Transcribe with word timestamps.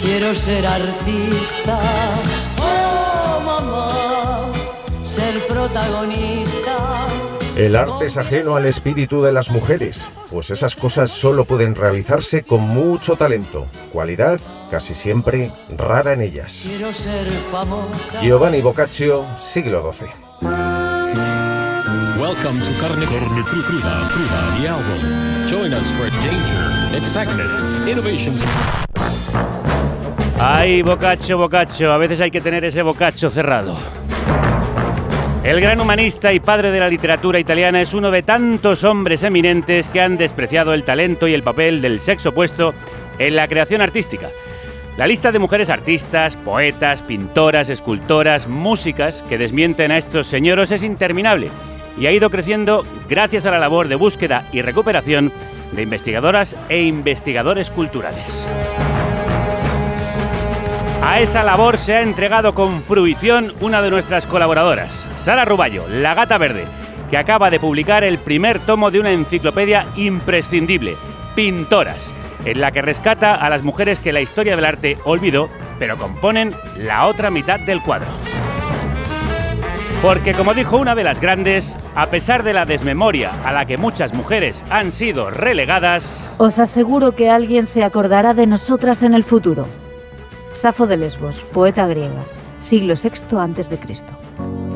quiero 0.00 0.34
ser 0.34 0.66
artista. 0.66 1.80
Oh, 2.58 3.40
mamá, 3.40 4.52
ser 5.02 5.38
protagonista. 5.46 7.06
El 7.56 7.76
arte 7.76 8.06
es 8.06 8.16
ajeno 8.16 8.56
al 8.56 8.66
espíritu 8.66 9.22
de 9.22 9.30
las 9.30 9.50
mujeres, 9.50 10.10
pues 10.30 10.50
esas 10.50 10.74
cosas 10.74 11.10
solo 11.12 11.44
pueden 11.44 11.76
realizarse 11.76 12.42
con 12.42 12.62
mucho 12.62 13.14
talento, 13.14 13.66
cualidad 13.92 14.40
casi 14.70 14.94
siempre 14.94 15.52
rara 15.76 16.14
en 16.14 16.22
ellas. 16.22 16.64
Quiero 16.66 16.92
ser 16.92 17.28
famosa. 17.52 18.20
Giovanni 18.20 18.60
Boccaccio, 18.60 19.24
siglo 19.38 19.92
XII. 19.92 20.23
Welcome 22.24 22.58
to 22.62 22.72
Carne, 22.80 23.04
Carne 23.04 23.44
Cru- 23.44 23.62
Cruda, 23.62 24.08
Cruda, 24.08 24.56
the 24.56 24.66
album. 24.66 25.46
Join 25.46 25.74
us 25.74 25.90
for 25.90 26.08
danger, 26.22 26.96
excitement, 26.96 27.86
innovations. 27.86 28.40
Ay, 30.40 30.80
Boccaccio, 30.80 31.36
Boccaccio, 31.36 31.92
a 31.92 31.98
veces 31.98 32.22
hay 32.22 32.30
que 32.30 32.40
tener 32.40 32.64
ese 32.64 32.80
Boccaccio 32.80 33.28
cerrado. 33.28 33.76
El 35.44 35.60
gran 35.60 35.78
humanista 35.82 36.32
y 36.32 36.40
padre 36.40 36.70
de 36.70 36.80
la 36.80 36.88
literatura 36.88 37.38
italiana 37.38 37.82
es 37.82 37.92
uno 37.92 38.10
de 38.10 38.22
tantos 38.22 38.84
hombres 38.84 39.22
eminentes 39.22 39.90
que 39.90 40.00
han 40.00 40.16
despreciado 40.16 40.72
el 40.72 40.82
talento 40.82 41.28
y 41.28 41.34
el 41.34 41.42
papel 41.42 41.82
del 41.82 42.00
sexo 42.00 42.30
opuesto 42.30 42.72
en 43.18 43.36
la 43.36 43.48
creación 43.48 43.82
artística. 43.82 44.30
La 44.96 45.06
lista 45.06 45.30
de 45.30 45.40
mujeres 45.40 45.68
artistas, 45.68 46.38
poetas, 46.38 47.02
pintoras, 47.02 47.68
escultoras, 47.68 48.48
músicas 48.48 49.22
que 49.28 49.36
desmienten 49.36 49.92
a 49.92 49.98
estos 49.98 50.26
señoros 50.26 50.70
es 50.70 50.82
interminable 50.82 51.50
y 51.98 52.06
ha 52.06 52.12
ido 52.12 52.30
creciendo 52.30 52.84
gracias 53.08 53.46
a 53.46 53.50
la 53.50 53.58
labor 53.58 53.88
de 53.88 53.94
búsqueda 53.94 54.46
y 54.52 54.62
recuperación 54.62 55.32
de 55.72 55.82
investigadoras 55.82 56.56
e 56.68 56.82
investigadores 56.82 57.70
culturales. 57.70 58.44
A 61.02 61.20
esa 61.20 61.42
labor 61.44 61.76
se 61.76 61.94
ha 61.94 62.00
entregado 62.00 62.54
con 62.54 62.82
fruición 62.82 63.52
una 63.60 63.82
de 63.82 63.90
nuestras 63.90 64.26
colaboradoras, 64.26 65.06
Sara 65.16 65.44
Ruballo, 65.44 65.86
La 65.88 66.14
Gata 66.14 66.38
Verde, 66.38 66.64
que 67.10 67.18
acaba 67.18 67.50
de 67.50 67.60
publicar 67.60 68.04
el 68.04 68.18
primer 68.18 68.58
tomo 68.58 68.90
de 68.90 69.00
una 69.00 69.12
enciclopedia 69.12 69.86
imprescindible, 69.96 70.96
Pintoras, 71.34 72.10
en 72.44 72.60
la 72.60 72.72
que 72.72 72.82
rescata 72.82 73.34
a 73.34 73.50
las 73.50 73.62
mujeres 73.62 74.00
que 74.00 74.12
la 74.12 74.22
historia 74.22 74.56
del 74.56 74.64
arte 74.64 74.98
olvidó, 75.04 75.50
pero 75.78 75.98
componen 75.98 76.54
la 76.76 77.06
otra 77.06 77.30
mitad 77.30 77.60
del 77.60 77.82
cuadro. 77.82 78.08
Porque 80.04 80.34
como 80.34 80.52
dijo 80.52 80.76
una 80.76 80.94
de 80.94 81.02
las 81.02 81.18
grandes, 81.18 81.78
a 81.94 82.10
pesar 82.10 82.42
de 82.42 82.52
la 82.52 82.66
desmemoria 82.66 83.30
a 83.42 83.54
la 83.54 83.64
que 83.64 83.78
muchas 83.78 84.12
mujeres 84.12 84.62
han 84.68 84.92
sido 84.92 85.30
relegadas, 85.30 86.30
Os 86.36 86.58
aseguro 86.58 87.12
que 87.12 87.30
alguien 87.30 87.66
se 87.66 87.82
acordará 87.82 88.34
de 88.34 88.46
nosotras 88.46 89.02
en 89.02 89.14
el 89.14 89.24
futuro. 89.24 89.66
Safo 90.52 90.86
de 90.86 90.98
Lesbos, 90.98 91.40
poeta 91.54 91.86
griega, 91.86 92.22
siglo 92.60 92.92
VI 93.02 93.38
antes 93.38 93.70
de 93.70 93.78
Cristo. 93.78 94.12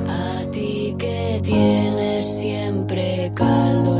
A 0.09 0.51
ti 0.51 0.97
que 0.99 1.43
tienes 1.43 2.41
siempre 2.41 3.31
caldo 3.35 3.98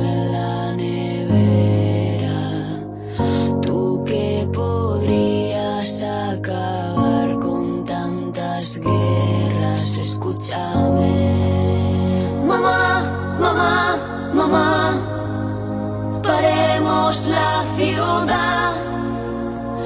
Mamá, 12.69 13.03
mamá, 13.41 13.97
mamá, 14.35 16.21
paremos 16.23 17.29
la 17.29 17.65
ciudad 17.77 18.75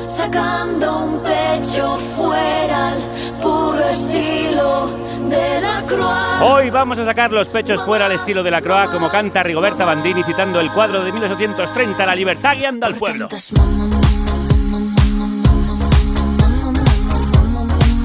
sacando 0.04 0.98
un 0.98 1.22
pecho 1.22 1.96
fuera 2.16 2.88
al 2.88 2.98
puro 3.40 3.84
estilo 3.84 4.88
de 5.28 5.60
la 5.60 5.84
croix. 5.86 6.42
Hoy 6.42 6.70
vamos 6.70 6.98
a 6.98 7.04
sacar 7.04 7.30
los 7.30 7.48
pechos 7.48 7.82
fuera 7.84 8.06
al 8.06 8.12
estilo 8.12 8.42
de 8.42 8.50
la 8.50 8.60
Croa, 8.60 8.90
como 8.90 9.08
canta 9.08 9.44
Rigoberta 9.44 9.84
Bandini 9.84 10.24
citando 10.24 10.58
el 10.60 10.72
cuadro 10.72 11.04
de 11.04 11.12
1830, 11.12 12.04
La 12.04 12.14
libertad 12.16 12.56
guiando 12.56 12.86
al 12.86 12.96
pueblo. 12.96 13.28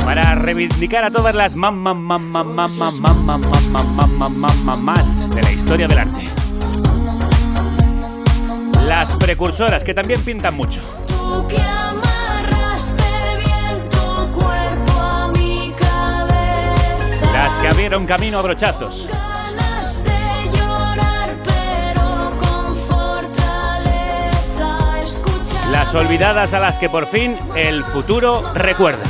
para 0.07 0.35
reivindicar 0.35 1.03
a 1.03 1.12
todas 1.12 1.35
las 1.35 1.53
mamás, 1.53 1.94
mamás, 1.97 2.45
mamás, 2.45 2.78
mamás, 2.78 3.18
mamás, 3.18 4.09
mamás, 4.09 4.56
mamás 4.63 5.29
de 5.31 5.44
la 5.44 5.51
historia 5.51 5.85
del 5.85 5.97
arte. 5.97 6.31
Las 8.85 9.18
precursoras 9.18 9.84
que 9.84 9.94
también 9.94 10.23
pintan 10.23 10.56
mucho. 10.56 10.79
Las 17.34 17.57
que 17.57 17.68
abrieron 17.68 18.06
camino 18.06 18.39
a 18.39 18.41
brochazos. 18.44 19.09
Las 25.69 25.94
olvidadas 25.94 26.53
a 26.53 26.59
las 26.59 26.78
que 26.78 26.88
por 26.88 27.07
fin 27.07 27.38
el 27.56 27.84
futuro 27.84 28.53
recuerda. 28.53 29.06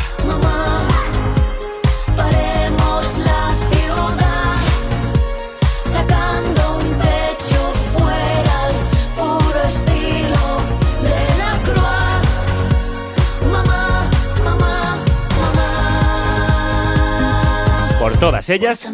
todas 18.20 18.50
ellas, 18.50 18.92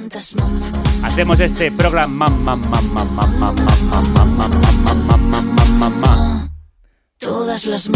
hacemos 1.03 1.39
este 1.39 1.72
programa. 1.72 2.28
Todas 7.19 7.66
las 7.66 7.89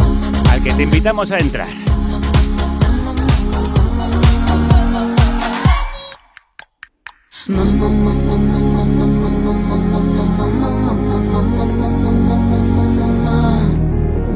al 0.52 0.64
que 0.64 0.74
te 0.74 0.84
invitamos 0.84 1.32
a 1.32 1.38
entrar. 1.38 1.68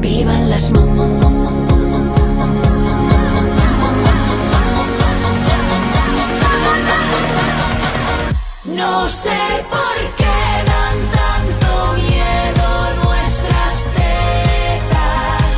Vivan 0.00 0.50
las 0.50 0.70
mamás. 0.72 1.11
No 8.82 9.08
sé 9.08 9.64
por 9.70 9.96
qué 10.16 10.40
dan 10.72 10.98
tanto 11.18 11.92
miedo 11.92 12.68
nuestras 13.04 13.74
tetas. 13.94 15.50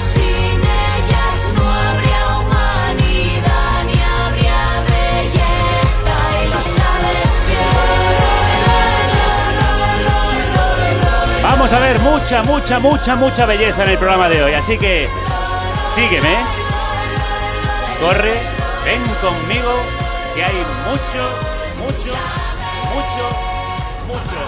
Sin 0.00 0.58
ellas 0.88 1.36
no 1.56 1.64
habría 1.70 2.22
humanidad 2.38 3.76
ni 3.84 3.96
habría 4.00 4.62
belleza 4.88 6.16
y 6.40 6.44
lo 6.48 6.60
sabes 6.78 7.32
bien. 7.48 7.76
Vamos 11.42 11.70
a 11.70 11.78
ver 11.80 11.98
mucha, 11.98 12.42
mucha, 12.44 12.78
mucha, 12.78 13.14
mucha 13.14 13.44
belleza 13.44 13.82
en 13.82 13.90
el 13.90 13.98
programa 13.98 14.30
de 14.30 14.42
hoy. 14.42 14.54
Así 14.54 14.78
que 14.78 15.06
sígueme, 15.94 16.34
corre, 18.00 18.40
ven 18.86 19.02
conmigo, 19.20 19.72
que 20.34 20.44
hay 20.44 20.64
mucho, 20.88 21.28
mucho, 21.84 22.14
mucho, 22.94 23.26
mucho, 24.06 24.38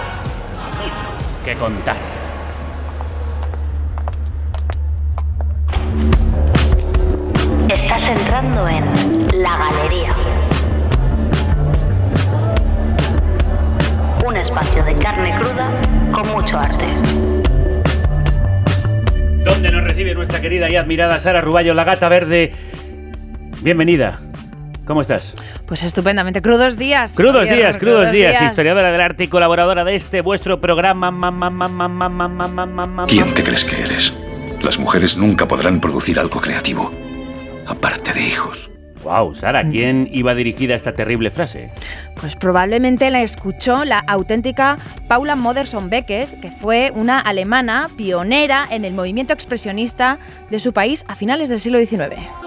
mucho 0.79 1.43
que 1.43 1.53
contar. 1.55 1.97
Estás 7.69 8.07
entrando 8.07 8.67
en 8.69 9.27
La 9.43 9.57
Galería. 9.57 10.11
Un 14.25 14.37
espacio 14.37 14.83
de 14.85 14.97
carne 14.97 15.37
cruda 15.39 15.69
con 16.13 16.29
mucho 16.29 16.57
arte. 16.57 16.85
donde 19.43 19.71
nos 19.71 19.83
recibe 19.83 20.13
nuestra 20.13 20.41
querida 20.41 20.69
y 20.69 20.75
admirada 20.75 21.19
Sara 21.19 21.41
Ruballo, 21.41 21.73
la 21.73 21.85
gata 21.85 22.09
verde. 22.09 22.51
Bienvenida. 23.61 24.19
¿Cómo 24.87 25.01
estás? 25.01 25.35
Pues 25.65 25.83
estupendamente. 25.83 26.41
Crudos 26.41 26.77
días. 26.77 27.13
Crudos 27.13 27.49
días, 27.49 27.77
crudos, 27.77 28.09
días. 28.11 28.41
Historiadora 28.41 28.91
del 28.91 29.01
arte 29.01 29.25
y 29.25 29.27
colaboradora 29.27 29.83
de 29.83 29.95
este 29.95 30.21
vuestro 30.21 30.61
programa. 30.61 31.13
¿Quién 33.07 33.33
te 33.33 33.43
crees 33.43 33.65
que 33.65 33.81
eres? 33.81 34.13
Las 34.61 34.79
mujeres 34.79 35.17
nunca 35.17 35.47
podrán 35.47 35.81
producir 35.81 36.17
algo 36.17 36.39
creativo, 36.39 36.91
aparte 37.67 38.13
de 38.13 38.21
hijos. 38.21 38.71
Wow, 39.03 39.35
Sara, 39.35 39.63
mm. 39.63 39.71
¿quién 39.71 40.09
iba 40.11 40.33
dirigida 40.33 40.73
esta 40.75 40.93
terrible 40.93 41.31
frase? 41.31 41.69
Pues 42.19 42.35
probablemente 42.35 43.09
la 43.09 43.21
escuchó 43.21 43.85
la 43.85 43.99
auténtica 43.99 44.77
Paula 45.07 45.35
Modersohn 45.35 45.89
Becker, 45.89 46.39
que 46.41 46.49
fue 46.49 46.91
una 46.95 47.19
alemana 47.19 47.89
pionera 47.95 48.67
en 48.69 48.85
el 48.85 48.93
movimiento 48.93 49.33
expresionista 49.33 50.17
de 50.49 50.59
su 50.59 50.73
país 50.73 51.05
a 51.07 51.15
finales 51.15 51.49
del 51.49 51.59
siglo 51.59 51.79
XIX. 51.79 52.46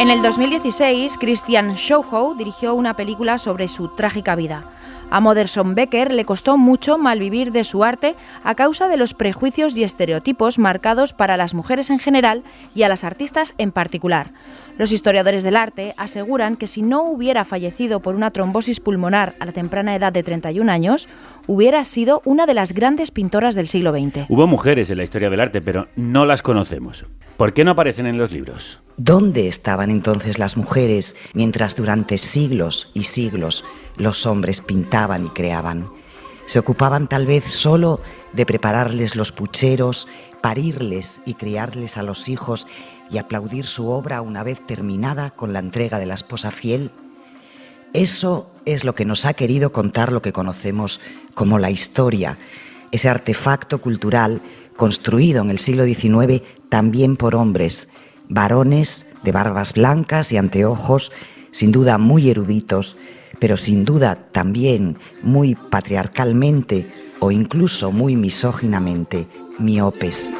En 0.00 0.08
el 0.08 0.22
2016, 0.22 1.18
Christian 1.18 1.76
Schauhow 1.76 2.34
dirigió 2.34 2.74
una 2.74 2.96
película 2.96 3.36
sobre 3.36 3.68
su 3.68 3.88
trágica 3.88 4.34
vida. 4.34 4.64
A 5.10 5.20
Modersohn 5.20 5.74
Becker 5.74 6.10
le 6.10 6.24
costó 6.24 6.56
mucho 6.56 6.96
malvivir 6.96 7.52
de 7.52 7.64
su 7.64 7.84
arte 7.84 8.16
a 8.42 8.54
causa 8.54 8.88
de 8.88 8.96
los 8.96 9.12
prejuicios 9.12 9.76
y 9.76 9.84
estereotipos 9.84 10.58
marcados 10.58 11.12
para 11.12 11.36
las 11.36 11.52
mujeres 11.52 11.90
en 11.90 11.98
general 11.98 12.44
y 12.74 12.84
a 12.84 12.88
las 12.88 13.04
artistas 13.04 13.52
en 13.58 13.72
particular. 13.72 14.30
Los 14.78 14.90
historiadores 14.90 15.42
del 15.42 15.56
arte 15.56 15.92
aseguran 15.98 16.56
que 16.56 16.66
si 16.66 16.80
no 16.80 17.02
hubiera 17.02 17.44
fallecido 17.44 18.00
por 18.00 18.14
una 18.14 18.30
trombosis 18.30 18.80
pulmonar 18.80 19.34
a 19.38 19.44
la 19.44 19.52
temprana 19.52 19.94
edad 19.94 20.14
de 20.14 20.22
31 20.22 20.72
años, 20.72 21.10
hubiera 21.46 21.84
sido 21.84 22.22
una 22.24 22.46
de 22.46 22.54
las 22.54 22.72
grandes 22.72 23.10
pintoras 23.10 23.54
del 23.54 23.68
siglo 23.68 23.92
XX. 23.92 24.30
Hubo 24.30 24.46
mujeres 24.46 24.88
en 24.88 24.96
la 24.96 25.02
historia 25.02 25.28
del 25.28 25.40
arte, 25.40 25.60
pero 25.60 25.88
no 25.94 26.24
las 26.24 26.40
conocemos. 26.40 27.04
¿Por 27.36 27.52
qué 27.52 27.64
no 27.64 27.72
aparecen 27.72 28.06
en 28.06 28.16
los 28.16 28.32
libros? 28.32 28.80
¿Dónde 29.02 29.48
estaban 29.48 29.88
entonces 29.88 30.38
las 30.38 30.58
mujeres 30.58 31.16
mientras 31.32 31.74
durante 31.74 32.18
siglos 32.18 32.90
y 32.92 33.04
siglos 33.04 33.64
los 33.96 34.26
hombres 34.26 34.60
pintaban 34.60 35.24
y 35.24 35.28
creaban? 35.30 35.90
Se 36.44 36.58
ocupaban 36.58 37.08
tal 37.08 37.24
vez 37.24 37.46
solo 37.46 38.02
de 38.34 38.44
prepararles 38.44 39.16
los 39.16 39.32
pucheros, 39.32 40.06
parirles 40.42 41.22
y 41.24 41.32
criarles 41.32 41.96
a 41.96 42.02
los 42.02 42.28
hijos 42.28 42.66
y 43.10 43.16
aplaudir 43.16 43.64
su 43.66 43.88
obra 43.88 44.20
una 44.20 44.42
vez 44.42 44.66
terminada 44.66 45.30
con 45.30 45.54
la 45.54 45.60
entrega 45.60 45.98
de 45.98 46.04
la 46.04 46.14
esposa 46.14 46.50
fiel. 46.50 46.90
Eso 47.94 48.50
es 48.66 48.84
lo 48.84 48.94
que 48.94 49.06
nos 49.06 49.24
ha 49.24 49.32
querido 49.32 49.72
contar 49.72 50.12
lo 50.12 50.20
que 50.20 50.34
conocemos 50.34 51.00
como 51.32 51.58
la 51.58 51.70
historia, 51.70 52.36
ese 52.92 53.08
artefacto 53.08 53.80
cultural 53.80 54.42
construido 54.76 55.40
en 55.40 55.48
el 55.48 55.58
siglo 55.58 55.86
XIX 55.86 56.42
también 56.68 57.16
por 57.16 57.34
hombres, 57.34 57.88
varones 58.30 59.06
de 59.22 59.32
barbas 59.32 59.74
blancas 59.74 60.32
y 60.32 60.38
anteojos, 60.38 61.12
sin 61.50 61.72
duda 61.72 61.98
muy 61.98 62.30
eruditos, 62.30 62.96
pero 63.38 63.58
sin 63.58 63.84
duda 63.84 64.28
también 64.32 64.96
muy 65.22 65.54
patriarcalmente 65.54 66.90
o 67.18 67.30
incluso 67.30 67.92
muy 67.92 68.16
misóginamente 68.16 69.26
miopes. 69.58 70.34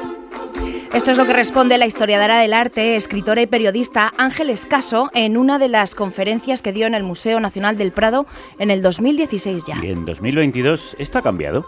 Esto 0.92 1.12
es 1.12 1.18
lo 1.18 1.24
que 1.24 1.32
responde 1.32 1.78
la 1.78 1.86
historiadora 1.86 2.40
del 2.40 2.52
arte, 2.52 2.96
escritora 2.96 3.40
y 3.40 3.46
periodista 3.46 4.12
Ángel 4.18 4.50
Escaso 4.50 5.08
en 5.14 5.36
una 5.36 5.60
de 5.60 5.68
las 5.68 5.94
conferencias 5.94 6.62
que 6.62 6.72
dio 6.72 6.88
en 6.88 6.94
el 6.94 7.04
Museo 7.04 7.38
Nacional 7.38 7.78
del 7.78 7.92
Prado 7.92 8.26
en 8.58 8.72
el 8.72 8.82
2016 8.82 9.66
ya. 9.66 9.76
¿Y 9.84 9.92
en 9.92 10.04
2022 10.04 10.96
esto 10.98 11.18
ha 11.18 11.22
cambiado? 11.22 11.64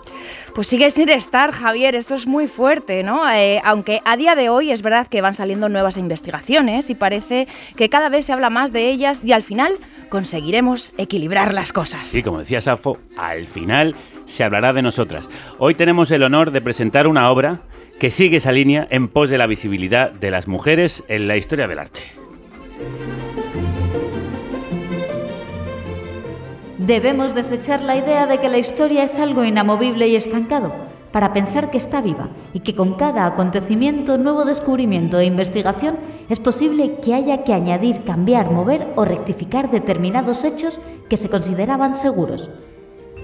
Pues 0.57 0.67
sigue 0.67 0.91
sin 0.91 1.09
estar, 1.09 1.53
Javier, 1.53 1.95
esto 1.95 2.17
es 2.17 2.27
muy 2.27 2.49
fuerte, 2.49 3.05
¿no? 3.05 3.31
Eh, 3.31 3.61
aunque 3.65 4.01
a 4.05 4.17
día 4.17 4.35
de 4.35 4.49
hoy 4.49 4.73
es 4.73 4.83
verdad 4.83 5.07
que 5.07 5.21
van 5.21 5.35
saliendo 5.35 5.69
nuevas 5.69 5.97
investigaciones 5.97 6.91
y 6.91 6.97
parece 6.97 7.47
que 7.77 7.89
cada 7.89 8.09
vez 8.09 8.27
se 8.27 8.33
habla 8.33 8.51
más 8.51 8.73
de 8.73 8.91
ellas 8.91 9.23
y 9.23 9.31
al 9.31 9.45
final 9.45 9.75
conseguiremos 10.09 10.95
equilibrar 10.99 11.55
las 11.55 11.73
cosas. 11.73 12.13
Y 12.13 12.25
como 12.25 12.41
decía 12.41 12.61
Safo, 12.61 12.99
al 13.17 13.47
final 13.47 13.95
se 14.27 14.43
hablará 14.43 14.73
de 14.73 14.83
nosotras. 14.83 15.29
Hoy 15.59 15.77
tenemos 15.77 16.11
el 16.11 16.25
honor 16.25 16.51
de 16.51 16.61
presentar 16.61 17.07
una 17.07 17.31
obra 17.31 17.63
que 18.03 18.11
sigue 18.11 18.39
esa 18.39 18.51
línea 18.51 18.89
en 18.91 19.07
pos 19.07 19.31
de 19.31 19.39
la 19.39 19.47
visibilidad 19.47 20.11
de 20.11 20.33
las 20.33 20.49
mujeres 20.49 21.05
en 21.07 21.29
la 21.29 21.37
historia 21.37 21.69
del 21.69 21.79
arte. 21.79 22.01
Debemos 26.79 27.33
desechar 27.33 27.81
la 27.81 27.97
idea 27.97 28.27
de 28.27 28.39
que 28.39 28.49
la 28.49 28.59
historia 28.59 29.05
es 29.05 29.21
algo 29.21 29.45
inamovible 29.45 30.09
y 30.09 30.17
estancado, 30.17 30.75
para 31.13 31.33
pensar 31.33 31.71
que 31.71 31.77
está 31.77 32.01
viva 32.01 32.31
y 32.53 32.59
que 32.59 32.75
con 32.75 32.95
cada 32.95 33.25
acontecimiento, 33.25 34.19
nuevo 34.19 34.45
descubrimiento 34.45 35.21
e 35.21 35.27
investigación 35.27 35.97
es 36.29 36.41
posible 36.41 36.97
que 37.01 37.15
haya 37.15 37.45
que 37.45 37.55
añadir, 37.55 38.03
cambiar, 38.03 38.51
mover 38.51 38.85
o 38.97 39.05
rectificar 39.05 39.71
determinados 39.71 40.43
hechos 40.43 40.81
que 41.09 41.17
se 41.17 41.29
consideraban 41.29 41.95
seguros. 41.95 42.51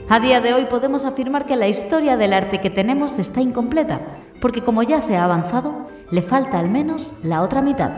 A 0.09 0.21
día 0.21 0.41
de 0.41 0.55
hoy 0.55 0.67
podemos 0.71 1.05
afirmar 1.05 1.47
que 1.47 1.57
la 1.57 1.67
historia 1.69 2.17
del 2.17 2.33
arte 2.33 2.61
que 2.61 2.71
tenemos 2.71 3.19
está 3.19 3.43
incompleta, 3.43 4.01
porque 4.41 4.63
como 4.63 4.83
ya 4.83 5.01
se 5.01 5.17
ha 5.17 5.25
avanzado, 5.25 5.89
le 6.11 6.23
falta 6.23 6.59
al 6.59 6.69
menos 6.69 7.15
la 7.23 7.43
otra 7.43 7.63
mitad. 7.63 7.91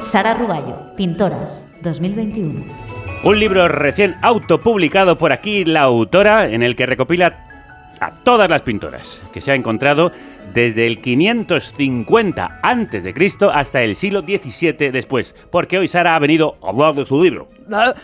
Sara 0.00 0.34
Ruballo, 0.34 0.94
Pintoras, 0.96 1.64
2021. 1.82 2.64
Un 3.24 3.38
libro 3.38 3.68
recién 3.68 4.16
autopublicado 4.22 5.16
por 5.16 5.32
aquí 5.32 5.64
la 5.64 5.82
autora 5.82 6.48
en 6.48 6.62
el 6.62 6.74
que 6.74 6.86
recopila 6.86 7.46
a 8.00 8.10
todas 8.24 8.50
las 8.50 8.62
pintoras 8.62 9.20
que 9.32 9.40
se 9.40 9.52
ha 9.52 9.54
encontrado 9.54 10.10
desde 10.52 10.88
el 10.88 11.00
550 11.00 12.60
a.C. 12.62 13.14
hasta 13.52 13.82
el 13.82 13.94
siglo 13.94 14.22
XVII 14.22 14.90
después, 14.90 15.36
porque 15.50 15.78
hoy 15.78 15.86
Sara 15.86 16.16
ha 16.16 16.18
venido 16.18 16.56
a 16.62 16.70
hablar 16.70 16.94
de 16.94 17.06
su 17.06 17.22
libro. 17.22 17.48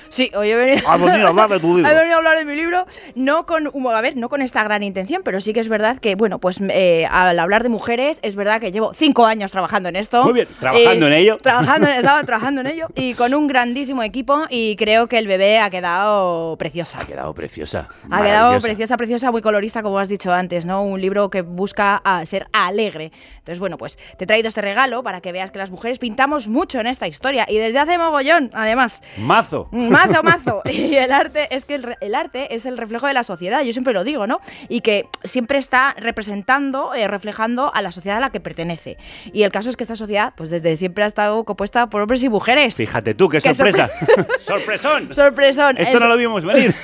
Sí, 0.09 0.31
hoy 0.35 0.51
he 0.51 0.57
venido, 0.57 0.89
Ha 0.89 0.97
venido 0.97 1.27
a 1.27 1.31
hablar 1.31 1.49
de 1.51 1.61
tu 1.61 1.77
libro. 1.77 1.91
he 1.91 1.95
venido 1.95 2.15
a 2.15 2.19
hablar 2.19 2.39
de 2.39 2.45
mi 2.45 2.55
libro, 2.57 2.87
no 3.15 3.47
con, 3.47 3.71
a 3.91 4.01
ver, 4.01 4.17
no 4.17 4.29
con 4.29 4.43
esta 4.43 4.63
gran 4.65 4.83
intención, 4.83 5.23
pero 5.25 5.41
sí 5.41 5.53
que 5.53 5.61
es 5.61 5.69
verdad 5.69 5.99
que, 5.99 6.15
bueno, 6.15 6.39
pues 6.39 6.61
eh, 6.61 7.07
al 7.11 7.39
hablar 7.39 7.63
de 7.63 7.69
mujeres, 7.69 8.21
es 8.23 8.37
verdad 8.37 8.61
que 8.61 8.73
llevo 8.73 8.95
cinco 8.95 9.27
años 9.27 9.51
trabajando 9.53 9.89
en 9.89 9.97
esto. 9.97 10.25
Muy 10.25 10.35
bien, 10.35 10.49
trabajando 10.61 11.07
en 11.07 11.13
ello. 11.13 11.39
Trabajando, 11.39 11.87
estaba 11.99 12.23
trabajando 12.25 12.61
en 12.61 12.67
ello 12.69 12.87
y 12.95 13.15
con 13.15 13.35
un 13.35 13.47
grandísimo 13.49 14.03
equipo 14.03 14.43
y 14.51 14.77
creo 14.77 15.09
que 15.09 15.19
el 15.19 15.27
bebé 15.27 15.59
ha 15.59 15.71
quedado 15.71 16.57
preciosa. 16.57 17.01
Ha 17.01 17.07
quedado 17.07 17.35
preciosa. 17.35 17.89
Ha 18.11 18.23
quedado 18.23 18.61
preciosa, 18.61 18.97
preciosa, 18.97 19.31
muy 19.31 19.43
colorista, 19.43 19.83
como 19.83 19.99
has 19.99 20.09
dicho 20.09 20.33
antes, 20.33 20.67
¿no? 20.67 20.83
Un 20.83 21.01
libro 21.01 21.31
que 21.31 21.43
busca 21.43 21.97
a 22.05 22.25
ser 22.27 22.47
alegre. 22.53 23.13
Entonces, 23.39 23.61
bueno, 23.61 23.79
pues 23.79 23.99
te 24.17 24.25
he 24.25 24.27
traído 24.27 24.49
este 24.49 24.61
regalo 24.61 25.03
para 25.03 25.21
que 25.21 25.33
veas 25.33 25.51
que 25.51 25.59
las 25.59 25.71
mujeres 25.71 25.99
pintamos 25.99 26.49
mucho 26.49 26.81
en 26.81 26.87
esta 26.87 27.07
historia 27.07 27.47
y 27.49 27.57
desde 27.59 27.79
hace 27.79 27.99
mogollón, 27.99 28.51
además. 28.55 29.03
Mazo. 29.49 29.69
Mazo, 29.73 30.23
mazo. 30.23 30.63
Y 30.71 30.95
el 30.97 31.13
arte 31.13 31.55
es 31.55 31.65
que 31.65 31.81
el, 32.01 32.15
arte 32.15 32.55
es 32.55 32.67
el 32.67 32.77
reflejo 32.77 33.07
de 33.07 33.15
la 33.15 33.23
sociedad, 33.23 33.63
yo 33.63 33.73
siempre 33.73 33.93
lo 33.93 34.05
digo, 34.05 34.27
¿no? 34.27 34.41
Y 34.69 34.81
que 34.81 35.07
siempre 35.25 35.59
está 35.59 35.95
representando, 35.99 36.95
eh, 36.95 37.09
reflejando 37.09 37.75
a 37.75 37.83
la 37.83 37.91
sociedad 37.93 38.19
a 38.19 38.21
la 38.21 38.31
que 38.31 38.41
pertenece. 38.41 38.97
Y 39.33 39.43
el 39.43 39.51
caso 39.51 39.71
es 39.71 39.77
que 39.77 39.85
esta 39.85 39.97
sociedad, 39.97 40.35
pues 40.37 40.51
desde 40.51 40.77
siempre 40.77 41.05
ha 41.05 41.07
estado 41.07 41.45
compuesta 41.45 41.89
por 41.89 42.03
hombres 42.03 42.23
y 42.23 42.29
mujeres. 42.29 42.75
Fíjate 42.75 43.15
tú, 43.15 43.29
qué 43.29 43.41
Qué 43.41 43.55
sorpresa. 43.55 43.89
¡Sorpresón! 44.39 45.15
Sorpresón. 45.15 45.79
Esto 45.79 45.99
no 46.01 46.09
lo 46.09 46.17
vimos 46.17 46.45
venir. 46.45 46.75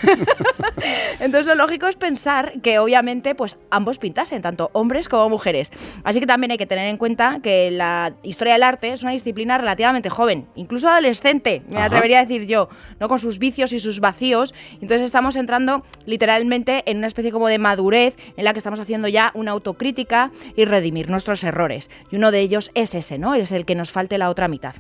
Entonces 1.21 1.47
lo 1.47 1.55
lógico 1.55 1.87
es 1.87 1.97
pensar 1.97 2.61
que 2.63 2.79
obviamente 2.79 3.35
pues 3.35 3.57
ambos 3.71 3.99
pintasen, 3.99 4.43
tanto 4.43 4.71
hombres 4.73 5.09
como 5.09 5.29
mujeres. 5.29 5.71
Así 6.05 6.21
que 6.21 6.27
también 6.27 6.51
hay 6.53 6.59
que 6.59 6.67
tener 6.67 6.89
en 6.89 6.97
cuenta 6.97 7.41
que 7.43 7.71
la 7.71 8.15
historia 8.23 8.55
del 8.55 8.63
arte 8.63 8.93
es 8.93 9.03
una 9.03 9.13
disciplina 9.13 9.59
relativamente 9.59 10.11
joven, 10.11 10.47
incluso 10.55 10.89
adolescente, 10.89 11.63
me 11.69 11.77
Ajá. 11.77 11.87
atrevería 11.87 12.21
a 12.21 12.25
decir 12.25 12.47
yo, 12.47 12.54
¿no? 13.01 13.09
Con 13.09 13.19
sus 13.19 13.39
vicios 13.39 13.73
y 13.73 13.81
sus 13.81 14.01
vacíos. 14.01 14.55
Entonces 14.75 15.03
estamos 15.03 15.37
entrando 15.37 15.85
literalmente 16.07 16.83
en 16.91 16.99
una 16.99 17.07
especie 17.07 17.33
como 17.33 17.49
de 17.49 17.59
madurez 17.59 18.17
en 18.37 18.45
la 18.45 18.53
que 18.53 18.59
estamos 18.59 18.81
haciendo 18.81 19.09
ya 19.09 19.31
una 19.35 19.53
autocrítica 19.53 20.31
y 20.57 20.65
redimir 20.65 21.11
nuestros 21.11 21.45
errores. 21.45 21.91
Y 22.11 22.17
uno 22.17 22.31
de 22.31 22.41
ellos 22.41 22.71
es 22.75 22.95
ese, 22.95 23.19
¿no? 23.19 23.35
Es 23.35 23.53
el 23.53 23.65
que 23.65 23.75
nos 23.75 23.93
falte 23.93 24.19
la 24.19 24.31
otra 24.31 24.49
mitad. 24.49 24.75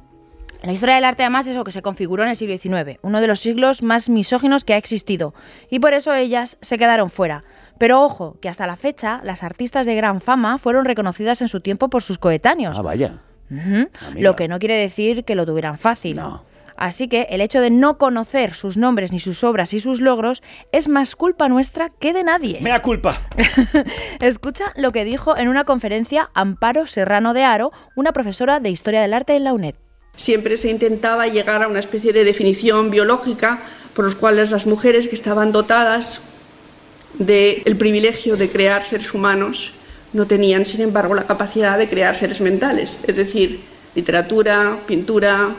La 0.62 0.72
historia 0.72 0.94
del 0.94 1.04
arte 1.04 1.22
además 1.22 1.46
es 1.46 1.56
lo 1.56 1.64
que 1.64 1.72
se 1.72 1.82
configuró 1.82 2.22
en 2.22 2.30
el 2.30 2.36
siglo 2.36 2.56
XIX, 2.56 2.98
uno 3.02 3.20
de 3.20 3.26
los 3.26 3.40
siglos 3.40 3.82
más 3.82 4.08
misóginos 4.08 4.64
que 4.64 4.72
ha 4.72 4.78
existido, 4.78 5.34
y 5.68 5.78
por 5.78 5.92
eso 5.92 6.14
ellas 6.14 6.56
se 6.62 6.78
quedaron 6.78 7.10
fuera. 7.10 7.44
Pero 7.78 8.02
ojo, 8.02 8.38
que 8.40 8.48
hasta 8.48 8.66
la 8.66 8.76
fecha 8.76 9.20
las 9.24 9.42
artistas 9.42 9.84
de 9.84 9.94
gran 9.94 10.22
fama 10.22 10.56
fueron 10.56 10.86
reconocidas 10.86 11.42
en 11.42 11.48
su 11.48 11.60
tiempo 11.60 11.90
por 11.90 12.02
sus 12.02 12.18
coetáneos. 12.18 12.78
Ah, 12.78 12.82
vaya. 12.82 13.18
Amiga. 13.50 13.88
Lo 14.16 14.36
que 14.36 14.48
no 14.48 14.58
quiere 14.58 14.76
decir 14.76 15.24
que 15.24 15.34
lo 15.34 15.44
tuvieran 15.44 15.76
fácil. 15.76 16.16
No. 16.16 16.44
Así 16.76 17.08
que 17.08 17.26
el 17.30 17.40
hecho 17.40 17.60
de 17.60 17.70
no 17.70 17.98
conocer 17.98 18.54
sus 18.54 18.76
nombres 18.76 19.12
ni 19.12 19.18
sus 19.18 19.44
obras 19.44 19.72
y 19.74 19.80
sus 19.80 20.00
logros 20.00 20.42
es 20.72 20.88
más 20.88 21.16
culpa 21.16 21.48
nuestra 21.48 21.90
que 21.90 22.12
de 22.12 22.24
nadie. 22.24 22.60
Mea 22.60 22.82
culpa. 22.82 23.20
Escucha 24.20 24.72
lo 24.76 24.90
que 24.90 25.04
dijo 25.04 25.36
en 25.36 25.48
una 25.48 25.64
conferencia 25.64 26.30
Amparo 26.34 26.86
Serrano 26.86 27.34
de 27.34 27.44
Aro, 27.44 27.72
una 27.96 28.12
profesora 28.12 28.60
de 28.60 28.70
Historia 28.70 29.02
del 29.02 29.14
Arte 29.14 29.34
en 29.34 29.44
la 29.44 29.52
UNED. 29.52 29.74
Siempre 30.16 30.56
se 30.56 30.70
intentaba 30.70 31.26
llegar 31.26 31.62
a 31.62 31.68
una 31.68 31.80
especie 31.80 32.12
de 32.12 32.24
definición 32.24 32.90
biológica 32.90 33.60
por 33.94 34.04
los 34.04 34.14
cuales 34.14 34.50
las 34.50 34.66
mujeres 34.66 35.08
que 35.08 35.14
estaban 35.14 35.52
dotadas 35.52 36.28
del 37.18 37.76
privilegio 37.76 38.36
de 38.36 38.48
crear 38.48 38.84
seres 38.84 39.14
humanos 39.14 39.72
no 40.12 40.26
tenían, 40.26 40.64
sin 40.64 40.80
embargo, 40.80 41.14
la 41.14 41.24
capacidad 41.24 41.76
de 41.78 41.88
crear 41.88 42.14
seres 42.14 42.40
mentales, 42.40 43.00
es 43.06 43.16
decir, 43.16 43.60
literatura, 43.94 44.78
pintura, 44.86 45.50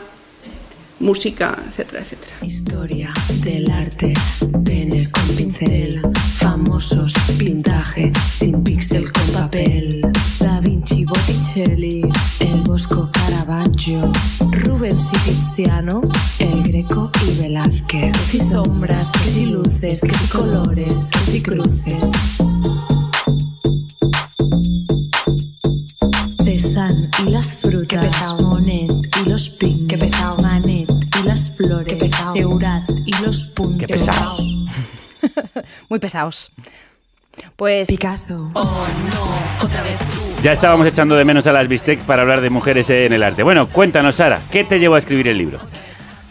música, 1.00 1.56
etcétera, 1.68 2.02
etcétera. 2.02 2.32
Historia 2.42 3.12
del 3.44 3.70
arte, 3.70 4.14
penes 4.64 5.10
con 5.10 5.26
pincel, 5.36 6.00
famosos, 6.38 7.12
pintaje, 7.38 8.12
sin 8.38 8.62
píxel 8.62 9.10
con 9.12 9.26
papel. 9.32 10.00
Da 10.40 10.60
Vinci, 10.60 11.04
Botticelli, 11.04 12.02
el 12.40 12.60
Bosco 12.62 13.10
Caravaggio, 13.12 14.12
Rubens 14.64 15.04
Tiziano, 15.24 16.00
El 16.38 16.62
Greco 16.62 17.10
y 17.26 17.42
Velázquez. 17.42 18.12
Que 18.12 18.18
si 18.18 18.40
sombras, 18.40 19.10
que 19.10 19.30
si 19.30 19.46
luces, 19.46 20.00
que 20.00 20.12
si 20.12 20.28
colores, 20.28 20.94
que 21.10 21.18
si 21.18 21.42
cruces. 21.42 22.04
Cézanne 26.42 27.10
y 27.26 27.30
las 27.30 27.46
frutas. 27.56 27.88
Qué 27.88 27.98
pesado. 27.98 28.46
Monet 28.46 28.92
y 29.24 29.28
los 29.28 29.48
picnics. 29.48 29.86
Qué 29.88 29.98
pesado. 29.98 30.45
Flores. 31.56 32.10
Seurat 32.36 32.90
y 33.04 33.24
los 33.24 33.44
puntos. 33.44 33.86
Qué. 33.86 35.28
Muy 35.88 35.98
pesados. 35.98 36.52
Pues 37.56 37.88
Picasso. 37.88 38.50
Ya 40.42 40.52
estábamos 40.52 40.86
echando 40.86 41.16
de 41.16 41.24
menos 41.24 41.46
a 41.46 41.52
las 41.52 41.68
bistecs 41.68 42.04
para 42.04 42.22
hablar 42.22 42.40
de 42.40 42.50
mujeres 42.50 42.88
en 42.90 43.12
el 43.12 43.22
arte. 43.22 43.42
Bueno, 43.42 43.68
cuéntanos, 43.68 44.16
Sara, 44.16 44.42
¿qué 44.50 44.64
te 44.64 44.78
llevó 44.78 44.94
a 44.94 44.98
escribir 44.98 45.28
el 45.28 45.38
libro? 45.38 45.58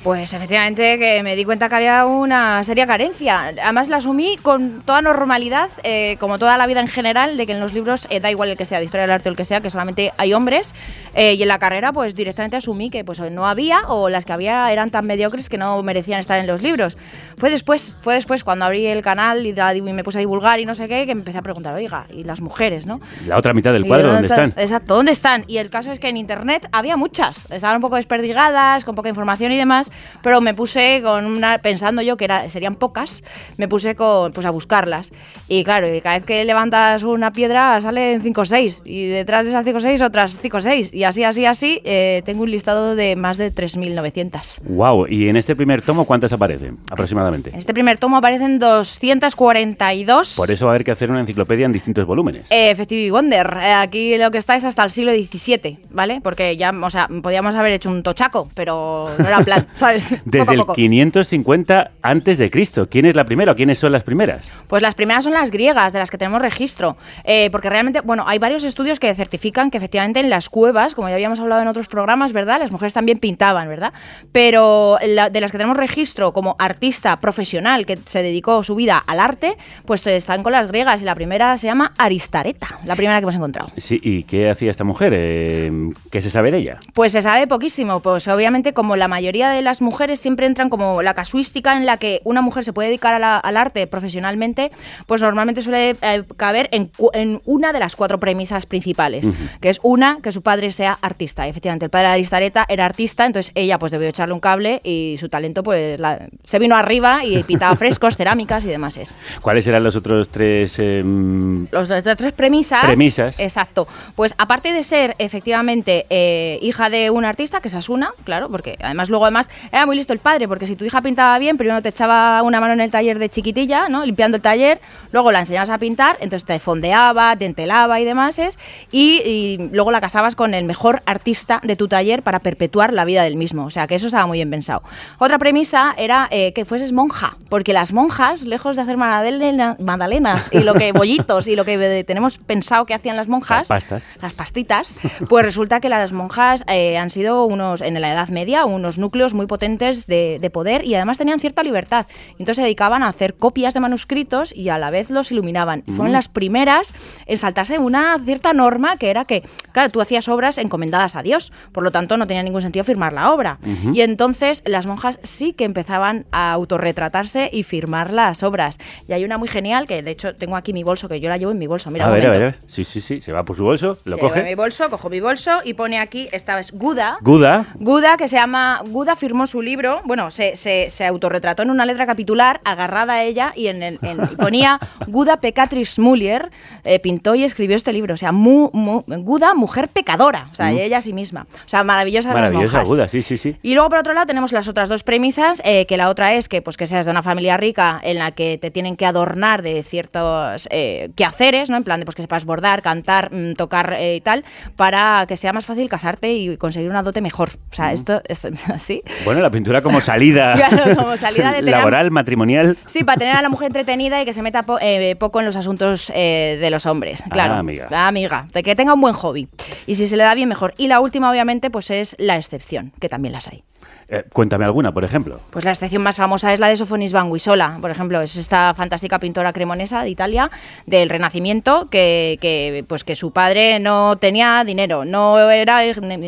Pues 0.05 0.35
efectivamente 0.35 0.99
que 0.99 1.23
me 1.23 1.35
di 1.35 1.43
cuenta 1.45 1.67
que 1.67 1.73
había 1.77 2.05
una 2.05 2.63
seria 2.63 2.85
carencia. 2.85 3.39
Además 3.63 3.89
la 3.89 3.97
asumí 3.97 4.37
con 4.39 4.83
toda 4.85 5.01
normalidad, 5.01 5.69
eh, 5.81 6.17
como 6.19 6.37
toda 6.37 6.59
la 6.59 6.67
vida 6.67 6.79
en 6.79 6.87
general, 6.87 7.37
de 7.37 7.47
que 7.47 7.53
en 7.53 7.59
los 7.59 7.73
libros, 7.73 8.05
eh, 8.11 8.19
da 8.19 8.29
igual 8.29 8.49
el 8.49 8.55
que 8.55 8.65
sea, 8.65 8.77
de 8.77 8.85
historia 8.85 9.01
del 9.01 9.09
arte 9.11 9.29
o 9.29 9.31
el 9.31 9.35
que 9.35 9.45
sea, 9.45 9.61
que 9.61 9.71
solamente 9.71 10.11
hay 10.17 10.31
hombres. 10.33 10.75
eh, 11.17 11.33
y 11.33 11.41
en 11.41 11.47
la 11.47 11.57
carrera 11.59 11.91
pues 11.93 12.13
directamente 12.13 12.57
asumí 12.57 12.89
que 12.89 13.03
pues 13.05 13.19
no 13.31 13.47
había 13.47 13.79
o 13.87 14.09
las 14.09 14.25
que 14.25 14.33
había 14.33 14.69
eran 14.71 14.91
tan 14.91 15.05
mediocres 15.07 15.47
que 15.49 15.57
no 15.57 15.81
merecían 15.81 16.19
estar 16.19 16.37
en 16.39 16.45
los 16.45 16.61
libros. 16.61 16.97
Fue 17.37 17.49
después, 17.49 17.95
fue 18.01 18.13
después 18.15 18.43
cuando 18.43 18.65
abrí 18.65 18.85
el 18.85 19.01
canal 19.01 19.45
y, 19.45 19.53
la- 19.53 19.73
y 19.73 19.81
me 19.81 20.03
puse 20.03 20.17
a 20.17 20.19
divulgar 20.19 20.59
y 20.59 20.65
no 20.65 20.75
sé 20.75 20.87
qué, 20.89 21.07
que 21.07 21.15
me 21.15 21.21
empecé 21.21 21.37
a 21.37 21.41
preguntar, 21.41 21.73
oiga, 21.73 22.05
¿y 22.11 22.25
las 22.25 22.41
mujeres, 22.41 22.85
no? 22.85 22.99
La 23.25 23.37
otra 23.37 23.53
mitad 23.53 23.71
del 23.73 23.85
¿Y 23.85 23.87
cuadro, 23.87 24.11
¿dónde 24.11 24.27
están? 24.27 24.53
Exacto, 24.57 24.93
¿dónde 24.95 25.13
están? 25.13 25.45
Y 25.47 25.57
el 25.57 25.69
caso 25.69 25.91
es 25.93 25.99
que 25.99 26.09
en 26.09 26.17
internet 26.17 26.67
había 26.73 26.95
muchas, 26.97 27.49
estaban 27.49 27.77
un 27.77 27.81
poco 27.81 27.95
desperdigadas, 27.95 28.83
con 28.83 28.93
poca 28.95 29.07
información 29.09 29.53
y 29.53 29.57
demás, 29.57 29.89
pero 30.21 30.41
me 30.41 30.53
puse 30.53 31.01
con 31.03 31.25
una, 31.25 31.57
pensando 31.59 32.01
yo 32.01 32.17
que 32.17 32.25
era, 32.25 32.49
serían 32.49 32.75
pocas, 32.75 33.23
me 33.57 33.67
puse 33.67 33.95
con, 33.95 34.31
pues 34.31 34.45
a 34.45 34.49
buscarlas. 34.49 35.11
Y 35.47 35.63
claro, 35.63 35.93
y 35.93 36.01
cada 36.01 36.17
vez 36.17 36.25
que 36.25 36.43
levantas 36.45 37.03
una 37.03 37.31
piedra 37.31 37.79
salen 37.81 38.21
5 38.21 38.41
o 38.41 38.45
6, 38.45 38.83
y 38.85 39.07
detrás 39.07 39.43
de 39.43 39.51
esas 39.51 39.63
5 39.63 39.77
o 39.77 39.81
6 39.81 40.01
otras 40.01 40.37
5 40.41 40.57
o 40.57 40.61
6, 40.61 40.93
y 40.93 41.03
así, 41.03 41.23
así, 41.23 41.45
así, 41.45 41.81
eh, 41.85 42.21
tengo 42.25 42.43
un 42.43 42.51
listado 42.51 42.95
de 42.95 43.15
más 43.15 43.37
de 43.37 43.51
3.900. 43.51 44.61
Wow, 44.65 45.07
y 45.07 45.29
en 45.29 45.35
este 45.35 45.55
primer 45.55 45.81
tomo, 45.81 46.05
¿cuántas 46.05 46.33
aparecen 46.33 46.77
aproximadamente? 46.89 47.51
En 47.51 47.59
este 47.59 47.73
primer 47.73 47.97
tomo 47.97 48.17
aparecen 48.17 48.59
242. 48.59 50.35
Por 50.35 50.51
eso 50.51 50.65
va 50.65 50.71
a 50.71 50.73
haber 50.73 50.83
que 50.83 50.91
hacer 50.91 51.11
una 51.11 51.19
enciclopedia 51.19 51.65
en 51.65 51.71
distintos 51.71 52.05
volúmenes. 52.05 52.45
Eh, 52.49 52.71
Effective 52.71 53.11
Wonder. 53.11 53.57
Eh, 53.61 53.73
aquí 53.73 54.17
lo 54.17 54.31
que 54.31 54.37
está 54.37 54.55
es 54.55 54.63
hasta 54.63 54.83
el 54.83 54.89
siglo 54.89 55.11
XVII, 55.11 55.79
¿vale? 55.91 56.21
Porque 56.21 56.57
ya, 56.57 56.71
o 56.71 56.89
sea, 56.89 57.07
podíamos 57.21 57.55
haber 57.55 57.73
hecho 57.73 57.89
un 57.89 58.03
tochaco, 58.03 58.49
pero 58.53 59.09
no 59.17 59.27
era 59.27 59.39
plan, 59.39 59.65
¿sabes? 59.87 60.05
Poco 60.09 60.21
Desde 60.25 60.51
a 60.51 60.53
el 60.53 60.59
poco. 60.59 60.73
550 60.73 61.91
antes 62.01 62.37
de 62.37 62.49
Cristo. 62.49 62.87
¿Quién 62.89 63.05
es 63.05 63.15
la 63.15 63.25
primera 63.25 63.51
o 63.51 63.55
quiénes 63.55 63.79
son 63.79 63.91
las 63.91 64.03
primeras? 64.03 64.49
Pues 64.67 64.81
las 64.81 64.95
primeras 64.95 65.23
son 65.23 65.33
las 65.33 65.51
griegas, 65.51 65.93
de 65.93 65.99
las 65.99 66.11
que 66.11 66.17
tenemos 66.17 66.41
registro. 66.41 66.97
Eh, 67.23 67.49
porque 67.51 67.69
realmente, 67.69 68.01
bueno, 68.01 68.23
hay 68.27 68.39
varios 68.39 68.63
estudios 68.63 68.99
que 68.99 69.13
certifican 69.15 69.71
que 69.71 69.77
efectivamente 69.77 70.19
en 70.19 70.29
las 70.29 70.49
cuevas, 70.49 70.95
como 70.95 71.07
ya 71.09 71.15
habíamos 71.15 71.39
hablado 71.39 71.61
en 71.61 71.67
otros 71.67 71.87
programas, 71.87 72.33
¿verdad? 72.33 72.59
Las 72.59 72.71
mujeres 72.71 72.93
también 72.93 73.19
pintaban, 73.19 73.67
¿verdad? 73.69 73.93
Pero 74.31 74.97
la- 75.05 75.29
de 75.29 75.41
las 75.41 75.51
que 75.51 75.57
tenemos 75.57 75.77
registro 75.77 76.33
como 76.33 76.55
artista 76.59 77.15
profesional 77.21 77.85
que 77.85 77.97
se 77.97 78.21
dedicó 78.21 78.63
su 78.63 78.75
vida 78.75 79.01
al 79.05 79.19
arte, 79.19 79.57
pues 79.85 80.05
están 80.07 80.43
con 80.43 80.51
las 80.51 80.67
griegas. 80.69 81.01
Y 81.01 81.05
la 81.05 81.15
primera 81.15 81.57
se 81.57 81.67
llama 81.67 81.93
Aristareta, 81.97 82.79
la 82.85 82.95
primera 82.95 83.19
que 83.19 83.23
hemos 83.23 83.35
encontrado. 83.35 83.69
Sí, 83.77 83.99
¿y 84.03 84.23
qué 84.23 84.49
hacía 84.49 84.71
esta 84.71 84.83
mujer? 84.83 85.13
Eh, 85.15 85.71
¿Qué 86.11 86.21
se 86.21 86.29
sabe 86.29 86.51
de 86.51 86.57
ella? 86.59 86.77
Pues 86.93 87.11
se 87.11 87.21
sabe 87.21 87.47
poquísimo, 87.47 87.99
pues 88.01 88.27
obviamente 88.27 88.73
como 88.73 88.95
la 88.95 89.07
mayoría 89.07 89.49
de 89.49 89.61
las 89.61 89.74
mujeres 89.81 90.19
siempre 90.19 90.45
entran 90.45 90.69
como 90.69 91.01
la 91.01 91.13
casuística 91.13 91.75
en 91.77 91.85
la 91.85 91.97
que 91.97 92.21
una 92.23 92.41
mujer 92.41 92.63
se 92.63 92.73
puede 92.73 92.89
dedicar 92.89 93.13
a 93.15 93.19
la- 93.19 93.37
al 93.37 93.57
arte 93.57 93.87
profesionalmente, 93.87 94.71
pues 95.05 95.21
normalmente 95.21 95.61
suele 95.61 95.95
eh, 96.01 96.23
caber 96.37 96.69
en, 96.71 96.91
en 97.13 97.41
una 97.45 97.73
de 97.73 97.79
las 97.79 97.95
cuatro 97.95 98.19
premisas 98.19 98.65
principales, 98.65 99.29
que 99.61 99.69
es 99.69 99.79
una, 99.83 100.19
que 100.21 100.31
su 100.31 100.41
padre 100.41 100.71
sea 100.71 100.97
artista. 101.01 101.45
Y 101.47 101.49
efectivamente, 101.49 101.85
el 101.85 101.91
padre 101.91 102.07
de 102.07 102.13
Aristareta 102.15 102.65
era 102.67 102.85
artista, 102.85 103.25
entonces 103.25 103.51
ella 103.55 103.79
pues 103.79 103.91
debió 103.91 104.07
echarle 104.09 104.33
un 104.33 104.39
cable 104.39 104.81
y 104.83 105.15
su 105.19 105.29
talento 105.29 105.63
pues 105.63 105.99
la- 105.99 106.27
se 106.43 106.59
vino 106.59 106.75
arriba 106.75 107.23
y 107.25 107.43
pintaba 107.43 107.75
frescos, 107.77 108.15
cerámicas 108.15 108.63
y 108.65 108.67
demás. 108.67 108.97
Es. 108.97 109.13
¿Cuáles 109.41 109.65
eran 109.67 109.83
los 109.83 109.95
otros 109.95 110.29
tres? 110.29 110.77
em, 110.79 111.67
Los 111.71 111.89
las 111.89 112.03
tres 112.03 112.33
premisas. 112.33 112.85
Premisas. 112.85 113.39
Exacto. 113.39 113.87
Pues 114.15 114.33
aparte 114.37 114.73
de 114.73 114.83
ser 114.83 115.15
efectivamente 115.17 116.05
eh, 116.09 116.59
hija 116.61 116.89
de 116.89 117.09
un 117.09 117.25
artista, 117.25 117.61
que 117.61 117.67
es 117.67 117.75
Asuna, 117.75 118.11
claro, 118.23 118.49
porque 118.49 118.77
además 118.81 119.09
luego 119.09 119.25
además 119.25 119.49
era 119.71 119.85
muy 119.85 119.95
listo 119.95 120.13
el 120.13 120.19
padre, 120.19 120.47
porque 120.47 120.67
si 120.67 120.75
tu 120.75 120.85
hija 120.85 121.01
pintaba 121.01 121.37
bien, 121.39 121.57
primero 121.57 121.81
te 121.81 121.89
echaba 121.89 122.41
una 122.43 122.59
mano 122.59 122.73
en 122.73 122.81
el 122.81 122.91
taller 122.91 123.19
de 123.19 123.29
chiquitilla, 123.29 123.89
¿no? 123.89 124.05
Limpiando 124.05 124.37
el 124.37 124.41
taller, 124.41 124.79
luego 125.11 125.31
la 125.31 125.39
enseñabas 125.39 125.69
a 125.69 125.77
pintar, 125.77 126.17
entonces 126.19 126.45
te 126.45 126.59
fondeaba, 126.59 127.35
te 127.35 127.45
entelaba 127.45 127.99
y 127.99 128.05
demás, 128.05 128.39
es, 128.39 128.57
y, 128.91 129.21
y 129.25 129.69
luego 129.71 129.91
la 129.91 130.01
casabas 130.01 130.35
con 130.35 130.53
el 130.53 130.65
mejor 130.65 131.01
artista 131.05 131.59
de 131.63 131.75
tu 131.75 131.87
taller 131.87 132.23
para 132.23 132.39
perpetuar 132.39 132.93
la 132.93 133.05
vida 133.05 133.23
del 133.23 133.35
mismo. 133.37 133.65
O 133.65 133.69
sea 133.71 133.87
que 133.87 133.95
eso 133.95 134.07
estaba 134.07 134.27
muy 134.27 134.37
bien 134.37 134.49
pensado. 134.49 134.83
Otra 135.19 135.37
premisa 135.39 135.93
era 135.97 136.27
eh, 136.31 136.53
que 136.53 136.65
fueses 136.65 136.91
monja, 136.91 137.37
porque 137.49 137.73
las 137.73 137.93
monjas, 137.93 138.41
lejos 138.43 138.75
de 138.75 138.81
hacer 138.81 138.97
magdalena- 138.97 139.75
magdalenas 139.79 140.49
y 140.51 140.59
lo 140.63 140.73
que 140.73 140.91
bollitos 140.93 141.47
y 141.47 141.55
lo 141.55 141.65
que 141.65 142.03
tenemos 142.05 142.37
pensado 142.37 142.85
que 142.85 142.93
hacían 142.93 143.15
las 143.15 143.27
monjas, 143.27 143.69
Las 143.69 143.85
pastas. 143.85 144.07
las 144.21 144.33
pastitas, 144.33 144.95
pues 145.29 145.45
resulta 145.45 145.79
que 145.79 145.89
las 145.89 146.11
monjas 146.11 146.63
eh, 146.67 146.97
han 146.97 147.09
sido 147.09 147.45
unos, 147.45 147.81
en 147.81 147.99
la 147.99 148.11
Edad 148.11 148.29
Media, 148.29 148.65
unos 148.65 148.97
núcleos 148.97 149.33
muy 149.33 149.44
potentes 149.47 150.07
de, 150.07 150.37
de 150.39 150.49
poder 150.49 150.85
y 150.85 150.95
además 150.95 151.17
tenían 151.17 151.39
cierta 151.39 151.63
libertad. 151.63 152.05
Entonces 152.31 152.57
se 152.57 152.61
dedicaban 152.63 153.03
a 153.03 153.07
hacer 153.07 153.35
copias 153.35 153.73
de 153.73 153.79
manuscritos 153.79 154.53
y 154.55 154.69
a 154.69 154.77
la 154.77 154.91
vez 154.91 155.09
los 155.09 155.31
iluminaban. 155.31 155.83
Y 155.87 155.91
fueron 155.91 156.11
Mm. 156.11 156.13
las 156.13 156.29
primeras 156.29 156.93
en 157.25 157.37
saltarse 157.37 157.79
una 157.79 158.17
cierta 158.23 158.53
norma 158.53 158.97
que 158.97 159.09
era 159.09 159.25
que, 159.25 159.43
claro, 159.71 159.89
tú 159.89 160.01
hacías 160.01 160.27
obras 160.29 160.57
encomendadas 160.57 161.15
a 161.15 161.23
Dios, 161.23 161.51
por 161.71 161.83
lo 161.83 161.91
tanto 161.91 162.17
no 162.17 162.27
tenía 162.27 162.43
ningún 162.43 162.61
sentido 162.61 162.83
firmar 162.83 163.13
la 163.13 163.31
obra. 163.31 163.59
Y 163.93 164.01
entonces 164.01 164.63
las 164.65 164.85
monjas 164.85 165.19
sí 165.23 165.53
que 165.53 165.63
empezaban 165.65 166.25
a 166.31 166.51
autorretratarse 166.51 167.49
y 167.51 167.63
firmar 167.63 168.11
las 168.13 168.43
obras. 168.43 168.77
Y 169.07 169.13
hay 169.13 169.23
una 169.25 169.37
muy 169.37 169.47
genial 169.47 169.87
que 169.87 170.01
de 170.03 170.11
hecho 170.11 170.35
tengo 170.35 170.55
aquí 170.55 170.73
mi 170.73 170.83
bolso, 170.83 171.07
que 171.09 171.19
yo 171.19 171.29
la 171.29 171.37
llevo 171.37 171.51
en 171.51 171.57
mi 171.59 171.67
bolso. 171.67 171.89
Mira, 171.91 172.07
a 172.07 172.09
ver, 172.09 172.25
a 172.25 172.27
momento. 172.29 172.39
ver, 172.45 172.55
a 172.55 172.57
ver. 172.61 172.69
Sí, 172.69 172.83
sí, 172.83 173.01
sí. 173.01 173.21
Se 173.21 173.31
va 173.31 173.43
por 173.43 173.57
su 173.57 173.63
bolso, 173.63 173.97
lo 174.05 174.15
Se 174.15 174.21
coge. 174.21 174.43
mi 174.43 174.55
bolso, 174.55 174.89
cojo 174.89 175.09
mi 175.09 175.19
bolso 175.19 175.59
y 175.63 175.73
pone 175.73 175.99
aquí, 175.99 176.27
esta 176.31 176.59
es 176.59 176.71
Guda. 176.71 177.17
Guda. 177.21 177.65
Guda, 177.75 178.17
que 178.17 178.27
se 178.27 178.35
llama. 178.37 178.81
Guda 178.87 179.15
firmó 179.15 179.34
su 179.45 179.61
libro, 179.61 180.01
bueno, 180.05 180.31
se, 180.31 180.55
se, 180.55 180.89
se 180.89 181.05
autorretrató 181.05 181.63
en 181.63 181.69
una 181.69 181.85
letra 181.85 182.05
capitular 182.05 182.59
agarrada 182.63 183.13
a 183.15 183.23
ella 183.23 183.51
y, 183.55 183.67
en, 183.67 183.83
el- 183.83 183.99
en- 184.01 184.23
y 184.31 184.35
ponía 184.35 184.79
Guda 185.07 185.41
Pecatris 185.41 185.99
Mulier, 185.99 186.49
eh, 186.83 186.99
pintó 186.99 187.35
y 187.35 187.43
escribió 187.43 187.75
este 187.75 187.91
libro. 187.93 188.13
O 188.13 188.17
sea, 188.17 188.31
mu- 188.31 188.69
mu- 188.73 189.03
Guda, 189.07 189.53
mujer 189.53 189.87
pecadora, 189.89 190.47
o 190.51 190.55
sea, 190.55 190.67
Mm. 190.71 190.77
ella 190.77 190.97
a 190.97 191.01
sí 191.01 191.13
misma. 191.13 191.47
O 191.53 191.67
sea, 191.67 191.83
Maravillosa 191.83 192.31
monjas. 192.73 192.89
Guda, 192.89 193.07
sí, 193.09 193.21
sí, 193.21 193.37
sí. 193.37 193.57
Y 193.61 193.73
luego, 193.73 193.89
por 193.89 193.99
otro 193.99 194.13
lado, 194.13 194.25
tenemos 194.25 194.51
las 194.51 194.67
otras 194.67 194.87
dos 194.89 195.03
premisas, 195.03 195.61
eh, 195.65 195.85
que 195.85 195.97
la 195.97 196.09
otra 196.09 196.33
es 196.33 196.47
que, 196.49 196.61
pues, 196.61 196.77
que 196.77 196.87
seas 196.87 197.05
de 197.05 197.11
una 197.11 197.23
familia 197.23 197.57
rica 197.57 197.99
en 198.03 198.19
la 198.19 198.31
que 198.31 198.57
te 198.57 198.71
tienen 198.71 198.95
que 198.95 199.05
adornar 199.05 199.61
de 199.61 199.83
ciertos 199.83 200.67
eh, 200.71 201.09
quehaceres, 201.15 201.69
¿no? 201.69 201.77
En 201.77 201.83
plan 201.83 201.99
de 201.99 202.05
pues, 202.05 202.15
que 202.15 202.21
sepas 202.21 202.45
bordar, 202.45 202.81
cantar, 202.81 203.33
mm, 203.33 203.53
tocar 203.53 203.93
eh, 203.97 204.15
y 204.17 204.21
tal, 204.21 204.43
para 204.75 205.25
que 205.27 205.37
sea 205.37 205.53
más 205.53 205.65
fácil 205.65 205.89
casarte 205.89 206.33
y 206.33 206.57
conseguir 206.57 206.89
una 206.89 207.03
dote 207.03 207.21
mejor. 207.21 207.49
O 207.71 207.75
sea, 207.75 207.93
esto 207.93 208.21
es 208.27 208.45
así. 208.73 209.01
Bueno, 209.25 209.41
la 209.41 209.49
pintura 209.49 209.81
como 209.81 209.99
salida, 210.01 210.53
Claro, 210.55 210.95
como 210.95 211.17
salida 211.17 211.51
de 211.51 211.59
tener- 211.63 211.71
laboral, 211.71 212.11
matrimonial. 212.11 212.77
Sí, 212.85 213.03
para 213.03 213.17
tener 213.17 213.35
a 213.35 213.41
la 213.41 213.49
mujer 213.49 213.67
entretenida 213.67 214.21
y 214.21 214.25
que 214.25 214.33
se 214.33 214.41
meta 214.43 214.63
po- 214.63 214.77
eh, 214.79 215.15
poco 215.17 215.39
en 215.39 215.45
los 215.47 215.55
asuntos 215.55 216.11
eh, 216.13 216.57
de 216.61 216.69
los 216.69 216.85
hombres. 216.85 217.23
Claro. 217.31 217.55
Ah, 217.55 217.59
amiga. 217.59 217.87
Ah, 217.91 218.07
amiga. 218.07 218.47
De 218.53 218.61
que 218.61 218.75
tenga 218.75 218.93
un 218.93 219.01
buen 219.01 219.13
hobby. 219.15 219.47
Y 219.87 219.95
si 219.95 220.05
se 220.07 220.15
le 220.15 220.23
da 220.23 220.35
bien, 220.35 220.47
mejor. 220.47 220.73
Y 220.77 220.87
la 220.87 220.99
última, 220.99 221.29
obviamente, 221.31 221.69
pues 221.71 221.89
es 221.89 222.15
la 222.19 222.35
excepción, 222.37 222.91
que 223.01 223.09
también 223.09 223.33
las 223.33 223.47
hay. 223.47 223.63
Eh, 224.07 224.23
cuéntame 224.31 224.65
alguna, 224.65 224.91
por 224.91 225.03
ejemplo. 225.03 225.39
Pues 225.49 225.65
la 225.65 225.71
excepción 225.71 226.03
más 226.03 226.17
famosa 226.17 226.53
es 226.53 226.59
la 226.59 226.67
de 226.67 226.77
Sofonis 226.77 227.11
Banguisola, 227.11 227.79
por 227.81 227.89
ejemplo, 227.89 228.21
es 228.21 228.35
esta 228.35 228.75
fantástica 228.75 229.17
pintora 229.17 229.51
cremonesa 229.51 230.03
de 230.03 230.09
Italia 230.11 230.51
del 230.85 231.09
Renacimiento 231.09 231.89
que, 231.89 232.37
que, 232.39 232.85
pues 232.87 233.03
que 233.03 233.15
su 233.15 233.31
padre 233.31 233.79
no 233.79 234.15
tenía 234.17 234.63
dinero, 234.63 235.05
no 235.05 235.39
era 235.49 235.79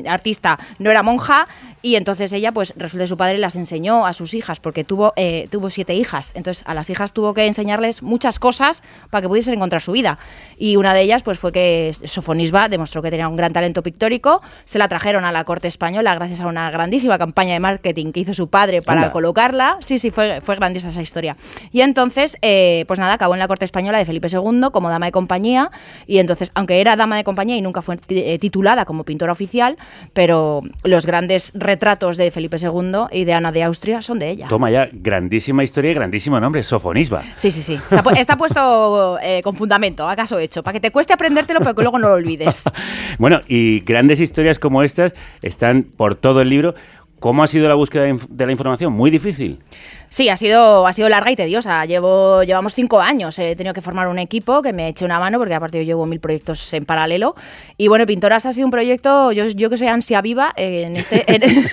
artista, 0.09 0.57
no 0.79 0.89
era 0.89 1.03
monja 1.03 1.45
y 1.87 1.95
entonces 1.95 2.33
ella 2.33 2.51
pues 2.51 2.73
resulta 2.75 3.03
que 3.03 3.07
su 3.07 3.17
padre 3.17 3.37
las 3.37 3.55
enseñó 3.55 4.05
a 4.05 4.13
sus 4.13 4.33
hijas 4.33 4.59
porque 4.59 4.83
tuvo 4.83 5.13
eh, 5.15 5.47
tuvo 5.51 5.69
siete 5.69 5.93
hijas, 5.93 6.33
entonces 6.35 6.63
a 6.67 6.73
las 6.73 6.89
hijas 6.89 7.13
tuvo 7.13 7.33
que 7.33 7.45
enseñarles 7.47 8.03
muchas 8.03 8.39
cosas 8.39 8.83
para 9.09 9.21
que 9.21 9.29
pudiesen 9.29 9.53
encontrar 9.53 9.81
su 9.81 9.93
vida 9.93 10.19
y 10.57 10.75
una 10.75 10.93
de 10.93 11.01
ellas 11.01 11.23
pues 11.23 11.39
fue 11.39 11.51
que 11.51 11.95
Sofonisba 12.03 12.67
demostró 12.67 13.01
que 13.01 13.09
tenía 13.09 13.29
un 13.29 13.37
gran 13.37 13.53
talento 13.53 13.83
pictórico, 13.83 14.41
se 14.65 14.79
la 14.79 14.87
trajeron 14.87 15.23
a 15.23 15.31
la 15.31 15.45
corte 15.45 15.69
española 15.69 16.13
gracias 16.15 16.41
a 16.41 16.47
una 16.47 16.69
grandísima 16.71 17.17
campaña 17.17 17.53
de 17.53 17.59
marketing 17.59 18.11
que 18.11 18.19
hizo 18.21 18.33
su 18.33 18.49
padre 18.49 18.81
para 18.81 19.01
Anda. 19.01 19.11
colocarla. 19.11 19.77
Sí, 19.79 19.99
sí, 19.99 20.11
fue, 20.11 20.41
fue 20.41 20.55
grandiosa 20.55 20.89
esa 20.89 21.01
historia. 21.01 21.37
Y 21.71 21.81
entonces, 21.81 22.37
eh, 22.41 22.85
pues 22.87 22.99
nada, 22.99 23.13
acabó 23.13 23.33
en 23.33 23.39
la 23.39 23.47
corte 23.47 23.65
española 23.65 23.97
de 23.97 24.05
Felipe 24.05 24.27
II 24.31 24.67
como 24.71 24.89
dama 24.89 25.05
de 25.05 25.11
compañía. 25.11 25.71
Y 26.05 26.17
entonces, 26.17 26.51
aunque 26.53 26.81
era 26.81 26.95
dama 26.95 27.17
de 27.17 27.23
compañía 27.23 27.55
y 27.55 27.61
nunca 27.61 27.81
fue 27.81 27.97
eh, 28.09 28.37
titulada 28.39 28.85
como 28.85 29.03
pintora 29.03 29.31
oficial, 29.31 29.77
pero 30.13 30.61
los 30.83 31.05
grandes 31.05 31.51
retratos 31.53 31.76
retratos 31.77 32.17
de 32.17 32.31
Felipe 32.31 32.57
II 32.59 33.05
y 33.11 33.23
de 33.23 33.33
Ana 33.33 33.51
de 33.51 33.61
Austria 33.61 34.01
son 34.01 34.17
de 34.17 34.31
ella. 34.31 34.47
Toma 34.47 34.71
ya, 34.71 34.89
grandísima 34.91 35.63
historia 35.63 35.91
y 35.91 35.93
grandísimo 35.93 36.39
nombre, 36.39 36.63
Sofonisba. 36.63 37.21
Sí, 37.35 37.51
sí, 37.51 37.61
sí. 37.61 37.75
Está, 37.75 38.03
pu- 38.03 38.17
está 38.17 38.35
puesto 38.35 39.19
eh, 39.21 39.41
con 39.43 39.55
fundamento, 39.55 40.09
acaso 40.09 40.39
hecho, 40.39 40.63
para 40.63 40.73
que 40.73 40.79
te 40.79 40.89
cueste 40.91 41.13
aprendértelo, 41.13 41.59
pero 41.59 41.75
que 41.75 41.83
luego 41.83 41.99
no 41.99 42.07
lo 42.09 42.13
olvides. 42.15 42.63
Bueno, 43.19 43.39
y 43.47 43.79
grandes 43.81 44.19
historias 44.19 44.59
como 44.59 44.83
estas 44.83 45.13
están 45.41 45.83
por 45.83 46.15
todo 46.15 46.41
el 46.41 46.49
libro. 46.49 46.75
¿Cómo 47.19 47.43
ha 47.43 47.47
sido 47.47 47.67
la 47.67 47.73
búsqueda 47.75 48.03
de 48.29 48.45
la 48.45 48.51
información? 48.51 48.93
Muy 48.93 49.09
difícil. 49.09 49.57
Sí, 50.09 50.29
ha 50.29 50.37
sido, 50.37 50.85
ha 50.87 50.93
sido 50.93 51.09
larga 51.09 51.31
y 51.31 51.35
tediosa. 51.35 51.83
Llevo, 51.85 52.43
llevamos 52.43 52.73
cinco 52.75 52.99
años. 53.01 53.37
He 53.39 53.55
tenido 53.55 53.73
que 53.73 53.81
formar 53.81 54.07
un 54.07 54.19
equipo 54.19 54.61
que 54.61 54.71
me 54.71 54.87
eche 54.87 55.03
una 55.03 55.19
mano, 55.19 55.37
porque 55.39 55.53
aparte 55.53 55.79
yo 55.79 55.83
llevo 55.83 56.05
mil 56.05 56.19
proyectos 56.19 56.71
en 56.73 56.85
paralelo. 56.85 57.35
Y 57.77 57.87
bueno, 57.87 58.05
Pintoras 58.05 58.45
ha 58.45 58.53
sido 58.53 58.67
un 58.67 58.71
proyecto, 58.71 59.31
yo, 59.31 59.45
yo 59.47 59.69
que 59.69 59.77
soy 59.77 59.87
ansia 59.87 60.21
viva, 60.21 60.53
eh, 60.55 60.83
en 60.83 60.95
este. 60.95 61.25
en- 61.27 61.41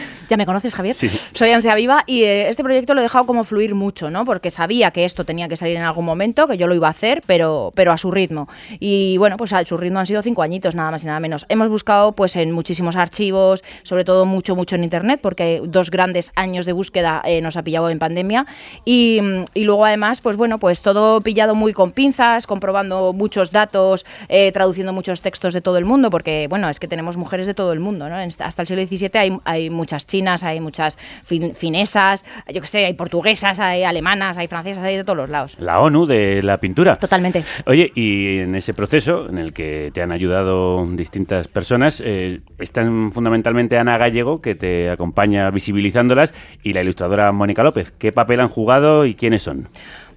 ya 0.30 0.36
me 0.36 0.46
conoces, 0.46 0.74
Javier. 0.74 0.94
Sí. 0.94 1.08
Soy 1.08 1.50
ansia 1.50 1.74
viva 1.74 2.04
y 2.06 2.22
eh, 2.22 2.48
este 2.48 2.62
proyecto 2.62 2.94
lo 2.94 3.00
he 3.00 3.02
dejado 3.02 3.26
como 3.26 3.42
fluir 3.42 3.74
mucho, 3.74 4.10
¿no? 4.10 4.24
Porque 4.24 4.52
sabía 4.52 4.92
que 4.92 5.04
esto 5.04 5.24
tenía 5.24 5.48
que 5.48 5.56
salir 5.56 5.76
en 5.76 5.82
algún 5.82 6.04
momento, 6.04 6.46
que 6.46 6.56
yo 6.56 6.68
lo 6.68 6.74
iba 6.76 6.86
a 6.86 6.92
hacer, 6.92 7.22
pero, 7.26 7.72
pero 7.74 7.90
a 7.90 7.98
su 7.98 8.12
ritmo. 8.12 8.48
Y 8.78 9.18
bueno, 9.18 9.36
pues 9.36 9.52
a 9.52 9.64
su 9.64 9.76
ritmo 9.76 9.98
han 9.98 10.06
sido 10.06 10.22
cinco 10.22 10.42
añitos, 10.42 10.76
nada 10.76 10.92
más 10.92 11.02
y 11.02 11.06
nada 11.06 11.18
menos. 11.18 11.46
Hemos 11.48 11.68
buscado 11.68 12.12
pues 12.12 12.36
en 12.36 12.52
muchísimos 12.52 12.94
archivos, 12.94 13.64
sobre 13.82 14.04
todo 14.04 14.24
mucho, 14.24 14.54
mucho 14.54 14.76
en 14.76 14.84
internet, 14.84 15.18
porque 15.20 15.62
dos 15.64 15.90
grandes 15.90 16.30
años 16.36 16.64
de 16.64 16.72
búsqueda 16.74 17.22
eh, 17.24 17.40
nos 17.40 17.56
ha 17.56 17.62
pillado 17.62 17.90
en 17.90 17.98
pandemia. 17.98 18.46
Y, 18.84 19.20
y 19.52 19.64
luego 19.64 19.84
además, 19.84 20.20
pues 20.20 20.36
bueno, 20.36 20.60
pues 20.60 20.80
todo 20.80 21.20
pillado 21.22 21.56
muy 21.56 21.72
con 21.72 21.90
pinzas, 21.90 22.46
comprobando 22.46 23.12
muchos 23.12 23.50
datos, 23.50 24.06
eh, 24.28 24.52
traduciendo 24.52 24.92
muchos 24.92 25.22
textos 25.22 25.54
de 25.54 25.60
todo 25.60 25.76
el 25.76 25.84
mundo, 25.84 26.08
porque 26.08 26.46
bueno, 26.48 26.68
es 26.68 26.78
que 26.78 26.86
tenemos 26.86 27.16
mujeres 27.16 27.48
de 27.48 27.54
todo 27.54 27.72
el 27.72 27.80
mundo, 27.80 28.08
¿no? 28.08 28.14
Hasta 28.14 28.62
el 28.62 28.68
siglo 28.68 28.86
XVII 28.86 29.10
hay, 29.14 29.38
hay 29.44 29.70
muchas 29.70 30.06
hay 30.28 30.60
muchas 30.60 30.98
fin- 31.24 31.54
finesas, 31.54 32.24
yo 32.52 32.60
qué 32.60 32.66
sé, 32.66 32.84
hay 32.86 32.94
portuguesas, 32.94 33.58
hay 33.58 33.84
alemanas, 33.84 34.36
hay 34.36 34.46
francesas, 34.46 34.84
hay 34.84 34.96
de 34.96 35.04
todos 35.04 35.16
los 35.16 35.30
lados. 35.30 35.56
La 35.58 35.80
ONU 35.80 36.06
de 36.06 36.42
la 36.42 36.58
pintura. 36.58 36.96
Totalmente. 36.96 37.44
Oye, 37.66 37.90
y 37.94 38.38
en 38.38 38.54
ese 38.54 38.74
proceso 38.74 39.28
en 39.28 39.38
el 39.38 39.52
que 39.52 39.90
te 39.94 40.02
han 40.02 40.12
ayudado 40.12 40.86
distintas 40.92 41.48
personas, 41.48 42.02
eh, 42.04 42.40
están 42.58 43.12
fundamentalmente 43.12 43.78
Ana 43.78 43.98
Gallego, 43.98 44.40
que 44.40 44.54
te 44.54 44.90
acompaña 44.90 45.50
visibilizándolas, 45.50 46.34
y 46.62 46.72
la 46.72 46.82
ilustradora 46.82 47.32
Mónica 47.32 47.62
López. 47.62 47.90
¿Qué 47.90 48.12
papel 48.12 48.40
han 48.40 48.48
jugado 48.48 49.06
y 49.06 49.14
quiénes 49.14 49.42
son? 49.42 49.68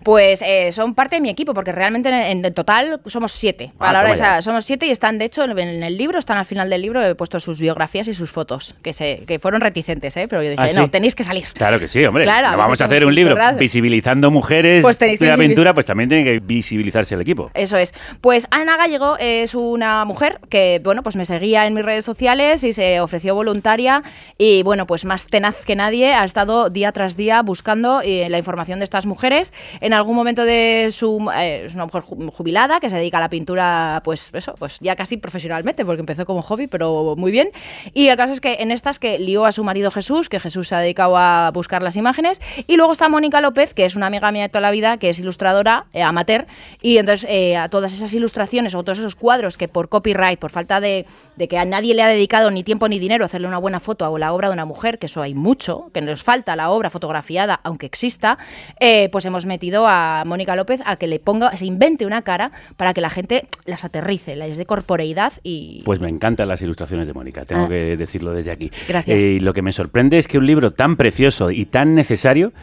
Pues 0.03 0.41
eh, 0.41 0.71
son 0.71 0.93
parte 0.95 1.15
de 1.17 1.21
mi 1.21 1.29
equipo, 1.29 1.53
porque 1.53 1.71
realmente 1.71 2.09
en, 2.09 2.43
en 2.45 2.53
total 2.53 2.99
somos 3.07 3.31
siete. 3.31 3.71
Ah, 3.79 3.89
A 3.89 3.93
la 3.93 3.99
hora 3.99 4.09
de 4.09 4.15
esa- 4.15 4.41
somos 4.41 4.65
siete 4.65 4.85
y 4.85 4.91
están, 4.91 5.17
de 5.17 5.25
hecho, 5.25 5.43
en 5.43 5.57
el 5.83 5.97
libro, 5.97 6.19
están 6.19 6.37
al 6.37 6.45
final 6.45 6.69
del 6.69 6.81
libro, 6.81 7.03
he 7.05 7.15
puesto 7.15 7.39
sus 7.39 7.59
biografías 7.59 8.07
y 8.07 8.13
sus 8.13 8.31
fotos, 8.31 8.75
que 8.81 8.93
se, 8.93 9.23
que 9.25 9.39
fueron 9.39 9.61
reticentes, 9.61 10.15
¿eh? 10.17 10.27
pero 10.27 10.43
yo 10.43 10.49
dije, 10.51 10.61
¿Ah, 10.61 10.69
sí? 10.69 10.77
no, 10.77 10.89
tenéis 10.89 11.15
que 11.15 11.23
salir. 11.23 11.45
Claro 11.53 11.79
que 11.79 11.87
sí, 11.87 12.03
hombre. 12.05 12.23
Claro, 12.23 12.47
No 12.47 12.53
habéis 12.53 12.63
vamos 12.63 12.81
a 12.81 12.85
hacer 12.85 13.05
un 13.05 13.15
libro 13.15 13.35
visibilizando 13.57 14.29
mujeres 14.31 14.81
Pues 14.83 14.97
de 14.99 15.17
pintura, 15.37 15.73
pues 15.73 15.85
también 15.85 16.09
tiene 16.09 16.23
que 16.23 16.39
visibilizarse 16.39 17.15
el 17.15 17.21
equipo. 17.21 17.51
Eso 17.53 17.77
es. 17.77 17.93
Pues 18.21 18.47
Ana 18.51 18.77
Gallego 18.77 19.17
es 19.19 19.55
una 19.55 20.05
mujer 20.05 20.39
que, 20.49 20.81
bueno, 20.83 21.03
pues 21.03 21.15
me 21.15 21.25
seguía 21.25 21.65
en 21.67 21.73
mis 21.73 21.85
redes 21.85 22.05
sociales 22.05 22.63
y 22.63 22.73
se 22.73 22.99
ofreció 22.99 23.35
voluntaria 23.35 24.03
y, 24.37 24.63
bueno, 24.63 24.85
pues 24.87 25.05
más 25.05 25.27
tenaz 25.27 25.55
que 25.65 25.75
nadie 25.75 26.13
ha 26.13 26.23
estado 26.23 26.69
día 26.69 26.91
tras 26.91 27.15
día 27.15 27.41
buscando 27.41 28.01
eh, 28.03 28.27
la 28.29 28.37
información 28.37 28.79
de 28.79 28.85
estas 28.85 29.05
mujeres. 29.05 29.53
En 29.81 29.92
algún 29.93 30.15
momento 30.15 30.43
de 30.45 30.89
su... 30.91 31.29
eh, 31.35 31.63
es 31.65 31.75
una 31.75 31.85
mujer 31.85 32.01
ju- 32.03 32.31
jubilada 32.31 32.79
que 32.79 32.89
se 32.89 32.95
dedica 32.95 33.17
a 33.17 33.21
la 33.21 33.29
pintura, 33.29 34.01
pues 34.03 34.29
eso, 34.33 34.53
pues 34.57 34.77
ya 34.81 34.95
casi 34.95 35.17
profesionalmente, 35.17 35.85
porque 35.85 36.01
empezó 36.01 36.25
como 36.25 36.41
hobby, 36.41 36.67
pero 36.67 37.15
muy 37.17 37.31
bien. 37.31 37.49
Y 37.93 38.07
el 38.07 38.17
caso 38.17 38.33
es 38.33 38.41
que 38.41 38.57
en 38.59 38.71
estas 38.71 38.99
que 38.99 39.19
lió 39.19 39.45
a 39.45 39.51
su 39.51 39.63
marido 39.63 39.91
Jesús, 39.91 40.29
que 40.29 40.39
Jesús 40.39 40.67
se 40.67 40.75
ha 40.75 40.79
dedicado 40.79 41.17
a 41.17 41.51
buscar 41.53 41.83
las 41.83 41.95
imágenes, 41.95 42.41
y 42.67 42.77
luego 42.77 42.93
está 42.93 43.09
Mónica 43.09 43.41
López, 43.41 43.73
que 43.73 43.85
es 43.85 43.95
una 43.95 44.07
amiga 44.07 44.31
mía 44.31 44.43
de 44.43 44.49
toda 44.49 44.61
la 44.61 44.71
vida, 44.71 44.97
que 44.97 45.09
es 45.09 45.19
ilustradora, 45.19 45.85
eh, 45.93 46.01
amateur, 46.01 46.45
y 46.81 46.97
entonces 46.97 47.27
eh, 47.29 47.55
a 47.57 47.69
todas 47.69 47.93
esas 47.93 48.13
ilustraciones 48.13 48.75
o 48.75 48.83
todos 48.83 48.99
esos 48.99 49.15
cuadros 49.15 49.57
que 49.57 49.67
por 49.67 49.89
copyright, 49.89 50.39
por 50.39 50.51
falta 50.51 50.79
de, 50.79 51.05
de 51.35 51.47
que 51.47 51.57
a 51.57 51.65
nadie 51.65 51.93
le 51.93 52.03
ha 52.03 52.07
dedicado 52.07 52.51
ni 52.51 52.63
tiempo 52.63 52.87
ni 52.87 52.99
dinero 52.99 53.25
hacerle 53.25 53.47
una 53.47 53.57
buena 53.57 53.79
foto 53.79 54.05
a 54.05 54.19
la 54.19 54.33
obra 54.33 54.47
de 54.47 54.53
una 54.53 54.65
mujer, 54.65 54.99
que 54.99 55.07
eso 55.07 55.21
hay 55.21 55.33
mucho, 55.33 55.89
que 55.93 56.01
nos 56.01 56.23
falta 56.23 56.55
la 56.55 56.69
obra 56.69 56.89
fotografiada, 56.89 57.59
aunque 57.63 57.85
exista, 57.85 58.37
eh, 58.79 59.09
pues 59.11 59.25
hemos 59.25 59.45
metido 59.45 59.82
a 59.87 60.23
Mónica 60.25 60.55
López 60.55 60.81
a 60.85 60.95
que 60.95 61.07
le 61.07 61.19
ponga, 61.19 61.55
se 61.57 61.65
invente 61.65 62.05
una 62.05 62.21
cara 62.21 62.51
para 62.77 62.93
que 62.93 63.01
la 63.01 63.09
gente 63.09 63.47
las 63.65 63.83
aterrice, 63.83 64.35
les 64.35 64.57
dé 64.57 64.65
corporeidad 64.65 65.33
y... 65.43 65.81
Pues 65.85 65.99
me 65.99 66.09
encantan 66.09 66.47
las 66.47 66.61
ilustraciones 66.61 67.07
de 67.07 67.13
Mónica, 67.13 67.45
tengo 67.45 67.65
Ah. 67.65 67.69
que 67.69 67.97
decirlo 67.97 68.31
desde 68.33 68.51
aquí. 68.51 68.71
Gracias. 68.87 69.21
Eh, 69.21 69.33
y 69.33 69.39
lo 69.39 69.53
que 69.53 69.61
me 69.61 69.71
sorprende 69.71 70.17
es 70.17 70.27
que 70.27 70.37
un 70.37 70.47
libro 70.47 70.71
tan 70.71 70.95
precioso 70.95 71.51
y 71.51 71.65
tan 71.65 71.95
necesario 71.95 72.53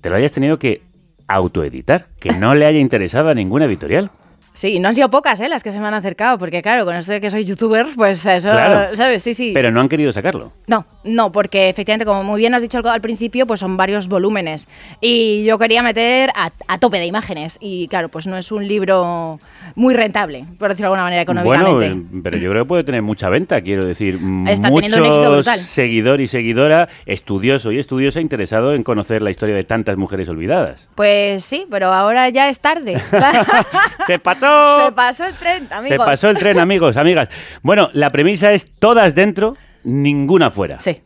te 0.00 0.10
lo 0.10 0.16
hayas 0.16 0.32
tenido 0.32 0.58
que 0.58 0.82
autoeditar, 1.28 2.06
que 2.20 2.30
no 2.38 2.54
le 2.54 2.66
haya 2.66 2.78
interesado 2.78 3.28
a 3.30 3.34
ninguna 3.34 3.64
editorial. 3.66 4.10
Sí, 4.56 4.80
no 4.80 4.88
han 4.88 4.94
sido 4.94 5.10
pocas 5.10 5.38
¿eh? 5.40 5.50
las 5.50 5.62
que 5.62 5.70
se 5.70 5.78
me 5.78 5.86
han 5.86 5.92
acercado, 5.92 6.38
porque 6.38 6.62
claro, 6.62 6.86
con 6.86 6.96
esto 6.96 7.12
de 7.12 7.20
que 7.20 7.28
soy 7.28 7.44
youtuber, 7.44 7.86
pues 7.94 8.24
eso, 8.24 8.48
Claro. 8.48 8.96
¿sabes? 8.96 9.22
Sí, 9.22 9.34
sí. 9.34 9.50
Pero 9.52 9.70
no 9.70 9.82
han 9.82 9.88
querido 9.90 10.12
sacarlo. 10.12 10.50
No, 10.66 10.86
no, 11.04 11.30
porque 11.30 11.68
efectivamente, 11.68 12.06
como 12.06 12.24
muy 12.24 12.38
bien 12.40 12.54
has 12.54 12.62
dicho 12.62 12.78
al, 12.82 13.00
principio, 13.02 13.46
pues 13.46 13.60
son 13.60 13.76
varios 13.76 14.08
volúmenes. 14.08 14.66
Y 15.02 15.44
yo 15.44 15.58
quería 15.58 15.82
meter 15.82 16.30
a, 16.34 16.50
a 16.68 16.78
tope 16.78 16.98
de 16.98 17.04
imágenes. 17.04 17.58
Y 17.60 17.86
claro, 17.88 18.08
pues 18.08 18.26
no 18.26 18.38
es 18.38 18.50
un 18.50 18.66
libro 18.66 19.38
muy 19.74 19.92
rentable, 19.92 20.46
por 20.58 20.70
decirlo 20.70 20.86
de 20.90 20.98
alguna 20.98 21.02
manera, 21.02 21.24
Bueno, 21.26 21.42
económicamente. 21.42 22.16
eh, 22.16 22.20
pero 22.24 22.38
yo 22.38 22.50
creo 22.50 22.64
que 22.64 22.68
puede 22.68 22.84
tener 22.84 23.02
mucha 23.02 23.28
venta, 23.28 23.60
quiero 23.60 23.86
decir, 23.86 24.14
Está 24.48 24.70
teniendo 24.70 24.98
un 24.98 25.06
éxito 25.06 25.32
brutal. 25.32 25.58
seguidor 25.60 26.22
y 26.22 26.28
seguidora, 26.28 26.88
estudioso 27.04 27.72
y 27.72 27.78
estudiosa 27.78 28.22
interesado 28.22 28.72
en 28.72 28.82
conocer 28.84 29.20
la 29.20 29.30
historia 29.30 29.54
de 29.54 29.64
tantas 29.64 29.98
mujeres 29.98 30.30
olvidadas. 30.30 30.88
Pues 30.94 31.44
sí, 31.44 31.66
pero 31.70 31.92
ahora 31.92 32.30
ya 32.30 32.48
es 32.48 32.58
tarde. 32.58 32.98
¡Se 34.06 34.18
pasó! 34.18 34.45
Se 34.86 34.92
pasó 34.92 35.24
el 35.26 35.34
tren, 35.34 35.68
amigos. 35.70 35.98
Se 35.98 35.98
pasó 35.98 36.30
el 36.30 36.38
tren, 36.38 36.58
amigos, 36.58 36.96
amigas. 36.96 37.28
Bueno, 37.62 37.90
la 37.92 38.10
premisa 38.10 38.52
es 38.52 38.72
todas 38.78 39.14
dentro, 39.14 39.56
ninguna 39.84 40.50
fuera. 40.50 40.80
Sí. 40.80 41.02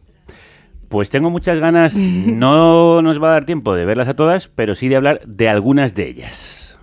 Pues 0.89 1.09
tengo 1.09 1.31
muchas 1.31 1.59
ganas, 1.59 1.95
no 1.97 3.03
nos 3.03 3.23
va 3.23 3.29
a 3.29 3.33
dar 3.33 3.45
tiempo 3.45 3.75
de 3.75 3.85
verlas 3.85 4.09
a 4.09 4.15
todas, 4.15 4.49
pero 4.49 4.75
sí 4.75 4.89
de 4.89 4.97
hablar 4.97 5.21
de 5.25 5.49
algunas 5.49 5.95
de 5.95 6.09
ellas. 6.09 6.79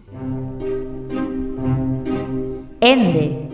Ende. 2.80 3.48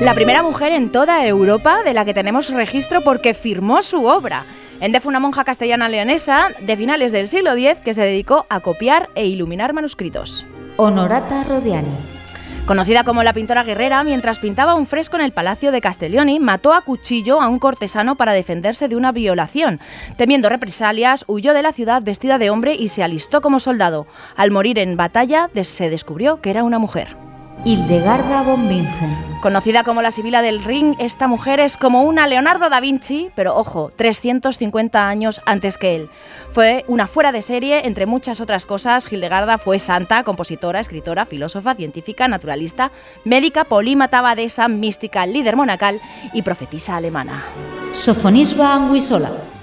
La 0.00 0.14
primera 0.14 0.42
mujer 0.42 0.72
en 0.72 0.90
toda 0.90 1.26
Europa 1.26 1.82
de 1.84 1.94
la 1.94 2.04
que 2.04 2.14
tenemos 2.14 2.50
registro 2.50 3.00
porque 3.02 3.34
firmó 3.34 3.80
su 3.82 4.04
obra. 4.04 4.44
Ende 4.80 5.00
fue 5.00 5.10
una 5.10 5.20
monja 5.20 5.44
castellana 5.44 5.88
leonesa 5.88 6.48
de 6.60 6.76
finales 6.76 7.12
del 7.12 7.28
siglo 7.28 7.52
X 7.52 7.78
que 7.84 7.94
se 7.94 8.02
dedicó 8.02 8.46
a 8.50 8.60
copiar 8.60 9.08
e 9.14 9.26
iluminar 9.26 9.72
manuscritos. 9.72 10.44
Honorata 10.76 11.44
Rodiani. 11.44 11.96
Conocida 12.66 13.04
como 13.04 13.22
la 13.22 13.32
pintora 13.32 13.62
guerrera, 13.62 14.02
mientras 14.02 14.40
pintaba 14.40 14.74
un 14.74 14.86
fresco 14.86 15.16
en 15.16 15.22
el 15.22 15.32
Palacio 15.32 15.70
de 15.70 15.80
Castelloni, 15.80 16.40
mató 16.40 16.72
a 16.72 16.80
cuchillo 16.80 17.40
a 17.40 17.48
un 17.48 17.60
cortesano 17.60 18.16
para 18.16 18.32
defenderse 18.32 18.88
de 18.88 18.96
una 18.96 19.12
violación. 19.12 19.78
Temiendo 20.16 20.48
represalias, 20.48 21.24
huyó 21.28 21.54
de 21.54 21.62
la 21.62 21.72
ciudad 21.72 22.02
vestida 22.02 22.38
de 22.38 22.50
hombre 22.50 22.74
y 22.74 22.88
se 22.88 23.04
alistó 23.04 23.40
como 23.40 23.60
soldado. 23.60 24.06
Al 24.34 24.50
morir 24.50 24.78
en 24.78 24.96
batalla, 24.96 25.48
se 25.62 25.90
descubrió 25.90 26.40
que 26.40 26.50
era 26.50 26.64
una 26.64 26.80
mujer. 26.80 27.16
Hildegarda 27.64 28.42
von 28.42 28.68
Bingen. 28.68 29.34
Conocida 29.40 29.84
como 29.84 30.02
la 30.02 30.10
Sibila 30.10 30.42
del 30.42 30.64
Ring, 30.64 30.94
esta 30.98 31.28
mujer 31.28 31.60
es 31.60 31.76
como 31.76 32.02
una 32.02 32.26
Leonardo 32.26 32.68
da 32.70 32.80
Vinci, 32.80 33.30
pero 33.34 33.56
ojo, 33.56 33.90
350 33.94 35.06
años 35.06 35.40
antes 35.46 35.78
que 35.78 35.96
él. 35.96 36.10
Fue 36.50 36.84
una 36.88 37.06
fuera 37.06 37.32
de 37.32 37.42
serie, 37.42 37.86
entre 37.86 38.06
muchas 38.06 38.40
otras 38.40 38.66
cosas. 38.66 39.10
Hildegarda 39.10 39.58
fue 39.58 39.78
santa, 39.78 40.22
compositora, 40.24 40.80
escritora, 40.80 41.26
filósofa, 41.26 41.74
científica, 41.74 42.26
naturalista, 42.28 42.90
médica, 43.24 43.64
polímata, 43.64 44.18
abadesa, 44.18 44.68
mística, 44.68 45.26
líder 45.26 45.56
monacal 45.56 46.00
y 46.32 46.42
profetisa 46.42 46.96
alemana. 46.96 47.42
Sofonisba 47.92 48.74
Anguisola. 48.74 49.53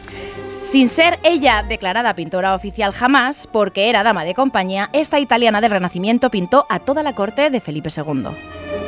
Sin 0.71 0.87
ser 0.87 1.19
ella 1.25 1.65
declarada 1.67 2.15
pintora 2.15 2.55
oficial 2.55 2.93
jamás, 2.93 3.45
porque 3.51 3.89
era 3.89 4.03
dama 4.03 4.23
de 4.23 4.33
compañía, 4.33 4.89
esta 4.93 5.19
italiana 5.19 5.59
del 5.59 5.71
Renacimiento 5.71 6.31
pintó 6.31 6.65
a 6.69 6.79
toda 6.79 7.03
la 7.03 7.13
corte 7.13 7.49
de 7.49 7.59
Felipe 7.59 7.89
II. 7.93 8.27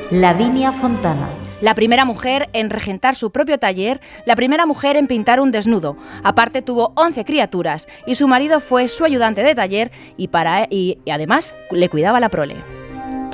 Lavinia 0.09 0.71
Fontana. 0.71 1.27
La 1.59 1.75
primera 1.75 2.05
mujer 2.05 2.49
en 2.53 2.69
regentar 2.69 3.17
su 3.17 3.33
propio 3.33 3.59
taller, 3.59 3.99
la 4.25 4.37
primera 4.37 4.65
mujer 4.65 4.95
en 4.95 5.07
pintar 5.07 5.41
un 5.41 5.51
desnudo. 5.51 5.97
Aparte 6.23 6.61
tuvo 6.61 6.93
11 6.95 7.25
criaturas 7.25 7.89
y 8.07 8.15
su 8.15 8.29
marido 8.29 8.61
fue 8.61 8.87
su 8.87 9.03
ayudante 9.03 9.43
de 9.43 9.53
taller 9.53 9.91
y, 10.15 10.29
para, 10.29 10.67
y, 10.69 10.99
y 11.03 11.11
además 11.11 11.53
le 11.69 11.89
cuidaba 11.89 12.21
la 12.21 12.29
prole. 12.29 12.55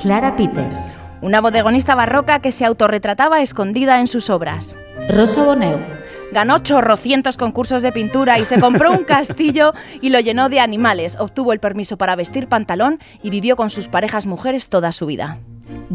Clara 0.02 0.34
Peters. 0.34 0.98
Una 1.22 1.40
bodegonista 1.40 1.94
barroca 1.94 2.40
que 2.40 2.50
se 2.50 2.64
autorretrataba 2.64 3.42
escondida 3.42 4.00
en 4.00 4.08
sus 4.08 4.28
obras. 4.28 4.76
Rosa 5.08 5.44
Bonheur. 5.44 6.09
Ganó 6.32 6.58
chorrocientos 6.58 7.36
concursos 7.36 7.82
de 7.82 7.92
pintura 7.92 8.38
y 8.38 8.44
se 8.44 8.60
compró 8.60 8.92
un 8.92 9.04
castillo 9.04 9.74
y 10.00 10.10
lo 10.10 10.20
llenó 10.20 10.48
de 10.48 10.60
animales. 10.60 11.16
Obtuvo 11.18 11.52
el 11.52 11.60
permiso 11.60 11.96
para 11.96 12.16
vestir 12.16 12.46
pantalón 12.46 12.98
y 13.22 13.30
vivió 13.30 13.56
con 13.56 13.70
sus 13.70 13.88
parejas 13.88 14.26
mujeres 14.26 14.68
toda 14.68 14.92
su 14.92 15.06
vida. 15.06 15.38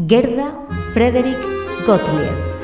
Gerda 0.08 0.54
Frederick 0.92 1.38
Gottlieb. 1.86 2.56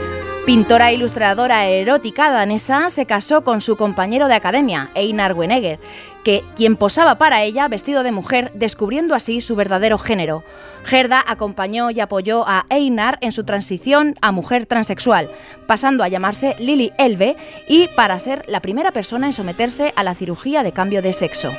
Pintora 0.44 0.90
e 0.90 0.94
ilustradora 0.94 1.66
erótica 1.66 2.32
danesa, 2.32 2.90
se 2.90 3.06
casó 3.06 3.44
con 3.44 3.60
su 3.60 3.76
compañero 3.76 4.26
de 4.26 4.34
academia, 4.34 4.90
Einar 4.96 5.34
Wenegger, 5.34 5.78
que 6.24 6.42
quien 6.56 6.76
posaba 6.76 7.16
para 7.16 7.42
ella 7.42 7.68
vestido 7.68 8.02
de 8.02 8.12
mujer, 8.12 8.50
descubriendo 8.54 9.14
así 9.14 9.40
su 9.40 9.56
verdadero 9.56 9.98
género. 9.98 10.42
Gerda 10.84 11.22
acompañó 11.26 11.90
y 11.90 12.00
apoyó 12.00 12.46
a 12.48 12.64
Einar 12.68 13.18
en 13.20 13.32
su 13.32 13.44
transición 13.44 14.14
a 14.20 14.32
mujer 14.32 14.66
transexual, 14.66 15.30
pasando 15.66 16.04
a 16.04 16.08
llamarse 16.08 16.56
Lily 16.58 16.92
Elve 16.98 17.36
y 17.68 17.88
para 17.88 18.18
ser 18.18 18.44
la 18.48 18.60
primera 18.60 18.92
persona 18.92 19.26
en 19.26 19.32
someterse 19.32 19.92
a 19.96 20.02
la 20.02 20.14
cirugía 20.14 20.62
de 20.62 20.72
cambio 20.72 21.02
de 21.02 21.12
sexo. 21.12 21.52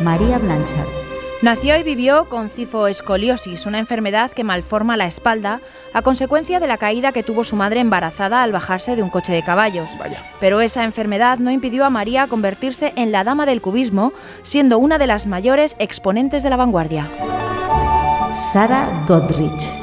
María 0.00 0.38
Blanchard. 0.38 0.99
Nació 1.42 1.78
y 1.78 1.82
vivió 1.82 2.28
con 2.28 2.50
cifoescoliosis, 2.50 3.64
una 3.64 3.78
enfermedad 3.78 4.30
que 4.30 4.44
malforma 4.44 4.98
la 4.98 5.06
espalda 5.06 5.62
a 5.94 6.02
consecuencia 6.02 6.60
de 6.60 6.66
la 6.66 6.76
caída 6.76 7.12
que 7.12 7.22
tuvo 7.22 7.44
su 7.44 7.56
madre 7.56 7.80
embarazada 7.80 8.42
al 8.42 8.52
bajarse 8.52 8.94
de 8.94 9.02
un 9.02 9.08
coche 9.08 9.32
de 9.32 9.42
caballos. 9.42 9.88
Pero 10.38 10.60
esa 10.60 10.84
enfermedad 10.84 11.38
no 11.38 11.50
impidió 11.50 11.86
a 11.86 11.90
María 11.90 12.26
convertirse 12.26 12.92
en 12.94 13.10
la 13.10 13.24
dama 13.24 13.46
del 13.46 13.62
cubismo, 13.62 14.12
siendo 14.42 14.78
una 14.78 14.98
de 14.98 15.06
las 15.06 15.26
mayores 15.26 15.76
exponentes 15.78 16.42
de 16.42 16.50
la 16.50 16.56
vanguardia. 16.56 17.08
Sarah 18.52 19.04
Godrich. 19.08 19.79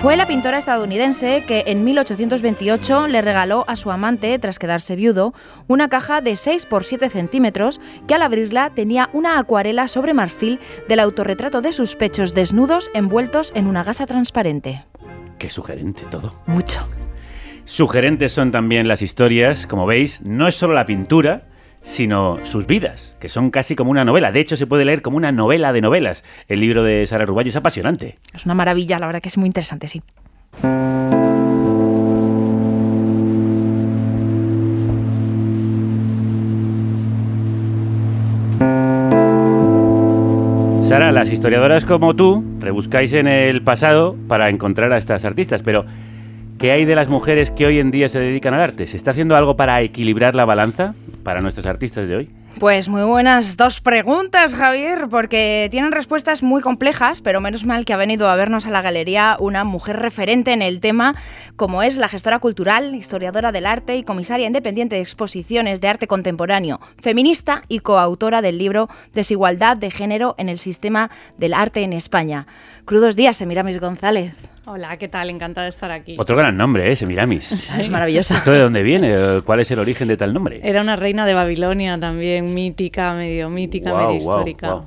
Fue 0.00 0.16
la 0.16 0.26
pintora 0.26 0.56
estadounidense 0.56 1.44
que 1.46 1.64
en 1.66 1.84
1828 1.84 3.06
le 3.08 3.20
regaló 3.20 3.66
a 3.68 3.76
su 3.76 3.90
amante, 3.90 4.38
tras 4.38 4.58
quedarse 4.58 4.96
viudo, 4.96 5.34
una 5.68 5.90
caja 5.90 6.22
de 6.22 6.36
6 6.36 6.64
por 6.64 6.84
7 6.84 7.10
centímetros 7.10 7.82
que 8.08 8.14
al 8.14 8.22
abrirla 8.22 8.70
tenía 8.70 9.10
una 9.12 9.38
acuarela 9.38 9.88
sobre 9.88 10.14
marfil 10.14 10.58
del 10.88 11.00
autorretrato 11.00 11.60
de 11.60 11.74
sus 11.74 11.96
pechos 11.96 12.32
desnudos 12.32 12.90
envueltos 12.94 13.52
en 13.54 13.66
una 13.66 13.84
gasa 13.84 14.06
transparente. 14.06 14.82
Qué 15.38 15.50
sugerente 15.50 16.04
todo. 16.10 16.34
Mucho. 16.46 16.80
Sugerentes 17.66 18.32
son 18.32 18.52
también 18.52 18.88
las 18.88 19.02
historias, 19.02 19.66
como 19.66 19.84
veis, 19.84 20.22
no 20.22 20.48
es 20.48 20.54
solo 20.54 20.72
la 20.72 20.86
pintura, 20.86 21.49
sino 21.82 22.38
sus 22.44 22.66
vidas, 22.66 23.16
que 23.20 23.28
son 23.28 23.50
casi 23.50 23.76
como 23.76 23.90
una 23.90 24.04
novela. 24.04 24.32
De 24.32 24.40
hecho, 24.40 24.56
se 24.56 24.66
puede 24.66 24.84
leer 24.84 25.02
como 25.02 25.16
una 25.16 25.32
novela 25.32 25.72
de 25.72 25.80
novelas. 25.80 26.24
El 26.48 26.60
libro 26.60 26.82
de 26.82 27.06
Sara 27.06 27.26
Ruballo 27.26 27.50
es 27.50 27.56
apasionante. 27.56 28.18
Es 28.34 28.44
una 28.44 28.54
maravilla, 28.54 28.98
la 28.98 29.06
verdad 29.06 29.20
que 29.20 29.28
es 29.28 29.38
muy 29.38 29.46
interesante, 29.46 29.88
sí. 29.88 30.02
Sara, 40.82 41.12
las 41.12 41.30
historiadoras 41.30 41.86
como 41.86 42.16
tú 42.16 42.44
rebuscáis 42.58 43.12
en 43.12 43.28
el 43.28 43.62
pasado 43.62 44.16
para 44.26 44.48
encontrar 44.48 44.92
a 44.92 44.98
estas 44.98 45.24
artistas, 45.24 45.62
pero 45.62 45.84
¿qué 46.60 46.72
hay 46.72 46.84
de 46.84 46.94
las 46.94 47.08
mujeres 47.08 47.50
que 47.50 47.64
hoy 47.66 47.78
en 47.78 47.90
día 47.90 48.08
se 48.10 48.20
dedican 48.20 48.52
al 48.52 48.60
arte? 48.60 48.86
¿Se 48.86 48.98
está 48.98 49.12
haciendo 49.12 49.34
algo 49.34 49.56
para 49.56 49.80
equilibrar 49.80 50.34
la 50.34 50.44
balanza 50.44 50.94
para 51.24 51.40
nuestros 51.40 51.66
artistas 51.66 52.06
de 52.06 52.16
hoy? 52.16 52.30
Pues 52.58 52.90
muy 52.90 53.02
buenas 53.04 53.56
dos 53.56 53.80
preguntas, 53.80 54.52
Javier, 54.52 55.08
porque 55.08 55.68
tienen 55.70 55.92
respuestas 55.92 56.42
muy 56.42 56.60
complejas, 56.60 57.22
pero 57.22 57.40
menos 57.40 57.64
mal 57.64 57.86
que 57.86 57.94
ha 57.94 57.96
venido 57.96 58.28
a 58.28 58.36
vernos 58.36 58.66
a 58.66 58.70
la 58.70 58.82
galería 58.82 59.38
una 59.40 59.64
mujer 59.64 59.96
referente 59.96 60.52
en 60.52 60.60
el 60.60 60.80
tema, 60.80 61.14
como 61.56 61.82
es 61.82 61.96
la 61.96 62.08
gestora 62.08 62.40
cultural, 62.40 62.94
historiadora 62.94 63.52
del 63.52 63.64
arte 63.64 63.96
y 63.96 64.02
comisaria 64.02 64.46
independiente 64.46 64.96
de 64.96 65.00
exposiciones 65.00 65.80
de 65.80 65.88
arte 65.88 66.06
contemporáneo, 66.08 66.80
feminista 67.00 67.62
y 67.68 67.78
coautora 67.78 68.42
del 68.42 68.58
libro 68.58 68.90
Desigualdad 69.14 69.78
de 69.78 69.90
género 69.90 70.34
en 70.36 70.50
el 70.50 70.58
sistema 70.58 71.10
del 71.38 71.54
arte 71.54 71.80
en 71.80 71.94
España. 71.94 72.46
Crudos 72.84 73.16
días, 73.16 73.38
Semiramis 73.38 73.80
González. 73.80 74.34
Hola, 74.72 74.96
¿qué 74.98 75.08
tal? 75.08 75.30
Encantada 75.30 75.64
de 75.64 75.70
estar 75.70 75.90
aquí. 75.90 76.14
Otro 76.16 76.36
gran 76.36 76.56
nombre, 76.56 76.92
¿eh? 76.92 76.94
Semiramis. 76.94 77.74
Es 77.76 77.90
maravillosa. 77.90 78.36
¿Esto 78.36 78.52
de 78.52 78.60
dónde 78.60 78.84
viene? 78.84 79.42
¿Cuál 79.44 79.58
es 79.58 79.70
el 79.72 79.80
origen 79.80 80.06
de 80.06 80.16
tal 80.16 80.32
nombre? 80.32 80.60
Era 80.62 80.80
una 80.80 80.94
reina 80.94 81.26
de 81.26 81.34
Babilonia 81.34 81.98
también, 81.98 82.54
mítica, 82.54 83.12
medio 83.14 83.50
mítica, 83.50 83.92
medio 83.92 84.14
histórica. 84.14 84.82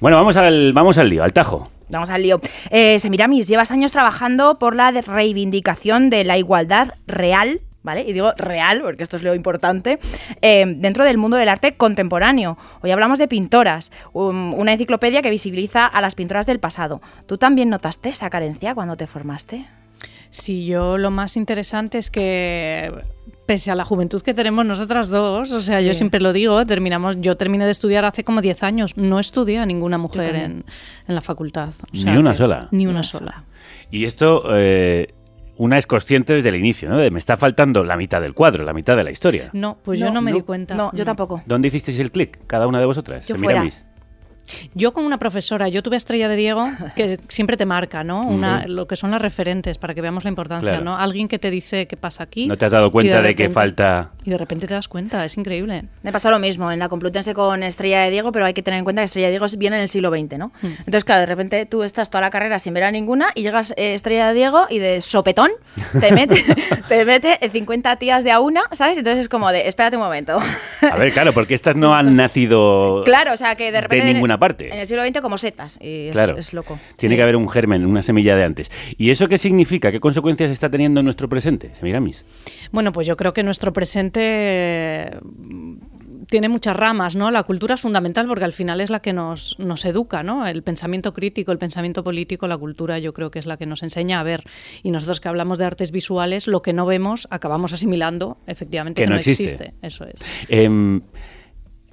Bueno, 0.00 0.16
vamos 0.16 0.34
al, 0.38 0.72
vamos 0.72 0.96
al 0.96 1.10
lío, 1.10 1.22
al 1.24 1.34
tajo. 1.34 1.68
Vamos 1.90 2.08
al 2.08 2.22
lío. 2.22 2.40
Eh, 2.70 2.98
Semiramis, 3.00 3.48
llevas 3.48 3.70
años 3.70 3.92
trabajando 3.92 4.58
por 4.58 4.74
la 4.74 4.92
reivindicación 4.92 6.08
de 6.08 6.24
la 6.24 6.38
igualdad 6.38 6.94
real. 7.06 7.60
¿Vale? 7.82 8.02
Y 8.06 8.12
digo 8.12 8.32
real, 8.36 8.80
porque 8.82 9.02
esto 9.04 9.16
es 9.16 9.22
lo 9.22 9.34
importante, 9.34 9.98
eh, 10.42 10.64
dentro 10.66 11.04
del 11.04 11.16
mundo 11.16 11.36
del 11.36 11.48
arte 11.48 11.74
contemporáneo. 11.76 12.58
Hoy 12.82 12.90
hablamos 12.90 13.18
de 13.18 13.28
pintoras, 13.28 13.92
um, 14.12 14.52
una 14.54 14.72
enciclopedia 14.72 15.22
que 15.22 15.30
visibiliza 15.30 15.86
a 15.86 16.00
las 16.00 16.14
pintoras 16.16 16.44
del 16.44 16.58
pasado. 16.58 17.00
¿Tú 17.26 17.38
también 17.38 17.70
notaste 17.70 18.08
esa 18.08 18.30
carencia 18.30 18.74
cuando 18.74 18.96
te 18.96 19.06
formaste? 19.06 19.66
Sí, 20.30 20.66
yo 20.66 20.98
lo 20.98 21.10
más 21.10 21.36
interesante 21.38 21.96
es 21.98 22.10
que 22.10 22.92
pese 23.46 23.70
a 23.70 23.74
la 23.74 23.84
juventud 23.86 24.20
que 24.20 24.34
tenemos 24.34 24.66
nosotras 24.66 25.08
dos, 25.08 25.52
o 25.52 25.60
sea, 25.62 25.80
yo 25.80 25.94
siempre 25.94 26.20
lo 26.20 26.34
digo, 26.34 26.66
terminamos, 26.66 27.18
yo 27.22 27.38
terminé 27.38 27.64
de 27.64 27.70
estudiar 27.70 28.04
hace 28.04 28.24
como 28.24 28.42
10 28.42 28.62
años, 28.62 28.96
no 28.98 29.18
estudié 29.20 29.58
a 29.58 29.64
ninguna 29.64 29.96
mujer 29.96 30.34
en, 30.34 30.64
en 31.06 31.14
la 31.14 31.22
facultad. 31.22 31.70
O 31.70 31.86
Ni 31.92 32.16
una 32.18 32.32
que- 32.32 32.36
sola. 32.38 32.68
Ni 32.72 32.86
una 32.86 33.02
sola. 33.04 33.44
Y 33.90 34.04
esto, 34.04 34.42
eh, 34.54 35.14
una 35.58 35.76
es 35.76 35.86
consciente 35.86 36.32
desde 36.32 36.48
el 36.48 36.54
inicio, 36.54 36.88
¿no? 36.88 36.96
De 36.96 37.10
me 37.10 37.18
está 37.18 37.36
faltando 37.36 37.84
la 37.84 37.96
mitad 37.96 38.20
del 38.20 38.32
cuadro, 38.32 38.64
la 38.64 38.72
mitad 38.72 38.96
de 38.96 39.04
la 39.04 39.10
historia. 39.10 39.50
No, 39.52 39.78
pues 39.82 39.98
yo 39.98 40.10
no 40.10 40.22
me 40.22 40.32
di 40.32 40.42
cuenta. 40.42 40.74
No, 40.74 40.90
yo 40.94 41.04
tampoco. 41.04 41.42
¿Dónde 41.46 41.68
hicisteis 41.68 41.98
el 41.98 42.10
clic, 42.10 42.38
cada 42.46 42.66
una 42.66 42.78
de 42.78 42.86
vosotras? 42.86 43.26
Yo 43.26 43.34
Semiramis. 43.34 43.84
Yo 44.74 44.92
con 44.92 45.04
una 45.04 45.18
profesora, 45.18 45.68
yo 45.68 45.82
tuve 45.82 45.96
a 45.96 45.98
Estrella 45.98 46.28
de 46.28 46.36
Diego, 46.36 46.68
que 46.96 47.18
siempre 47.28 47.56
te 47.56 47.66
marca, 47.66 48.04
¿no? 48.04 48.22
Una, 48.22 48.66
Lo 48.66 48.86
que 48.86 48.96
son 48.96 49.10
las 49.10 49.20
referentes, 49.22 49.78
para 49.78 49.94
que 49.94 50.00
veamos 50.00 50.24
la 50.24 50.30
importancia, 50.30 50.68
Claro. 50.70 50.84
¿no? 50.84 50.96
Alguien 50.98 51.28
que 51.28 51.38
te 51.38 51.50
dice 51.50 51.86
qué 51.86 51.96
pasa 51.96 52.22
aquí. 52.24 52.46
¿No 52.46 52.56
te 52.58 52.66
has 52.66 52.72
dado 52.72 52.90
cuenta 52.90 53.16
de, 53.22 53.34
que 53.34 53.44
repente- 53.44 53.54
falta...? 53.54 54.10
Y 54.24 54.30
de 54.30 54.36
repente 54.38 54.66
te 54.66 54.74
das 54.74 54.88
cuenta, 54.88 55.24
es 55.24 55.36
increíble. 55.38 55.84
Me 56.02 56.12
pasó 56.12 56.30
lo 56.30 56.38
mismo 56.38 56.70
en 56.70 56.78
la 56.78 56.88
Complutense 56.90 57.32
con 57.32 57.62
Estrella 57.62 58.00
de 58.02 58.10
Diego, 58.10 58.30
pero 58.30 58.44
hay 58.44 58.52
que 58.52 58.62
tener 58.62 58.76
en 58.78 58.84
cuenta 58.84 59.00
que 59.00 59.06
Estrella 59.06 59.28
de 59.28 59.32
Diego 59.32 59.46
viene 59.56 59.76
en 59.76 59.82
el 59.82 59.88
siglo 59.88 60.10
XX, 60.10 60.36
¿no? 60.38 60.52
Entonces, 60.62 61.04
claro, 61.04 61.20
de 61.20 61.26
repente 61.26 61.64
tú 61.64 61.82
estás 61.82 62.10
toda 62.10 62.20
la 62.20 62.30
carrera 62.30 62.58
sin 62.58 62.74
ver 62.74 62.84
a 62.84 62.90
ninguna 62.90 63.30
y 63.34 63.42
llegas 63.42 63.72
eh, 63.78 63.94
Estrella 63.94 64.28
de 64.28 64.34
Diego 64.34 64.66
y 64.68 64.78
de 64.80 65.00
sopetón 65.00 65.50
te 66.00 66.12
mete, 66.12 66.42
te 66.88 67.04
mete 67.06 67.38
50 67.50 67.96
tías 67.96 68.22
de 68.24 68.30
a 68.32 68.40
una, 68.40 68.62
¿sabes? 68.72 68.98
Entonces 68.98 69.22
es 69.22 69.28
como 69.30 69.50
de, 69.50 69.66
espérate 69.66 69.96
un 69.96 70.02
momento. 70.02 70.38
A 70.82 70.96
ver, 70.96 71.12
claro, 71.12 71.32
porque 71.32 71.54
estas 71.54 71.74
no 71.76 71.94
han 71.94 72.14
nacido 72.48 73.02
claro, 73.04 73.32
o 73.32 73.36
sea, 73.38 73.54
que 73.56 73.72
de 73.72 73.80
repente... 73.80 74.08
en- 74.08 74.14
ninguna 74.14 74.37
parte. 74.38 74.72
En 74.72 74.78
el 74.78 74.86
siglo 74.86 75.04
XX 75.04 75.20
como 75.20 75.38
setas 75.38 75.78
y 75.80 76.08
es, 76.08 76.12
Claro. 76.12 76.36
es 76.36 76.52
loco. 76.52 76.78
Tiene 76.96 77.16
que 77.16 77.22
haber 77.22 77.36
un 77.36 77.48
germen, 77.48 77.84
una 77.86 78.02
semilla 78.02 78.36
de 78.36 78.44
antes. 78.44 78.70
¿Y 78.96 79.10
eso 79.10 79.28
qué 79.28 79.38
significa? 79.38 79.90
¿Qué 79.92 80.00
consecuencias 80.00 80.50
está 80.50 80.70
teniendo 80.70 81.00
en 81.00 81.04
nuestro 81.04 81.28
presente, 81.28 81.74
Semiramis? 81.74 82.24
Bueno, 82.72 82.92
pues 82.92 83.06
yo 83.06 83.16
creo 83.16 83.32
que 83.32 83.42
nuestro 83.42 83.72
presente 83.72 84.20
eh, 84.22 85.10
tiene 86.28 86.48
muchas 86.48 86.76
ramas, 86.76 87.16
¿no? 87.16 87.30
La 87.30 87.42
cultura 87.44 87.74
es 87.74 87.80
fundamental 87.80 88.26
porque 88.26 88.44
al 88.44 88.52
final 88.52 88.80
es 88.80 88.90
la 88.90 89.00
que 89.00 89.12
nos, 89.12 89.58
nos 89.58 89.84
educa, 89.84 90.22
¿no? 90.22 90.46
El 90.46 90.62
pensamiento 90.62 91.14
crítico, 91.14 91.52
el 91.52 91.58
pensamiento 91.58 92.04
político, 92.04 92.46
la 92.48 92.58
cultura 92.58 92.98
yo 92.98 93.12
creo 93.14 93.30
que 93.30 93.38
es 93.38 93.46
la 93.46 93.56
que 93.56 93.66
nos 93.66 93.82
enseña 93.82 94.20
a 94.20 94.22
ver. 94.22 94.44
Y 94.82 94.90
nosotros 94.90 95.20
que 95.20 95.28
hablamos 95.28 95.58
de 95.58 95.64
artes 95.64 95.90
visuales, 95.90 96.46
lo 96.46 96.60
que 96.60 96.72
no 96.72 96.84
vemos 96.86 97.26
acabamos 97.30 97.72
asimilando 97.72 98.36
efectivamente 98.46 99.00
Que 99.00 99.04
que, 99.04 99.08
no 99.08 99.14
no, 99.14 99.20
existe. 99.20 99.44
existe. 99.44 99.74
Eso 99.80 100.04
es. 100.04 100.20
Em, 100.48 101.00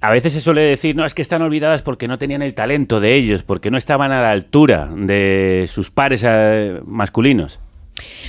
a 0.05 0.11
veces 0.11 0.33
se 0.33 0.41
suele 0.41 0.61
decir, 0.61 0.95
no, 0.95 1.03
es 1.03 1.15
que 1.15 1.21
están 1.23 1.41
olvidadas 1.41 1.81
porque 1.81 2.07
no 2.07 2.19
tenían 2.19 2.43
el 2.43 2.53
talento 2.53 2.99
de 2.99 3.15
ellos, 3.15 3.43
porque 3.43 3.71
no 3.71 3.77
estaban 3.77 4.11
a 4.11 4.21
la 4.21 4.31
altura 4.31 4.89
de 4.95 5.65
sus 5.67 5.89
pares 5.89 6.23
eh, 6.23 6.79
masculinos. 6.85 7.59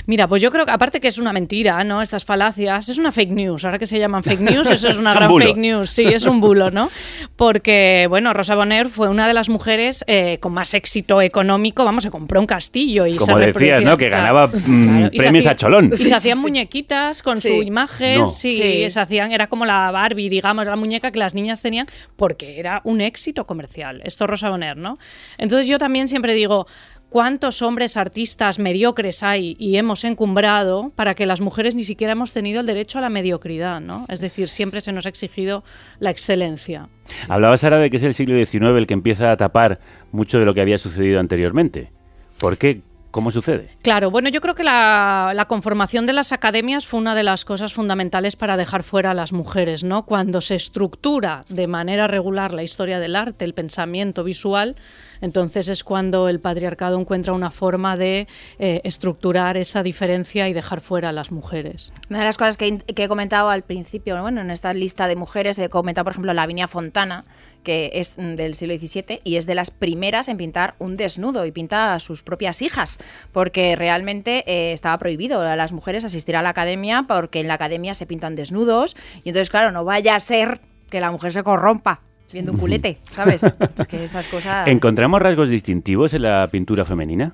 Mira, 0.05 0.27
pues 0.27 0.41
yo 0.41 0.49
creo 0.51 0.65
que 0.65 0.71
aparte 0.71 0.99
que 0.99 1.07
es 1.09 1.17
una 1.17 1.33
mentira, 1.33 1.83
¿no? 1.83 2.01
Estas 2.01 2.23
falacias, 2.23 2.87
es 2.89 2.97
una 2.97 3.11
fake 3.11 3.31
news. 3.31 3.65
Ahora 3.65 3.77
que 3.79 3.85
se 3.85 3.99
llaman 3.99 4.23
fake 4.23 4.39
news, 4.39 4.69
eso 4.69 4.87
es 4.87 4.95
una 4.95 5.11
Es 5.13 5.15
gran 5.17 5.29
fake 5.35 5.57
news. 5.57 5.89
Sí, 5.89 6.03
es 6.05 6.23
un 6.23 6.39
bulo, 6.39 6.71
¿no? 6.71 6.89
Porque, 7.35 8.07
bueno, 8.09 8.33
Rosa 8.33 8.55
Bonheur 8.55 8.89
fue 8.89 9.09
una 9.09 9.27
de 9.27 9.33
las 9.33 9.49
mujeres 9.49 10.03
eh, 10.07 10.37
con 10.39 10.53
más 10.53 10.73
éxito 10.73 11.21
económico. 11.21 11.83
Vamos, 11.85 12.03
se 12.03 12.09
compró 12.11 12.39
un 12.39 12.45
castillo 12.47 13.05
y 13.05 13.15
Como 13.17 13.37
se 13.37 13.45
decías, 13.47 13.81
¿no? 13.83 13.97
Que 13.97 14.09
ganaba 14.09 14.47
mm, 14.47 14.51
Claro, 14.53 15.11
premios 15.17 15.43
hacía- 15.43 15.51
a 15.51 15.55
cholón. 15.55 15.89
Y 15.93 15.97
se 15.97 16.13
hacían 16.13 16.39
muñequitas 16.39 17.21
con 17.21 17.37
Sí. 17.37 17.49
su 17.49 17.61
imagen, 17.63 18.19
No. 18.19 18.27
sí, 18.27 18.51
Sí. 18.51 18.89
se 18.89 18.99
hacían, 18.99 19.31
era 19.31 19.47
como 19.47 19.65
la 19.65 19.91
Barbie, 19.91 20.29
digamos, 20.29 20.65
la 20.65 20.75
muñeca 20.75 21.11
que 21.11 21.19
las 21.19 21.33
niñas 21.35 21.61
tenían, 21.61 21.87
porque 22.15 22.59
era 22.59 22.81
un 22.85 23.01
éxito 23.01 23.45
comercial. 23.45 24.01
Esto 24.05 24.23
es 24.23 24.29
Rosa 24.29 24.49
Bonheur, 24.49 24.77
¿no? 24.77 24.97
Entonces 25.37 25.67
yo 25.67 25.77
también 25.77 26.07
siempre 26.07 26.33
digo, 26.33 26.67
¿cuántos 27.17 27.63
hombres 27.63 27.97
artistas 27.97 28.59
mediocres 28.59 29.23
hay 29.23 29.55
y 29.57 29.77
hemos 29.77 30.03
encumbrado 30.03 30.91
para 30.95 31.15
que 31.15 31.25
las 31.25 31.41
mujeres 31.41 31.73
ni 31.73 31.83
siquiera 31.83 32.13
hemos 32.13 32.31
tenido 32.31 32.59
el 32.59 32.67
derecho 32.67 32.99
a 32.99 33.01
la 33.01 33.09
mediocridad, 33.09 33.81
¿no? 33.81 34.05
Es 34.07 34.19
decir, 34.19 34.49
siempre 34.49 34.81
se 34.81 34.91
nos 34.91 35.07
ha 35.07 35.09
exigido 35.09 35.63
la 35.97 36.11
excelencia. 36.11 36.89
Hablabas 37.27 37.63
ahora 37.63 37.79
de 37.79 37.89
que 37.89 37.97
es 37.97 38.03
el 38.03 38.13
siglo 38.13 38.35
XIX 38.35 38.77
el 38.77 38.85
que 38.85 38.93
empieza 38.93 39.31
a 39.31 39.37
tapar 39.37 39.79
mucho 40.11 40.37
de 40.37 40.45
lo 40.45 40.53
que 40.53 40.61
había 40.61 40.77
sucedido 40.77 41.19
anteriormente. 41.19 41.91
¿Por 42.39 42.59
qué? 42.59 42.83
¿Cómo 43.09 43.31
sucede? 43.31 43.69
Claro, 43.81 44.11
bueno, 44.11 44.29
yo 44.29 44.39
creo 44.39 44.53
que 44.53 44.63
la, 44.63 45.31
la 45.33 45.45
conformación 45.45 46.05
de 46.05 46.13
las 46.13 46.33
academias 46.33 46.85
fue 46.85 46.99
una 46.99 47.15
de 47.15 47.23
las 47.23 47.45
cosas 47.45 47.73
fundamentales 47.73 48.35
para 48.35 48.57
dejar 48.57 48.83
fuera 48.83 49.09
a 49.09 49.15
las 49.15 49.33
mujeres, 49.33 49.83
¿no? 49.83 50.05
Cuando 50.05 50.39
se 50.39 50.53
estructura 50.53 51.41
de 51.49 51.65
manera 51.65 52.05
regular 52.05 52.53
la 52.53 52.61
historia 52.61 52.99
del 52.99 53.15
arte, 53.15 53.43
el 53.43 53.55
pensamiento 53.55 54.23
visual, 54.23 54.75
Entonces 55.21 55.67
es 55.67 55.83
cuando 55.83 56.29
el 56.29 56.39
patriarcado 56.39 56.99
encuentra 56.99 57.33
una 57.33 57.51
forma 57.51 57.97
de 57.97 58.27
eh, 58.59 58.81
estructurar 58.83 59.57
esa 59.57 59.83
diferencia 59.83 60.47
y 60.49 60.53
dejar 60.53 60.81
fuera 60.81 61.09
a 61.09 61.11
las 61.11 61.31
mujeres. 61.31 61.91
Una 62.09 62.19
de 62.19 62.25
las 62.25 62.37
cosas 62.37 62.57
que, 62.57 62.79
he 62.87 63.07
comentado 63.07 63.49
al 63.49 63.63
principio, 63.63 64.21
bueno, 64.21 64.41
en 64.41 64.51
esta 64.51 64.73
lista 64.73 65.07
de 65.07 65.15
mujeres, 65.15 65.57
he 65.59 65.69
comentado, 65.69 66.05
por 66.05 66.13
ejemplo, 66.13 66.33
Lavinia 66.33 66.67
Fontana, 66.67 67.25
que 67.63 67.91
es 67.93 68.17
mm, 68.17 68.35
del 68.35 68.55
siglo 68.55 68.75
XVII 68.75 69.21
y 69.23 69.35
es 69.35 69.45
de 69.45 69.55
las 69.55 69.71
primeras 69.71 70.27
en 70.27 70.37
pintar 70.37 70.75
un 70.79 70.97
desnudo 70.97 71.45
y 71.45 71.51
pinta 71.51 71.93
a 71.93 71.99
sus 71.99 72.23
propias 72.23 72.61
hijas, 72.61 72.99
porque 73.31 73.75
realmente 73.75 74.43
eh, 74.47 74.73
estaba 74.73 74.97
prohibido 74.97 75.41
a 75.41 75.55
las 75.55 75.71
mujeres 75.71 76.05
asistir 76.05 76.35
a 76.35 76.41
la 76.41 76.49
academia 76.49 77.05
porque 77.07 77.39
en 77.39 77.47
la 77.47 77.55
academia 77.55 77.93
se 77.93 78.05
pintan 78.05 78.35
desnudos 78.35 78.95
y 79.23 79.29
entonces, 79.29 79.49
claro, 79.49 79.71
no 79.71 79.83
vaya 79.83 80.15
a 80.15 80.19
ser 80.19 80.61
que 80.89 81.01
la 81.01 81.11
mujer 81.11 81.33
se 81.33 81.43
corrompa 81.43 82.01
viendo 82.31 82.51
un 82.51 82.57
culete, 82.57 82.99
¿sabes? 83.11 83.41
Es 83.43 83.87
que 83.87 84.03
esas 84.03 84.27
cosas... 84.27 84.67
¿Encontramos 84.67 85.21
rasgos 85.21 85.49
distintivos 85.49 86.13
en 86.13 86.23
la 86.23 86.47
pintura 86.51 86.85
femenina? 86.85 87.33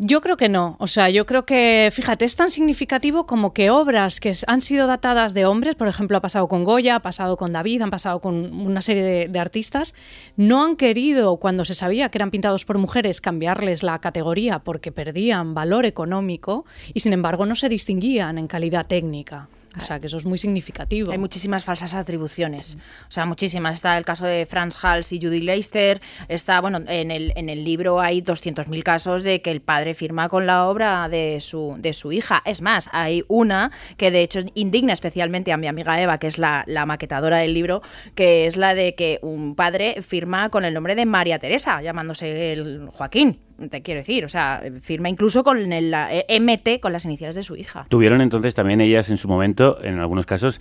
Yo 0.00 0.20
creo 0.20 0.36
que 0.36 0.48
no. 0.48 0.76
O 0.78 0.86
sea, 0.86 1.10
yo 1.10 1.26
creo 1.26 1.44
que, 1.44 1.88
fíjate, 1.92 2.24
es 2.24 2.36
tan 2.36 2.50
significativo 2.50 3.26
como 3.26 3.52
que 3.52 3.70
obras 3.70 4.20
que 4.20 4.32
han 4.46 4.60
sido 4.60 4.86
datadas 4.86 5.34
de 5.34 5.44
hombres, 5.44 5.74
por 5.74 5.88
ejemplo, 5.88 6.16
ha 6.16 6.20
pasado 6.20 6.46
con 6.46 6.62
Goya, 6.62 6.94
ha 6.94 7.02
pasado 7.02 7.36
con 7.36 7.52
David, 7.52 7.82
han 7.82 7.90
pasado 7.90 8.20
con 8.20 8.36
una 8.60 8.80
serie 8.80 9.02
de, 9.02 9.28
de 9.28 9.38
artistas, 9.40 9.96
no 10.36 10.62
han 10.62 10.76
querido, 10.76 11.38
cuando 11.38 11.64
se 11.64 11.74
sabía 11.74 12.10
que 12.10 12.18
eran 12.18 12.30
pintados 12.30 12.64
por 12.64 12.78
mujeres, 12.78 13.20
cambiarles 13.20 13.82
la 13.82 13.98
categoría 13.98 14.60
porque 14.60 14.92
perdían 14.92 15.52
valor 15.52 15.84
económico 15.84 16.64
y, 16.94 17.00
sin 17.00 17.12
embargo, 17.12 17.44
no 17.44 17.56
se 17.56 17.68
distinguían 17.68 18.38
en 18.38 18.46
calidad 18.46 18.86
técnica. 18.86 19.48
O 19.78 19.84
sea, 19.84 20.00
que 20.00 20.06
eso 20.06 20.16
es 20.16 20.24
muy 20.24 20.38
significativo. 20.38 21.12
Hay 21.12 21.18
muchísimas 21.18 21.64
falsas 21.64 21.94
atribuciones. 21.94 22.76
O 23.08 23.10
sea, 23.10 23.26
muchísimas. 23.26 23.76
Está 23.76 23.96
el 23.96 24.04
caso 24.04 24.26
de 24.26 24.46
Franz 24.46 24.76
Hals 24.82 25.12
y 25.12 25.20
Judy 25.20 25.40
Leister. 25.40 26.00
Está, 26.28 26.60
bueno, 26.60 26.80
en 26.86 27.10
el, 27.10 27.32
en 27.36 27.48
el 27.48 27.64
libro 27.64 28.00
hay 28.00 28.22
200.000 28.22 28.82
casos 28.82 29.22
de 29.22 29.42
que 29.42 29.50
el 29.50 29.60
padre 29.60 29.94
firma 29.94 30.28
con 30.28 30.46
la 30.46 30.66
obra 30.66 31.08
de 31.08 31.40
su, 31.40 31.76
de 31.78 31.92
su 31.92 32.12
hija. 32.12 32.42
Es 32.44 32.62
más, 32.62 32.88
hay 32.92 33.24
una 33.28 33.70
que 33.96 34.10
de 34.10 34.22
hecho 34.22 34.40
indigna 34.54 34.92
especialmente 34.92 35.52
a 35.52 35.56
mi 35.56 35.66
amiga 35.66 36.00
Eva, 36.00 36.18
que 36.18 36.26
es 36.26 36.38
la, 36.38 36.64
la 36.66 36.86
maquetadora 36.86 37.38
del 37.38 37.54
libro, 37.54 37.82
que 38.14 38.46
es 38.46 38.56
la 38.56 38.74
de 38.74 38.94
que 38.94 39.18
un 39.22 39.54
padre 39.54 40.02
firma 40.02 40.50
con 40.50 40.64
el 40.64 40.74
nombre 40.74 40.94
de 40.94 41.06
María 41.06 41.38
Teresa, 41.38 41.80
llamándose 41.82 42.52
el 42.52 42.88
Joaquín 42.92 43.47
te 43.70 43.82
quiero 43.82 43.98
decir, 43.98 44.24
o 44.24 44.28
sea, 44.28 44.62
firma 44.80 45.08
incluso 45.08 45.42
con 45.42 45.72
el 45.72 45.90
la, 45.90 46.14
eh, 46.14 46.40
MT, 46.40 46.80
con 46.80 46.92
las 46.92 47.04
iniciales 47.04 47.34
de 47.34 47.42
su 47.42 47.56
hija. 47.56 47.86
Tuvieron 47.88 48.20
entonces 48.20 48.54
también 48.54 48.80
ellas 48.80 49.10
en 49.10 49.16
su 49.16 49.28
momento, 49.28 49.78
en 49.82 49.98
algunos 49.98 50.26
casos, 50.26 50.60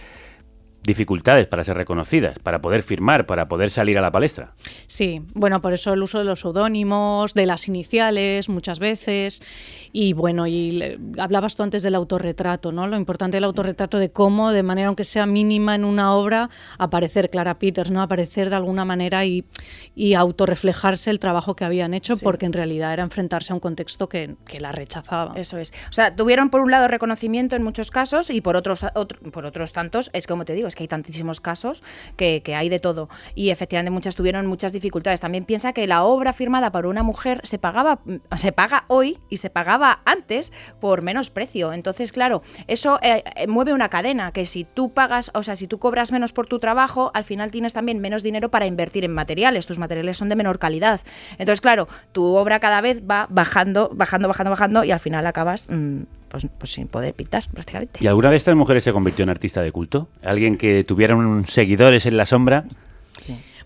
dificultades 0.87 1.47
para 1.47 1.63
ser 1.63 1.75
reconocidas, 1.75 2.39
para 2.39 2.61
poder 2.61 2.81
firmar, 2.81 3.25
para 3.25 3.47
poder 3.47 3.69
salir 3.69 3.97
a 3.97 4.01
la 4.01 4.11
palestra. 4.11 4.53
Sí, 4.87 5.21
bueno, 5.33 5.61
por 5.61 5.73
eso 5.73 5.93
el 5.93 6.01
uso 6.01 6.19
de 6.19 6.23
los 6.23 6.39
seudónimos, 6.39 7.33
de 7.33 7.45
las 7.45 7.67
iniciales, 7.67 8.47
muchas 8.47 8.79
veces. 8.79 9.43
Y 9.99 10.13
bueno, 10.13 10.45
y 10.45 10.69
le- 10.73 10.99
hablabas 11.17 11.55
tú 11.55 11.63
antes 11.63 11.81
del 11.81 11.95
autorretrato, 11.95 12.71
¿no? 12.71 12.85
Lo 12.85 12.97
importante 12.97 13.37
del 13.37 13.45
autorretrato 13.45 13.97
de 13.97 14.09
cómo, 14.11 14.51
de 14.51 14.61
manera 14.61 14.89
aunque 14.89 15.03
sea 15.03 15.25
mínima 15.25 15.73
en 15.73 15.83
una 15.83 16.13
obra, 16.13 16.51
aparecer 16.77 17.31
Clara 17.31 17.57
Peters, 17.57 17.89
¿no? 17.89 18.03
Aparecer 18.03 18.51
de 18.51 18.57
alguna 18.57 18.85
manera 18.85 19.25
y, 19.25 19.43
y 19.95 20.13
autorreflejarse 20.13 21.09
el 21.09 21.19
trabajo 21.19 21.55
que 21.55 21.65
habían 21.65 21.95
hecho, 21.95 22.15
Sí. 22.15 22.23
porque 22.23 22.45
en 22.45 22.53
realidad 22.53 22.93
era 22.93 23.01
enfrentarse 23.01 23.53
a 23.53 23.55
un 23.55 23.59
contexto 23.59 24.07
que, 24.07 24.35
que 24.45 24.59
la 24.59 24.71
rechazaba. 24.71 25.33
Eso 25.35 25.57
es. 25.57 25.73
O 25.89 25.93
sea, 25.93 26.15
tuvieron 26.15 26.51
por 26.51 26.61
un 26.61 26.69
lado 26.69 26.87
reconocimiento 26.87 27.55
en 27.55 27.63
muchos 27.63 27.89
casos 27.89 28.29
y 28.29 28.39
por 28.41 28.55
otros, 28.55 28.85
otro- 28.93 29.19
por 29.31 29.47
otros 29.47 29.73
tantos, 29.73 30.11
es 30.13 30.27
como 30.27 30.45
te 30.45 30.53
digo, 30.53 30.67
es 30.67 30.75
que 30.75 30.83
hay 30.83 30.87
tantísimos 30.87 31.41
casos 31.41 31.81
que, 32.15 32.43
que 32.43 32.53
hay 32.53 32.69
de 32.69 32.79
todo. 32.79 33.09
Y 33.33 33.49
efectivamente 33.49 33.89
muchas 33.89 34.15
tuvieron 34.15 34.45
muchas 34.45 34.71
dificultades. 34.73 35.21
También 35.21 35.43
piensa 35.45 35.73
que 35.73 35.87
la 35.87 36.03
obra 36.03 36.33
firmada 36.33 36.71
por 36.71 36.85
una 36.85 37.01
mujer 37.01 37.41
se 37.43 37.57
pagaba, 37.57 37.99
se 38.35 38.51
paga 38.51 38.83
hoy 38.89 39.17
y 39.29 39.37
se 39.37 39.49
pagaba 39.49 39.86
antes 40.05 40.51
por 40.79 41.01
menos 41.01 41.29
precio. 41.29 41.73
Entonces, 41.73 42.11
claro, 42.11 42.41
eso 42.67 42.99
eh, 43.01 43.23
eh, 43.35 43.47
mueve 43.47 43.73
una 43.73 43.89
cadena, 43.89 44.31
que 44.31 44.45
si 44.45 44.65
tú 44.65 44.91
pagas, 44.91 45.31
o 45.33 45.43
sea, 45.43 45.55
si 45.55 45.67
tú 45.67 45.79
cobras 45.79 46.11
menos 46.11 46.33
por 46.33 46.47
tu 46.47 46.59
trabajo, 46.59 47.11
al 47.13 47.23
final 47.23 47.51
tienes 47.51 47.73
también 47.73 47.99
menos 47.99 48.23
dinero 48.23 48.49
para 48.49 48.65
invertir 48.65 49.03
en 49.03 49.13
materiales. 49.13 49.65
Tus 49.65 49.79
materiales 49.79 50.17
son 50.17 50.29
de 50.29 50.35
menor 50.35 50.59
calidad. 50.59 51.01
Entonces, 51.37 51.61
claro, 51.61 51.87
tu 52.11 52.23
obra 52.35 52.59
cada 52.59 52.81
vez 52.81 53.01
va 53.09 53.27
bajando, 53.29 53.89
bajando, 53.93 54.27
bajando, 54.27 54.51
bajando 54.51 54.83
y 54.83 54.91
al 54.91 54.99
final 54.99 55.25
acabas 55.25 55.67
mm, 55.69 56.01
pues, 56.29 56.47
pues 56.57 56.71
sin 56.71 56.87
poder 56.87 57.13
pintar 57.13 57.43
prácticamente. 57.53 57.99
¿Y 58.01 58.07
alguna 58.07 58.31
de 58.31 58.37
estas 58.37 58.55
mujeres 58.55 58.83
se 58.83 58.93
convirtió 58.93 59.23
en 59.23 59.29
artista 59.29 59.61
de 59.61 59.71
culto? 59.71 60.07
¿Alguien 60.23 60.57
que 60.57 60.83
tuviera 60.83 61.15
un 61.15 61.45
seguidores 61.45 62.05
en 62.05 62.17
la 62.17 62.25
sombra? 62.25 62.65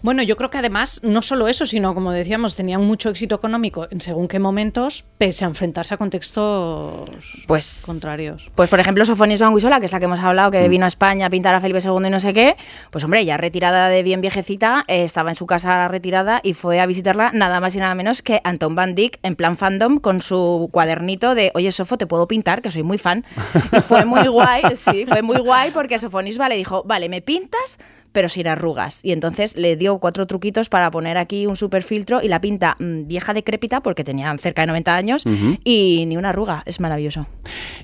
Bueno, 0.04 0.24
yo 0.24 0.36
creo 0.36 0.50
que 0.50 0.58
además 0.58 1.02
no 1.04 1.22
solo 1.22 1.48
eso, 1.48 1.68
sino 1.68 1.94
como 1.94 2.12
decíamos, 2.12 2.56
tenían 2.56 2.82
mucho 2.82 3.10
éxito 3.10 3.36
económico 3.36 3.88
en 3.92 4.02
según 4.02 4.28
qué 4.28 4.40
momentos, 4.40 5.06
pese 5.20 5.46
a 5.46 5.48
enfrentarse 5.48 5.94
a 5.94 5.98
contextos 5.98 7.10
pues, 7.46 7.84
contrarios. 7.86 8.50
Pues 8.56 8.68
por 8.68 8.80
ejemplo, 8.80 9.06
Sofonis 9.06 9.42
Banguisola, 9.42 9.80
que 9.80 9.86
es 9.86 9.92
la 9.92 10.00
que 10.00 10.06
hemos 10.06 10.20
hablado, 10.20 10.50
que 10.50 10.68
vino 10.70 10.86
a 10.86 10.88
España 10.88 11.28
a 11.28 11.30
pintar 11.30 11.54
a 11.54 11.62
Felipe 11.62 11.82
II 11.84 12.08
y 12.08 12.10
no 12.10 12.20
sé 12.20 12.34
qué, 12.34 12.56
pues 12.90 13.04
hombre, 13.04 13.24
ya 13.26 13.38
retirada 13.38 13.90
de 13.90 14.02
bien 14.02 14.22
viejecita, 14.22 14.86
eh, 14.88 15.04
estaba 15.04 15.30
en 15.30 15.36
su 15.36 15.46
casa 15.46 15.88
retirada 15.88 16.42
y 16.44 16.54
fue 16.54 16.80
a 16.80 16.88
visitarla 16.88 17.32
nada 17.34 17.60
más 17.60 17.76
y 17.76 17.80
nada 17.80 17.94
menos 17.94 18.24
que 18.24 18.42
Anton 18.44 18.74
Van 18.74 18.96
Dyck 18.96 19.20
en 19.22 19.36
plan 19.36 19.56
fandom 19.56 20.00
con 20.00 20.22
su 20.22 20.70
cuadernito 20.72 21.36
de, 21.36 21.52
oye 21.54 21.72
Sofo, 21.72 22.00
te 22.00 22.08
puedo 22.08 22.28
pintar, 22.28 22.64
que 22.64 22.72
soy 22.72 22.84
muy 22.84 22.98
fan. 22.98 23.24
Y 23.72 23.80
fue 23.80 24.06
muy 24.06 24.28
guay, 24.28 24.64
sí, 24.76 25.06
fue 25.06 25.22
muy 25.22 25.38
guay 25.38 25.72
porque 25.72 26.00
Sofonisba 26.00 26.50
le 26.50 26.56
dijo, 26.56 26.84
vale, 26.84 27.08
me 27.08 27.22
pintas, 27.22 27.80
pero 28.12 28.30
sin 28.30 28.48
arrugas. 28.48 29.04
Y 29.04 29.12
entonces 29.12 29.56
le 29.58 29.76
dio 29.76 29.98
cuatro 30.00 30.28
truquitos 30.28 30.70
para 30.70 30.92
poner 30.92 31.18
aquí 31.18 31.46
un 31.46 31.56
super 31.56 31.84
filtro 31.84 32.22
y 32.22 32.28
la 32.28 32.42
pinta 32.42 32.76
mm, 32.80 33.08
vieja 33.08 33.34
decrépita 33.34 33.82
porque 33.82 34.04
tenía 34.04 34.36
cerca 34.38 34.64
de 34.64 34.68
90 34.68 34.96
años 34.96 35.24
y 35.64 36.06
ni 36.08 36.18
una 36.18 36.30
arruga. 36.30 36.64
Es 36.66 36.80
maravilloso. 36.80 37.28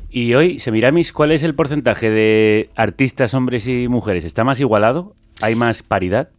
Y 0.09 0.33
hoy, 0.33 0.59
Semiramis, 0.59 1.13
¿cuál 1.13 1.31
es 1.31 1.43
el 1.43 1.55
porcentaje 1.55 2.09
de 2.09 2.69
artistas 2.75 3.33
hombres 3.33 3.67
y 3.67 3.87
mujeres? 3.87 4.25
¿Está 4.25 4.43
más 4.43 4.59
igualado? 4.59 5.15
¿Hay 5.41 5.55
más 5.55 5.83
paridad? 5.83 6.29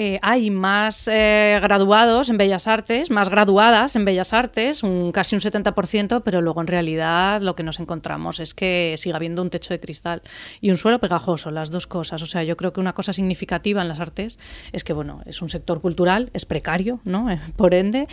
Eh, 0.00 0.16
hay 0.22 0.52
más 0.52 1.08
eh, 1.12 1.58
graduados 1.60 2.30
en 2.30 2.38
Bellas 2.38 2.68
Artes, 2.68 3.10
más 3.10 3.30
graduadas 3.30 3.96
en 3.96 4.04
Bellas 4.04 4.32
Artes, 4.32 4.84
un, 4.84 5.10
casi 5.10 5.34
un 5.34 5.40
70%, 5.40 6.22
pero 6.24 6.40
luego 6.40 6.60
en 6.60 6.68
realidad 6.68 7.42
lo 7.42 7.56
que 7.56 7.64
nos 7.64 7.80
encontramos 7.80 8.38
es 8.38 8.54
que 8.54 8.94
sigue 8.96 9.16
habiendo 9.16 9.42
un 9.42 9.50
techo 9.50 9.74
de 9.74 9.80
cristal 9.80 10.22
y 10.60 10.70
un 10.70 10.76
suelo 10.76 11.00
pegajoso, 11.00 11.50
las 11.50 11.72
dos 11.72 11.88
cosas. 11.88 12.22
O 12.22 12.26
sea, 12.26 12.44
yo 12.44 12.56
creo 12.56 12.72
que 12.72 12.78
una 12.78 12.92
cosa 12.92 13.12
significativa 13.12 13.82
en 13.82 13.88
las 13.88 13.98
artes 13.98 14.38
es 14.70 14.84
que, 14.84 14.92
bueno, 14.92 15.20
es 15.26 15.42
un 15.42 15.50
sector 15.50 15.80
cultural, 15.80 16.30
es 16.32 16.46
precario, 16.46 17.00
¿no? 17.02 17.28
Eh, 17.28 17.40
Por 17.56 17.74
ende, 17.74 18.06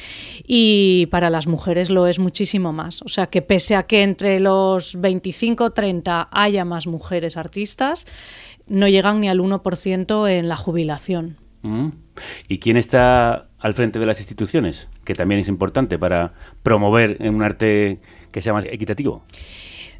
y 0.43 1.05
para 1.11 1.29
las 1.29 1.45
mujeres 1.45 1.91
lo 1.91 2.07
es 2.07 2.17
muchísimo 2.17 2.73
más. 2.73 3.03
O 3.03 3.09
sea, 3.09 3.27
que 3.27 3.43
pese 3.43 3.75
a 3.75 3.83
que 3.83 4.01
entre 4.01 4.39
los 4.39 4.99
25 4.99 5.69
30 5.69 6.29
haya 6.31 6.65
más 6.65 6.87
mujeres 6.87 7.37
artistas, 7.37 8.07
no 8.65 8.87
llegan 8.87 9.19
ni 9.19 9.29
al 9.29 9.39
1% 9.39 10.27
en 10.27 10.49
la 10.49 10.55
jubilación. 10.55 11.44
Mm. 11.65 11.89
¿Y 12.47 12.59
quién 12.59 12.77
está 12.77 13.49
al 13.59 13.73
frente 13.73 13.99
de 13.99 14.05
las 14.05 14.19
instituciones? 14.19 14.87
Que 15.03 15.15
también 15.15 15.41
es 15.41 15.47
importante 15.47 15.97
para 15.97 16.33
promover 16.61 17.17
un 17.19 17.41
arte 17.41 17.99
que 18.31 18.41
sea 18.41 18.53
más 18.53 18.65
equitativo. 18.65 19.23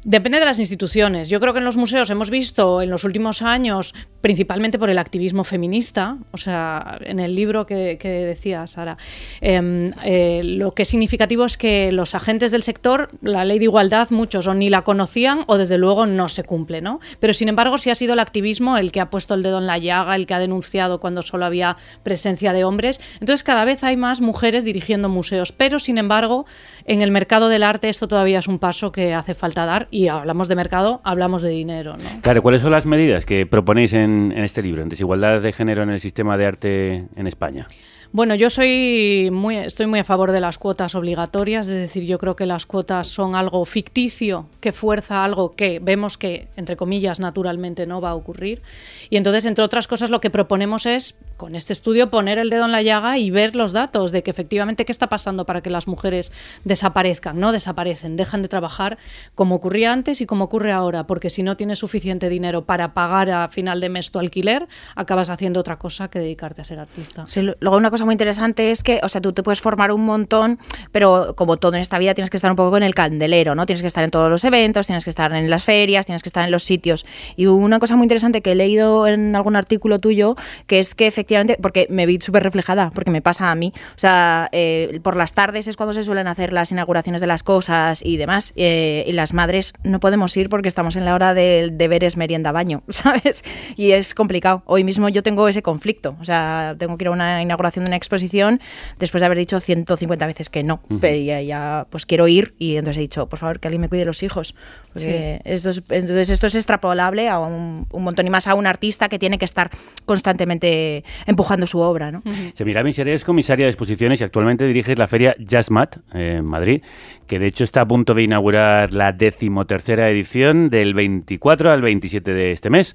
Depende 0.08 0.38
de 0.38 0.44
las 0.44 0.60
instituciones. 0.60 1.28
Yo 1.28 1.40
creo 1.40 1.52
que 1.52 1.58
en 1.58 1.64
los 1.64 1.76
museos 1.76 2.10
hemos 2.10 2.30
visto 2.30 2.80
en 2.80 2.90
los 2.90 3.02
últimos 3.02 3.42
años, 3.42 3.92
principalmente 4.20 4.78
por 4.78 4.88
el 4.88 4.98
activismo 4.98 5.42
feminista, 5.42 6.18
o 6.30 6.36
sea, 6.36 6.96
en 7.00 7.18
el 7.18 7.34
libro 7.34 7.66
que, 7.66 7.98
decía 8.00 8.68
Sara, 8.68 8.98
em, 9.40 9.90
eh, 10.04 10.42
lo 10.44 10.74
que 10.74 10.82
es 10.82 10.88
significativo 10.88 11.44
es 11.44 11.56
que 11.56 11.90
los 11.90 12.14
agentes 12.14 12.52
del 12.52 12.62
sector, 12.62 13.10
la 13.20 13.44
ley 13.44 13.58
de 13.58 13.64
igualdad, 13.64 14.10
muchos 14.10 14.46
o 14.46 14.54
ni 14.54 14.70
la 14.70 14.82
conocían 14.82 15.42
o 15.48 15.58
desde 15.58 15.76
luego 15.76 16.06
no 16.06 16.28
se 16.28 16.44
cumple, 16.44 16.80
¿no? 16.80 17.00
Pero 17.18 17.34
sin 17.34 17.48
embargo 17.48 17.76
sí 17.76 17.90
ha 17.90 17.96
sido 17.96 18.12
el 18.12 18.20
activismo 18.20 18.78
el 18.78 18.92
que 18.92 19.00
ha 19.00 19.10
puesto 19.10 19.34
el 19.34 19.42
dedo 19.42 19.58
en 19.58 19.66
la 19.66 19.78
llaga, 19.78 20.14
el 20.14 20.26
que 20.26 20.34
ha 20.34 20.38
denunciado 20.38 21.00
cuando 21.00 21.22
solo 21.22 21.46
había 21.46 21.74
presencia 22.04 22.52
de 22.52 22.62
hombres. 22.62 23.00
Entonces 23.14 23.42
cada 23.42 23.64
vez 23.64 23.82
hay 23.82 23.96
más 23.96 24.20
mujeres 24.20 24.64
dirigiendo 24.64 25.08
museos, 25.08 25.50
pero 25.50 25.80
sin 25.80 25.98
embargo 25.98 26.46
en 26.86 27.02
el 27.02 27.10
mercado 27.10 27.48
del 27.48 27.62
arte 27.62 27.88
esto 27.88 28.08
todavía 28.08 28.38
es 28.38 28.48
un 28.48 28.58
paso 28.58 28.92
que 28.92 29.12
hace 29.12 29.34
falta 29.34 29.66
dar 29.66 29.88
y 29.90 30.08
hablamos 30.08 30.48
de 30.48 30.54
mercado, 30.54 31.00
hablamos 31.04 31.42
de 31.42 31.50
dinero, 31.50 31.96
¿no? 31.96 32.20
Claro, 32.22 32.42
¿cuáles 32.42 32.62
son 32.62 32.70
las 32.70 32.86
medidas 32.86 33.26
que 33.26 33.44
proponéis 33.44 33.92
en, 33.92 34.32
en 34.34 34.44
este 34.44 34.62
libro, 34.62 34.82
en 34.82 34.88
desigualdad 34.88 35.40
de 35.40 35.52
género 35.52 35.82
en 35.82 35.90
el 35.90 36.00
sistema 36.00 36.36
de 36.36 36.46
arte 36.46 37.08
en 37.16 37.26
España? 37.26 37.66
Bueno, 38.12 38.34
yo 38.34 38.50
soy 38.50 39.30
muy, 39.32 39.56
estoy 39.56 39.86
muy 39.86 39.98
a 39.98 40.04
favor 40.04 40.32
de 40.32 40.40
las 40.40 40.58
cuotas 40.58 40.94
obligatorias, 40.94 41.68
es 41.68 41.76
decir, 41.76 42.04
yo 42.04 42.18
creo 42.18 42.36
que 42.36 42.46
las 42.46 42.64
cuotas 42.64 43.08
son 43.08 43.34
algo 43.34 43.64
ficticio 43.64 44.46
que 44.60 44.72
fuerza 44.72 45.24
algo 45.24 45.54
que 45.54 45.80
vemos 45.80 46.16
que, 46.16 46.48
entre 46.56 46.76
comillas, 46.76 47.20
naturalmente 47.20 47.86
no 47.86 48.00
va 48.00 48.10
a 48.10 48.14
ocurrir. 48.14 48.62
Y 49.10 49.16
entonces, 49.16 49.44
entre 49.44 49.64
otras 49.64 49.86
cosas, 49.86 50.10
lo 50.10 50.20
que 50.20 50.30
proponemos 50.30 50.86
es 50.86 51.18
con 51.36 51.54
este 51.54 51.72
estudio 51.72 52.08
poner 52.08 52.38
el 52.38 52.48
dedo 52.48 52.64
en 52.64 52.72
la 52.72 52.82
llaga 52.82 53.18
y 53.18 53.30
ver 53.30 53.54
los 53.54 53.72
datos 53.72 54.12
de 54.12 54.22
que 54.22 54.30
efectivamente 54.30 54.84
qué 54.84 54.92
está 54.92 55.08
pasando 55.08 55.44
para 55.44 55.60
que 55.60 55.70
las 55.70 55.86
mujeres 55.86 56.32
desaparezcan, 56.64 57.38
no 57.38 57.52
desaparecen, 57.52 58.16
dejan 58.16 58.40
de 58.42 58.48
trabajar 58.48 58.96
como 59.34 59.56
ocurría 59.56 59.92
antes 59.92 60.20
y 60.20 60.26
como 60.26 60.44
ocurre 60.44 60.72
ahora, 60.72 61.06
porque 61.06 61.28
si 61.28 61.42
no 61.42 61.56
tienes 61.56 61.80
suficiente 61.80 62.28
dinero 62.28 62.64
para 62.64 62.94
pagar 62.94 63.30
a 63.30 63.48
final 63.48 63.80
de 63.80 63.88
mes 63.90 64.10
tu 64.10 64.18
alquiler, 64.18 64.66
acabas 64.94 65.28
haciendo 65.28 65.60
otra 65.60 65.78
cosa 65.78 66.08
que 66.08 66.18
dedicarte 66.18 66.62
a 66.62 66.64
ser 66.64 66.78
artista. 66.78 67.26
Sí, 67.26 67.42
luego 67.42 67.76
una 67.76 67.90
cosa 67.90 68.05
muy 68.06 68.14
interesante 68.14 68.70
es 68.70 68.82
que, 68.82 69.00
o 69.02 69.08
sea, 69.08 69.20
tú 69.20 69.32
te 69.32 69.42
puedes 69.42 69.60
formar 69.60 69.92
un 69.92 70.04
montón, 70.04 70.58
pero 70.92 71.34
como 71.36 71.58
todo 71.58 71.74
en 71.74 71.82
esta 71.82 71.98
vida 71.98 72.14
tienes 72.14 72.30
que 72.30 72.38
estar 72.38 72.50
un 72.50 72.56
poco 72.56 72.70
con 72.70 72.82
el 72.82 72.94
candelero, 72.94 73.54
¿no? 73.54 73.66
Tienes 73.66 73.82
que 73.82 73.88
estar 73.88 74.02
en 74.02 74.10
todos 74.10 74.30
los 74.30 74.44
eventos, 74.44 74.86
tienes 74.86 75.04
que 75.04 75.10
estar 75.10 75.32
en 75.34 75.50
las 75.50 75.64
ferias, 75.64 76.06
tienes 76.06 76.22
que 76.22 76.28
estar 76.28 76.44
en 76.44 76.50
los 76.50 76.62
sitios. 76.62 77.04
Y 77.36 77.46
una 77.46 77.78
cosa 77.78 77.96
muy 77.96 78.04
interesante 78.04 78.40
que 78.40 78.52
he 78.52 78.54
leído 78.54 79.06
en 79.06 79.36
algún 79.36 79.56
artículo 79.56 79.98
tuyo, 79.98 80.36
que 80.66 80.78
es 80.78 80.94
que 80.94 81.06
efectivamente, 81.06 81.58
porque 81.60 81.86
me 81.90 82.06
vi 82.06 82.18
súper 82.20 82.42
reflejada, 82.42 82.90
porque 82.94 83.10
me 83.10 83.20
pasa 83.20 83.50
a 83.50 83.54
mí, 83.54 83.72
o 83.76 83.98
sea, 83.98 84.48
eh, 84.52 85.00
por 85.02 85.16
las 85.16 85.34
tardes 85.34 85.68
es 85.68 85.76
cuando 85.76 85.92
se 85.92 86.02
suelen 86.02 86.26
hacer 86.28 86.52
las 86.52 86.72
inauguraciones 86.72 87.20
de 87.20 87.26
las 87.26 87.42
cosas 87.42 88.02
y 88.02 88.16
demás, 88.16 88.52
eh, 88.56 89.04
y 89.06 89.12
las 89.12 89.34
madres 89.34 89.74
no 89.82 90.00
podemos 90.00 90.36
ir 90.36 90.48
porque 90.48 90.68
estamos 90.68 90.96
en 90.96 91.04
la 91.04 91.14
hora 91.14 91.34
del 91.34 91.76
deberes 91.76 92.16
merienda 92.16 92.52
baño, 92.52 92.82
¿sabes? 92.88 93.42
Y 93.76 93.90
es 93.92 94.14
complicado. 94.14 94.62
Hoy 94.66 94.84
mismo 94.84 95.08
yo 95.08 95.22
tengo 95.22 95.48
ese 95.48 95.62
conflicto, 95.62 96.16
o 96.20 96.24
sea, 96.24 96.74
tengo 96.78 96.96
que 96.96 97.04
ir 97.04 97.08
a 97.08 97.12
una 97.12 97.42
inauguración 97.42 97.84
de 97.84 97.85
una 97.86 97.96
exposición 97.96 98.60
después 98.98 99.20
de 99.20 99.26
haber 99.26 99.38
dicho 99.38 99.58
150 99.60 100.26
veces 100.26 100.50
que 100.50 100.62
no, 100.62 100.80
pero 101.00 101.16
ya, 101.18 101.40
ya, 101.42 101.86
pues 101.90 102.06
quiero 102.06 102.28
ir 102.28 102.54
y 102.58 102.76
entonces 102.76 102.98
he 102.98 103.02
dicho, 103.02 103.28
por 103.28 103.38
favor, 103.38 103.60
que 103.60 103.68
alguien 103.68 103.80
me 103.80 103.88
cuide 103.88 104.04
los 104.04 104.22
hijos. 104.22 104.54
Porque 104.92 105.40
esto 105.44 105.70
es- 105.70 105.82
entonces 105.90 106.30
esto 106.30 106.46
es 106.46 106.54
extrapolable 106.54 107.28
a 107.28 107.38
un, 107.38 107.86
un 107.90 108.02
montón 108.04 108.26
y 108.26 108.30
más 108.30 108.46
a 108.46 108.54
un 108.54 108.66
artista 108.66 109.08
que 109.08 109.18
tiene 109.18 109.38
que 109.38 109.44
estar 109.44 109.70
constantemente 110.04 111.04
empujando 111.26 111.66
su 111.66 111.78
obra, 111.80 112.10
¿no? 112.10 112.22
Semiramis, 112.54 112.98
eres 112.98 113.22
comisaria 113.24 113.66
de 113.66 113.70
exposiciones 113.70 114.20
y 114.20 114.24
actualmente 114.24 114.66
diriges 114.66 114.98
la 114.98 115.06
feria 115.06 115.36
Jazzmat 115.38 115.96
eh, 116.14 116.36
en 116.38 116.44
Madrid, 116.44 116.82
que 117.26 117.38
de 117.38 117.46
hecho 117.46 117.64
está 117.64 117.82
a 117.82 117.86
punto 117.88 118.14
de 118.14 118.22
inaugurar 118.22 118.92
la 118.94 119.12
decimotercera 119.12 120.08
edición 120.08 120.70
del 120.70 120.94
24 120.94 121.70
al 121.70 121.82
27 121.82 122.32
de 122.32 122.52
este 122.52 122.70
mes. 122.70 122.94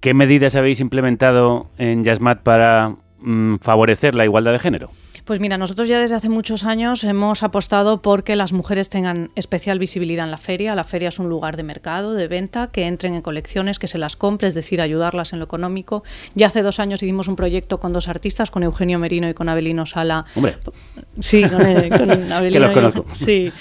¿Qué 0.00 0.12
medidas 0.14 0.54
habéis 0.54 0.80
implementado 0.80 1.70
en 1.78 2.02
Jazzmat 2.04 2.42
para 2.42 2.96
mm, 3.20 3.56
favorecer 3.56 4.14
la 4.14 4.24
igualdad 4.24 4.52
de 4.52 4.58
género? 4.58 4.90
Pues 5.24 5.38
mira, 5.38 5.58
nosotros 5.58 5.86
ya 5.86 6.00
desde 6.00 6.16
hace 6.16 6.28
muchos 6.28 6.64
años 6.64 7.04
hemos 7.04 7.42
apostado 7.44 8.02
por 8.02 8.24
que 8.24 8.34
las 8.34 8.52
mujeres 8.52 8.88
tengan 8.88 9.30
especial 9.36 9.78
visibilidad 9.78 10.24
en 10.24 10.30
la 10.32 10.38
feria. 10.38 10.74
La 10.74 10.82
feria 10.82 11.10
es 11.10 11.18
un 11.20 11.28
lugar 11.28 11.56
de 11.56 11.62
mercado, 11.62 12.14
de 12.14 12.26
venta, 12.26 12.68
que 12.72 12.86
entren 12.86 13.14
en 13.14 13.22
colecciones, 13.22 13.78
que 13.78 13.86
se 13.86 13.98
las 13.98 14.16
compre, 14.16 14.48
es 14.48 14.54
decir, 14.54 14.80
ayudarlas 14.80 15.32
en 15.32 15.38
lo 15.38 15.44
económico. 15.44 16.02
Ya 16.34 16.48
hace 16.48 16.62
dos 16.62 16.80
años 16.80 17.02
hicimos 17.02 17.28
un 17.28 17.36
proyecto 17.36 17.78
con 17.78 17.92
dos 17.92 18.08
artistas, 18.08 18.50
con 18.50 18.64
Eugenio 18.64 18.98
Merino 18.98 19.28
y 19.28 19.34
con 19.34 19.48
Abelino 19.48 19.86
Sala. 19.86 20.24
Hombre, 20.34 20.56
Sí, 21.20 21.42
con, 21.48 21.62
eh, 21.64 21.88
con 21.90 22.10
Abelino 22.32 22.52
Que 22.52 22.58
los 22.60 22.70
y- 22.70 22.74
conozco. 22.74 23.06
Sí. 23.12 23.52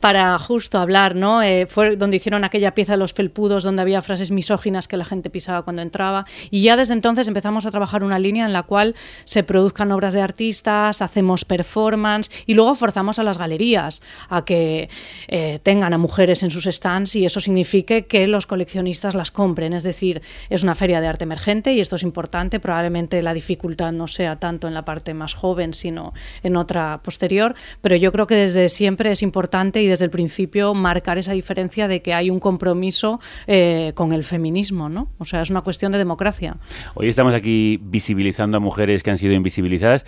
Para 0.00 0.38
justo 0.38 0.78
hablar, 0.78 1.14
¿no? 1.14 1.42
Eh, 1.42 1.66
fue 1.66 1.96
donde 1.96 2.16
hicieron 2.16 2.42
aquella 2.42 2.74
pieza 2.74 2.94
de 2.94 2.98
los 2.98 3.12
felpudos, 3.12 3.64
donde 3.64 3.82
había 3.82 4.00
frases 4.00 4.30
misóginas 4.30 4.88
que 4.88 4.96
la 4.96 5.04
gente 5.04 5.28
pisaba 5.28 5.62
cuando 5.62 5.82
entraba. 5.82 6.24
Y 6.50 6.62
ya 6.62 6.76
desde 6.76 6.94
entonces 6.94 7.28
empezamos 7.28 7.66
a 7.66 7.70
trabajar 7.70 8.02
una 8.02 8.18
línea 8.18 8.46
en 8.46 8.54
la 8.54 8.62
cual 8.62 8.94
se 9.24 9.42
produzcan 9.42 9.92
obras 9.92 10.14
de 10.14 10.22
artistas, 10.22 11.02
hacemos 11.02 11.44
performance 11.44 12.30
y 12.46 12.54
luego 12.54 12.74
forzamos 12.74 13.18
a 13.18 13.22
las 13.22 13.36
galerías 13.36 14.00
a 14.28 14.44
que 14.44 14.88
eh, 15.28 15.58
tengan 15.62 15.92
a 15.92 15.98
mujeres 15.98 16.42
en 16.42 16.50
sus 16.50 16.64
stands 16.64 17.14
y 17.16 17.26
eso 17.26 17.40
signifique 17.40 18.06
que 18.06 18.26
los 18.26 18.46
coleccionistas 18.46 19.14
las 19.14 19.30
compren. 19.30 19.74
Es 19.74 19.82
decir, 19.82 20.22
es 20.48 20.62
una 20.62 20.74
feria 20.74 21.02
de 21.02 21.08
arte 21.08 21.24
emergente 21.24 21.74
y 21.74 21.80
esto 21.80 21.96
es 21.96 22.02
importante. 22.02 22.58
Probablemente 22.58 23.20
la 23.20 23.34
dificultad 23.34 23.92
no 23.92 24.06
sea 24.06 24.36
tanto 24.36 24.66
en 24.66 24.72
la 24.72 24.84
parte 24.86 25.12
más 25.12 25.34
joven, 25.34 25.74
sino 25.74 26.14
en 26.42 26.56
otra 26.56 27.00
posterior. 27.02 27.54
Pero 27.82 27.96
yo 27.96 28.12
creo 28.12 28.26
que 28.26 28.36
desde 28.36 28.70
siempre 28.70 29.12
es 29.12 29.22
importante 29.22 29.82
y 29.82 29.89
desde 29.90 30.04
el 30.04 30.10
principio 30.10 30.74
marcar 30.74 31.18
esa 31.18 31.32
diferencia 31.32 31.88
de 31.88 32.02
que 32.02 32.14
hay 32.14 32.30
un 32.30 32.40
compromiso 32.40 33.20
eh, 33.46 33.92
con 33.94 34.12
el 34.12 34.24
feminismo, 34.24 34.88
¿no? 34.88 35.08
O 35.18 35.24
sea, 35.24 35.42
es 35.42 35.50
una 35.50 35.60
cuestión 35.62 35.92
de 35.92 35.98
democracia. 35.98 36.56
Hoy 36.94 37.08
estamos 37.08 37.34
aquí 37.34 37.78
visibilizando 37.82 38.56
a 38.56 38.60
mujeres 38.60 39.02
que 39.02 39.10
han 39.10 39.18
sido 39.18 39.34
invisibilizadas. 39.34 40.06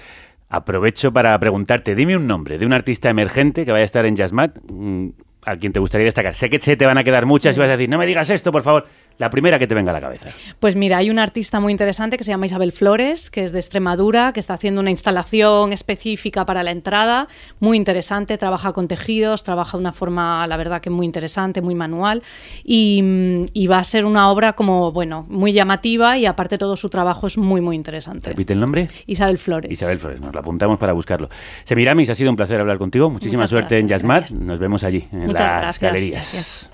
Aprovecho 0.49 1.13
para 1.13 1.39
preguntarte, 1.39 1.95
dime 1.95 2.17
un 2.17 2.27
nombre 2.27 2.59
de 2.59 2.67
un 2.67 2.73
artista 2.73 3.09
emergente 3.09 3.65
que 3.65 3.73
vaya 3.73 3.83
a 3.83 3.87
estar 3.87 4.05
en 4.05 4.17
Jazzmat, 4.17 4.59
mm, 4.71 5.09
a 5.45 5.57
quien 5.57 5.73
te 5.73 5.81
gustaría 5.81 6.05
destacar. 6.05 6.35
Sé 6.35 6.49
que 6.51 6.61
se 6.61 6.77
te 6.77 6.87
van 6.87 6.99
a 6.99 7.05
quedar 7.05 7.27
muchas 7.27 7.57
y 7.57 7.61
vas 7.61 7.69
a 7.69 7.73
decir, 7.73 7.89
no 7.89 7.99
me 7.99 8.07
digas 8.07 8.31
esto, 8.31 8.53
por 8.53 8.63
favor. 8.63 8.87
La 9.23 9.31
primera 9.31 9.57
que 9.57 9.69
te 9.69 9.75
venga 9.77 9.93
a 9.93 9.95
la 9.95 10.01
cabeza. 10.01 10.31
Pues 10.59 10.75
mira, 10.75 10.99
hay 10.99 11.09
una 11.09 11.23
artista 11.23 11.61
muy 11.61 11.71
interesante 11.71 12.17
que 12.17 12.25
se 12.25 12.33
llama 12.33 12.47
Isabel 12.47 12.73
Flores, 12.73 13.31
que 13.31 13.45
es 13.45 13.53
de 13.53 13.61
Extremadura, 13.61 14.33
que 14.33 14.41
está 14.41 14.55
haciendo 14.55 14.81
una 14.81 14.91
instalación 14.91 15.73
específica 15.73 16.45
para 16.45 16.65
la 16.65 16.73
entrada, 16.73 17.29
muy 17.61 17.77
interesante, 17.77 18.37
trabaja 18.37 18.73
con 18.73 18.89
tejidos, 18.89 19.45
trabaja 19.45 19.79
de 19.79 19.83
una 19.83 19.93
forma, 19.93 20.45
la 20.49 20.57
verdad 20.57 20.81
que 20.81 20.91
muy 20.91 21.07
interesante, 21.07 21.63
muy 21.63 21.77
manual, 21.77 22.23
y, 22.65 23.01
mm, 23.01 23.45
y 23.53 23.69
va 23.69 23.79
a 23.79 23.85
ser 23.85 24.07
una 24.07 24.29
obra 24.29 24.55
como, 24.55 24.91
bueno, 24.91 25.25
muy 25.29 25.53
llamativa 25.53 26.19
y 26.19 26.27
aparte 26.27 26.59
todo 26.59 26.75
su 26.75 26.89
trabajo 26.89 27.29
es 27.29 27.39
muy, 27.39 27.61
muy 27.61 27.77
interesante. 27.77 28.31
Repite 28.31 28.55
el 28.55 28.59
nombre. 28.59 28.89
Isabel 29.07 29.39
Flores. 29.39 29.71
Isabel 29.71 30.01
Flores, 30.01 30.21
nos 30.21 30.35
la 30.35 30.41
apuntamos 30.41 30.81
para 30.81 30.95
buscarlo. 30.95 31.29
Semiramis, 31.63 32.11
ha 32.11 32.17
sido 32.17 32.29
un 32.29 32.37
placer 32.37 32.61
hablar 32.61 32.79
contigo. 32.79 33.09
Muchísima 33.09 33.43
Muchas 33.43 33.51
suerte 33.51 33.79
en 33.79 33.87
Jazzmat. 33.87 34.31
Nos 34.33 34.59
vemos 34.59 34.83
allí, 34.83 35.07
en 35.13 35.27
Muchas 35.27 35.43
las 35.43 35.53
gracias, 35.53 35.81
galerías. 35.81 36.69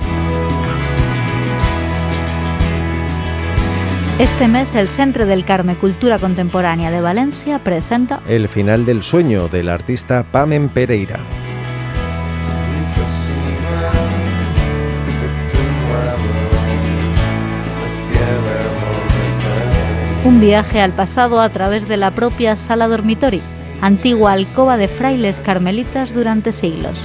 gracias. 0.00 0.43
Este 4.18 4.46
mes 4.46 4.76
el 4.76 4.88
Centre 4.88 5.26
del 5.26 5.44
Carme 5.44 5.74
Cultura 5.74 6.20
Contemporánea 6.20 6.92
de 6.92 7.00
Valencia 7.00 7.58
presenta 7.58 8.20
El 8.28 8.48
final 8.48 8.86
del 8.86 9.02
sueño 9.02 9.48
del 9.48 9.68
artista 9.68 10.22
Pamen 10.22 10.68
Pereira. 10.68 11.18
un 20.24 20.40
viaje 20.40 20.80
al 20.80 20.92
pasado 20.92 21.38
a 21.38 21.50
través 21.50 21.86
de 21.86 21.98
la 21.98 22.10
propia 22.10 22.56
sala 22.56 22.88
dormitorio, 22.88 23.42
antigua 23.82 24.32
alcoba 24.32 24.78
de 24.78 24.88
frailes 24.88 25.38
carmelitas 25.38 26.14
durante 26.14 26.50
siglos. 26.50 26.98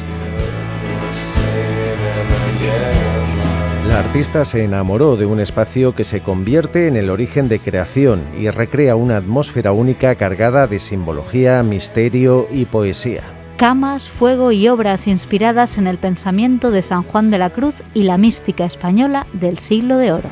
La 3.90 4.02
artista 4.02 4.46
se 4.46 4.64
enamoró 4.64 5.18
de 5.18 5.26
un 5.26 5.40
espacio 5.40 5.96
que 5.96 6.04
se 6.04 6.22
convierte 6.22 6.88
en 6.88 6.96
el 6.96 7.10
origen 7.10 7.48
de 7.48 7.58
creación 7.58 8.22
y 8.40 8.48
recrea 8.52 8.96
una 8.96 9.18
atmósfera 9.18 9.72
única 9.72 10.14
cargada 10.14 10.68
de 10.68 10.78
simbología, 10.78 11.64
misterio 11.64 12.48
y 12.52 12.66
poesía. 12.66 13.24
Camas, 13.58 14.08
fuego 14.08 14.52
y 14.52 14.68
obras 14.68 15.08
inspiradas 15.08 15.80
en 15.80 15.88
el 15.88 15.98
pensamiento 15.98 16.70
de 16.70 16.84
San 16.84 17.02
Juan 17.02 17.32
de 17.32 17.40
la 17.40 17.50
Cruz 17.50 17.74
y 17.96 18.04
la 18.04 18.20
mística 18.20 18.64
española 18.64 19.26
del 19.34 19.58
siglo 19.58 19.98
de 19.98 20.12
oro. 20.12 20.30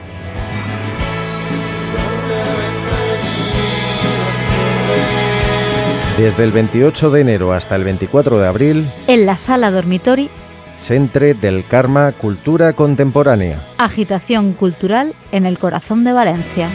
Desde 6.15 6.43
el 6.43 6.52
28 6.52 7.10
de 7.10 7.22
enero 7.22 7.54
hasta 7.54 7.76
el 7.76 7.84
24 7.84 8.39
de 8.39 8.48
abril, 8.48 8.88
En 9.08 9.26
la 9.26 9.36
sala 9.36 9.72
dormitorio, 9.72 10.30
Centre 10.78 11.34
del 11.34 11.66
Karma 11.66 12.12
Cultura 12.12 12.74
Contemporánea. 12.74 13.62
agitación 13.78 14.54
cultural 14.54 15.16
en 15.32 15.46
el 15.46 15.58
corazón 15.58 16.04
de 16.04 16.13
Valencia. 16.13 16.70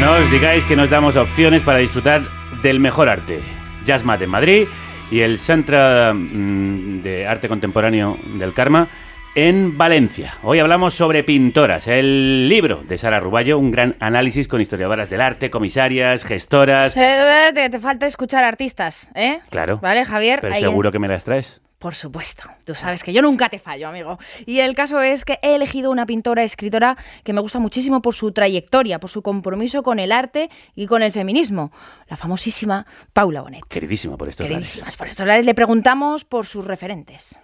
No 0.00 0.12
os 0.12 0.30
digáis 0.30 0.64
que 0.64 0.76
nos 0.76 0.88
damos 0.88 1.16
opciones 1.16 1.62
para 1.62 1.78
disfrutar 1.78 2.22
del 2.62 2.80
mejor 2.80 3.08
arte. 3.08 3.40
Jazzmat 3.84 4.22
en 4.22 4.30
Madrid 4.30 4.66
y 5.10 5.20
el 5.20 5.38
Centro 5.38 6.14
mm, 6.14 7.02
de 7.02 7.26
Arte 7.26 7.48
Contemporáneo 7.48 8.16
del 8.38 8.52
Karma 8.52 8.88
en 9.34 9.78
Valencia. 9.78 10.34
Hoy 10.42 10.58
hablamos 10.58 10.94
sobre 10.94 11.22
pintoras, 11.24 11.86
el 11.86 12.48
libro 12.48 12.82
de 12.82 12.98
Sara 12.98 13.20
Ruballo, 13.20 13.58
un 13.58 13.70
gran 13.70 13.96
análisis 14.00 14.48
con 14.48 14.60
historiadoras 14.60 15.08
del 15.10 15.20
arte, 15.20 15.50
comisarias, 15.50 16.24
gestoras. 16.24 16.96
Eh, 16.96 17.50
te, 17.54 17.70
te 17.70 17.78
falta 17.78 18.06
escuchar 18.06 18.44
artistas, 18.44 19.10
¿eh? 19.14 19.40
Claro. 19.50 19.78
Vale, 19.80 20.04
Javier. 20.04 20.40
Pero 20.40 20.54
ahí- 20.54 20.60
seguro 20.60 20.90
que 20.92 20.98
me 20.98 21.08
las 21.08 21.24
traes. 21.24 21.60
Por 21.78 21.94
supuesto, 21.94 22.42
tú 22.66 22.74
sabes 22.74 23.02
que 23.02 23.10
yo 23.14 23.22
nunca 23.22 23.48
te 23.48 23.58
fallo, 23.58 23.88
amigo. 23.88 24.18
Y 24.44 24.58
el 24.58 24.74
caso 24.74 25.00
es 25.00 25.24
que 25.24 25.38
he 25.40 25.54
elegido 25.54 25.90
una 25.90 26.04
pintora 26.04 26.42
escritora 26.42 26.98
que 27.24 27.32
me 27.32 27.40
gusta 27.40 27.58
muchísimo 27.58 28.02
por 28.02 28.14
su 28.14 28.32
trayectoria, 28.32 28.98
por 29.00 29.08
su 29.08 29.22
compromiso 29.22 29.82
con 29.82 29.98
el 29.98 30.12
arte 30.12 30.50
y 30.74 30.86
con 30.86 31.02
el 31.02 31.10
feminismo, 31.10 31.72
la 32.10 32.18
famosísima 32.18 32.84
Paula 33.14 33.40
Bonet. 33.40 33.64
Queridísima 33.66 34.18
por 34.18 34.28
estos 34.28 34.44
lares. 34.44 34.58
Queridísimas 34.58 34.96
por 34.98 35.06
estos 35.06 35.26
lares, 35.26 35.46
le 35.46 35.54
preguntamos 35.54 36.26
por 36.26 36.44
sus 36.46 36.66
referentes. 36.66 37.40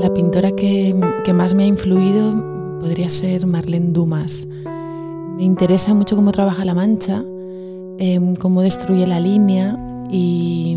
La 0.00 0.12
pintora 0.12 0.50
que, 0.52 0.94
que 1.24 1.32
más 1.32 1.54
me 1.54 1.64
ha 1.64 1.66
influido 1.66 2.78
podría 2.80 3.08
ser 3.08 3.46
Marlene 3.46 3.92
Dumas. 3.92 4.46
Me 5.36 5.42
interesa 5.42 5.94
mucho 5.94 6.16
cómo 6.16 6.32
trabaja 6.32 6.64
la 6.64 6.74
mancha, 6.74 7.24
em, 7.98 8.36
cómo 8.36 8.62
destruye 8.62 9.06
la 9.06 9.20
línea 9.20 9.78
y 10.10 10.76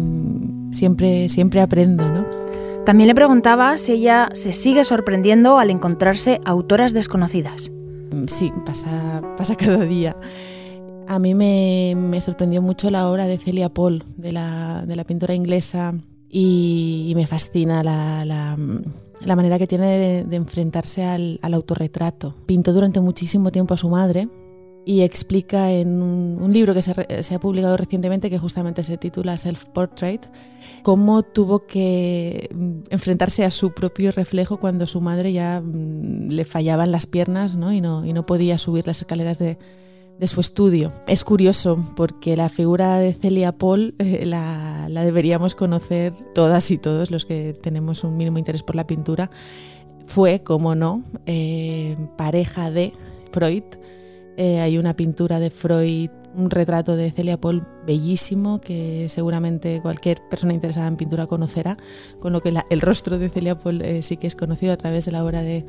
siempre, 0.72 1.30
siempre 1.30 1.62
aprendo, 1.62 2.08
¿no? 2.10 2.26
También 2.86 3.08
le 3.08 3.16
preguntaba 3.16 3.78
si 3.78 3.92
ella 3.94 4.30
se 4.34 4.54
sigue 4.54 4.84
sorprendiendo 4.86 5.58
al 5.60 5.70
encontrarse 5.70 6.40
autoras 6.46 6.94
desconocidas. 6.94 7.72
Sí, 8.28 8.54
pasa, 8.66 9.22
pasa 9.38 9.56
cada 9.58 9.84
día. 9.84 10.16
A 11.08 11.20
mí 11.20 11.34
me, 11.36 11.96
me 11.98 12.22
sorprendió 12.22 12.62
mucho 12.62 12.90
la 12.90 13.10
obra 13.10 13.28
de 13.28 13.38
Celia 13.38 13.70
Paul, 13.70 14.04
de 14.16 14.32
la, 14.32 14.86
de 14.86 14.96
la 14.96 15.04
pintora 15.04 15.36
inglesa, 15.36 15.94
y, 16.30 17.08
y 17.10 17.16
me 17.16 17.28
fascina 17.28 17.84
la, 17.84 18.26
la, 18.26 18.58
la, 19.22 19.36
manera 19.36 19.58
que 19.60 19.68
tiene 19.68 19.98
de, 19.98 20.24
de 20.24 20.36
enfrentarse 20.36 21.04
al, 21.04 21.40
al, 21.42 21.54
autorretrato. 21.54 22.36
Pintó 22.46 22.74
durante 22.74 23.00
muchísimo 23.00 23.52
tiempo 23.52 23.74
a 23.74 23.78
su 23.78 23.90
madre 23.90 24.28
y 24.88 25.02
explica 25.02 25.70
en 25.72 26.02
un, 26.02 26.38
un 26.42 26.54
libro 26.54 26.74
que 26.74 26.82
se, 26.82 27.22
se, 27.22 27.36
ha 27.36 27.40
publicado 27.40 27.76
recientemente, 27.76 28.30
que 28.30 28.40
justamente 28.40 28.84
se 28.84 28.98
titula 28.98 29.36
Self 29.36 29.66
Portrait, 29.66 30.26
cómo 30.82 31.24
tuvo 31.24 31.68
que 31.68 32.50
enfrentarse 32.90 33.44
a 33.44 33.52
su 33.52 33.74
propio 33.74 34.12
reflejo 34.12 34.62
cuando 34.62 34.86
su 34.86 35.02
madre 35.02 35.34
ya 35.34 35.62
mm, 35.62 36.30
le 36.30 36.46
fallaban 36.46 36.94
las 36.94 37.06
piernas 37.06 37.58
¿no? 37.58 37.74
Y, 37.74 37.82
no, 37.82 38.06
y 38.06 38.14
no 38.14 38.26
podía 38.26 38.58
subir 38.58 38.88
las 38.88 39.00
escaleras 39.00 39.38
de, 39.40 39.58
de 40.20 40.28
su 40.28 40.42
estudio. 40.42 40.92
Es 41.08 41.24
curioso 41.24 41.78
porque 41.96 42.36
la 42.36 42.50
figura 42.50 42.98
de 42.98 43.14
Celia 43.14 43.52
Paul 43.52 43.96
eh, 44.00 44.26
la, 44.26 44.88
deberíamos 44.90 45.56
conocer 45.56 46.14
todas 46.34 46.72
y 46.72 46.78
todos 46.78 47.12
los 47.12 47.26
que 47.26 47.54
tenemos 47.62 48.04
un 48.04 48.18
mínimo 48.18 48.38
interés 48.38 48.64
por 48.64 48.76
la 48.76 48.88
pintura. 48.88 49.30
Fue, 50.06 50.42
como 50.42 50.74
no, 50.74 51.04
eh, 51.26 51.96
pareja 52.18 52.72
de 52.72 52.94
Freud. 53.32 53.64
Eh, 54.38 54.62
hay 54.62 54.78
una 54.78 54.96
pintura 54.96 55.40
de 55.40 55.50
Freud, 55.50 56.10
un 56.36 56.50
retrato 56.50 56.96
de 56.96 57.12
Celia 57.12 57.38
Paul 57.42 57.66
bellísimo 57.86 58.62
que 58.62 59.08
seguramente 59.10 59.82
cualquier 59.82 60.20
persona 60.30 60.54
interesada 60.54 60.88
en 60.88 60.96
pintura 60.96 61.28
conocerá, 61.28 61.78
con 62.20 62.32
lo 62.34 62.42
que 62.42 62.54
el 62.70 62.82
rostro 62.82 63.18
de 63.18 63.30
Celia 63.30 63.58
Paul 63.58 63.84
sí 64.02 64.18
que 64.18 64.28
es 64.28 64.36
conocido 64.36 64.72
a 64.72 64.78
través 64.78 65.06
de 65.06 65.12
la 65.12 65.26
obra 65.26 65.42
de, 65.42 65.66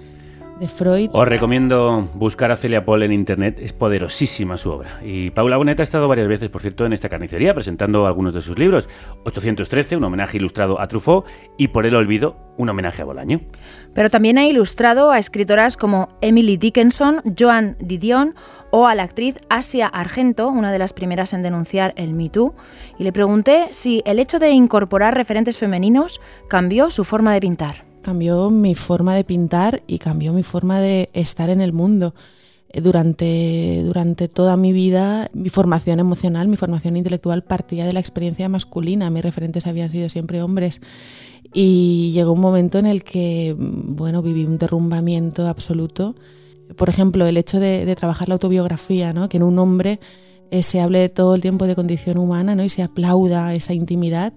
de 0.59 0.69
Freud. 0.69 1.11
Os 1.13 1.29
recomiendo 1.29 2.09
buscar 2.15 2.51
a 2.51 2.57
Celia 2.57 2.85
Paul 2.85 3.03
en 3.03 3.13
internet, 3.13 3.59
es 3.61 3.73
poderosísima 3.73 4.57
su 4.57 4.71
obra. 4.71 5.01
Y 5.03 5.31
Paula 5.31 5.57
Bonet 5.57 5.79
ha 5.81 5.83
estado 5.83 6.09
varias 6.09 6.29
veces, 6.29 6.49
por 6.49 6.63
cierto, 6.63 6.85
en 6.85 6.93
esta 6.93 7.09
carnicería 7.09 7.55
presentando 7.55 8.07
algunos 8.07 8.35
de 8.35 8.43
sus 8.43 8.59
libros. 8.59 8.89
813, 9.25 9.97
un 9.97 10.05
homenaje 10.05 10.37
ilustrado 10.37 10.81
a 10.81 10.89
Truffaut, 10.89 11.27
y 11.57 11.69
Por 11.69 11.87
el 11.87 11.95
olvido, 11.95 12.37
un 12.57 12.69
homenaje 12.69 13.03
a 13.03 13.05
Bolaño. 13.05 13.41
Pero 13.95 14.11
también 14.11 14.39
ha 14.39 14.47
ilustrado 14.47 15.11
a 15.11 15.19
escritoras 15.19 15.77
como 15.77 16.09
Emily 16.21 16.57
Dickinson, 16.57 17.23
Joan 17.39 17.77
Didion 17.79 18.35
o 18.71 18.87
a 18.87 18.95
la 18.95 19.05
actriz 19.05 19.37
Asia 19.49 19.87
Argento, 19.87 20.49
una 20.49 20.73
de 20.73 20.79
las 20.79 20.93
primeras 20.93 21.33
en 21.33 21.43
denunciar 21.43 21.95
el 21.97 22.15
Me 22.15 22.29
Too, 22.29 22.55
y 22.99 23.05
le 23.05 23.13
pregunté 23.13 23.69
si 23.71 24.03
el 24.05 24.19
hecho 24.19 24.39
de 24.39 24.51
incorporar 24.51 25.15
referentes 25.15 25.59
femeninos 25.59 26.21
cambió 26.49 26.91
su 26.91 27.05
forma 27.05 27.33
de 27.33 27.41
pintar 27.41 27.88
cambió 28.09 28.49
mi 28.49 28.75
forma 28.75 29.15
de 29.15 29.23
pintar 29.23 29.83
y 29.87 29.99
cambió 29.99 30.33
mi 30.33 30.43
forma 30.43 30.81
de 30.81 31.11
estar 31.13 31.51
en 31.51 31.61
el 31.61 31.75
mundo. 31.75 32.15
Durante, 32.73 33.83
durante 33.85 34.29
toda 34.29 34.57
mi 34.57 34.73
vida, 34.73 35.31
mi 35.35 35.51
formación 35.51 36.01
emocional, 36.01 36.49
mi 36.49 36.57
formación 36.57 36.97
intelectual 36.97 37.45
partía 37.45 37.85
de 37.85 37.93
la 37.93 38.01
experiencia 38.01 38.49
masculina. 38.49 39.11
Mis 39.11 39.23
referentes 39.23 39.67
habían 39.67 39.91
sido 39.91 40.09
siempre 40.09 40.41
hombres. 40.41 40.81
Y 41.53 42.11
llegó 42.15 42.33
un 42.33 42.41
momento 42.41 42.79
en 42.79 42.87
el 42.87 43.05
que, 43.05 43.55
bueno, 43.59 44.23
viví 44.23 44.47
un 44.47 44.57
derrumbamiento 44.57 45.47
absoluto. 45.47 46.15
Por 46.79 46.89
ejemplo, 46.89 47.27
el 47.27 47.37
hecho 47.37 47.61
de, 47.61 47.85
de 47.85 47.95
trabajar 47.95 48.29
la 48.29 48.37
autobiografía, 48.37 49.13
¿no? 49.13 49.29
que 49.29 49.37
en 49.37 49.43
un 49.43 49.59
hombre 49.59 50.01
eh, 50.51 50.63
se 50.63 50.81
hable 50.81 51.11
todo 51.11 51.35
el 51.35 51.43
tiempo 51.43 51.67
de 51.67 51.75
condición 51.75 52.17
humana 52.17 52.55
¿no? 52.55 52.65
y 52.65 52.71
se 52.71 52.83
aplauda 52.83 53.55
esa 53.55 53.75
intimidad 53.75 54.33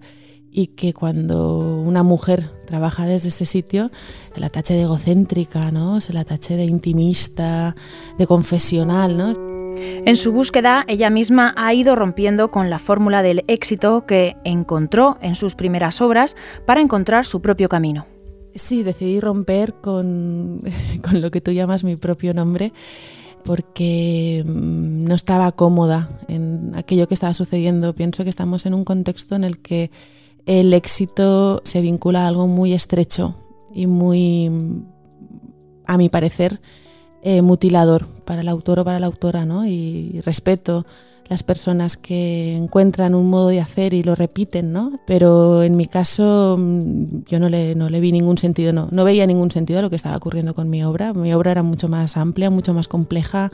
y 0.51 0.67
que 0.67 0.93
cuando 0.93 1.59
una 1.59 2.03
mujer 2.03 2.51
trabaja 2.65 3.05
desde 3.05 3.29
ese 3.29 3.45
sitio, 3.45 3.89
se 4.33 4.41
la 4.41 4.49
tache 4.49 4.73
de 4.73 4.81
egocéntrica, 4.81 5.71
¿no? 5.71 6.01
se 6.01 6.13
la 6.13 6.25
tache 6.25 6.57
de 6.57 6.65
intimista, 6.65 7.75
de 8.17 8.27
confesional. 8.27 9.17
¿no? 9.17 9.33
En 9.75 10.15
su 10.15 10.31
búsqueda, 10.31 10.83
ella 10.87 11.09
misma 11.09 11.53
ha 11.55 11.73
ido 11.73 11.95
rompiendo 11.95 12.51
con 12.51 12.69
la 12.69 12.79
fórmula 12.79 13.23
del 13.23 13.43
éxito 13.47 14.05
que 14.05 14.35
encontró 14.43 15.17
en 15.21 15.35
sus 15.35 15.55
primeras 15.55 16.01
obras 16.01 16.35
para 16.65 16.81
encontrar 16.81 17.25
su 17.25 17.41
propio 17.41 17.69
camino. 17.69 18.05
Sí, 18.53 18.83
decidí 18.83 19.21
romper 19.21 19.75
con, 19.75 20.61
con 21.01 21.21
lo 21.21 21.31
que 21.31 21.39
tú 21.39 21.51
llamas 21.51 21.83
mi 21.85 21.95
propio 21.95 22.33
nombre 22.33 22.73
porque 23.43 24.43
mm, 24.45 25.05
no 25.05 25.15
estaba 25.15 25.51
cómoda 25.51 26.09
en 26.27 26.73
aquello 26.75 27.07
que 27.07 27.13
estaba 27.13 27.33
sucediendo. 27.33 27.95
Pienso 27.95 28.23
que 28.23 28.29
estamos 28.29 28.65
en 28.65 28.73
un 28.73 28.83
contexto 28.83 29.35
en 29.35 29.43
el 29.43 29.59
que 29.59 29.91
el 30.45 30.73
éxito 30.73 31.61
se 31.63 31.81
vincula 31.81 32.23
a 32.23 32.27
algo 32.27 32.47
muy 32.47 32.73
estrecho 32.73 33.35
y 33.73 33.87
muy, 33.87 34.51
a 35.85 35.97
mi 35.97 36.09
parecer, 36.09 36.61
eh, 37.23 37.41
mutilador 37.41 38.07
para 38.25 38.41
el 38.41 38.47
autor 38.47 38.79
o 38.79 38.85
para 38.85 38.99
la 38.99 39.05
autora, 39.05 39.45
¿no? 39.45 39.65
Y 39.65 40.21
respeto 40.21 40.85
las 41.29 41.43
personas 41.43 41.95
que 41.95 42.55
encuentran 42.55 43.15
un 43.15 43.29
modo 43.29 43.47
de 43.49 43.61
hacer 43.61 43.93
y 43.93 44.03
lo 44.03 44.15
repiten, 44.15 44.73
¿no? 44.73 44.99
Pero 45.07 45.63
en 45.63 45.77
mi 45.77 45.85
caso 45.85 46.57
mm, 46.59 47.23
yo 47.25 47.39
no 47.39 47.47
le, 47.47 47.73
no 47.75 47.89
le 47.89 47.99
vi 47.99 48.11
ningún 48.11 48.37
sentido, 48.37 48.73
no, 48.73 48.89
no 48.91 49.03
veía 49.03 49.25
ningún 49.25 49.49
sentido 49.49 49.79
a 49.79 49.81
lo 49.81 49.89
que 49.89 49.95
estaba 49.95 50.17
ocurriendo 50.17 50.53
con 50.53 50.69
mi 50.69 50.83
obra. 50.83 51.13
Mi 51.13 51.33
obra 51.33 51.51
era 51.51 51.63
mucho 51.63 51.87
más 51.87 52.17
amplia, 52.17 52.49
mucho 52.49 52.73
más 52.73 52.87
compleja, 52.87 53.51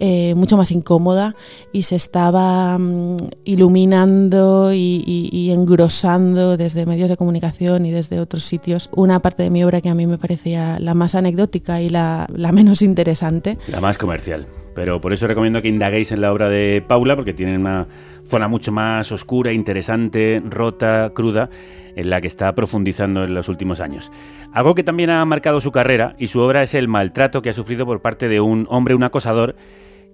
eh, 0.00 0.34
mucho 0.34 0.56
más 0.56 0.72
incómoda 0.72 1.36
y 1.72 1.82
se 1.82 1.96
estaba 1.96 2.76
mm, 2.78 3.18
iluminando 3.44 4.72
y, 4.72 5.04
y, 5.06 5.50
engrosando 5.50 6.56
desde 6.56 6.86
medios 6.86 7.10
de 7.10 7.16
comunicación 7.16 7.86
y 7.86 7.90
desde 7.90 8.20
otros 8.20 8.44
sitios 8.44 8.88
una 8.92 9.20
parte 9.20 9.42
de 9.42 9.50
mi 9.50 9.64
obra 9.64 9.80
que 9.80 9.88
a 9.88 9.94
mí 9.94 10.06
me 10.06 10.18
parecía 10.18 10.78
la 10.80 10.94
más 10.94 11.14
anecdótica 11.14 11.80
y 11.80 11.88
la, 11.88 12.26
la 12.34 12.52
menos 12.52 12.82
interesante. 12.82 13.58
La 13.68 13.80
más 13.80 13.98
comercial. 13.98 14.46
Pero 14.74 15.00
por 15.00 15.12
eso 15.12 15.26
recomiendo 15.26 15.62
que 15.62 15.68
indaguéis 15.68 16.12
en 16.12 16.20
la 16.20 16.32
obra 16.32 16.48
de 16.48 16.82
Paula, 16.86 17.16
porque 17.16 17.34
tiene 17.34 17.56
una 17.56 17.88
zona 18.26 18.48
mucho 18.48 18.72
más 18.72 19.10
oscura, 19.12 19.52
interesante, 19.52 20.42
rota, 20.44 21.12
cruda, 21.14 21.50
en 21.96 22.10
la 22.10 22.20
que 22.20 22.28
está 22.28 22.54
profundizando 22.54 23.24
en 23.24 23.34
los 23.34 23.48
últimos 23.48 23.80
años. 23.80 24.10
Algo 24.52 24.74
que 24.74 24.84
también 24.84 25.10
ha 25.10 25.24
marcado 25.24 25.60
su 25.60 25.72
carrera 25.72 26.14
y 26.18 26.28
su 26.28 26.40
obra 26.40 26.62
es 26.62 26.74
el 26.74 26.88
maltrato 26.88 27.42
que 27.42 27.50
ha 27.50 27.54
sufrido 27.54 27.84
por 27.84 28.00
parte 28.00 28.28
de 28.28 28.40
un 28.40 28.66
hombre, 28.70 28.94
un 28.94 29.02
acosador, 29.02 29.56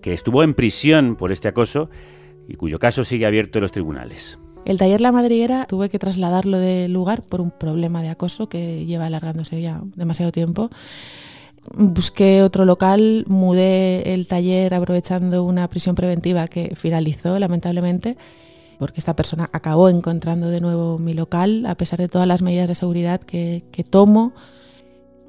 que 0.01 0.13
estuvo 0.13 0.43
en 0.43 0.55
prisión 0.55 1.17
por 1.17 1.33
este 1.33 1.49
acoso 1.49 1.91
y 2.49 2.55
cuyo 2.55 2.79
caso 2.79 3.05
sigue 3.05 3.27
abierto 3.27 3.59
en 3.59 3.63
los 3.63 3.73
tribunales. 3.73 4.39
El 4.65 4.79
taller 4.79 5.01
La 5.01 5.13
Madriguera 5.13 5.65
tuve 5.67 5.89
que 5.89 5.99
trasladarlo 5.99 6.59
de 6.59 6.89
lugar 6.89 7.23
por 7.23 7.41
un 7.41 7.53
problema 7.53 8.03
de 8.03 8.09
acoso 8.09 8.49
que 8.49 8.85
lleva 8.85 9.07
alargándose 9.07 9.61
ya 9.61 9.81
demasiado 9.95 10.33
tiempo 10.33 10.71
busqué 11.75 12.43
otro 12.43 12.65
local, 12.65 13.25
mudé 13.29 14.15
el 14.15 14.27
taller 14.27 14.75
aprovechando 14.75 15.45
una 15.45 15.69
prisión 15.69 15.95
preventiva 15.95 16.49
que 16.49 16.75
finalizó 16.75 17.39
lamentablemente, 17.39 18.17
porque 18.79 19.01
esta 19.01 19.17
persona 19.17 19.49
acabó 19.53 19.89
encontrando 19.89 20.49
de 20.49 20.61
nuevo 20.61 20.99
mi 20.99 21.15
local, 21.15 21.67
a 21.67 21.75
pesar 21.77 21.99
de 21.99 22.09
todas 22.09 22.29
las 22.29 22.43
medidas 22.43 22.69
de 22.69 22.75
seguridad 22.75 23.21
que, 23.21 23.63
tomo. 23.89 24.33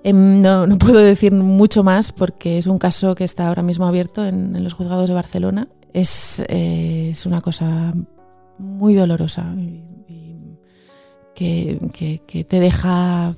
No, 0.03 0.67
no, 0.67 0.77
puedo 0.77 0.99
decir 0.99 1.33
mucho 1.33 1.83
más 1.83 2.11
porque 2.11 2.57
es 2.57 2.67
un 2.67 2.79
caso 2.79 3.15
que 3.15 3.23
está 3.23 3.47
ahora 3.47 3.63
mismo 3.63 3.85
abierto 3.85 4.25
en, 4.25 4.63
los 4.63 4.73
juzgados 4.73 5.07
de 5.07 5.13
Barcelona. 5.13 5.67
Es, 5.93 6.43
eh, 6.47 7.09
es 7.11 7.25
una 7.25 7.41
cosa 7.41 7.93
muy 8.57 8.93
dolorosa 8.93 9.53
y, 9.57 9.83
que, 11.37 12.45
te 12.47 12.59
deja, 12.59 13.35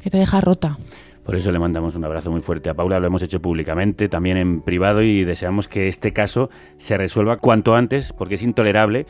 que 0.00 0.10
te 0.10 0.16
deja 0.16 0.40
rota. 0.40 0.78
Por 1.26 1.34
eso 1.34 1.50
le 1.50 1.58
mandamos 1.58 1.96
un 1.96 2.04
abrazo 2.04 2.30
muy 2.30 2.40
fuerte 2.40 2.70
a 2.70 2.74
Paula, 2.74 3.00
lo 3.00 3.08
hemos 3.08 3.20
hecho 3.20 3.42
públicamente, 3.42 4.08
también 4.08 4.36
en 4.36 4.60
privado 4.60 5.02
y 5.02 5.24
deseamos 5.24 5.66
que 5.66 5.88
este 5.88 6.12
caso 6.12 6.50
se 6.76 6.96
resuelva 6.96 7.38
cuanto 7.38 7.74
antes 7.74 8.12
porque 8.12 8.36
es 8.36 8.42
intolerable 8.42 9.06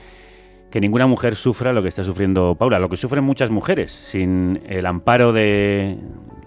que 0.71 0.81
ninguna 0.81 1.07
mujer 1.07 1.37
sufra 1.37 1.75
lo 1.75 1.83
que 1.83 1.89
está 1.91 2.05
sufriendo 2.05 2.55
Paula, 2.55 2.79
lo 2.79 2.89
que 2.89 2.97
sufren 2.97 3.23
muchas 3.23 3.51
mujeres, 3.51 3.91
sin 3.91 4.63
el 4.67 4.87
amparo 4.87 5.35
de 5.35 5.99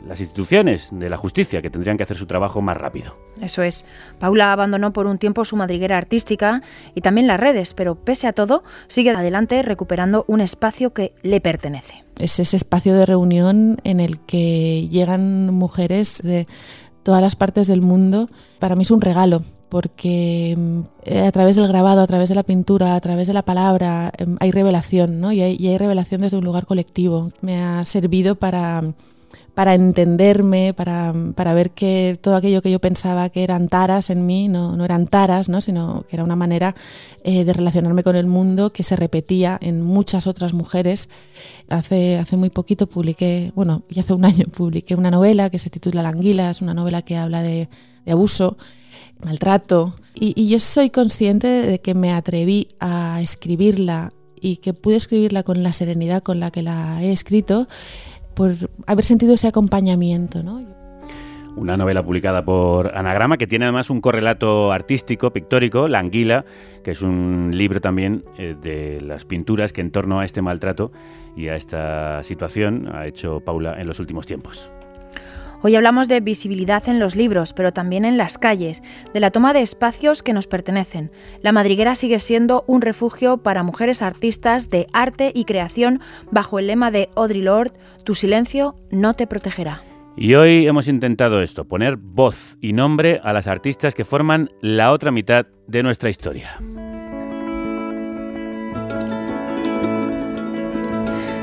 las 0.10 0.20
instituciones, 0.20 0.89
de 0.91 1.07
la 1.07 1.18
justicia, 1.18 1.62
que 1.62 1.70
tendrían 1.70 1.95
que 1.95 2.03
hacer 2.03 2.18
su 2.18 2.26
trabajo 2.26 2.62
más 2.62 2.76
rápido. 2.76 3.16
Eso 3.39 3.62
es. 3.62 3.86
Paula 4.18 4.51
abandonó 4.51 4.91
por 4.91 5.05
un 5.05 5.20
tiempo 5.20 5.45
su 5.45 5.55
madriguera 5.55 5.97
artística 5.97 6.64
y 6.95 7.01
también 7.01 7.28
las 7.28 7.39
redes, 7.39 7.76
pero 7.76 7.93
pese 7.95 8.28
a 8.28 8.34
todo, 8.34 8.64
sigue 8.88 9.12
adelante 9.12 9.62
recuperando 9.62 10.26
un 10.28 10.41
espacio 10.41 10.93
que 10.93 11.14
le 11.22 11.39
pertenece. 11.41 12.03
Es 12.18 12.39
ese 12.39 12.57
espacio 12.57 12.95
de 12.95 13.05
reunión 13.05 13.78
en 13.84 13.99
el 13.99 14.20
que 14.20 14.89
llegan 14.89 15.53
mujeres 15.53 16.22
de 16.24 16.47
todas 17.03 17.22
las 17.22 17.36
partes 17.36 17.68
del 17.68 17.82
mundo. 17.82 18.30
Para 18.57 18.76
mí 18.76 18.82
es 18.82 18.91
un 18.91 19.01
regalo 19.01 19.41
porque 19.70 20.57
eh, 21.05 21.20
a 21.22 21.32
través 21.32 21.55
del 21.55 21.68
grabado, 21.68 22.01
a 22.01 22.07
través 22.07 22.30
de 22.30 22.36
la 22.36 22.41
pintura, 22.41 22.95
a 22.95 22.99
través 22.99 23.28
de 23.28 23.34
la 23.34 23.43
palabra, 23.43 24.12
hay 24.39 24.51
revelación, 24.51 25.22
¿no? 25.22 25.32
Y 25.32 25.41
hay, 25.41 25.55
y 25.60 25.68
hay 25.68 25.78
revelación 25.78 26.22
desde 26.22 26.38
un 26.38 26.45
lugar 26.45 26.66
colectivo. 26.66 27.32
Me 27.41 27.62
ha 27.62 27.86
servido 27.86 28.34
para 28.34 28.82
para 29.60 29.74
entenderme, 29.74 30.74
para, 30.74 31.14
para, 31.36 31.53
ver 31.53 31.72
que 31.72 32.18
todo 32.22 32.38
aquello 32.38 32.62
que 32.62 32.72
yo 32.72 32.80
pensaba 32.80 33.28
que 33.28 33.43
eran 33.43 33.68
taras 33.68 34.10
en 34.10 34.26
mí 34.26 34.47
no, 34.47 34.78
no 34.78 34.86
eran 34.86 35.05
taras, 35.05 35.49
¿no? 35.49 35.60
sino 35.60 36.05
que 36.07 36.16
era 36.16 36.24
una 36.24 36.38
manera 36.38 36.76
eh, 37.26 37.43
de 37.43 37.51
relacionarme 37.51 38.01
con 38.01 38.16
el 38.16 38.26
mundo 38.26 38.72
que 38.72 38.84
se 38.84 38.95
repetía 38.95 39.57
en 39.62 39.82
muchas 39.84 40.28
otras 40.28 40.53
mujeres. 40.53 41.10
Hace, 41.68 42.20
hace 42.20 42.38
muy 42.38 42.49
poquito 42.49 42.88
publiqué, 42.88 43.51
bueno, 43.53 43.84
ya 43.89 44.01
hace 44.01 44.14
un 44.14 44.24
año 44.24 44.45
publiqué 44.55 44.95
una 44.95 45.12
novela 45.12 45.49
que 45.49 45.60
se 45.60 45.70
titula 45.70 46.03
La 46.03 46.07
anguila, 46.07 46.51
es 46.51 46.62
una 46.62 46.74
novela 46.74 47.01
que 47.01 47.18
habla 47.18 47.41
de, 47.41 47.68
abuso, 48.10 48.55
maltrato, 49.22 49.93
y 50.16 50.47
yo 50.47 50.60
soy 50.60 50.89
consciente 50.89 51.47
de 51.47 51.82
que 51.82 51.95
me 51.95 52.14
atreví 52.14 52.70
a 52.80 53.20
escribirla 53.22 54.14
y 54.41 54.57
que 54.57 54.74
pude 54.74 54.95
escribirla 54.95 55.43
con 55.43 55.64
la 55.64 55.74
serenidad 55.74 56.24
con 56.24 56.39
la 56.39 56.51
que 56.51 56.64
la 56.64 57.03
he 57.03 57.12
escrito 57.12 57.68
por 58.39 58.53
haber 58.87 59.03
sentido 59.03 59.33
ese 59.33 59.49
acompañamiento. 59.49 60.41
¿no? 60.43 60.63
Una 61.57 61.75
novela 61.75 62.01
publicada 62.01 62.45
por 62.45 62.97
Anagrama 62.97 63.35
que 63.35 63.47
tiene 63.47 63.65
además 63.65 63.89
un 63.89 63.99
correlato 63.99 64.71
artístico, 64.71 65.33
pictórico, 65.33 65.89
La 65.89 65.99
Anguila, 65.99 66.45
que 66.81 66.91
es 66.91 67.01
un 67.01 67.51
libro 67.53 67.81
también 67.81 68.21
eh, 68.37 68.55
de 68.61 69.01
las 69.01 69.25
pinturas 69.25 69.73
que 69.73 69.81
en 69.81 69.91
torno 69.91 70.21
a 70.21 70.25
este 70.25 70.41
maltrato 70.41 70.93
y 71.35 71.49
a 71.49 71.57
esta 71.57 72.23
situación 72.23 72.87
ha 72.95 73.07
hecho 73.07 73.41
Paula 73.41 73.77
en 73.77 73.87
los 73.87 73.99
últimos 73.99 74.25
tiempos. 74.25 74.71
Hoy 75.62 75.76
hablamos 75.76 76.07
de 76.07 76.22
visibilidad 76.22 76.88
en 76.88 76.99
los 76.99 77.18
libros, 77.18 77.51
pero 77.53 77.74
también 77.74 78.05
en 78.05 78.18
las 78.18 78.38
calles, 78.38 78.82
de 79.14 79.20
la 79.20 79.30
toma 79.30 79.51
de 79.53 79.62
espacios 79.62 80.24
que 80.24 80.32
nos 80.32 80.47
pertenecen. 80.47 81.12
La 81.41 81.51
madriguera 81.51 81.95
sigue 81.95 82.20
siendo 82.20 82.64
un 82.66 82.82
refugio 82.82 83.38
para 83.38 83.62
mujeres 83.64 84.01
artistas 84.01 84.70
de 84.70 84.88
arte 84.93 85.34
y 85.36 85.43
creación 85.43 85.99
bajo 86.32 86.60
el 86.60 86.68
lema 86.68 86.91
de 86.91 87.10
Audre 87.16 87.39
Lorde, 87.39 87.74
Tu 88.05 88.16
silencio 88.16 88.76
no 88.89 89.16
te 89.16 89.28
protegerá. 89.28 89.84
Y 90.16 90.34
hoy 90.36 90.66
hemos 90.66 90.88
intentado 90.88 91.41
esto, 91.41 91.66
poner 91.66 91.97
voz 91.97 92.57
y 92.62 92.74
nombre 92.74 93.20
a 93.24 93.34
las 93.34 93.47
artistas 93.47 93.95
que 93.95 94.05
forman 94.05 94.49
la 94.62 94.91
otra 94.91 95.12
mitad 95.12 95.45
de 95.68 95.84
nuestra 95.84 96.10
historia. 96.10 96.57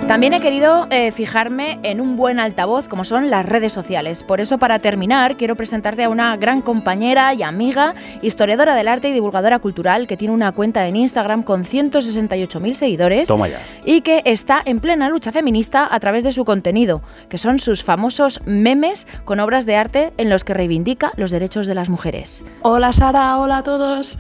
También 0.07 0.35
he 0.35 0.41
querido 0.41 0.87
eh, 0.91 1.11
fijarme 1.11 1.81
en 1.83 2.01
un 2.01 2.17
buen 2.17 2.39
altavoz 2.39 2.87
como 2.87 3.05
son 3.05 3.29
las 3.29 3.45
redes 3.45 3.73
sociales. 3.73 4.23
Por 4.23 4.41
eso, 4.41 4.57
para 4.57 4.79
terminar, 4.79 5.37
quiero 5.37 5.57
presentarte 5.57 6.05
a 6.05 6.09
una 6.09 6.37
gran 6.37 6.63
compañera 6.63 7.35
y 7.35 7.43
amiga, 7.43 7.97
historiadora 8.23 8.77
del 8.77 8.87
arte 8.87 9.09
y 9.09 9.13
divulgadora 9.13 9.59
cultural, 9.59 10.07
que 10.07 10.17
tiene 10.17 10.33
una 10.33 10.53
cuenta 10.53 10.87
en 10.87 10.95
Instagram 10.95 11.43
con 11.43 11.65
168.000 11.65 12.75
seguidores 12.75 13.29
Toma 13.29 13.49
ya. 13.49 13.61
y 13.85 14.03
que 14.03 14.23
está 14.25 14.63
en 14.65 14.79
plena 14.79 15.09
lucha 15.09 15.33
feminista 15.33 15.89
a 15.91 15.99
través 15.99 16.23
de 16.23 16.33
su 16.33 16.45
contenido, 16.45 17.03
que 17.29 17.37
son 17.37 17.59
sus 17.59 17.83
famosos 17.83 18.41
memes 18.47 19.09
con 19.25 19.41
obras 19.41 19.67
de 19.67 19.75
arte 19.75 20.13
en 20.19 20.31
los 20.31 20.45
que 20.45 20.55
reivindica 20.55 21.13
los 21.17 21.33
derechos 21.33 21.67
de 21.67 21.75
las 21.75 21.89
mujeres. 21.89 22.45
Hola 22.63 22.93
Sara, 22.93 23.39
hola 23.39 23.59
a 23.59 23.63
todos. 23.65 24.17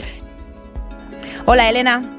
Hola 1.46 1.70
Elena. 1.70 2.15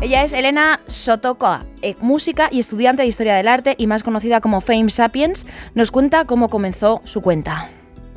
Ella 0.00 0.22
es 0.22 0.32
Elena 0.32 0.78
Sotokoa, 0.86 1.66
eh, 1.82 1.96
música 2.00 2.48
y 2.52 2.60
estudiante 2.60 3.02
de 3.02 3.08
Historia 3.08 3.34
del 3.34 3.48
Arte 3.48 3.74
y 3.76 3.88
más 3.88 4.04
conocida 4.04 4.40
como 4.40 4.60
Fame 4.60 4.90
Sapiens. 4.90 5.44
Nos 5.74 5.90
cuenta 5.90 6.24
cómo 6.24 6.48
comenzó 6.48 7.00
su 7.02 7.20
cuenta. 7.20 7.68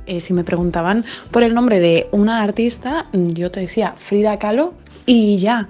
Eh, 0.06 0.22
si 0.22 0.32
me 0.32 0.44
preguntaban 0.44 1.06
por 1.32 1.42
el 1.42 1.56
nombre 1.56 1.80
de 1.80 2.08
una 2.12 2.44
artista, 2.44 3.08
yo 3.14 3.50
te 3.50 3.62
decía 3.62 3.96
Frida 3.98 4.38
Kahlo 4.38 4.76
y 5.08 5.38
ya. 5.38 5.70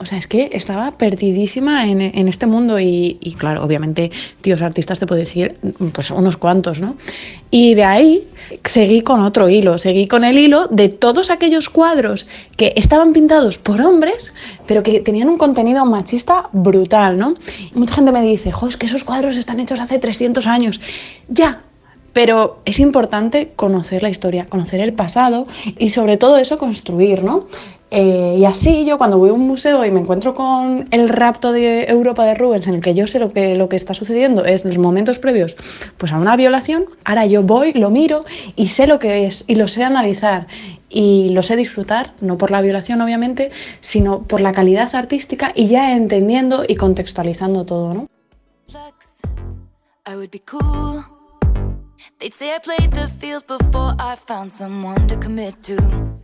O 0.00 0.06
sea, 0.06 0.16
es 0.16 0.26
que 0.26 0.48
estaba 0.54 0.92
perdidísima 0.92 1.86
en, 1.86 2.00
en 2.00 2.26
este 2.26 2.46
mundo 2.46 2.80
y, 2.80 3.18
y, 3.20 3.34
claro, 3.34 3.62
obviamente, 3.62 4.10
tíos 4.40 4.62
artistas 4.62 4.98
te 4.98 5.06
puedo 5.06 5.18
decir, 5.18 5.58
pues 5.92 6.10
unos 6.10 6.38
cuantos, 6.38 6.80
¿no? 6.80 6.96
Y 7.50 7.74
de 7.74 7.84
ahí 7.84 8.26
seguí 8.64 9.02
con 9.02 9.20
otro 9.20 9.50
hilo, 9.50 9.76
seguí 9.76 10.06
con 10.08 10.24
el 10.24 10.38
hilo 10.38 10.68
de 10.68 10.88
todos 10.88 11.30
aquellos 11.30 11.68
cuadros 11.68 12.26
que 12.56 12.72
estaban 12.76 13.12
pintados 13.12 13.58
por 13.58 13.82
hombres, 13.82 14.32
pero 14.66 14.82
que 14.82 15.00
tenían 15.00 15.28
un 15.28 15.36
contenido 15.36 15.84
machista 15.84 16.48
brutal, 16.52 17.18
¿no? 17.18 17.34
Mucha 17.74 17.96
gente 17.96 18.10
me 18.10 18.22
dice, 18.22 18.52
jo, 18.52 18.68
es 18.68 18.78
que 18.78 18.86
esos 18.86 19.04
cuadros 19.04 19.36
están 19.36 19.60
hechos 19.60 19.80
hace 19.80 19.98
300 19.98 20.46
años. 20.46 20.80
Ya, 21.28 21.60
pero 22.12 22.60
es 22.64 22.80
importante 22.80 23.52
conocer 23.54 24.02
la 24.02 24.08
historia, 24.08 24.46
conocer 24.46 24.80
el 24.80 24.94
pasado 24.94 25.46
y 25.78 25.90
sobre 25.90 26.16
todo 26.16 26.38
eso 26.38 26.58
construir, 26.58 27.22
¿no? 27.22 27.46
Eh, 27.90 28.36
y 28.38 28.44
así 28.44 28.84
yo 28.84 28.98
cuando 28.98 29.18
voy 29.18 29.30
a 29.30 29.32
un 29.32 29.46
museo 29.46 29.84
y 29.84 29.90
me 29.90 30.00
encuentro 30.00 30.34
con 30.34 30.86
el 30.92 31.08
rapto 31.08 31.52
de 31.52 31.84
Europa 31.84 32.24
de 32.24 32.34
Rubens, 32.34 32.68
en 32.68 32.74
el 32.74 32.80
que 32.80 32.94
yo 32.94 33.06
sé 33.06 33.18
lo 33.18 33.30
que, 33.30 33.56
lo 33.56 33.68
que 33.68 33.76
está 33.76 33.94
sucediendo 33.94 34.44
es 34.44 34.64
los 34.64 34.78
momentos 34.78 35.18
previos 35.18 35.56
pues 35.98 36.12
a 36.12 36.18
una 36.18 36.36
violación, 36.36 36.86
ahora 37.04 37.26
yo 37.26 37.42
voy, 37.42 37.72
lo 37.72 37.90
miro 37.90 38.24
y 38.54 38.68
sé 38.68 38.86
lo 38.86 39.00
que 39.00 39.26
es 39.26 39.44
y 39.48 39.56
lo 39.56 39.66
sé 39.66 39.82
analizar 39.82 40.46
y 40.88 41.30
lo 41.30 41.42
sé 41.42 41.56
disfrutar, 41.56 42.14
no 42.20 42.38
por 42.38 42.50
la 42.50 42.60
violación 42.60 43.00
obviamente, 43.00 43.50
sino 43.80 44.22
por 44.22 44.40
la 44.40 44.52
calidad 44.52 44.94
artística 44.94 45.52
y 45.54 45.66
ya 45.66 45.96
entendiendo 45.96 46.64
y 46.66 46.76
contextualizando 46.76 47.64
todo, 47.64 47.94
¿no? 47.94 48.06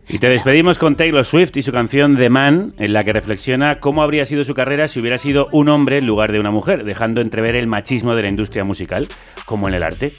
Y 0.09 0.19
te 0.19 0.29
despedimos 0.29 0.77
con 0.77 0.95
Taylor 0.95 1.25
Swift 1.25 1.57
y 1.57 1.61
su 1.61 1.73
canción 1.73 2.15
The 2.15 2.29
Man, 2.29 2.73
en 2.77 2.93
la 2.93 3.03
que 3.03 3.11
reflexiona 3.11 3.81
cómo 3.81 4.01
habría 4.01 4.25
sido 4.25 4.45
su 4.45 4.53
carrera 4.53 4.87
si 4.87 5.01
hubiera 5.01 5.17
sido 5.17 5.49
un 5.51 5.67
hombre 5.67 5.97
en 5.97 6.05
lugar 6.05 6.31
de 6.31 6.39
una 6.39 6.49
mujer, 6.49 6.85
dejando 6.85 7.19
entrever 7.19 7.57
el 7.57 7.67
machismo 7.67 8.15
de 8.15 8.21
la 8.21 8.29
industria 8.29 8.63
musical, 8.63 9.09
como 9.45 9.67
en 9.67 9.73
el 9.73 9.83
arte. 9.83 10.13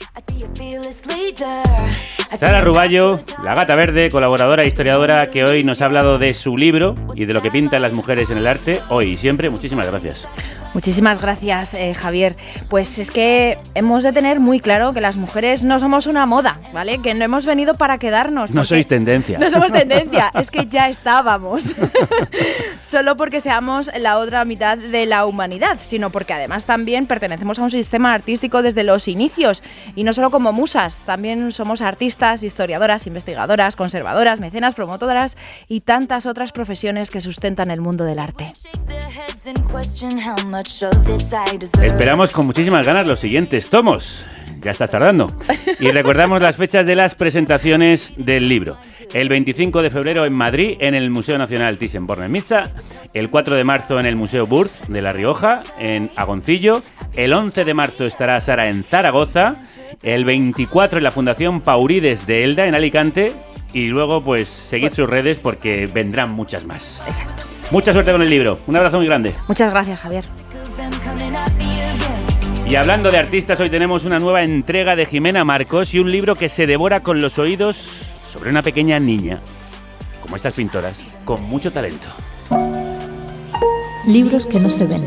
Sara 2.39 2.61
Ruballo, 2.61 3.19
la 3.43 3.55
gata 3.55 3.75
verde, 3.75 4.09
colaboradora 4.09 4.63
e 4.63 4.67
historiadora, 4.67 5.31
que 5.31 5.43
hoy 5.43 5.63
nos 5.63 5.81
ha 5.81 5.85
hablado 5.85 6.19
de 6.19 6.35
su 6.35 6.55
libro 6.55 6.93
y 7.15 7.25
de 7.25 7.33
lo 7.33 7.41
que 7.41 7.49
pintan 7.49 7.81
las 7.81 7.91
mujeres 7.91 8.29
en 8.29 8.37
el 8.37 8.45
arte, 8.45 8.81
hoy 8.89 9.11
y 9.11 9.15
siempre, 9.15 9.49
muchísimas 9.49 9.87
gracias. 9.87 10.27
Muchísimas 10.73 11.21
gracias, 11.21 11.73
eh, 11.73 11.93
Javier. 11.93 12.35
Pues 12.69 12.99
es 12.99 13.09
que 13.11 13.57
hemos 13.73 14.03
de 14.03 14.13
tener 14.13 14.39
muy 14.39 14.59
claro 14.59 14.93
que 14.93 15.01
las 15.01 15.17
mujeres 15.17 15.63
no 15.63 15.79
somos 15.79 16.05
una 16.05 16.25
moda, 16.25 16.59
¿vale? 16.73 16.99
Que 16.99 17.13
no 17.13 17.25
hemos 17.25 17.45
venido 17.45 17.73
para 17.73 17.97
quedarnos. 17.97 18.51
No 18.51 18.63
sois 18.63 18.87
tendencia. 18.87 19.39
No 19.39 19.49
somos 19.49 19.71
tendencia, 19.71 20.31
es 20.39 20.51
que 20.51 20.67
ya 20.67 20.89
estábamos. 20.89 21.75
Solo 22.81 23.17
porque 23.17 23.41
seamos 23.41 23.89
la 23.99 24.17
otra 24.17 24.45
mitad 24.45 24.77
de 24.77 25.05
la 25.05 25.25
humanidad, 25.25 25.77
sino 25.81 26.11
porque 26.11 26.33
además 26.33 26.65
también 26.65 27.07
pertenecemos 27.07 27.57
a 27.59 27.63
un 27.63 27.71
sistema 27.71 28.13
artístico 28.13 28.61
desde 28.61 28.83
los 28.83 29.07
inicios. 29.07 29.63
Y 29.95 30.03
no 30.03 30.13
solo 30.13 30.29
como 30.29 30.53
musas, 30.53 31.03
también 31.05 31.51
somos 31.51 31.81
artistas, 31.81 32.43
historiadoras, 32.43 33.07
investigadoras, 33.07 33.75
conservadoras, 33.75 34.39
mecenas, 34.39 34.75
promotoras 34.75 35.35
y 35.67 35.81
tantas 35.81 36.25
otras 36.25 36.51
profesiones 36.51 37.09
que 37.11 37.21
sustentan 37.21 37.71
el 37.71 37.81
mundo 37.81 38.05
del 38.05 38.19
arte. 38.19 38.53
Esperamos 41.81 42.31
con 42.31 42.45
muchísimas 42.45 42.85
ganas 42.85 43.05
los 43.05 43.19
siguientes 43.19 43.69
tomos. 43.69 44.25
Ya 44.61 44.71
estás 44.71 44.89
tardando. 44.89 45.31
Y 45.79 45.89
recordamos 45.91 46.41
las 46.41 46.57
fechas 46.57 46.85
de 46.85 46.95
las 46.95 47.15
presentaciones 47.15 48.13
del 48.17 48.49
libro. 48.49 48.77
El 49.13 49.29
25 49.29 49.81
de 49.81 49.89
febrero 49.89 50.25
en 50.25 50.33
Madrid, 50.33 50.77
en 50.79 50.95
el 50.95 51.09
Museo 51.09 51.37
Nacional 51.37 51.79
Thyssen-Bornemisza. 51.79 52.69
El 53.13 53.29
4 53.29 53.55
de 53.55 53.63
marzo 53.63 53.99
en 53.99 54.05
el 54.05 54.15
Museo 54.15 54.45
Burz 54.47 54.81
de 54.87 55.01
La 55.01 55.13
Rioja, 55.13 55.63
en 55.79 56.11
Agoncillo. 56.15 56.83
El 57.15 57.33
11 57.33 57.63
de 57.65 57.73
marzo 57.73 58.05
estará 58.05 58.39
Sara 58.41 58.67
en 58.67 58.83
Zaragoza. 58.83 59.55
El 60.03 60.25
24 60.25 60.97
en 60.97 61.03
la 61.05 61.11
Fundación 61.11 61.61
Paurides 61.61 62.27
de 62.27 62.43
Elda, 62.43 62.67
en 62.67 62.75
Alicante. 62.75 63.33
Y 63.73 63.87
luego, 63.87 64.23
pues, 64.23 64.47
seguid 64.49 64.91
sus 64.91 65.07
redes 65.07 65.37
porque 65.37 65.87
vendrán 65.87 66.33
muchas 66.33 66.65
más. 66.65 67.01
Exacto. 67.07 67.43
Mucha 67.71 67.93
suerte 67.93 68.11
con 68.11 68.21
el 68.21 68.29
libro. 68.29 68.59
Un 68.67 68.75
abrazo 68.75 68.97
muy 68.97 69.05
grande. 69.05 69.33
Muchas 69.47 69.71
gracias, 69.71 69.99
Javier. 69.99 70.25
Y 72.69 72.75
hablando 72.75 73.09
de 73.09 73.17
artistas, 73.17 73.59
hoy 73.59 73.71
tenemos 73.71 74.05
una 74.05 74.19
nueva 74.19 74.43
entrega 74.43 74.95
de 74.95 75.07
Jimena 75.07 75.43
Marcos 75.43 75.91
y 75.95 75.99
un 75.99 76.11
libro 76.11 76.35
que 76.35 76.49
se 76.49 76.67
devora 76.67 77.01
con 77.01 77.19
los 77.19 77.39
oídos 77.39 78.11
sobre 78.31 78.51
una 78.51 78.61
pequeña 78.61 78.99
niña, 78.99 79.41
como 80.21 80.35
estas 80.35 80.53
pintoras, 80.53 81.01
con 81.25 81.41
mucho 81.41 81.71
talento. 81.71 82.07
Libros 84.05 84.45
que 84.45 84.59
no 84.59 84.69
se 84.69 84.85
ven, 84.85 85.03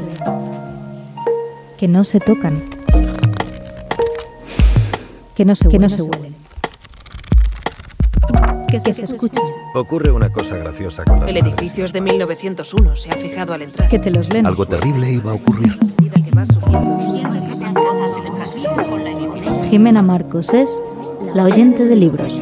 que 1.79 1.87
no 1.87 2.03
se 2.03 2.19
tocan, 2.19 2.61
que 5.37 5.45
no 5.45 5.55
se, 5.55 5.69
que 5.69 5.79
no 5.79 5.89
se 5.89 6.03
huelen, 6.03 6.35
que 8.69 8.81
se, 8.81 8.93
se 8.93 9.05
escuchan, 9.05 9.45
Ocurre 9.75 10.11
una 10.11 10.31
cosa 10.31 10.57
graciosa 10.57 11.05
con 11.05 11.21
las 11.21 11.31
El 11.31 11.37
edificio 11.37 11.85
es 11.85 11.93
de 11.93 12.01
1901, 12.01 12.97
se 12.97 13.11
ha 13.11 13.15
fijado 13.15 13.55
al 13.55 13.63
entrar. 13.63 13.89
que 13.89 14.01
te 14.01 14.11
los 14.11 14.29
leen. 14.33 14.47
Algo 14.47 14.67
terrible 14.67 15.09
iba 15.13 15.31
a 15.31 15.35
ocurrir. 15.35 15.79
Jimena 19.69 20.03
Marcos 20.03 20.55
es 20.55 20.83
la 21.35 21.45
oyente 21.45 21.85
de 21.85 21.97
libros. 21.97 22.33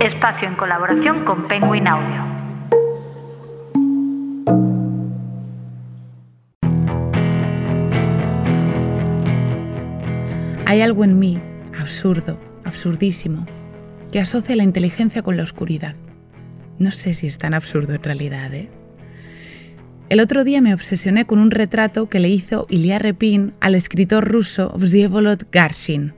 Espacio 0.00 0.48
en 0.48 0.54
colaboración 0.56 1.24
con 1.24 1.46
Penguin 1.46 1.88
Audio. 1.88 2.22
Hay 10.66 10.80
algo 10.80 11.04
en 11.04 11.18
mí, 11.18 11.40
absurdo, 11.78 12.38
absurdísimo, 12.64 13.46
que 14.10 14.20
asocia 14.20 14.56
la 14.56 14.62
inteligencia 14.64 15.22
con 15.22 15.36
la 15.36 15.42
oscuridad. 15.42 15.94
No 16.78 16.90
sé 16.90 17.14
si 17.14 17.26
es 17.26 17.38
tan 17.38 17.54
absurdo 17.54 17.94
en 17.94 18.02
realidad, 18.02 18.52
¿eh? 18.54 18.68
El 20.08 20.20
otro 20.20 20.44
día 20.44 20.60
me 20.60 20.74
obsesioné 20.74 21.24
con 21.24 21.38
un 21.38 21.50
retrato 21.50 22.10
que 22.10 22.20
le 22.20 22.28
hizo 22.28 22.66
Ilya 22.68 22.98
Repin 22.98 23.54
al 23.60 23.74
escritor 23.74 24.28
ruso 24.30 24.70
Vsevolod 24.76 25.44
Garshin. 25.50 26.12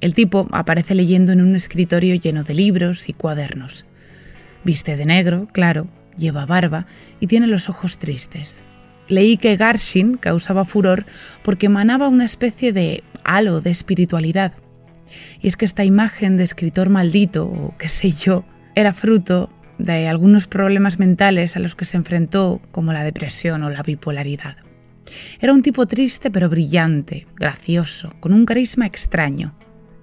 El 0.00 0.14
tipo 0.14 0.48
aparece 0.50 0.94
leyendo 0.94 1.30
en 1.30 1.40
un 1.40 1.54
escritorio 1.54 2.16
lleno 2.16 2.42
de 2.42 2.54
libros 2.54 3.08
y 3.08 3.12
cuadernos. 3.12 3.86
Viste 4.64 4.96
de 4.96 5.06
negro, 5.06 5.46
claro, 5.52 5.86
lleva 6.16 6.46
barba 6.46 6.86
y 7.20 7.28
tiene 7.28 7.46
los 7.46 7.68
ojos 7.68 7.98
tristes. 7.98 8.62
Leí 9.08 9.36
que 9.36 9.56
Garshin 9.56 10.16
causaba 10.16 10.64
furor 10.64 11.06
porque 11.42 11.66
emanaba 11.66 12.08
una 12.08 12.24
especie 12.24 12.72
de 12.72 13.04
halo 13.24 13.60
de 13.60 13.70
espiritualidad. 13.70 14.52
Y 15.40 15.48
es 15.48 15.56
que 15.56 15.64
esta 15.64 15.84
imagen 15.84 16.36
de 16.36 16.44
escritor 16.44 16.90
maldito, 16.90 17.46
o 17.46 17.74
qué 17.78 17.88
sé 17.88 18.10
yo, 18.10 18.44
era 18.74 18.92
fruto 18.92 19.48
de 19.78 20.08
algunos 20.08 20.46
problemas 20.46 20.98
mentales 20.98 21.56
a 21.56 21.60
los 21.60 21.74
que 21.74 21.84
se 21.84 21.96
enfrentó, 21.96 22.60
como 22.70 22.92
la 22.92 23.04
depresión 23.04 23.62
o 23.62 23.70
la 23.70 23.82
bipolaridad. 23.82 24.56
Era 25.40 25.52
un 25.52 25.62
tipo 25.62 25.86
triste 25.86 26.30
pero 26.30 26.48
brillante, 26.48 27.26
gracioso, 27.36 28.12
con 28.20 28.32
un 28.32 28.44
carisma 28.44 28.86
extraño. 28.86 29.54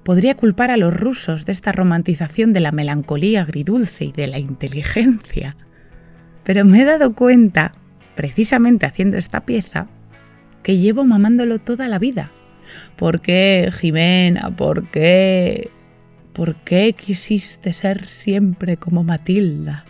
Podría 0.04 0.36
culpar 0.36 0.72
a 0.72 0.78
los 0.78 0.94
rusos 0.94 1.46
de 1.46 1.52
esta 1.52 1.72
romantización 1.72 2.54
de 2.54 2.60
la 2.60 2.72
melancolía 2.72 3.42
agridulce 3.42 4.06
y 4.06 4.12
de 4.12 4.28
la 4.28 4.40
inteligencia. 4.40 5.56
Pero 6.44 6.64
me 6.64 6.82
he 6.82 6.86
dado 6.86 7.14
cuenta, 7.16 7.74
precisamente 8.16 8.86
haciendo 8.86 9.18
esta 9.18 9.46
pieza, 9.46 9.88
que 10.64 10.78
llevo 10.78 11.06
mamándolo 11.06 11.60
toda 11.60 11.88
la 11.88 12.00
vida. 12.00 12.32
¿Por 12.96 13.22
qué, 13.22 13.70
Jimena? 13.72 14.56
¿Por 14.56 14.90
qué? 14.90 15.70
¿Por 16.36 16.56
qué 16.56 16.94
quisiste 16.94 17.72
ser 17.72 18.08
siempre 18.10 18.76
como 18.76 19.06
Matilda? 19.06 19.86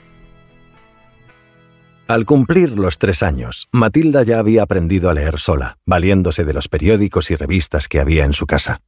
Al 2.08 2.26
cumplir 2.26 2.78
los 2.78 3.00
tres 3.00 3.24
años, 3.24 3.68
Matilda 3.72 4.22
ya 4.22 4.38
había 4.38 4.62
aprendido 4.62 5.10
a 5.10 5.16
leer 5.16 5.40
sola, 5.40 5.80
valiéndose 5.88 6.46
de 6.46 6.54
los 6.54 6.68
periódicos 6.68 7.32
y 7.32 7.36
revistas 7.36 7.88
que 7.88 8.00
había 8.00 8.26
en 8.26 8.34
su 8.34 8.46
casa. 8.46 8.82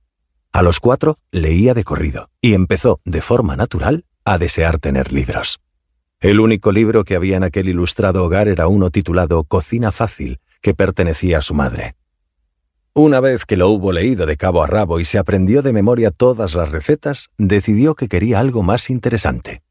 A 0.54 0.62
los 0.62 0.80
cuatro 0.80 1.18
leía 1.32 1.74
de 1.74 1.84
corrido 1.84 2.30
y 2.42 2.54
empezó, 2.54 3.02
de 3.06 3.22
forma 3.22 3.56
natural, 3.56 4.06
a 4.24 4.38
desear 4.38 4.78
tener 4.78 5.12
libros. 5.12 5.60
El 6.20 6.40
único 6.40 6.72
libro 6.72 7.04
que 7.06 7.16
había 7.16 7.38
en 7.38 7.44
aquel 7.44 7.70
ilustrado 7.70 8.24
hogar 8.24 8.48
era 8.48 8.68
uno 8.68 8.92
titulado 8.92 9.44
Cocina 9.46 9.92
Fácil, 9.92 10.40
que 10.62 10.76
pertenecía 10.76 11.40
a 11.40 11.42
su 11.42 11.56
madre. 11.56 11.96
Una 13.00 13.20
vez 13.20 13.46
que 13.46 13.58
lo 13.58 13.70
hubo 13.70 13.92
leído 13.92 14.26
de 14.26 14.38
cabo 14.38 14.64
a 14.64 14.66
rabo 14.66 15.00
y 15.00 15.06
se 15.06 15.20
aprendió 15.20 15.62
de 15.62 15.72
memoria 15.72 16.10
todas 16.10 16.56
las 16.56 16.72
recetas, 16.72 17.30
decidió 17.38 17.94
que 17.94 18.08
quería 18.08 18.40
algo 18.40 18.64
más 18.64 18.90
interesante. 18.90 19.62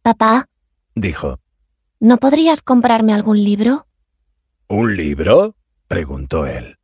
Papá, 0.00 0.46
Dijo, 0.94 1.40
¿no 2.00 2.16
podrías 2.16 2.62
comprarme 2.62 3.12
algún 3.12 3.44
libro? 3.44 3.86
¿Un 4.66 4.96
libro? 4.96 5.56
preguntó 5.88 6.46
él. 6.46 6.78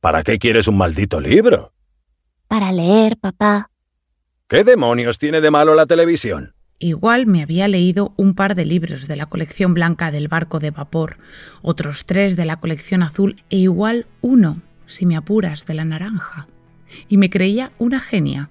¿Para 0.00 0.22
qué 0.22 0.38
quieres 0.38 0.68
un 0.68 0.76
maldito 0.76 1.18
libro? 1.18 1.72
Para 2.46 2.70
leer, 2.70 3.16
papá. 3.18 3.72
¿Qué 4.46 4.62
demonios 4.62 5.18
tiene 5.18 5.40
de 5.40 5.50
malo 5.50 5.74
la 5.74 5.86
televisión? 5.86 6.54
Igual 6.78 7.26
me 7.26 7.42
había 7.42 7.66
leído 7.66 8.12
un 8.16 8.36
par 8.36 8.54
de 8.54 8.64
libros 8.64 9.08
de 9.08 9.16
la 9.16 9.26
colección 9.26 9.74
blanca 9.74 10.12
del 10.12 10.28
barco 10.28 10.60
de 10.60 10.70
vapor, 10.70 11.16
otros 11.60 12.06
tres 12.06 12.36
de 12.36 12.44
la 12.44 12.60
colección 12.60 13.02
azul 13.02 13.42
e 13.50 13.56
igual 13.56 14.06
uno, 14.20 14.62
si 14.86 15.06
me 15.06 15.16
apuras, 15.16 15.66
de 15.66 15.74
la 15.74 15.84
naranja. 15.84 16.48
Y 17.08 17.16
me 17.16 17.30
creía 17.30 17.72
una 17.78 18.00
genia, 18.00 18.48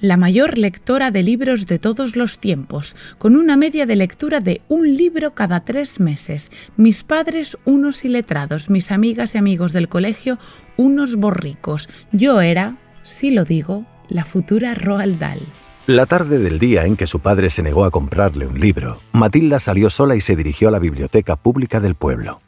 la 0.00 0.16
mayor 0.16 0.58
lectora 0.58 1.10
de 1.10 1.22
libros 1.22 1.66
de 1.66 1.78
todos 1.78 2.16
los 2.16 2.38
tiempos, 2.38 2.96
con 3.18 3.36
una 3.36 3.56
media 3.56 3.86
de 3.86 3.96
lectura 3.96 4.40
de 4.40 4.60
un 4.68 4.96
libro 4.96 5.34
cada 5.34 5.64
tres 5.64 6.00
meses. 6.00 6.50
Mis 6.76 7.04
padres 7.04 7.56
unos 7.64 8.04
iletrados, 8.04 8.70
mis 8.70 8.90
amigas 8.90 9.34
y 9.34 9.38
amigos 9.38 9.72
del 9.72 9.88
colegio 9.88 10.38
unos 10.76 11.16
borricos. 11.16 11.88
Yo 12.12 12.40
era, 12.40 12.76
si 13.02 13.30
lo 13.30 13.44
digo, 13.44 13.86
la 14.08 14.24
futura 14.24 14.74
Roald 14.74 15.18
Dahl. 15.18 15.40
La 15.86 16.06
tarde 16.06 16.38
del 16.38 16.58
día 16.58 16.84
en 16.84 16.96
que 16.96 17.06
su 17.06 17.20
padre 17.20 17.48
se 17.48 17.62
negó 17.62 17.84
a 17.84 17.92
comprarle 17.92 18.46
un 18.46 18.58
libro, 18.58 19.00
Matilda 19.12 19.60
salió 19.60 19.88
sola 19.88 20.16
y 20.16 20.20
se 20.20 20.34
dirigió 20.34 20.68
a 20.68 20.72
la 20.72 20.80
biblioteca 20.80 21.36
pública 21.36 21.78
del 21.80 21.94
pueblo. 21.94 22.40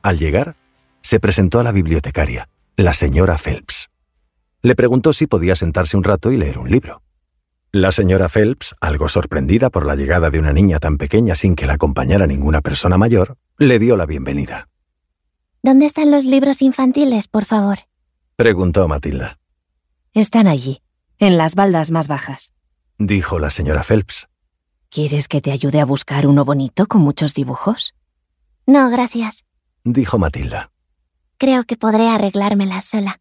Al 0.00 0.18
llegar, 0.18 0.54
se 1.02 1.20
presentó 1.20 1.60
a 1.60 1.64
la 1.64 1.72
bibliotecaria, 1.72 2.48
la 2.76 2.94
señora 2.94 3.36
Phelps. 3.38 3.90
Le 4.62 4.74
preguntó 4.74 5.12
si 5.12 5.26
podía 5.26 5.56
sentarse 5.56 5.96
un 5.96 6.04
rato 6.04 6.30
y 6.30 6.36
leer 6.36 6.58
un 6.58 6.70
libro. 6.70 7.02
La 7.72 7.90
señora 7.90 8.28
Phelps, 8.28 8.76
algo 8.80 9.08
sorprendida 9.08 9.70
por 9.70 9.86
la 9.86 9.96
llegada 9.96 10.30
de 10.30 10.38
una 10.38 10.52
niña 10.52 10.78
tan 10.78 10.98
pequeña 10.98 11.34
sin 11.34 11.54
que 11.56 11.66
la 11.66 11.74
acompañara 11.74 12.26
ninguna 12.26 12.60
persona 12.60 12.98
mayor, 12.98 13.36
le 13.58 13.78
dio 13.78 13.96
la 13.96 14.06
bienvenida. 14.06 14.68
¿Dónde 15.62 15.86
están 15.86 16.10
los 16.10 16.24
libros 16.24 16.60
infantiles, 16.60 17.28
por 17.28 17.44
favor? 17.44 17.78
Preguntó 18.36 18.86
Matilda. 18.88 19.38
Están 20.12 20.46
allí, 20.46 20.82
en 21.18 21.38
las 21.38 21.54
baldas 21.54 21.90
más 21.90 22.08
bajas. 22.08 22.52
Dijo 22.98 23.38
la 23.38 23.50
señora 23.50 23.82
Phelps. 23.82 24.28
¿Quieres 24.90 25.26
que 25.26 25.40
te 25.40 25.50
ayude 25.50 25.80
a 25.80 25.86
buscar 25.86 26.26
uno 26.26 26.44
bonito 26.44 26.86
con 26.86 27.00
muchos 27.00 27.32
dibujos? 27.32 27.94
No, 28.66 28.90
gracias. 28.90 29.44
Dijo 29.84 30.18
Matilda. 30.18 30.70
Creo 31.42 31.64
que 31.64 31.76
podré 31.76 32.08
arreglármela 32.08 32.80
sola. 32.80 33.18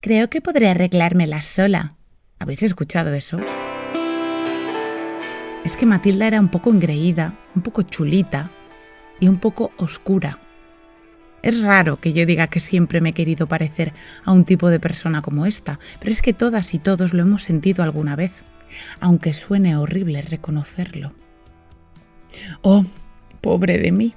Creo 0.00 0.30
que 0.30 0.40
podré 0.40 0.68
arreglármela 0.68 1.42
sola. 1.42 1.96
¿Habéis 2.38 2.62
escuchado 2.62 3.12
eso? 3.12 3.40
Es 5.64 5.76
que 5.76 5.84
Matilda 5.84 6.28
era 6.28 6.38
un 6.38 6.48
poco 6.48 6.70
engreída, 6.70 7.36
un 7.56 7.62
poco 7.62 7.82
chulita 7.82 8.52
y 9.18 9.26
un 9.26 9.40
poco 9.40 9.72
oscura. 9.78 10.38
Es 11.42 11.64
raro 11.64 11.98
que 11.98 12.12
yo 12.12 12.24
diga 12.24 12.46
que 12.46 12.60
siempre 12.60 13.00
me 13.00 13.08
he 13.08 13.14
querido 13.14 13.48
parecer 13.48 13.94
a 14.24 14.30
un 14.30 14.44
tipo 14.44 14.70
de 14.70 14.78
persona 14.78 15.20
como 15.20 15.44
esta, 15.44 15.80
pero 15.98 16.12
es 16.12 16.22
que 16.22 16.32
todas 16.32 16.72
y 16.72 16.78
todos 16.78 17.14
lo 17.14 17.22
hemos 17.22 17.42
sentido 17.42 17.82
alguna 17.82 18.14
vez, 18.14 18.44
aunque 19.00 19.32
suene 19.32 19.76
horrible 19.76 20.22
reconocerlo. 20.22 21.14
Oh, 22.62 22.84
pobre 23.40 23.78
de 23.78 23.90
mí, 23.90 24.14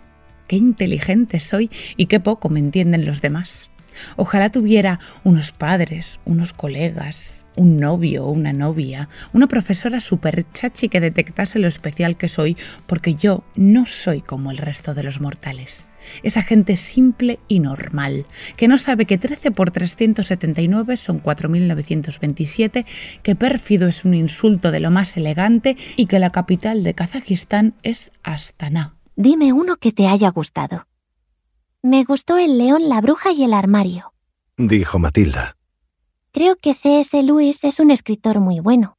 qué 0.48 0.58
inteligente 0.58 1.40
soy 1.40 1.70
y 1.98 2.08
qué 2.08 2.20
poco 2.20 2.50
me 2.50 2.60
entienden 2.60 3.06
los 3.06 3.22
demás. 3.22 3.70
Ojalá 4.16 4.50
tuviera 4.50 5.00
unos 5.24 5.52
padres, 5.52 6.20
unos 6.26 6.54
colegas, 6.54 7.46
un 7.56 7.78
novio 7.78 8.26
o 8.26 8.32
una 8.32 8.54
novia, 8.54 9.10
una 9.32 9.48
profesora 9.48 10.00
super 10.00 10.46
chachi 10.52 10.90
que 10.90 11.00
detectase 11.00 11.60
lo 11.60 11.68
especial 11.68 12.18
que 12.18 12.30
soy, 12.30 12.58
porque 12.88 13.16
yo 13.16 13.44
no 13.56 13.86
soy 13.86 14.22
como 14.22 14.52
el 14.52 14.58
resto 14.58 14.94
de 14.94 15.04
los 15.04 15.22
mortales. 15.22 15.88
Esa 16.22 16.42
gente 16.42 16.76
simple 16.76 17.40
y 17.48 17.60
normal, 17.60 18.26
que 18.58 18.68
no 18.68 18.78
sabe 18.78 19.06
que 19.06 19.18
13 19.18 19.52
por 19.52 19.72
379 19.72 20.98
son 20.98 21.22
4.927, 21.22 22.86
que 23.22 23.36
pérfido 23.36 23.88
es 23.88 24.04
un 24.04 24.14
insulto 24.14 24.72
de 24.72 24.82
lo 24.82 24.92
más 24.92 25.16
elegante 25.16 25.78
y 25.96 26.08
que 26.08 26.20
la 26.20 26.32
capital 26.32 26.84
de 26.84 26.94
Kazajistán 26.94 27.76
es 27.84 28.12
Astana. 28.24 28.96
Dime 29.16 29.54
uno 29.54 29.78
que 29.78 29.92
te 29.92 30.08
haya 30.08 30.30
gustado. 30.30 30.88
Me 31.82 32.04
gustó 32.04 32.38
El 32.38 32.58
león, 32.58 32.90
la 32.90 33.02
bruja 33.02 33.32
y 33.32 33.44
el 33.44 33.54
armario. 33.54 34.14
Dijo 34.58 34.98
Matilda. 35.00 35.58
Creo 36.32 36.56
que 36.56 36.74
C.S. 36.74 37.22
Lewis 37.22 37.60
es 37.64 37.80
un 37.80 37.92
escritor 37.92 38.40
muy 38.40 38.60
bueno, 38.60 38.98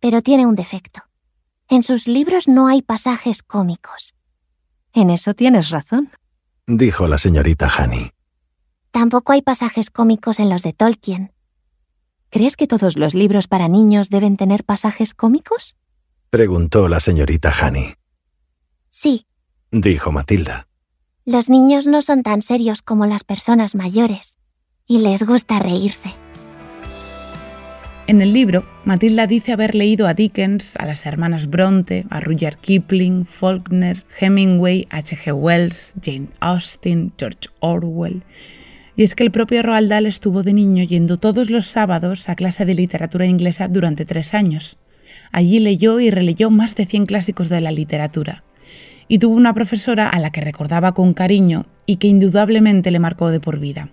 pero 0.00 0.20
tiene 0.22 0.46
un 0.46 0.56
defecto. 0.56 1.02
En 1.68 1.82
sus 1.82 2.08
libros 2.08 2.48
no 2.48 2.66
hay 2.66 2.82
pasajes 2.82 3.42
cómicos. 3.42 4.14
En 4.92 5.10
eso 5.10 5.34
tienes 5.34 5.70
razón. 5.70 6.10
Dijo 6.66 7.06
la 7.06 7.18
señorita 7.18 7.70
Honey. 7.78 8.10
Tampoco 8.90 9.32
hay 9.32 9.42
pasajes 9.42 9.90
cómicos 9.90 10.40
en 10.40 10.50
los 10.50 10.62
de 10.62 10.72
Tolkien. 10.72 11.32
¿Crees 12.30 12.56
que 12.56 12.66
todos 12.66 12.96
los 12.96 13.14
libros 13.14 13.46
para 13.46 13.68
niños 13.68 14.10
deben 14.10 14.36
tener 14.36 14.64
pasajes 14.64 15.14
cómicos? 15.14 15.76
Preguntó 16.30 16.88
la 16.88 16.98
señorita 16.98 17.52
Honey. 17.62 17.94
Sí, 18.88 19.26
Dijo 19.74 20.12
Matilda. 20.12 20.66
los 21.24 21.48
niños 21.48 21.86
no 21.86 22.02
son 22.02 22.22
tan 22.22 22.42
serios 22.42 22.82
como 22.82 23.06
las 23.06 23.24
personas 23.24 23.74
mayores, 23.74 24.36
y 24.86 24.98
les 24.98 25.24
gusta 25.24 25.60
reírse. 25.60 26.10
En 28.06 28.20
el 28.20 28.34
libro, 28.34 28.66
Matilda 28.84 29.26
dice 29.26 29.52
haber 29.52 29.74
leído 29.74 30.06
a 30.06 30.12
Dickens, 30.12 30.76
a 30.76 30.84
las 30.84 31.06
hermanas 31.06 31.48
Bronte, 31.48 32.04
a 32.10 32.20
Rudyard 32.20 32.58
Kipling, 32.58 33.24
Faulkner, 33.24 34.04
Hemingway, 34.20 34.86
H.G. 34.90 35.32
Wells, 35.32 35.94
Jane 36.02 36.28
Austen, 36.40 37.14
George 37.16 37.48
Orwell. 37.60 38.24
Y 38.94 39.04
es 39.04 39.14
que 39.14 39.22
el 39.22 39.30
propio 39.30 39.62
Roald 39.62 39.88
Dahl 39.88 40.04
estuvo 40.04 40.42
de 40.42 40.52
niño 40.52 40.84
yendo 40.84 41.16
todos 41.16 41.48
los 41.48 41.66
sábados 41.66 42.28
a 42.28 42.34
clase 42.34 42.66
de 42.66 42.74
literatura 42.74 43.24
inglesa 43.24 43.68
durante 43.68 44.04
tres 44.04 44.34
años. 44.34 44.76
Allí 45.30 45.60
leyó 45.60 45.98
y 45.98 46.10
releyó 46.10 46.50
más 46.50 46.74
de 46.74 46.84
100 46.84 47.06
clásicos 47.06 47.48
de 47.48 47.62
la 47.62 47.72
literatura. 47.72 48.44
Y 49.12 49.18
tuvo 49.18 49.36
una 49.36 49.52
profesora 49.52 50.08
a 50.08 50.18
la 50.20 50.30
que 50.30 50.40
recordaba 50.40 50.94
con 50.94 51.12
cariño 51.12 51.66
y 51.84 51.96
que 51.96 52.06
indudablemente 52.06 52.90
le 52.90 52.98
marcó 52.98 53.28
de 53.28 53.40
por 53.40 53.58
vida. 53.58 53.90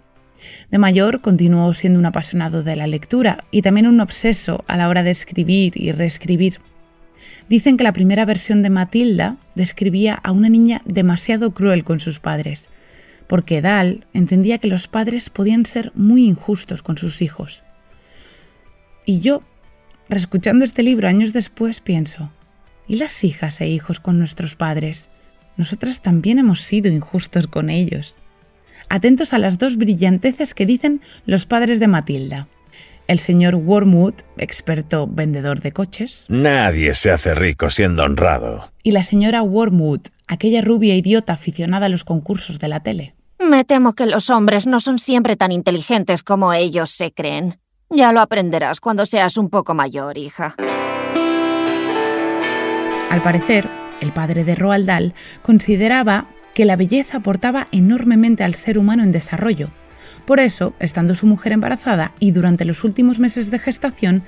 De 0.71 0.77
mayor 0.77 1.19
continuó 1.19 1.73
siendo 1.73 1.99
un 1.99 2.05
apasionado 2.05 2.63
de 2.63 2.77
la 2.77 2.87
lectura 2.87 3.43
y 3.51 3.61
también 3.61 3.87
un 3.87 3.99
obseso 3.99 4.63
a 4.65 4.77
la 4.77 4.87
hora 4.87 5.03
de 5.03 5.11
escribir 5.11 5.73
y 5.75 5.91
reescribir. 5.91 6.61
Dicen 7.49 7.75
que 7.75 7.83
la 7.83 7.91
primera 7.91 8.23
versión 8.23 8.63
de 8.63 8.69
Matilda 8.69 9.35
describía 9.55 10.13
a 10.13 10.31
una 10.31 10.47
niña 10.47 10.83
demasiado 10.85 11.53
cruel 11.53 11.83
con 11.83 11.99
sus 11.99 12.21
padres, 12.21 12.69
porque 13.27 13.61
Dal 13.61 14.07
entendía 14.13 14.59
que 14.59 14.69
los 14.69 14.87
padres 14.87 15.29
podían 15.29 15.65
ser 15.65 15.91
muy 15.95 16.29
injustos 16.29 16.81
con 16.81 16.97
sus 16.97 17.21
hijos. 17.21 17.65
Y 19.05 19.19
yo, 19.19 19.43
reescuchando 20.07 20.63
este 20.63 20.81
libro 20.81 21.09
años 21.09 21.33
después, 21.33 21.81
pienso, 21.81 22.31
¿y 22.89 22.97
las 22.97 23.23
hijas 23.23 23.61
e 23.61 23.69
hijos 23.69 24.01
con 24.01 24.19
nuestros 24.19 24.57
padres? 24.57 25.09
Nosotras 25.55 26.01
también 26.01 26.39
hemos 26.39 26.61
sido 26.61 26.91
injustos 26.91 27.47
con 27.47 27.69
ellos. 27.69 28.17
Atentos 28.89 29.31
a 29.31 29.37
las 29.37 29.57
dos 29.57 29.77
brillanteces 29.77 30.53
que 30.53 30.65
dicen 30.65 30.99
los 31.25 31.45
padres 31.45 31.79
de 31.79 31.87
Matilda 31.87 32.49
el 33.09 33.17
señor 33.17 33.55
Wormwood, 33.55 34.13
experto 34.37 35.07
vendedor 35.07 35.61
de 35.61 35.71
coches. 35.71 36.27
Nadie 36.29 36.93
se 36.93 37.09
hace 37.09 37.33
rico 37.33 37.71
siendo 37.71 38.03
honrado. 38.03 38.71
Y 38.83 38.91
la 38.91 39.01
señora 39.01 39.41
Wormwood, 39.41 40.01
aquella 40.27 40.61
rubia 40.61 40.95
idiota 40.95 41.33
aficionada 41.33 41.87
a 41.87 41.89
los 41.89 42.03
concursos 42.03 42.59
de 42.59 42.67
la 42.67 42.81
tele. 42.81 43.15
Me 43.39 43.65
temo 43.65 43.93
que 43.93 44.05
los 44.05 44.29
hombres 44.29 44.67
no 44.67 44.79
son 44.79 44.99
siempre 44.99 45.35
tan 45.35 45.51
inteligentes 45.51 46.21
como 46.21 46.53
ellos 46.53 46.91
se 46.91 47.11
creen. 47.11 47.59
Ya 47.89 48.11
lo 48.11 48.21
aprenderás 48.21 48.79
cuando 48.79 49.07
seas 49.07 49.37
un 49.37 49.49
poco 49.49 49.73
mayor, 49.73 50.19
hija. 50.19 50.55
Al 53.09 53.21
parecer, 53.21 53.67
el 54.01 54.13
padre 54.13 54.43
de 54.43 54.55
Roald 54.55 54.85
Dahl 54.85 55.13
consideraba 55.41 56.27
que 56.53 56.65
la 56.65 56.75
belleza 56.75 57.17
aportaba 57.17 57.67
enormemente 57.71 58.43
al 58.43 58.55
ser 58.55 58.77
humano 58.77 59.03
en 59.03 59.11
desarrollo 59.11 59.71
por 60.29 60.39
eso, 60.39 60.75
estando 60.79 61.15
su 61.15 61.25
mujer 61.25 61.53
embarazada 61.53 62.13
y 62.19 62.29
durante 62.29 62.63
los 62.63 62.83
últimos 62.83 63.17
meses 63.17 63.49
de 63.49 63.57
gestación, 63.57 64.21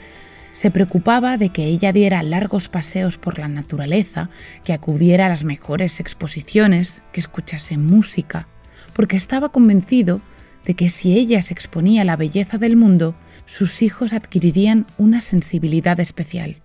se 0.52 0.72
preocupaba 0.72 1.38
de 1.38 1.50
que 1.50 1.66
ella 1.66 1.94
diera 1.94 2.24
largos 2.24 2.70
paseos 2.70 3.20
por 3.20 3.38
la 3.38 3.48
naturaleza, 3.48 4.32
que 4.64 4.74
acudiera 4.74 5.28
a 5.28 5.30
las 5.30 5.44
mejores 5.44 6.00
exposiciones, 6.00 7.04
que 7.12 7.20
escuchase 7.20 7.78
música, 7.78 8.48
porque 8.94 9.16
estaba 9.16 9.50
convencido 9.50 10.22
de 10.66 10.74
que 10.74 10.90
si 10.90 11.18
ella 11.18 11.44
se 11.44 11.54
exponía 11.54 12.02
a 12.02 12.06
la 12.06 12.18
belleza 12.18 12.58
del 12.58 12.76
mundo, 12.76 13.14
sus 13.46 13.84
hijos 13.84 14.14
adquirirían 14.14 14.88
una 14.98 15.22
sensibilidad 15.22 16.00
especial. 16.00 16.64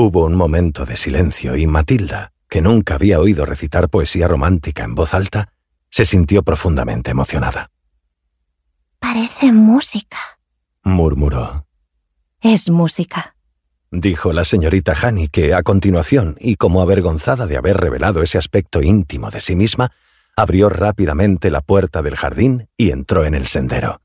Hubo 0.00 0.26
un 0.26 0.36
momento 0.36 0.86
de 0.86 0.96
silencio 0.96 1.56
y 1.56 1.66
Matilda, 1.66 2.30
que 2.48 2.62
nunca 2.62 2.94
había 2.94 3.18
oído 3.18 3.44
recitar 3.44 3.88
poesía 3.88 4.28
romántica 4.28 4.84
en 4.84 4.94
voz 4.94 5.12
alta, 5.12 5.52
se 5.90 6.04
sintió 6.04 6.44
profundamente 6.44 7.10
emocionada. 7.10 7.72
Parece 9.00 9.50
música, 9.50 10.18
murmuró. 10.84 11.66
Es 12.40 12.70
música, 12.70 13.34
dijo 13.90 14.32
la 14.32 14.44
señorita 14.44 14.94
Honey, 15.02 15.26
que 15.26 15.52
a 15.52 15.64
continuación, 15.64 16.36
y 16.38 16.54
como 16.54 16.80
avergonzada 16.80 17.48
de 17.48 17.56
haber 17.56 17.78
revelado 17.78 18.22
ese 18.22 18.38
aspecto 18.38 18.80
íntimo 18.80 19.32
de 19.32 19.40
sí 19.40 19.56
misma, 19.56 19.90
abrió 20.36 20.68
rápidamente 20.68 21.50
la 21.50 21.60
puerta 21.60 22.02
del 22.02 22.14
jardín 22.14 22.68
y 22.76 22.92
entró 22.92 23.24
en 23.24 23.34
el 23.34 23.48
sendero. 23.48 24.00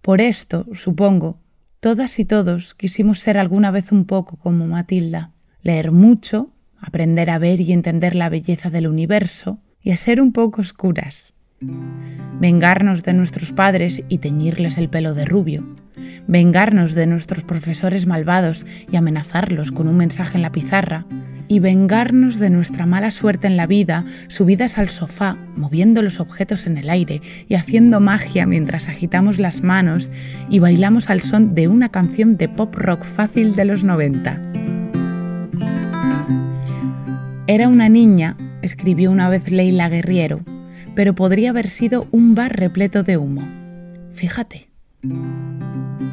Por 0.00 0.22
esto, 0.22 0.64
supongo, 0.72 1.38
todas 1.80 2.18
y 2.18 2.24
todos 2.24 2.74
quisimos 2.74 3.18
ser 3.20 3.38
alguna 3.38 3.70
vez 3.70 3.92
un 3.92 4.04
poco 4.04 4.36
como 4.36 4.66
Matilda, 4.66 5.32
leer 5.62 5.92
mucho, 5.92 6.50
aprender 6.80 7.30
a 7.30 7.38
ver 7.38 7.60
y 7.60 7.72
entender 7.72 8.14
la 8.14 8.28
belleza 8.28 8.70
del 8.70 8.86
universo 8.86 9.58
y 9.82 9.90
a 9.90 9.96
ser 9.96 10.20
un 10.20 10.32
poco 10.32 10.60
oscuras. 10.60 11.32
Vengarnos 12.40 13.02
de 13.02 13.14
nuestros 13.14 13.52
padres 13.52 14.02
y 14.08 14.18
teñirles 14.18 14.78
el 14.78 14.88
pelo 14.88 15.14
de 15.14 15.24
rubio, 15.24 15.64
vengarnos 16.26 16.94
de 16.94 17.06
nuestros 17.06 17.44
profesores 17.44 18.06
malvados 18.06 18.66
y 18.90 18.96
amenazarlos 18.96 19.72
con 19.72 19.88
un 19.88 19.96
mensaje 19.96 20.36
en 20.36 20.42
la 20.42 20.52
pizarra, 20.52 21.06
y 21.48 21.58
vengarnos 21.60 22.38
de 22.38 22.50
nuestra 22.50 22.86
mala 22.86 23.10
suerte 23.10 23.46
en 23.46 23.56
la 23.56 23.66
vida, 23.66 24.04
subidas 24.28 24.78
al 24.78 24.90
sofá, 24.90 25.36
moviendo 25.56 26.02
los 26.02 26.20
objetos 26.20 26.66
en 26.66 26.76
el 26.76 26.90
aire 26.90 27.22
y 27.48 27.54
haciendo 27.54 28.00
magia 28.00 28.46
mientras 28.46 28.88
agitamos 28.88 29.38
las 29.38 29.62
manos 29.62 30.12
y 30.50 30.58
bailamos 30.58 31.10
al 31.10 31.20
son 31.20 31.54
de 31.54 31.66
una 31.66 31.88
canción 31.88 32.36
de 32.36 32.48
pop 32.48 32.74
rock 32.74 33.02
fácil 33.02 33.56
de 33.56 33.64
los 33.64 33.82
90. 33.82 34.42
Era 37.46 37.66
una 37.68 37.88
niña, 37.88 38.36
escribió 38.60 39.10
una 39.10 39.30
vez 39.30 39.50
Leila 39.50 39.88
Guerriero, 39.88 40.40
pero 40.94 41.14
podría 41.14 41.50
haber 41.50 41.68
sido 41.68 42.06
un 42.10 42.34
bar 42.34 42.54
repleto 42.54 43.02
de 43.02 43.16
humo. 43.16 43.48
Fíjate. 44.12 44.67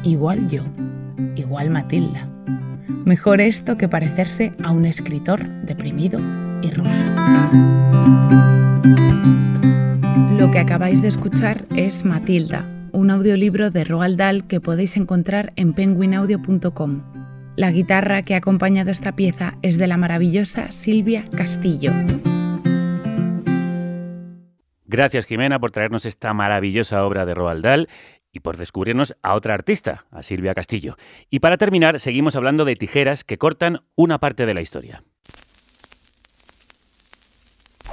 Igual 0.02 0.48
yo, 0.48 0.62
igual 1.34 1.70
Matilda. 1.70 2.28
Mejor 3.04 3.40
esto 3.40 3.76
que 3.76 3.88
parecerse 3.88 4.52
a 4.62 4.70
un 4.70 4.86
escritor 4.86 5.44
deprimido 5.62 6.20
y 6.62 6.70
ruso. 6.70 7.06
Lo 10.38 10.50
que 10.50 10.58
acabáis 10.58 11.02
de 11.02 11.08
escuchar 11.08 11.64
es 11.74 12.04
Matilda, 12.04 12.64
un 12.92 13.10
audiolibro 13.10 13.70
de 13.70 13.84
Roald 13.84 14.18
Dahl 14.18 14.46
que 14.46 14.60
podéis 14.60 14.96
encontrar 14.96 15.52
en 15.56 15.72
penguinaudio.com. 15.72 17.02
La 17.56 17.70
guitarra 17.72 18.22
que 18.22 18.34
ha 18.34 18.38
acompañado 18.38 18.90
esta 18.90 19.16
pieza 19.16 19.56
es 19.62 19.78
de 19.78 19.86
la 19.86 19.96
maravillosa 19.96 20.70
Silvia 20.70 21.24
Castillo. 21.36 21.92
Gracias, 24.88 25.26
Jimena, 25.26 25.58
por 25.58 25.72
traernos 25.72 26.06
esta 26.06 26.32
maravillosa 26.32 27.04
obra 27.04 27.26
de 27.26 27.34
Roald 27.34 27.64
Dahl 27.64 27.88
y 28.36 28.40
por 28.40 28.58
descubrirnos 28.58 29.16
a 29.22 29.34
otra 29.34 29.54
artista, 29.54 30.04
a 30.10 30.22
Silvia 30.22 30.54
Castillo. 30.54 30.96
Y 31.30 31.40
para 31.40 31.56
terminar, 31.56 32.00
seguimos 32.00 32.36
hablando 32.36 32.66
de 32.66 32.76
tijeras 32.76 33.24
que 33.24 33.38
cortan 33.38 33.80
una 33.94 34.18
parte 34.18 34.44
de 34.44 34.52
la 34.52 34.60
historia. 34.60 35.02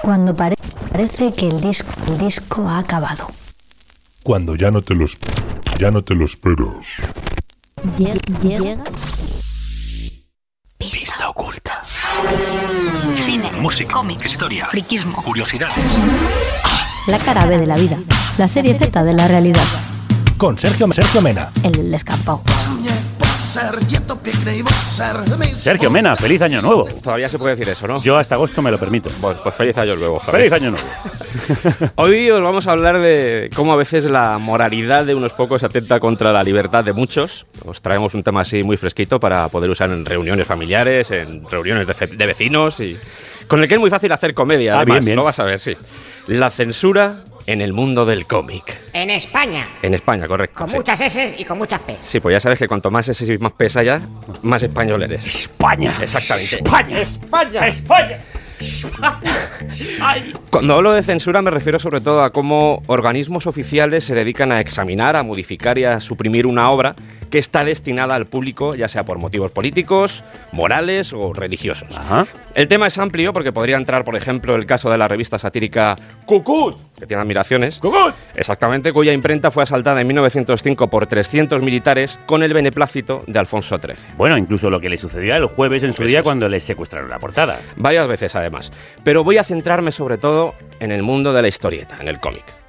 Cuando 0.02 0.36
parece 0.36 1.32
que 1.32 1.48
el 1.48 1.62
disco, 1.62 1.90
el 2.08 2.18
disco 2.18 2.68
ha 2.68 2.80
acabado. 2.80 3.28
Cuando 4.22 4.56
ya 4.56 4.70
no 4.70 4.82
te 4.82 4.96
lo, 4.96 5.06
ya 5.80 5.92
no 5.92 6.04
te 6.04 6.14
lo 6.14 6.26
esperas. 6.26 6.86
Llega. 7.98 8.84
Pista 10.78 11.30
oculta. 11.30 11.82
Cine, 13.26 13.50
Música, 13.62 13.94
cómics, 13.94 14.26
historia, 14.26 14.66
friquismo, 14.66 15.24
curiosidades. 15.24 15.78
La 17.08 17.18
cara 17.20 17.46
B 17.46 17.58
de 17.58 17.68
la 17.68 17.78
vida. 17.78 17.98
La 18.38 18.50
serie 18.50 18.74
Z 18.74 19.04
de 19.04 19.14
la 19.14 19.28
realidad. 19.28 19.93
Con 20.38 20.58
Sergio, 20.58 20.92
Sergio 20.92 21.22
Mena. 21.22 21.50
El 21.64 21.72
del 21.72 21.92
descampado. 21.92 22.42
Sergio 25.54 25.92
Mena, 25.92 26.16
feliz 26.16 26.42
año 26.42 26.62
nuevo. 26.62 26.88
Todavía 27.04 27.30
se 27.30 27.38
puede 27.38 27.56
decir 27.56 27.72
eso, 27.72 27.88
¿no? 27.88 28.02
Yo 28.02 28.18
hasta 28.18 28.34
agosto 28.36 28.64
me 28.64 28.72
lo 28.72 28.80
permito. 28.80 29.12
Pues, 29.22 29.38
pues 29.44 29.54
feliz 29.54 29.78
año 29.78 29.96
nuevo, 29.96 30.18
Javier. 30.18 30.50
Feliz 30.50 30.62
año 30.62 30.72
nuevo. 30.72 30.88
Hoy 31.96 32.32
os 32.32 32.42
vamos 32.42 32.66
a 32.68 32.72
hablar 32.72 33.00
de 33.00 33.52
cómo 33.56 33.74
a 33.74 33.76
veces 33.76 34.06
la 34.06 34.40
moralidad 34.40 35.06
de 35.06 35.14
unos 35.14 35.34
pocos 35.34 35.64
atenta 35.64 36.00
contra 36.00 36.34
la 36.34 36.42
libertad 36.42 36.84
de 36.84 36.94
muchos. 36.94 37.46
Os 37.64 37.82
traemos 37.82 38.16
un 38.16 38.24
tema 38.24 38.42
así 38.42 38.64
muy 38.64 38.78
fresquito 38.78 39.20
para 39.20 39.48
poder 39.50 39.70
usar 39.70 39.92
en 39.92 40.04
reuniones 40.04 40.48
familiares, 40.48 41.12
en 41.12 41.48
reuniones 41.48 41.86
de, 41.86 42.26
vecinos 42.26 42.80
y 42.80 42.98
con 43.48 43.62
el 43.62 43.68
que 43.68 43.76
es 43.76 43.80
muy 43.80 43.92
fácil 43.92 44.12
hacer 44.12 44.34
comedia. 44.34 44.74
Ah, 44.74 44.78
además, 44.78 45.00
bien, 45.00 45.06
bien. 45.06 45.16
Lo 45.18 45.24
vas 45.24 45.38
a 45.40 45.44
ver, 45.44 45.60
sí. 45.60 45.76
La 46.26 46.50
censura 46.50 47.24
en 47.46 47.62
el 47.62 47.74
mundo 47.74 48.06
del 48.06 48.26
cómic. 48.26 48.64
En 48.94 49.10
España, 49.10 49.66
En 49.82 49.94
España, 49.94 50.28
correcto. 50.28 50.60
con 50.60 50.70
sí. 50.70 50.76
muchas 50.78 51.02
S 51.02 51.36
y 51.38 51.46
con 51.46 51.58
muchas 51.58 51.80
P. 51.82 51.98
Sí, 52.00 52.20
pues 52.20 52.34
ya 52.34 52.40
sabes 52.40 52.60
que 52.60 52.68
cuanto 52.68 52.92
más 52.92 53.08
ese 53.08 53.34
y 53.34 53.38
más 53.38 53.54
pesa 53.54 53.84
ya, 53.84 54.02
más 54.42 54.64
español 54.64 55.04
eres. 55.04 55.26
España. 55.26 55.96
Exactamente. 56.02 56.56
España. 56.56 57.00
España, 57.02 57.68
España. 57.68 58.20
Cuando 60.50 60.76
hablo 60.76 60.94
de 60.94 61.04
censura 61.04 61.42
me 61.42 61.52
refiero 61.52 61.80
sobre 61.80 62.00
todo 62.02 62.24
a 62.24 62.32
cómo 62.32 62.82
organismos 62.88 63.48
oficiales 63.48 64.04
se 64.06 64.16
dedican 64.16 64.52
a 64.52 64.60
examinar, 64.62 65.16
a 65.16 65.24
modificar 65.24 65.78
y 65.78 65.86
a 65.86 66.00
suprimir 66.00 66.48
una 66.48 66.70
obra 66.70 66.96
que 67.34 67.40
está 67.40 67.66
destinada 67.66 68.14
al 68.14 68.28
público, 68.28 68.76
ya 68.76 68.88
sea 68.88 69.06
por 69.06 69.18
motivos 69.18 69.50
políticos, 69.50 70.24
morales 70.52 71.14
o 71.14 71.34
religiosos. 71.34 72.00
El 72.54 72.68
tema 72.68 72.86
es 72.86 73.00
amplio 73.00 73.34
porque 73.34 73.52
podría 73.52 73.78
entrar, 73.78 74.06
por 74.06 74.16
ejemplo, 74.16 74.54
el 74.54 74.68
caso 74.68 74.92
de 74.92 75.00
la 75.00 75.08
revista 75.08 75.40
satírica 75.40 75.96
Cucut, 76.28 76.78
que 77.00 77.08
tiene 77.08 77.24
admiraciones. 77.24 77.80
¡Cucut! 77.80 78.14
Exactamente, 78.36 78.94
cuya 78.94 79.14
imprenta 79.14 79.50
fue 79.50 79.64
asaltada 79.64 80.00
en 80.02 80.06
1905 80.10 80.92
por 80.92 81.08
300 81.08 81.60
militares 81.64 82.20
con 82.28 82.44
el 82.44 82.54
beneplácito 82.54 83.24
de 83.26 83.40
Alfonso 83.40 83.80
XIII. 83.80 83.96
Bueno, 84.16 84.38
incluso 84.38 84.70
lo 84.70 84.80
que 84.80 84.90
le 84.90 84.98
sucedió 84.98 85.36
el 85.36 85.48
jueves 85.48 85.82
en 85.82 85.94
su 85.94 86.04
día 86.04 86.22
cuando 86.22 86.48
le 86.48 86.60
secuestraron 86.60 87.10
la 87.10 87.18
portada. 87.18 87.60
Varias 87.78 88.08
veces 88.08 88.36
además. 88.36 88.72
Pero 89.04 89.24
voy 89.24 89.40
a 89.40 89.44
centrarme 89.44 89.92
sobre 89.92 90.20
todo 90.20 90.54
en 90.80 90.92
el 90.92 91.02
mundo 91.02 91.34
de 91.34 91.42
la 91.42 91.48
historieta, 91.48 91.98
en 92.00 92.10
el 92.10 92.20
cómic. 92.20 92.63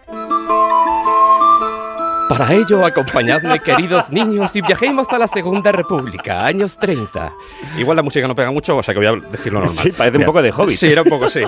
Para 2.28 2.52
ello, 2.54 2.84
acompañadme, 2.86 3.60
queridos 3.60 4.10
niños, 4.10 4.56
y 4.56 4.62
viajemos 4.62 5.06
a 5.10 5.18
la 5.18 5.28
Segunda 5.28 5.70
República, 5.72 6.44
años 6.46 6.76
30. 6.78 7.32
Igual 7.78 7.96
la 7.96 8.02
música 8.02 8.26
no 8.26 8.34
pega 8.34 8.50
mucho, 8.50 8.76
o 8.78 8.82
sea 8.82 8.94
que 8.94 8.98
voy 9.00 9.06
a 9.06 9.30
decirlo 9.30 9.60
normal. 9.60 9.78
Sí, 9.84 9.92
parece 9.92 10.18
un 10.18 10.24
poco 10.24 10.40
de 10.40 10.50
Hobbit. 10.50 10.76
Sí, 10.76 10.86
era 10.90 11.02
un 11.02 11.08
poco, 11.10 11.28
sí. 11.28 11.42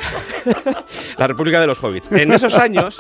la 1.17 1.27
República 1.27 1.61
de 1.61 1.67
los 1.67 1.83
Hobbits. 1.83 2.13
En 2.13 2.31
esos 2.33 2.55
años, 2.59 2.99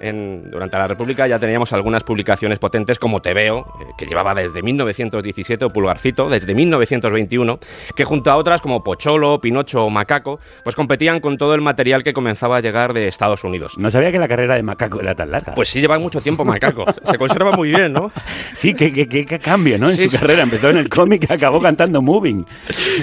en- 0.00 0.50
durante 0.50 0.78
la 0.78 0.88
República, 0.88 1.26
ya 1.26 1.38
teníamos 1.38 1.72
algunas 1.74 2.02
publicaciones 2.02 2.58
potentes 2.58 2.98
como 2.98 3.20
Te 3.20 3.34
Veo, 3.34 3.66
eh, 3.80 3.84
que 3.98 4.06
llevaba 4.06 4.34
desde 4.34 4.62
1917, 4.62 5.66
o 5.66 5.70
Pulgarcito, 5.70 6.30
desde 6.30 6.54
1921, 6.54 7.58
que 7.94 8.04
junto 8.04 8.30
a 8.30 8.36
otras 8.36 8.60
como 8.62 8.82
Pocholo, 8.82 9.38
Pinocho 9.40 9.84
o 9.84 9.90
Macaco, 9.90 10.40
pues 10.64 10.74
competían 10.74 11.20
con 11.20 11.36
todo 11.36 11.54
el 11.54 11.60
material 11.60 12.02
que 12.02 12.14
comenzaba 12.14 12.56
a 12.56 12.60
llegar 12.60 12.94
de 12.94 13.06
Estados 13.06 13.44
Unidos. 13.44 13.76
No 13.78 13.90
sabía 13.90 14.10
que 14.10 14.18
la 14.18 14.28
carrera 14.28 14.54
de 14.56 14.62
Macaco 14.62 15.00
era 15.00 15.14
tan 15.14 15.30
larga. 15.30 15.52
Pues 15.54 15.68
sí, 15.68 15.80
lleva 15.82 15.98
mucho 15.98 16.20
tiempo 16.22 16.44
Macaco. 16.44 16.86
Se 17.04 17.17
conserva 17.18 17.52
muy 17.52 17.70
bien, 17.70 17.92
¿no? 17.92 18.10
Sí, 18.54 18.74
qué- 18.74 18.92
qué 18.92 19.38
cambio, 19.38 19.78
¿no? 19.78 19.88
En 19.88 19.96
Sí, 19.96 20.04
su 20.04 20.10
sí. 20.10 20.18
carrera. 20.18 20.42
Empezó 20.42 20.70
en 20.70 20.78
el 20.78 20.88
cómic 20.88 21.26
y 21.28 21.32
acabó 21.32 21.60
cantando 21.60 22.00
Moving. 22.02 22.46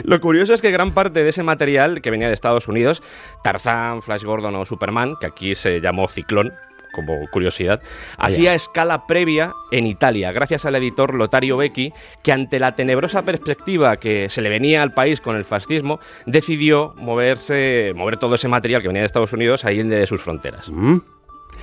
Lo 0.03 0.19
curioso 0.19 0.53
es 0.53 0.61
que 0.61 0.71
gran 0.71 0.91
parte 0.91 1.23
de 1.23 1.29
ese 1.29 1.43
material 1.43 2.01
que 2.01 2.11
venía 2.11 2.27
de 2.27 2.33
Estados 2.33 2.67
Unidos, 2.67 3.01
Tarzán, 3.43 4.01
Flash 4.01 4.23
Gordon 4.23 4.55
o 4.55 4.65
Superman, 4.65 5.15
que 5.19 5.27
aquí 5.27 5.55
se 5.55 5.79
llamó 5.79 6.07
Ciclón, 6.07 6.51
como 6.93 7.13
curiosidad, 7.29 7.81
hacía 8.17 8.53
escala 8.53 9.05
previa 9.05 9.51
en 9.71 9.85
Italia, 9.85 10.31
gracias 10.31 10.65
al 10.65 10.75
editor 10.75 11.13
Lotario 11.13 11.57
Becchi, 11.57 11.91
que 12.23 12.31
ante 12.31 12.57
la 12.57 12.73
tenebrosa 12.75 13.23
perspectiva 13.23 13.97
que 13.97 14.29
se 14.29 14.41
le 14.41 14.49
venía 14.49 14.81
al 14.81 14.93
país 14.93 15.19
con 15.19 15.35
el 15.35 15.43
fascismo, 15.43 15.99
decidió 16.25 16.93
moverse, 16.97 17.91
mover 17.97 18.15
todo 18.15 18.35
ese 18.35 18.47
material 18.47 18.81
que 18.81 18.87
venía 18.87 19.01
de 19.01 19.07
Estados 19.07 19.33
Unidos 19.33 19.65
ahí 19.65 19.83
de 19.83 20.07
sus 20.07 20.21
fronteras. 20.21 20.71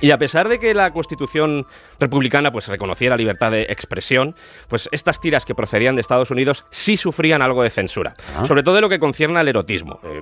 Y 0.03 0.11
a 0.11 0.17
pesar 0.17 0.49
de 0.49 0.59
que 0.59 0.73
la 0.73 0.91
Constitución 0.91 1.65
republicana 1.97 2.51
pues 2.51 2.67
reconociera 2.67 3.13
la 3.13 3.17
libertad 3.17 3.51
de 3.51 3.61
expresión, 3.63 4.35
pues 4.67 4.89
estas 4.91 5.21
tiras 5.21 5.45
que 5.45 5.55
procedían 5.55 5.95
de 5.95 6.01
Estados 6.01 6.29
Unidos 6.29 6.65
sí 6.71 6.97
sufrían 6.97 7.41
algo 7.41 7.63
de 7.63 7.69
censura, 7.69 8.13
Ah. 8.37 8.43
sobre 8.45 8.63
todo 8.63 8.75
en 8.75 8.81
lo 8.81 8.89
que 8.89 8.99
concierne 8.99 9.39
al 9.39 9.47
erotismo. 9.47 10.01
Eh, 10.03 10.21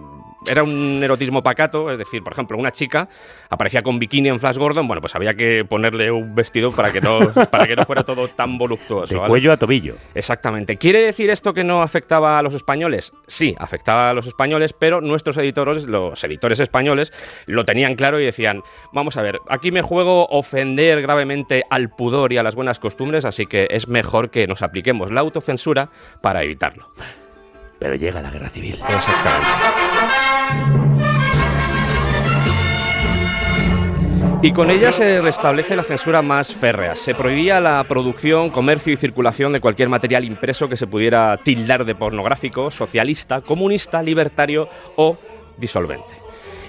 era 0.50 0.64
un 0.64 1.02
erotismo 1.04 1.44
pacato, 1.44 1.92
es 1.92 1.98
decir, 1.98 2.24
por 2.24 2.34
ejemplo, 2.34 2.58
una 2.58 2.72
chica 2.72 3.08
aparecía 3.50 3.84
con 3.84 4.00
bikini 4.00 4.30
en 4.30 4.40
Flash 4.40 4.58
Gordon, 4.58 4.88
bueno, 4.88 5.02
pues 5.02 5.16
había 5.16 5.34
que 5.36 5.66
ponerle 5.66 6.12
un 6.12 6.34
vestido 6.34 6.72
para 6.72 6.92
que 6.92 7.02
no, 7.02 7.32
para 7.52 7.68
que 7.68 7.76
no 7.76 7.86
fuera 7.86 8.04
todo 8.04 8.28
tan 8.28 8.58
voluptuoso. 8.58 9.14
De 9.14 9.20
¿vale? 9.20 9.30
cuello 9.30 9.52
a 9.52 9.58
tobillo. 9.58 9.96
Exactamente. 10.16 10.78
¿Quiere 10.78 11.02
decir 11.02 11.30
esto 11.30 11.54
que 11.54 11.64
no 11.64 11.82
afectaba 11.82 12.40
a 12.40 12.42
los 12.42 12.54
españoles? 12.54 13.14
Sí, 13.28 13.56
afectaba 13.60 14.10
a 14.10 14.14
los 14.14 14.28
españoles, 14.28 14.74
pero 14.74 15.02
nuestros 15.02 15.38
editores, 15.38 15.86
los 15.86 16.24
editores 16.24 16.60
españoles, 16.60 17.14
lo 17.46 17.66
tenían 17.66 17.96
claro 17.96 18.20
y 18.20 18.26
decían, 18.26 18.64
vamos 18.94 19.18
a 19.18 19.22
ver, 19.22 19.40
aquí 19.48 19.72
me 19.72 19.82
juego 19.82 20.28
ofender 20.28 21.02
gravemente 21.02 21.64
al 21.70 21.90
pudor 21.90 22.34
y 22.34 22.38
a 22.38 22.44
las 22.44 22.56
buenas 22.56 22.80
costumbres, 22.80 23.26
así 23.26 23.46
que 23.46 23.68
es 23.70 23.88
mejor 23.88 24.30
que 24.30 24.48
nos 24.48 24.62
apliquemos 24.62 25.12
la 25.12 25.22
autocensura 25.22 25.90
para 26.22 26.44
evitarlo. 26.44 26.90
Pero 27.82 27.96
llega 27.96 28.22
la 28.22 28.30
guerra 28.30 28.48
civil. 28.50 28.78
Y 34.44 34.52
con 34.54 34.70
ella 34.70 34.92
se 34.92 35.20
restablece 35.20 35.76
la 35.76 35.82
censura 35.82 36.22
más 36.22 36.54
férrea. 36.54 36.96
Se 36.96 37.16
prohibía 37.16 37.60
la 37.60 37.84
producción, 37.88 38.52
comercio 38.52 38.94
y 38.94 38.98
circulación 38.98 39.52
de 39.52 39.62
cualquier 39.62 39.90
material 39.90 40.26
impreso 40.26 40.70
que 40.70 40.78
se 40.78 40.86
pudiera 40.86 41.38
tildar 41.38 41.84
de 41.84 41.96
pornográfico, 41.96 42.70
socialista, 42.70 43.42
comunista, 43.42 44.04
libertario 44.04 44.70
o 44.96 45.18
disolvente. 45.58 46.21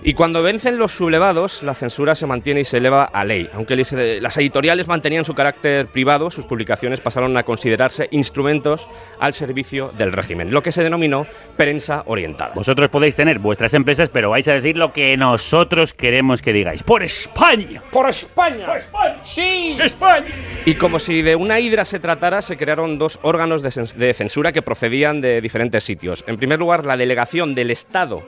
Y 0.05 0.15
cuando 0.15 0.43
vencen 0.43 0.79
los 0.79 0.91
sublevados, 0.91 1.63
la 1.63 1.75
censura 1.75 2.17
se 2.17 2.27
mantiene 2.27 2.61
y 2.61 2.65
se 2.65 2.79
eleva 2.79 3.05
a 3.05 3.25
ley. 3.25 3.49
Aunque 3.55 3.75
eh, 3.75 4.19
las 4.21 4.37
editoriales 4.37 4.89
mantenían 4.89 5.25
su 5.25 5.33
carácter 5.33 5.87
privado, 5.87 6.29
sus 6.29 6.45
publicaciones 6.45 7.01
pasaron 7.01 7.37
a 7.37 7.45
considerarse 7.45 8.09
instrumentos 8.11 8.89
al 9.21 9.33
servicio 9.33 9.93
del 9.97 10.13
régimen, 10.13 10.53
lo 10.53 10.61
que 10.61 10.73
se 10.73 10.83
denominó 10.83 11.25
prensa 11.57 12.03
orientada. 12.07 12.53
Vosotros 12.55 12.91
podéis 12.91 13.15
tener 13.15 13.39
vuestras 13.39 13.75
empresas, 13.75 14.09
pero 14.09 14.31
vais 14.31 14.49
a 14.49 14.55
decir 14.55 14.77
lo 14.77 14.93
que 14.93 15.17
nosotros 15.17 15.95
queremos 15.95 16.43
que 16.43 16.53
digáis. 16.53 16.83
¡Por 16.83 17.05
España! 17.05 17.81
¡Por 17.93 18.09
España! 18.09 18.67
¡Por 18.67 18.77
España! 18.79 19.21
¡Sí! 19.25 19.77
¡España! 19.81 20.27
Y 20.67 20.75
como 20.75 20.99
si 20.99 21.23
de 21.23 21.37
una 21.37 21.61
hidra 21.61 21.85
se 21.85 22.01
tratara, 22.01 22.43
se 22.43 22.57
crearon 22.57 22.99
dos 22.99 23.21
órganos 23.23 23.63
de, 23.63 23.71
de 23.97 24.15
censura 24.15 24.51
que 24.51 24.63
procedían 24.63 25.21
de 25.21 25.41
diferentes 25.41 25.85
sitios. 25.85 26.25
En 26.27 26.39
primer 26.39 26.59
lugar, 26.59 26.85
la 26.85 26.97
Delegación 26.97 27.55
del 27.55 27.71
Estado 27.71 28.25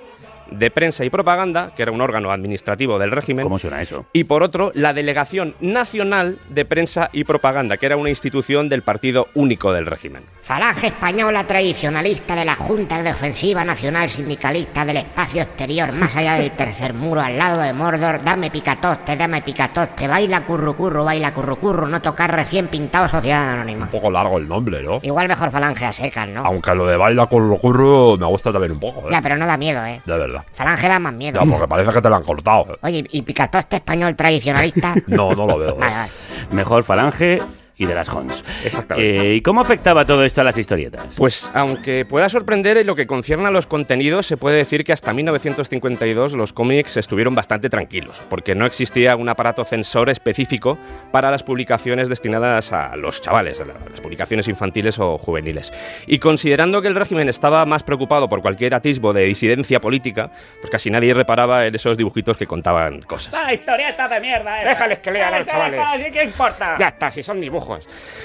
de 0.50 0.70
Prensa 0.70 1.04
y 1.04 1.10
Propaganda, 1.10 1.70
que 1.76 1.82
era 1.82 1.92
un 1.92 2.00
órgano 2.00 2.30
administrativo 2.30 2.98
del 2.98 3.10
régimen. 3.10 3.42
¿Cómo 3.42 3.58
suena 3.58 3.82
eso? 3.82 4.06
Y 4.12 4.24
por 4.24 4.42
otro, 4.42 4.72
la 4.74 4.92
Delegación 4.92 5.54
Nacional 5.60 6.38
de 6.48 6.64
Prensa 6.64 7.10
y 7.12 7.24
Propaganda, 7.24 7.76
que 7.76 7.86
era 7.86 7.96
una 7.96 8.10
institución 8.10 8.68
del 8.68 8.82
Partido 8.82 9.28
Único 9.34 9.72
del 9.72 9.86
régimen. 9.86 10.24
Falange 10.40 10.88
española 10.88 11.46
tradicionalista 11.46 12.36
de 12.36 12.44
la 12.44 12.54
Junta 12.54 13.02
de 13.02 13.10
Ofensiva 13.10 13.64
Nacional 13.64 14.08
Sindicalista 14.08 14.84
del 14.84 14.98
Espacio 14.98 15.42
Exterior, 15.42 15.92
más 15.92 16.16
allá 16.16 16.34
del 16.34 16.52
tercer 16.52 16.94
muro, 16.94 17.20
al 17.20 17.38
lado 17.38 17.60
de 17.60 17.72
Mordor, 17.72 18.22
dame 18.22 18.50
picatoste, 18.50 19.16
dame 19.16 19.42
picatoste, 19.42 20.06
baila 20.06 20.44
currucurru, 20.44 21.04
baila 21.04 21.32
currucurru, 21.32 21.86
no 21.86 22.00
tocar 22.02 22.34
recién 22.34 22.68
pintado 22.68 23.08
Sociedad 23.08 23.48
Anónima. 23.48 23.84
Un 23.84 23.90
poco 23.90 24.10
largo 24.10 24.38
el 24.38 24.48
nombre, 24.48 24.82
¿no? 24.82 25.00
Igual 25.02 25.28
mejor 25.28 25.50
Falange 25.50 25.86
a 25.86 25.92
secas, 25.92 26.28
¿no? 26.28 26.44
Aunque 26.44 26.74
lo 26.74 26.86
de 26.86 26.96
baila 26.96 27.26
con 27.26 27.48
lo 27.48 27.56
curro 27.56 28.16
me 28.18 28.26
gusta 28.26 28.52
también 28.52 28.72
un 28.72 28.80
poco, 28.80 29.08
¿eh? 29.08 29.12
Ya, 29.12 29.22
pero 29.22 29.36
no 29.36 29.46
da 29.46 29.56
miedo, 29.56 29.84
¿eh? 29.84 30.00
De 30.04 30.18
verdad. 30.18 30.43
Falange 30.52 30.88
da 30.88 30.98
más 30.98 31.12
miedo. 31.12 31.40
Ya, 31.42 31.50
porque 31.50 31.66
parece 31.68 31.92
que 31.92 32.00
te 32.00 32.08
lo 32.08 32.16
han 32.16 32.22
cortado. 32.24 32.74
¿eh? 32.74 32.78
Oye, 32.82 33.04
¿y 33.10 33.22
picatoste 33.22 33.76
español 33.76 34.14
tradicionalista? 34.16 34.94
No, 35.06 35.32
no 35.34 35.46
lo 35.46 35.58
veo. 35.58 35.70
¿eh? 35.70 35.78
Vale, 35.78 35.94
vale. 35.94 36.10
Mejor 36.50 36.82
Falange 36.84 37.40
y 37.76 37.86
de 37.86 37.94
las 37.94 38.08
Hons. 38.08 38.44
Exactamente. 38.64 39.32
Eh, 39.32 39.34
¿Y 39.34 39.40
cómo 39.40 39.60
afectaba 39.60 40.04
todo 40.04 40.24
esto 40.24 40.40
a 40.40 40.44
las 40.44 40.56
historietas? 40.56 41.14
Pues 41.16 41.50
aunque 41.54 42.04
pueda 42.04 42.28
sorprender 42.28 42.76
en 42.76 42.86
lo 42.86 42.94
que 42.94 43.06
concierne 43.06 43.46
a 43.48 43.50
los 43.50 43.66
contenidos, 43.66 44.26
se 44.26 44.36
puede 44.36 44.56
decir 44.56 44.84
que 44.84 44.92
hasta 44.92 45.12
1952 45.12 46.34
los 46.34 46.52
cómics 46.52 46.96
estuvieron 46.96 47.34
bastante 47.34 47.68
tranquilos, 47.68 48.22
porque 48.28 48.54
no 48.54 48.66
existía 48.66 49.16
un 49.16 49.28
aparato 49.28 49.64
censor 49.64 50.08
específico 50.10 50.78
para 51.10 51.30
las 51.30 51.42
publicaciones 51.42 52.08
destinadas 52.08 52.72
a 52.72 52.94
los 52.96 53.20
chavales, 53.20 53.60
a 53.60 53.64
las 53.64 54.00
publicaciones 54.00 54.46
infantiles 54.48 54.98
o 54.98 55.18
juveniles. 55.18 55.72
Y 56.06 56.18
considerando 56.18 56.80
que 56.80 56.88
el 56.88 56.94
régimen 56.94 57.28
estaba 57.28 57.66
más 57.66 57.82
preocupado 57.82 58.28
por 58.28 58.40
cualquier 58.42 58.74
atisbo 58.74 59.12
de 59.12 59.24
disidencia 59.24 59.80
política, 59.80 60.30
pues 60.60 60.70
casi 60.70 60.90
nadie 60.90 61.12
reparaba 61.12 61.66
en 61.66 61.74
esos 61.74 61.96
dibujitos 61.96 62.36
que 62.36 62.46
contaban 62.46 63.00
cosas. 63.02 63.32
¡La 63.32 63.52
historieta 63.52 64.08
de 64.08 64.20
mierda! 64.20 64.62
eh. 64.62 64.68
Déjales 64.68 64.98
que 65.00 65.10
lean 65.10 65.34
a 65.34 65.38
los 65.40 65.48
chavales. 65.48 65.80
¿Qué 66.12 66.24
importa? 66.24 66.76
Ya 66.78 66.88
está, 66.88 67.10
si 67.10 67.22
son 67.22 67.40
dibujos. 67.40 67.63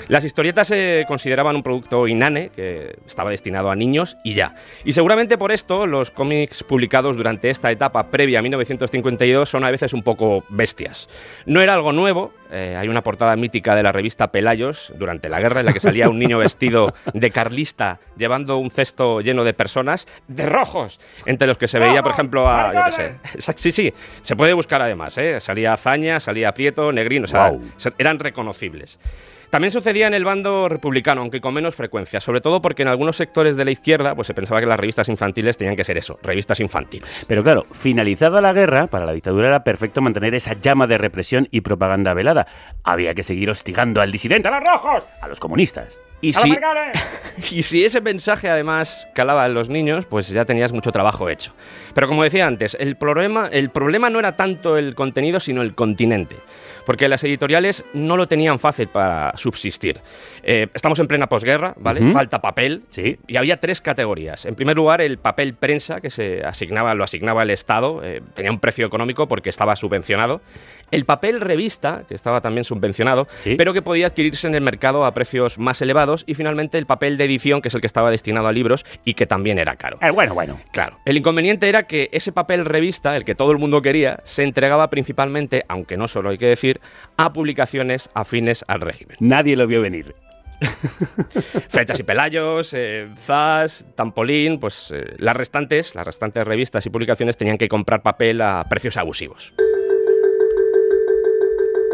Las 0.07 0.25
historietas 0.25 0.67
se 0.67 1.05
consideraban 1.07 1.55
un 1.55 1.63
producto 1.63 2.07
inane 2.07 2.49
que 2.55 2.97
estaba 3.05 3.29
destinado 3.29 3.71
a 3.71 3.75
niños 3.75 4.17
y 4.23 4.33
ya. 4.33 4.53
Y 4.83 4.93
seguramente 4.93 5.37
por 5.37 5.51
esto 5.51 5.85
los 5.85 6.11
cómics 6.11 6.63
publicados 6.63 7.15
durante 7.15 7.49
esta 7.49 7.71
etapa 7.71 8.09
previa 8.09 8.39
a 8.39 8.41
1952 8.41 9.49
son 9.49 9.63
a 9.63 9.71
veces 9.71 9.93
un 9.93 10.03
poco 10.03 10.43
bestias. 10.49 11.09
No 11.45 11.61
era 11.61 11.73
algo 11.73 11.91
nuevo, 11.91 12.31
eh, 12.51 12.75
hay 12.77 12.87
una 12.87 13.01
portada 13.03 13.35
mítica 13.35 13.75
de 13.75 13.83
la 13.83 13.91
revista 13.91 14.31
Pelayos 14.31 14.91
durante 14.97 15.29
la 15.29 15.39
guerra 15.39 15.59
en 15.59 15.65
la 15.67 15.73
que 15.73 15.79
salía 15.79 16.09
un 16.09 16.17
niño 16.19 16.37
vestido 16.39 16.93
de 17.13 17.31
carlista 17.31 17.99
llevando 18.17 18.57
un 18.57 18.71
cesto 18.71 19.21
lleno 19.21 19.43
de 19.43 19.53
personas 19.53 20.07
de 20.27 20.45
rojos, 20.45 20.99
entre 21.25 21.47
los 21.47 21.57
que 21.57 21.67
se 21.67 21.79
veía, 21.79 22.01
por 22.03 22.11
ejemplo, 22.11 22.47
a... 22.47 22.73
Yo 22.73 22.85
qué 22.85 22.91
sé. 22.91 23.51
Sí, 23.59 23.71
sí, 23.71 23.93
se 24.21 24.35
puede 24.35 24.53
buscar 24.53 24.81
además, 24.81 25.17
¿eh? 25.17 25.39
Salía 25.41 25.73
Azaña, 25.73 26.19
salía 26.19 26.53
Prieto, 26.53 26.91
Negrín, 26.91 27.23
o 27.23 27.27
sea, 27.27 27.51
se- 27.77 27.93
eran 27.97 28.19
reconocibles. 28.19 28.99
También 29.49 29.71
sucedía 29.71 30.05
en 30.07 30.13
el 30.13 30.23
bando 30.23 30.69
republicano, 30.69 31.21
aunque 31.21 31.41
con 31.41 31.53
menos 31.53 31.75
frecuencia, 31.75 32.21
sobre 32.21 32.39
todo 32.39 32.61
porque 32.61 32.83
en 32.83 32.87
algunos 32.87 33.15
sectores 33.15 33.55
de 33.55 33.65
la 33.65 33.71
izquierda 33.71 34.15
pues 34.15 34.27
se 34.27 34.33
pensaba 34.35 34.59
que 34.59 34.67
las 34.67 34.79
revistas 34.79 35.09
infantiles 35.09 35.57
tenían 35.57 35.75
que 35.75 35.83
ser 35.83 35.97
eso, 35.97 36.19
revistas 36.21 36.59
infantiles. 36.59 37.25
Pero 37.27 37.43
claro, 37.43 37.65
finalizada 37.71 38.41
la 38.41 38.53
guerra, 38.53 38.87
para 38.87 39.05
la 39.05 39.13
dictadura 39.13 39.47
era 39.47 39.63
perfecto 39.63 40.01
mantener 40.01 40.35
esa 40.35 40.53
llama 40.53 40.85
de 40.85 40.97
represión 40.97 41.47
y 41.49 41.61
propaganda 41.61 42.13
velada. 42.13 42.45
Había 42.83 43.15
que 43.15 43.23
seguir 43.23 43.49
hostigando 43.49 44.01
al 44.01 44.11
disidente, 44.11 44.49
a 44.49 44.59
los 44.59 44.67
rojos, 44.67 45.03
a 45.21 45.27
los 45.27 45.39
comunistas. 45.39 45.97
Y 46.21 46.33
si, 46.33 46.53
y 47.51 47.63
si 47.63 47.85
ese 47.85 48.01
mensaje 48.01 48.49
además 48.49 49.07
calaba 49.13 49.45
en 49.45 49.53
los 49.53 49.69
niños, 49.69 50.05
pues 50.05 50.29
ya 50.29 50.45
tenías 50.45 50.71
mucho 50.73 50.91
trabajo 50.91 51.29
hecho. 51.29 51.53
Pero 51.93 52.07
como 52.07 52.23
decía 52.23 52.47
antes, 52.47 52.75
el 52.79 52.95
problema, 52.97 53.47
el 53.51 53.69
problema 53.69 54.09
no 54.09 54.19
era 54.19 54.35
tanto 54.35 54.77
el 54.77 54.95
contenido, 54.95 55.39
sino 55.39 55.61
el 55.61 55.75
continente. 55.75 56.35
Porque 56.85 57.07
las 57.07 57.23
editoriales 57.23 57.85
no 57.93 58.17
lo 58.17 58.27
tenían 58.27 58.57
fácil 58.57 58.87
para 58.87 59.37
subsistir. 59.37 59.99
Eh, 60.41 60.67
estamos 60.73 60.97
en 60.99 61.07
plena 61.07 61.27
posguerra, 61.27 61.75
¿vale? 61.77 62.01
Ujú. 62.01 62.13
Falta 62.13 62.41
papel. 62.41 62.83
Sí. 62.89 63.19
Y 63.27 63.37
había 63.37 63.59
tres 63.59 63.79
categorías. 63.79 64.45
En 64.45 64.55
primer 64.55 64.75
lugar, 64.75 64.99
el 65.01 65.19
papel 65.19 65.53
prensa, 65.53 66.01
que 66.01 66.09
se 66.09 66.43
asignaba, 66.43 66.95
lo 66.95 67.03
asignaba 67.03 67.43
el 67.43 67.51
Estado, 67.51 68.01
eh, 68.03 68.21
tenía 68.33 68.51
un 68.51 68.59
precio 68.59 68.87
económico 68.87 69.27
porque 69.27 69.49
estaba 69.49 69.75
subvencionado. 69.75 70.41
El 70.89 71.05
papel 71.05 71.41
revista, 71.41 72.03
que 72.07 72.15
estaba 72.15 72.41
también 72.41 72.65
subvencionado, 72.65 73.27
pero 73.57 73.73
que 73.73 73.83
podía 73.83 74.07
adquirirse 74.07 74.47
en 74.47 74.55
el 74.55 74.61
mercado 74.61 75.05
a 75.05 75.13
precios 75.13 75.59
más 75.59 75.81
elevados 75.83 76.08
y 76.25 76.33
finalmente 76.33 76.77
el 76.77 76.85
papel 76.85 77.17
de 77.17 77.25
edición, 77.25 77.61
que 77.61 77.67
es 77.67 77.75
el 77.75 77.81
que 77.81 77.87
estaba 77.87 78.11
destinado 78.11 78.47
a 78.47 78.51
libros 78.51 78.85
y 79.05 79.13
que 79.13 79.25
también 79.25 79.59
era 79.59 79.75
caro. 79.75 79.97
Eh, 80.01 80.11
bueno, 80.11 80.33
bueno. 80.33 80.59
Claro. 80.71 80.97
El 81.05 81.17
inconveniente 81.17 81.69
era 81.69 81.83
que 81.83 82.09
ese 82.11 82.31
papel 82.31 82.65
revista, 82.65 83.15
el 83.15 83.25
que 83.25 83.35
todo 83.35 83.51
el 83.51 83.57
mundo 83.57 83.81
quería, 83.81 84.17
se 84.23 84.43
entregaba 84.43 84.89
principalmente, 84.89 85.63
aunque 85.67 85.97
no 85.97 86.07
solo 86.07 86.29
hay 86.29 86.37
que 86.37 86.47
decir, 86.47 86.79
a 87.17 87.33
publicaciones 87.33 88.09
afines 88.13 88.63
al 88.67 88.81
régimen. 88.81 89.17
Nadie 89.19 89.55
lo 89.55 89.67
vio 89.67 89.81
venir. 89.81 90.15
Flechas 91.69 91.99
y 91.99 92.03
Pelayos, 92.03 92.73
eh, 92.73 93.09
Zas, 93.25 93.85
Tampolín, 93.95 94.59
pues 94.59 94.91
eh, 94.91 95.15
las 95.17 95.35
restantes, 95.35 95.95
las 95.95 96.05
restantes 96.05 96.45
revistas 96.45 96.85
y 96.85 96.89
publicaciones 96.89 97.37
tenían 97.37 97.57
que 97.57 97.69
comprar 97.69 98.01
papel 98.01 98.41
a 98.41 98.65
precios 98.69 98.97
abusivos. 98.97 99.53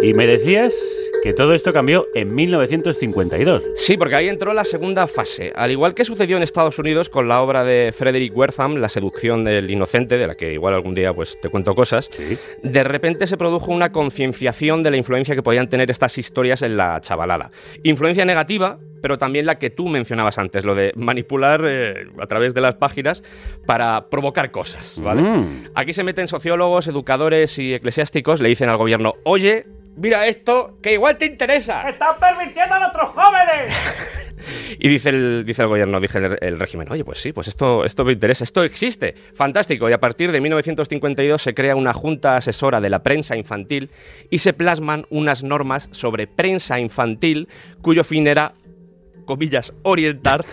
Y 0.02 0.14
me 0.14 0.28
decías 0.28 0.74
que 1.24 1.34
todo 1.34 1.54
esto 1.54 1.74
cambió 1.74 2.08
en 2.14 2.36
1952. 2.36 3.64
Sí, 3.76 3.98
porque 3.98 4.16
ahí 4.16 4.28
entró 4.28 4.54
la 4.54 4.64
segunda 4.64 5.08
fase. 5.08 5.52
Al 5.56 5.72
igual 5.72 5.96
que 5.96 6.06
sucedió 6.06 6.38
en 6.38 6.44
Estados 6.44 6.78
Unidos 6.78 7.10
con 7.10 7.28
la 7.28 7.42
obra 7.42 7.64
de 7.64 7.94
Frederick 7.98 8.36
Wertham, 8.36 8.76
La 8.76 8.90
seducción 8.90 9.44
del 9.44 9.72
inocente, 9.72 10.18
de 10.18 10.28
la 10.28 10.36
que 10.36 10.54
igual 10.54 10.76
algún 10.76 10.94
día 10.94 11.14
pues, 11.14 11.40
te 11.42 11.50
cuento 11.50 11.74
cosas, 11.74 12.10
de 12.62 12.84
repente 12.84 13.26
se 13.26 13.38
produjo 13.38 13.72
una 13.72 13.92
concienciación 13.92 14.84
de 14.84 14.92
la 14.92 14.98
influencia 14.98 15.34
que 15.34 15.42
podían 15.42 15.70
tener 15.70 15.90
estas 15.90 16.18
historias 16.18 16.62
en 16.62 16.78
la 16.78 17.00
chavalada. 17.02 17.50
Influencia 17.82 18.26
negativa, 18.26 18.78
pero 19.06 19.20
también 19.20 19.46
la 19.46 19.60
que 19.60 19.70
tú 19.70 19.88
mencionabas 19.88 20.40
antes, 20.40 20.66
lo 20.66 20.74
de 20.74 20.92
manipular 20.96 21.62
eh, 21.64 22.08
a 22.20 22.26
través 22.26 22.56
de 22.56 22.62
las 22.62 22.74
páginas 22.74 23.22
para 23.68 24.10
provocar 24.10 24.50
cosas, 24.50 25.00
¿vale? 25.00 25.22
Mm. 25.22 25.70
Aquí 25.76 25.94
se 25.94 26.04
meten 26.04 26.28
sociólogos, 26.28 26.88
educadores 26.88 27.60
y 27.60 27.76
eclesiásticos, 27.76 28.42
le 28.42 28.50
dicen 28.50 28.68
al 28.68 28.78
gobierno, 28.78 29.14
oye, 29.24 29.68
mira 29.96 30.26
esto, 30.26 30.80
que 30.82 30.94
igual 30.94 31.20
te 31.20 31.28
interesa. 31.28 31.88
¡Están 31.88 32.16
permitiendo 32.20 32.74
a 32.74 32.80
nuestros 32.80 33.10
jóvenes! 33.10 33.76
Y 34.78 34.90
dice 34.90 35.10
el, 35.10 35.44
dice 35.46 35.64
el 35.64 35.68
gobierno, 35.70 36.00
dice 36.00 36.20
el, 36.20 36.38
el 36.40 36.60
régimen, 36.60 36.92
oye, 36.92 37.04
pues 37.04 37.20
sí, 37.20 37.34
pues 37.34 37.48
esto, 37.48 37.86
esto 37.86 38.06
me 38.06 38.12
interesa, 38.12 38.44
esto 38.44 38.64
existe, 38.64 39.16
fantástico. 39.34 39.90
Y 39.90 39.94
a 39.94 40.00
partir 40.00 40.32
de 40.32 40.42
1952 40.42 41.42
se 41.42 41.54
crea 41.54 41.76
una 41.76 41.94
junta 41.94 42.38
asesora 42.38 42.82
de 42.82 42.90
la 42.90 43.02
prensa 43.02 43.36
infantil 43.36 43.90
y 44.30 44.40
se 44.40 44.54
plasman 44.54 45.06
unas 45.10 45.44
normas 45.44 45.90
sobre 45.92 46.28
prensa 46.28 46.80
infantil 46.80 47.48
cuyo 47.82 48.04
fin 48.04 48.28
era, 48.28 48.54
comillas, 49.26 49.74
orientar 49.84 50.46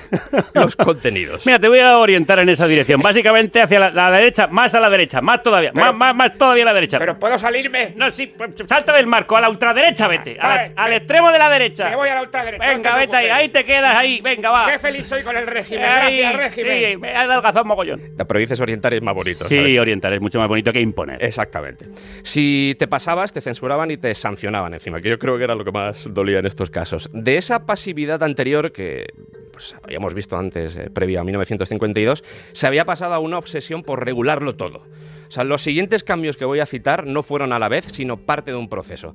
los 0.55 0.77
contenidos. 0.77 1.47
Mira, 1.47 1.59
te 1.59 1.68
voy 1.68 1.79
a 1.81 1.99
orientar 1.99 2.39
en 2.39 2.49
esa 2.49 2.66
dirección. 2.66 3.01
Básicamente 3.01 3.61
hacia 3.61 3.79
la, 3.79 3.91
la 3.91 4.11
derecha, 4.11 4.47
más 4.47 4.75
a 4.75 4.81
la 4.81 4.91
derecha, 4.91 5.20
más 5.20 5.43
todavía, 5.43 5.73
Pero- 5.73 5.87
más, 5.93 5.95
más, 5.95 6.14
más 6.14 6.39
todavía 6.39 6.62
a 6.64 6.66
la 6.66 6.75
derecha. 6.75 6.99
¿Pero 6.99 7.18
puedo 7.18 7.39
salirme? 7.39 7.93
No, 7.97 8.11
sí, 8.11 8.27
pues, 8.37 8.51
salta 8.68 8.95
del 8.97 9.07
marco, 9.07 9.37
a 9.37 9.41
la 9.41 9.49
ultraderecha 9.51 10.09
vete. 10.09 10.39
a 10.41 10.49
la- 10.49 10.57
Vale, 10.57 10.73
al 10.77 10.93
extremo 10.95 11.33
de 11.33 11.39
la 11.39 11.49
derecha. 11.51 11.89
Me 11.91 11.97
voy 11.97 12.09
a 12.09 12.14
la 12.16 12.23
ultraderecha. 12.23 12.64
no 12.64 12.73
Venga, 12.77 12.93
te 12.95 12.99
vete 13.01 13.16
ahí, 13.16 13.27
ahí 13.31 13.49
te 13.49 13.64
quedas 13.64 13.97
ahí, 13.97 14.20
venga, 14.23 14.51
va. 14.51 14.70
Qué 14.70 14.79
feliz 14.79 15.07
soy 15.07 15.23
con 15.23 15.37
el 15.37 15.47
régimen. 15.47 15.85
Ahí, 15.85 16.18
Gracias, 16.20 16.37
régimen. 16.37 16.91
sí, 16.93 16.97
me 16.97 17.12
ha 17.14 17.23
adelgazado 17.23 17.64
mogollón. 17.64 18.01
Pero 18.16 18.41
dices 18.41 18.61
orientar 18.61 18.95
es 18.95 19.03
más 19.03 19.14
bonito. 19.14 19.45
Sí, 19.47 19.57
¿sabes? 19.57 19.79
orientar 19.79 20.12
es 20.12 20.20
mucho 20.20 20.39
más 20.39 20.49
bonito 20.49 20.73
que 20.73 20.81
imponer. 20.81 21.23
Exactamente. 21.23 21.87
Si 22.23 22.77
te 22.79 22.87
pasabas, 22.89 23.33
te 23.33 23.41
censuraban 23.41 23.91
y 23.91 23.97
te 23.97 24.14
sancionaban 24.14 24.75
encima, 24.75 25.01
que 25.01 25.09
yo 25.09 25.18
creo 25.18 25.37
que 25.39 25.45
era 25.45 25.55
lo 25.55 25.64
que 25.64 25.73
más 25.73 26.09
dolía 26.12 26.39
en 26.39 26.47
estos 26.47 26.70
casos. 26.70 27.09
De 27.12 27.37
esa 27.37 27.66
pasividad 27.66 28.23
anterior 28.23 28.61
que 28.70 29.06
pues, 29.50 29.74
habíamos 29.82 30.14
visto 30.14 30.36
antes, 30.36 30.76
eh, 30.76 30.90
previa 30.90 31.20
a 31.20 31.24
1952, 31.24 32.22
se 32.52 32.66
había 32.66 32.84
pasado 32.84 33.14
a 33.14 33.18
una 33.18 33.38
obsesión 33.38 33.82
por 33.82 34.04
regularlo 34.04 34.54
todo. 34.54 34.82
O 35.28 35.30
sea, 35.34 35.44
los 35.44 35.62
siguientes 35.62 36.04
cambios 36.04 36.36
que 36.36 36.44
voy 36.44 36.60
a 36.60 36.66
citar 36.66 37.06
no 37.06 37.22
fueron 37.22 37.52
a 37.52 37.58
la 37.58 37.68
vez, 37.68 37.86
sino 37.86 38.18
parte 38.18 38.50
de 38.50 38.58
un 38.58 38.68
proceso. 38.68 39.14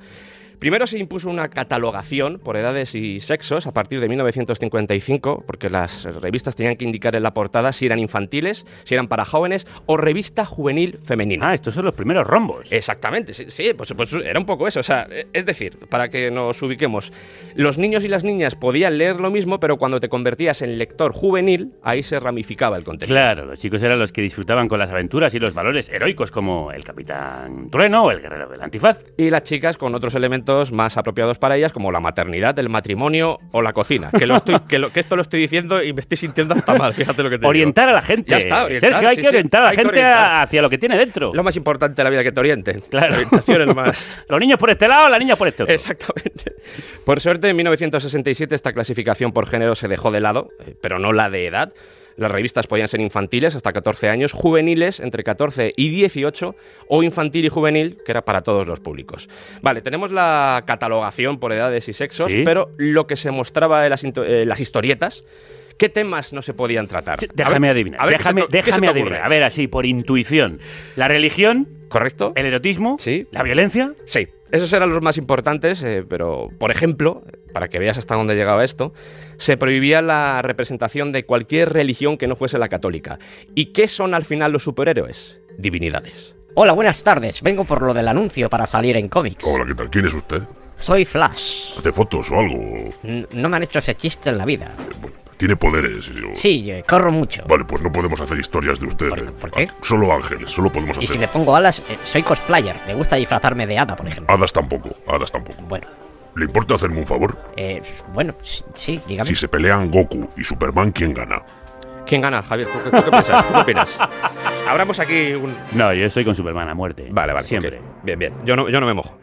Primero 0.59 0.87
se 0.87 0.97
impuso 0.97 1.29
una 1.29 1.49
catalogación 1.49 2.39
por 2.39 2.57
edades 2.57 2.95
y 2.95 3.19
sexos 3.19 3.67
a 3.67 3.73
partir 3.73 4.01
de 4.01 4.09
1955, 4.09 5.43
porque 5.45 5.69
las 5.69 6.05
revistas 6.19 6.55
tenían 6.55 6.75
que 6.75 6.85
indicar 6.85 7.15
en 7.15 7.21
la 7.21 7.35
portada 7.35 7.71
si 7.73 7.85
eran 7.85 7.99
infantiles, 7.99 8.65
si 8.83 8.95
eran 8.95 9.07
para 9.07 9.23
jóvenes 9.23 9.67
o 9.85 9.97
revista 9.97 10.45
juvenil 10.45 10.97
femenina. 11.03 11.49
Ah, 11.49 11.53
estos 11.53 11.75
son 11.75 11.85
los 11.85 11.93
primeros 11.93 12.25
rombos. 12.25 12.67
Exactamente, 12.71 13.35
sí, 13.35 13.45
sí, 13.49 13.73
pues, 13.77 13.93
pues 13.93 14.11
era 14.13 14.39
un 14.39 14.47
poco 14.47 14.67
eso. 14.67 14.79
O 14.79 14.83
sea, 14.83 15.07
eh, 15.11 15.27
es 15.31 15.45
decir, 15.45 15.77
para 15.89 16.09
que 16.09 16.31
nos 16.31 16.59
ubiquemos, 16.63 17.13
los 17.53 17.77
niños 17.77 18.03
y 18.03 18.07
las 18.07 18.23
niñas 18.23 18.55
podían 18.55 18.97
leer 18.97 19.21
lo 19.21 19.29
mismo, 19.29 19.59
pero 19.59 19.77
cuando 19.77 19.99
te 19.99 20.09
convertías 20.09 20.63
en 20.63 20.79
lector 20.79 21.13
juvenil, 21.13 21.73
ahí 21.83 22.01
se 22.01 22.19
ramificaba 22.19 22.77
el 22.77 22.83
contenido. 22.83 23.13
Claro, 23.13 23.45
los 23.45 23.59
chicos 23.59 23.83
eran 23.83 23.99
los 23.99 24.11
que 24.11 24.21
disfrutaban 24.21 24.67
con 24.67 24.79
las 24.79 24.89
aventuras 24.89 25.35
y 25.35 25.39
los 25.39 25.53
valores 25.53 25.87
heroicos 25.89 26.31
como 26.31 26.71
el 26.71 26.83
Capitán 26.83 27.69
Trueno 27.69 28.05
o 28.05 28.11
el 28.11 28.21
Guerrero 28.21 28.49
del 28.49 28.61
Antifaz. 28.61 29.05
Y 29.17 29.29
las 29.29 29.43
chicas 29.43 29.77
con 29.77 29.93
otros 29.93 30.15
elementos 30.15 30.46
más 30.71 30.97
apropiados 30.97 31.37
para 31.37 31.55
ellas, 31.57 31.71
como 31.73 31.91
la 31.91 31.99
maternidad, 31.99 32.57
el 32.59 32.69
matrimonio 32.69 33.39
o 33.51 33.61
la 33.61 33.73
cocina. 33.73 34.09
Que, 34.17 34.25
lo 34.25 34.35
estoy- 34.37 34.59
que, 34.67 34.79
lo- 34.79 34.91
que 34.91 34.99
esto 34.99 35.15
lo 35.15 35.21
estoy 35.21 35.39
diciendo 35.41 35.83
y 35.83 35.93
me 35.93 36.01
estoy 36.01 36.17
sintiendo 36.17 36.53
hasta 36.55 36.73
mal, 36.75 36.93
fíjate 36.93 37.23
lo 37.23 37.29
que 37.29 37.35
te 37.37 37.41
digo. 37.41 37.49
Orientar 37.49 37.89
a 37.89 37.93
la 37.93 38.01
gente. 38.01 38.31
Ya 38.31 38.37
está, 38.37 38.65
orientar, 38.65 38.91
Sergio, 38.91 39.09
hay 39.09 39.15
sí, 39.15 39.21
que 39.21 39.27
sí, 39.27 39.35
orientar 39.35 39.61
a 39.61 39.65
la 39.65 39.71
gente 39.71 39.89
orientar. 39.89 40.41
hacia 40.43 40.61
lo 40.61 40.69
que 40.69 40.77
tiene 40.77 40.97
dentro. 40.97 41.33
Lo 41.33 41.43
más 41.43 41.55
importante 41.55 41.95
de 41.95 42.03
la 42.03 42.09
vida 42.09 42.23
que 42.23 42.31
te 42.31 42.39
orienten. 42.39 42.81
Claro. 42.89 43.09
La 43.09 43.15
orientación 43.17 43.61
es 43.61 43.67
lo 43.67 43.75
más. 43.75 44.17
Los 44.29 44.39
niños 44.39 44.59
por 44.59 44.69
este 44.69 44.87
lado, 44.87 45.09
las 45.09 45.19
niñas 45.19 45.37
por 45.37 45.47
este 45.47 45.63
otro. 45.63 45.75
Exactamente. 45.75 46.53
Por 47.05 47.19
suerte, 47.19 47.49
en 47.49 47.55
1967 47.55 48.55
esta 48.55 48.73
clasificación 48.73 49.31
por 49.31 49.47
género 49.47 49.75
se 49.75 49.87
dejó 49.87 50.11
de 50.11 50.19
lado, 50.21 50.49
eh, 50.65 50.75
pero 50.81 50.99
no 50.99 51.13
la 51.13 51.29
de 51.29 51.47
edad. 51.47 51.73
Las 52.17 52.31
revistas 52.31 52.67
podían 52.67 52.87
ser 52.87 52.99
infantiles 52.99 53.55
hasta 53.55 53.71
14 53.71 54.09
años, 54.09 54.33
juveniles 54.33 54.99
entre 54.99 55.23
14 55.23 55.73
y 55.77 55.89
18 55.89 56.55
o 56.89 57.03
infantil 57.03 57.45
y 57.45 57.49
juvenil, 57.49 57.99
que 58.03 58.11
era 58.11 58.25
para 58.25 58.41
todos 58.41 58.65
los 58.67 58.79
públicos. 58.79 59.29
Vale, 59.61 59.81
tenemos 59.81 60.11
la 60.11 60.63
catalogación 60.65 61.39
por 61.39 61.53
edades 61.53 61.87
y 61.89 61.93
sexos, 61.93 62.31
Sí. 62.31 62.41
pero 62.43 62.71
lo 62.77 63.05
que 63.07 63.15
se 63.15 63.29
mostraba 63.31 63.85
en 63.85 63.91
las, 63.91 64.03
eh, 64.03 64.45
las 64.47 64.59
historietas, 64.59 65.25
¿qué 65.77 65.89
temas 65.89 66.33
no 66.33 66.41
se 66.41 66.55
podían 66.55 66.87
tratar? 66.87 67.19
A 67.23 67.27
Déjame 67.35 67.67
ver- 67.67 67.71
adivinar. 67.75 68.01
a 68.01 68.05
ver, 68.07 68.17
¿qué 68.17 68.23
se 68.23 68.29
déjame 68.29 68.41
te- 68.47 68.57
déjame 68.57 68.87
adivinar. 68.87 69.21
A 69.23 69.29
ver, 69.29 69.43
así, 69.43 69.67
por 69.67 69.85
intuición. 69.85 70.59
La 70.95 71.07
religión. 71.07 71.67
¿Correcto? 71.87 72.33
El 72.35 72.47
erotismo. 72.47 72.97
Sí. 72.99 73.27
La 73.31 73.43
violencia. 73.43 73.93
Sí, 74.05 74.27
esos 74.51 74.71
eran 74.73 74.89
los 74.89 75.01
más 75.01 75.17
importantes, 75.17 75.81
eh, 75.83 76.05
pero, 76.07 76.49
por 76.59 76.71
ejemplo, 76.71 77.23
para 77.53 77.67
que 77.67 77.79
veas 77.79 77.97
hasta 77.97 78.15
dónde 78.15 78.35
llegaba 78.35 78.63
esto, 78.63 78.93
se 79.37 79.57
prohibía 79.57 80.01
la 80.01 80.41
representación 80.41 81.11
de 81.11 81.25
cualquier 81.25 81.73
religión 81.73 82.17
que 82.17 82.27
no 82.27 82.35
fuese 82.35 82.57
la 82.57 82.69
católica. 82.69 83.19
¿Y 83.55 83.67
qué 83.67 83.87
son 83.87 84.13
al 84.13 84.25
final 84.25 84.51
los 84.51 84.63
superhéroes? 84.63 85.41
Divinidades. 85.57 86.35
Hola, 86.55 86.73
buenas 86.73 87.03
tardes. 87.03 87.41
Vengo 87.41 87.63
por 87.65 87.81
lo 87.81 87.93
del 87.93 88.07
anuncio 88.07 88.49
para 88.49 88.65
salir 88.65 88.97
en 88.97 89.09
cómics. 89.09 89.45
Hola, 89.45 89.65
¿qué 89.67 89.75
tal? 89.75 89.89
¿Quién 89.89 90.05
es 90.07 90.13
usted? 90.13 90.41
Soy 90.77 91.05
Flash. 91.05 91.73
¿Hace 91.77 91.91
fotos 91.91 92.29
o 92.31 92.39
algo? 92.39 92.63
N- 93.03 93.27
No 93.33 93.49
me 93.49 93.57
han 93.57 93.63
hecho 93.63 93.79
ese 93.79 93.95
chiste 93.95 94.29
en 94.29 94.37
la 94.37 94.45
vida. 94.45 94.71
Tiene 95.37 95.55
poderes. 95.55 96.07
yo- 96.07 96.29
Sí, 96.33 96.69
eh, 96.71 96.83
corro 96.87 97.11
mucho. 97.11 97.43
Vale, 97.47 97.63
pues 97.65 97.81
no 97.81 97.91
podemos 97.91 98.19
hacer 98.19 98.39
historias 98.39 98.79
de 98.79 98.87
usted. 98.87 99.09
¿Por, 99.39 99.51
qué? 99.51 99.67
Solo 99.81 100.11
ángeles, 100.11 100.49
solo 100.49 100.71
podemos 100.71 100.97
Y 100.97 101.01
hacer. 101.05 101.09
si 101.09 101.17
me 101.19 101.27
pongo 101.27 101.55
alas, 101.55 101.79
eh, 101.89 101.97
soy 102.03 102.23
cosplayer. 102.23 102.75
Me 102.87 102.93
gusta 102.95 103.15
disfrazarme 103.15 103.67
de 103.67 103.77
hada, 103.77 103.95
por 103.95 104.07
ejemplo. 104.07 104.33
Hadas 104.33 104.51
tampoco, 104.51 104.89
hadas 105.07 105.31
tampoco. 105.31 105.61
Bueno. 105.63 105.87
¿Le 106.35 106.45
importa 106.45 106.75
hacerme 106.75 106.99
un 106.99 107.07
favor? 107.07 107.35
Eh, 107.55 107.81
bueno, 108.13 108.35
sí, 108.73 108.99
dígame. 109.07 109.27
Si 109.27 109.35
se 109.35 109.47
pelean 109.47 109.89
Goku 109.89 110.29
y 110.37 110.43
Superman, 110.43 110.91
¿quién 110.91 111.13
gana? 111.13 111.41
¿Quién 112.05 112.21
gana, 112.21 112.41
Javier? 112.43 112.67
¿Tú, 112.71 112.79
qué- 112.83 112.97
tú 112.97 113.03
qué 113.05 113.09
piensas? 113.11 113.47
¿Tú 113.47 113.53
qué 113.53 113.59
opinas? 113.59 113.99
Abramos 114.69 114.99
aquí 114.99 115.33
un... 115.33 115.53
No, 115.73 115.93
yo 115.93 116.05
estoy 116.05 116.23
con 116.25 116.35
Superman 116.35 116.69
a 116.69 116.73
muerte. 116.75 117.07
Vale, 117.11 117.33
vale. 117.33 117.47
Siempre. 117.47 117.81
Bien, 118.07 118.17
bien. 118.17 118.33
Yo 118.45 118.55
no, 118.55 118.69
yo 118.69 118.79
no 118.79 118.87
me 118.87 118.93
mojo. 118.93 119.19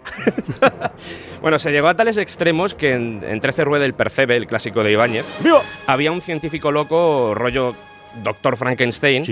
bueno, 1.41 1.59
se 1.59 1.73
llegó 1.73 1.89
a 1.89 1.95
tales 1.97 2.19
extremos 2.19 2.75
que 2.75 2.93
en, 2.93 3.25
en 3.27 3.41
13 3.41 3.65
Rueda 3.65 3.83
del 3.85 3.95
Percebe, 3.95 4.37
el 4.37 4.47
clásico 4.47 4.85
de 4.85 4.93
Ibáñez, 4.93 5.25
había 5.87 6.13
un 6.13 6.21
científico 6.21 6.71
loco, 6.71 7.33
rollo 7.35 7.75
Doctor 8.23 8.59
Frankenstein, 8.59 9.25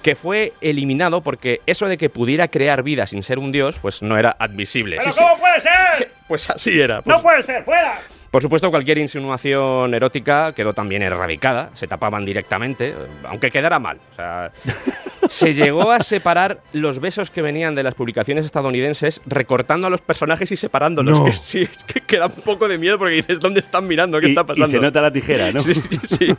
que 0.00 0.14
fue 0.14 0.52
eliminado 0.60 1.22
porque 1.22 1.60
eso 1.66 1.88
de 1.88 1.98
que 1.98 2.08
pudiera 2.08 2.46
crear 2.46 2.84
vida 2.84 3.08
sin 3.08 3.24
ser 3.24 3.40
un 3.40 3.50
dios, 3.50 3.80
pues 3.82 4.00
no 4.00 4.16
era 4.16 4.36
admisible. 4.38 4.98
¿Pero 4.98 5.10
Sí, 5.10 5.18
sí. 5.18 5.24
cómo 5.24 5.38
puede 5.40 5.60
ser? 5.60 6.12
Pues 6.28 6.48
así 6.48 6.80
era. 6.80 7.02
Pues- 7.02 7.16
¡No 7.16 7.20
puede 7.20 7.42
ser! 7.42 7.64
¡Fuera! 7.64 7.98
Por 8.30 8.42
supuesto, 8.42 8.70
cualquier 8.70 8.98
insinuación 8.98 9.92
erótica 9.92 10.52
quedó 10.52 10.72
también 10.72 11.02
erradicada, 11.02 11.70
se 11.74 11.86
tapaban 11.88 12.24
directamente, 12.24 12.94
aunque 13.24 13.50
quedara 13.50 13.78
mal. 13.78 13.98
O 14.12 14.14
sea, 14.14 14.52
se 15.28 15.52
llegó 15.54 15.90
a 15.90 16.00
separar 16.00 16.60
los 16.72 17.00
besos 17.00 17.30
que 17.30 17.42
venían 17.42 17.74
de 17.74 17.82
las 17.82 17.94
publicaciones 17.94 18.44
estadounidenses, 18.46 19.20
recortando 19.26 19.88
a 19.88 19.90
los 19.90 20.00
personajes 20.00 20.52
y 20.52 20.56
separándolos. 20.56 21.18
No. 21.18 21.24
Que 21.24 21.32
sí, 21.32 21.62
es 21.62 21.82
que 21.84 22.00
queda 22.02 22.26
un 22.26 22.42
poco 22.42 22.68
de 22.68 22.78
miedo 22.78 22.98
porque 22.98 23.14
dices, 23.14 23.40
¿dónde 23.40 23.60
están 23.60 23.86
mirando? 23.88 24.20
¿Qué 24.20 24.26
Y- 24.26 24.30
está 24.30 24.42
y 24.42 24.44
pasando? 24.44 24.68
se 24.68 24.78
nota 24.80 25.00
la 25.00 25.12
tijera, 25.12 25.50
¿no? 25.52 25.60
Sí, 25.70 25.74
sí, 25.74 25.98
sí. 26.08 26.34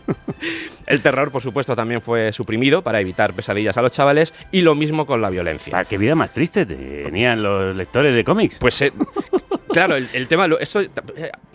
El 0.87 1.01
terror, 1.01 1.31
por 1.31 1.41
supuesto, 1.41 1.75
también 1.75 2.01
fue 2.01 2.31
suprimido 2.33 2.81
para 2.81 2.99
evitar 2.99 3.33
pesadillas 3.33 3.77
a 3.77 3.81
los 3.81 3.91
chavales 3.91 4.33
y 4.51 4.61
lo 4.61 4.75
mismo 4.75 5.05
con 5.05 5.21
la 5.21 5.29
violencia. 5.29 5.77
Ah, 5.77 5.85
qué 5.85 5.97
vida 5.97 6.15
más 6.15 6.33
triste 6.33 6.65
tenían 6.65 7.43
los 7.43 7.75
lectores 7.75 8.15
de 8.15 8.23
cómics. 8.23 8.57
Pues 8.59 8.81
eh, 8.81 8.91
claro, 9.71 9.95
el, 9.95 10.07
el 10.13 10.27
tema, 10.27 10.47
esto, 10.59 10.81
eh, 10.81 10.89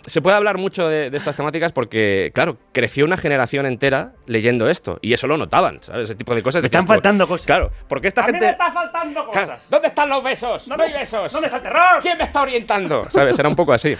se 0.05 0.21
puede 0.21 0.35
hablar 0.37 0.57
mucho 0.57 0.87
de, 0.87 1.09
de 1.09 1.17
estas 1.17 1.35
temáticas 1.35 1.71
porque, 1.71 2.31
claro, 2.33 2.57
creció 2.71 3.05
una 3.05 3.17
generación 3.17 3.65
entera 3.65 4.13
leyendo 4.25 4.69
esto 4.69 4.99
y 5.01 5.13
eso 5.13 5.27
lo 5.27 5.37
notaban, 5.37 5.79
¿sabes? 5.81 6.03
Ese 6.05 6.15
tipo 6.15 6.33
de 6.35 6.43
cosas. 6.43 6.61
Me 6.61 6.67
están 6.67 6.81
Decías 6.81 6.95
faltando 6.95 7.27
cosas. 7.27 7.45
Claro, 7.45 7.71
porque 7.87 8.07
esta 8.09 8.21
A 8.23 8.25
mí 8.27 8.31
gente... 8.31 8.45
me 8.45 8.51
está 8.51 8.71
faltando 8.71 9.25
cosas. 9.25 9.69
¿Dónde 9.69 9.87
están 9.87 10.09
los 10.09 10.23
besos? 10.23 10.67
No, 10.67 10.75
hay 10.81 10.91
besos. 10.93 11.31
¿Dónde 11.31 11.47
está 11.47 11.57
el 11.57 11.63
terror? 11.63 12.01
¿Quién 12.01 12.17
me 12.17 12.23
está 12.25 12.41
orientando? 12.41 13.07
¿Sabes? 13.09 13.37
Era 13.39 13.49
un 13.49 13.55
poco 13.55 13.73
así. 13.73 13.95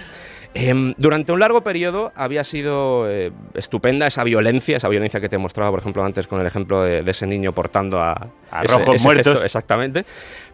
Em, 0.53 0.93
durante 0.97 1.31
un 1.33 1.39
largo 1.39 1.61
periodo 1.61 2.13
había 2.15 2.43
sido 2.43 3.05
eh, 3.11 3.31
estupenda 3.53 4.07
esa 4.07 4.23
violencia, 4.23 4.77
esa 4.77 4.87
violencia 4.87 5.19
que 5.19 5.29
te 5.29 5.37
mostraba, 5.37 5.69
por 5.71 5.81
ejemplo, 5.81 6.03
antes 6.03 6.25
con 6.25 6.39
el 6.39 6.47
ejemplo 6.47 6.81
de, 6.83 7.03
de 7.03 7.11
ese 7.11 7.27
niño 7.27 7.51
portando 7.53 7.99
a, 8.01 8.13
A 8.49 8.63
ese- 8.63 8.73
rojos 8.77 8.95
ese 8.95 9.03
muertos. 9.03 9.27
gesto, 9.33 9.45
exactamente. 9.45 10.05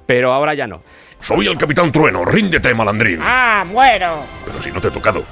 Pero 0.06 0.34
ahora 0.34 0.54
ya 0.56 0.68
no. 0.68 0.82
Soy 1.24 1.48
el 1.48 1.58
Capitán 1.58 1.90
Trueno, 1.90 2.26
ríndete, 2.26 2.74
malandrín. 2.74 3.20
¡Ah, 3.22 3.64
muero! 3.66 4.24
Pero 4.46 4.62
si 4.62 4.72
no 4.74 4.82
te 4.82 4.90
he 4.90 4.92
tocado. 4.92 5.24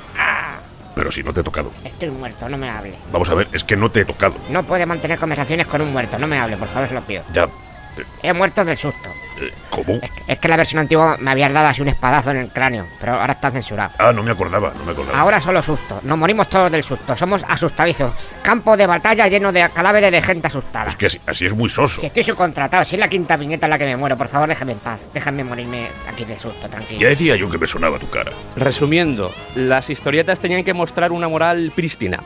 Pero 0.95 1.11
si 1.11 1.21
no 1.21 1.33
te 1.33 1.41
he 1.41 1.43
tocado. 1.43 1.69
Estoy 1.83 2.09
muerto, 2.09 2.47
no 2.47 2.57
me 2.57 2.69
hable. 2.69 2.93
Vamos 3.11 3.29
a 3.29 3.33
ver, 3.35 3.47
es 3.51 3.65
que 3.65 3.75
no 3.75 3.89
te 3.91 4.01
he 4.01 4.05
tocado. 4.05 4.35
No 4.49 4.63
puede 4.63 4.85
mantener 4.85 5.19
conversaciones 5.19 5.67
con 5.67 5.81
un 5.81 5.91
muerto, 5.91 6.17
no 6.17 6.27
me 6.27 6.39
hable, 6.39 6.55
por 6.55 6.69
favor, 6.69 6.87
se 6.87 6.93
lo 6.93 7.01
pido. 7.01 7.23
Ya. 7.33 7.47
He 8.23 8.33
muerto 8.33 8.63
del 8.65 8.77
susto. 8.77 9.09
¿Cómo? 9.69 9.99
Es 10.27 10.37
que 10.39 10.47
la 10.47 10.57
versión 10.57 10.81
antigua 10.81 11.17
me 11.19 11.31
habías 11.31 11.51
dado 11.51 11.67
así 11.67 11.81
un 11.81 11.87
espadazo 11.87 12.31
en 12.31 12.37
el 12.37 12.49
cráneo, 12.49 12.85
pero 12.99 13.13
ahora 13.13 13.33
está 13.33 13.49
censurado. 13.49 13.91
Ah, 13.97 14.11
no 14.13 14.21
me 14.21 14.31
acordaba, 14.31 14.73
no 14.77 14.83
me 14.83 14.91
acordaba. 14.91 15.19
Ahora 15.19 15.39
solo 15.39 15.61
susto. 15.61 15.99
Nos 16.03 16.17
morimos 16.17 16.49
todos 16.49 16.71
del 16.71 16.83
susto. 16.83 17.15
Somos 17.15 17.43
asustadizos. 17.47 18.13
Campo 18.43 18.77
de 18.77 18.85
batalla 18.85 19.27
lleno 19.27 19.51
de 19.51 19.67
cadáveres 19.69 20.11
de 20.11 20.21
gente 20.21 20.47
asustada. 20.47 20.89
Es 20.89 20.95
que 20.95 21.07
así, 21.07 21.19
así 21.25 21.45
es 21.45 21.53
muy 21.53 21.69
soso. 21.69 22.01
Si 22.01 22.07
estoy 22.07 22.23
subcontratado, 22.23 22.83
si 22.85 22.95
es 22.95 22.99
la 22.99 23.07
quinta 23.07 23.35
viñeta 23.37 23.65
en 23.65 23.71
la 23.71 23.79
que 23.79 23.85
me 23.85 23.97
muero, 23.97 24.17
por 24.17 24.27
favor, 24.27 24.47
déjame 24.47 24.73
en 24.73 24.79
paz. 24.79 24.99
Déjame 25.13 25.43
morirme 25.43 25.87
aquí 26.07 26.25
de 26.25 26.37
susto, 26.37 26.69
tranquilo. 26.69 27.01
Ya 27.01 27.09
decía 27.09 27.35
yo 27.35 27.49
que 27.49 27.57
me 27.57 27.67
sonaba 27.67 27.97
tu 27.97 28.09
cara. 28.09 28.31
Resumiendo, 28.55 29.33
las 29.55 29.89
historietas 29.89 30.39
tenían 30.39 30.63
que 30.63 30.73
mostrar 30.73 31.11
una 31.11 31.27
moral 31.27 31.71
prístina. 31.75 32.19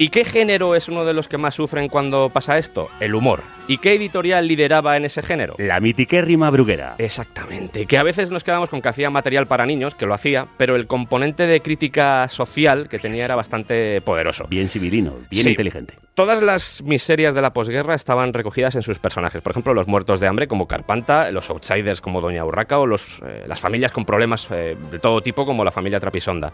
¿Y 0.00 0.10
qué 0.10 0.24
género 0.24 0.76
es 0.76 0.88
uno 0.88 1.04
de 1.04 1.12
los 1.12 1.26
que 1.26 1.38
más 1.38 1.56
sufren 1.56 1.88
cuando 1.88 2.28
pasa 2.32 2.56
esto? 2.56 2.88
El 3.00 3.16
humor. 3.16 3.40
¿Y 3.66 3.78
qué 3.78 3.94
editorial 3.94 4.46
lideraba 4.46 4.96
en 4.96 5.04
ese 5.04 5.22
género? 5.22 5.56
La 5.58 5.80
mitiquérrima 5.80 6.48
Bruguera. 6.50 6.94
Exactamente. 6.98 7.84
Que 7.84 7.98
a 7.98 8.04
veces 8.04 8.30
nos 8.30 8.44
quedamos 8.44 8.70
con 8.70 8.80
que 8.80 8.88
hacía 8.88 9.10
material 9.10 9.48
para 9.48 9.66
niños, 9.66 9.96
que 9.96 10.06
lo 10.06 10.14
hacía, 10.14 10.46
pero 10.56 10.76
el 10.76 10.86
componente 10.86 11.48
de 11.48 11.60
crítica 11.60 12.28
social 12.28 12.88
que 12.88 13.00
tenía 13.00 13.24
era 13.24 13.34
bastante 13.34 14.00
poderoso. 14.02 14.46
Bien 14.48 14.68
civilino, 14.68 15.14
bien 15.30 15.42
Sí. 15.42 15.50
inteligente. 15.50 15.94
Todas 16.14 16.42
las 16.42 16.82
miserias 16.82 17.34
de 17.34 17.42
la 17.42 17.52
posguerra 17.52 17.94
estaban 17.94 18.32
recogidas 18.32 18.74
en 18.74 18.82
sus 18.82 18.98
personajes. 18.98 19.40
Por 19.42 19.50
ejemplo, 19.52 19.74
los 19.74 19.86
muertos 19.86 20.18
de 20.18 20.26
hambre 20.26 20.48
como 20.48 20.66
Carpanta, 20.66 21.30
los 21.30 21.48
outsiders 21.50 22.00
como 22.00 22.20
Doña 22.20 22.44
Urraca 22.44 22.78
o 22.78 22.86
los, 22.86 23.20
eh, 23.24 23.44
las 23.46 23.60
familias 23.60 23.92
con 23.92 24.04
problemas 24.04 24.48
eh, 24.50 24.76
de 24.90 24.98
todo 24.98 25.20
tipo 25.20 25.44
como 25.46 25.62
la 25.64 25.70
familia 25.70 26.00
Trapisonda. 26.00 26.52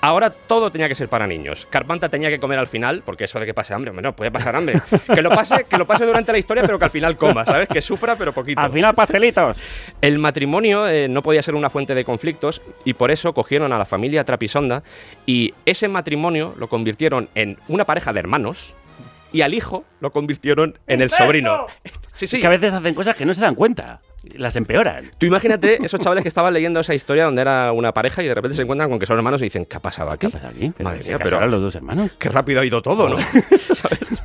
Ahora 0.00 0.30
todo 0.30 0.70
tenía 0.70 0.88
que 0.88 0.94
ser 0.94 1.08
para 1.08 1.26
niños. 1.26 1.66
Carpanta 1.70 2.08
tenía 2.08 2.28
que 2.28 2.38
comer 2.38 2.58
al 2.60 2.68
final, 2.68 2.79
porque 3.04 3.24
eso 3.24 3.38
de 3.40 3.46
que 3.46 3.54
pase 3.54 3.74
hambre, 3.74 3.90
hombre, 3.90 4.02
no, 4.02 4.14
puede 4.14 4.30
pasar 4.30 4.56
hambre. 4.56 4.80
Que 5.14 5.22
lo 5.22 5.30
pase, 5.30 5.64
que 5.64 5.76
lo 5.76 5.86
pase 5.86 6.06
durante 6.06 6.32
la 6.32 6.38
historia, 6.38 6.62
pero 6.62 6.78
que 6.78 6.84
al 6.84 6.90
final 6.90 7.16
coma, 7.16 7.44
¿sabes? 7.44 7.68
Que 7.68 7.80
sufra, 7.80 8.16
pero 8.16 8.32
poquito. 8.32 8.60
Al 8.60 8.70
final 8.70 8.94
pastelitos. 8.94 9.56
El 10.00 10.18
matrimonio 10.18 10.88
eh, 10.88 11.08
no 11.08 11.22
podía 11.22 11.42
ser 11.42 11.54
una 11.54 11.70
fuente 11.70 11.94
de 11.94 12.04
conflictos 12.04 12.62
y 12.84 12.94
por 12.94 13.10
eso 13.10 13.32
cogieron 13.32 13.72
a 13.72 13.78
la 13.78 13.86
familia 13.86 14.24
Trapisonda 14.24 14.82
y 15.26 15.54
ese 15.66 15.88
matrimonio 15.88 16.54
lo 16.58 16.68
convirtieron 16.68 17.28
en 17.34 17.58
una 17.68 17.84
pareja 17.84 18.12
de 18.12 18.20
hermanos 18.20 18.74
y 19.32 19.42
al 19.42 19.54
hijo 19.54 19.84
lo 20.00 20.12
convirtieron 20.12 20.78
en 20.86 21.02
el 21.02 21.10
sobrino. 21.10 21.66
Sí, 22.12 22.26
sí. 22.26 22.38
Que 22.38 22.48
a 22.48 22.50
veces 22.50 22.74
hacen 22.74 22.92
cosas 22.92 23.16
que 23.16 23.24
no 23.24 23.32
se 23.32 23.40
dan 23.40 23.54
cuenta. 23.54 24.02
Las 24.36 24.54
empeoran. 24.56 25.10
Tú 25.18 25.26
imagínate 25.26 25.82
esos 25.82 25.98
chavales 25.98 26.22
que 26.22 26.28
estaban 26.28 26.52
leyendo 26.52 26.80
esa 26.80 26.94
historia 26.94 27.24
donde 27.24 27.40
era 27.40 27.72
una 27.72 27.92
pareja 27.92 28.22
y 28.22 28.28
de 28.28 28.34
repente 28.34 28.54
se 28.56 28.62
encuentran 28.62 28.90
con 28.90 28.98
que 28.98 29.06
son 29.06 29.16
hermanos 29.16 29.40
y 29.40 29.44
dicen, 29.44 29.64
¿qué 29.64 29.76
ha 29.76 29.80
pasado 29.80 30.10
aquí? 30.10 30.20
¿Qué 30.20 30.26
ha 30.26 30.30
pasado 30.30 30.52
aquí? 30.54 30.72
Madre 30.82 31.02
¿Se 31.02 31.08
mía, 31.08 31.18
pero 31.22 31.46
los 31.46 31.62
dos 31.62 31.74
hermanos? 31.74 32.10
qué 32.18 32.28
rápido 32.28 32.60
ha 32.60 32.66
ido 32.66 32.82
todo, 32.82 33.08
¿no? 33.08 33.16
¿Sabes? 33.72 34.22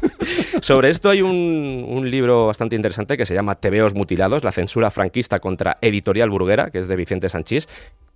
Sobre 0.59 0.89
esto 0.89 1.09
hay 1.09 1.21
un, 1.21 1.85
un 1.87 2.09
libro 2.09 2.47
bastante 2.47 2.75
interesante 2.75 3.15
que 3.15 3.25
se 3.25 3.33
llama 3.33 3.55
Tebeos 3.55 3.93
mutilados, 3.93 4.43
la 4.43 4.51
censura 4.51 4.91
franquista 4.91 5.39
contra 5.39 5.77
Editorial 5.79 6.29
Burguera, 6.29 6.71
que 6.71 6.79
es 6.79 6.87
de 6.87 6.95
Vicente 6.95 7.29
Sanchís. 7.29 7.67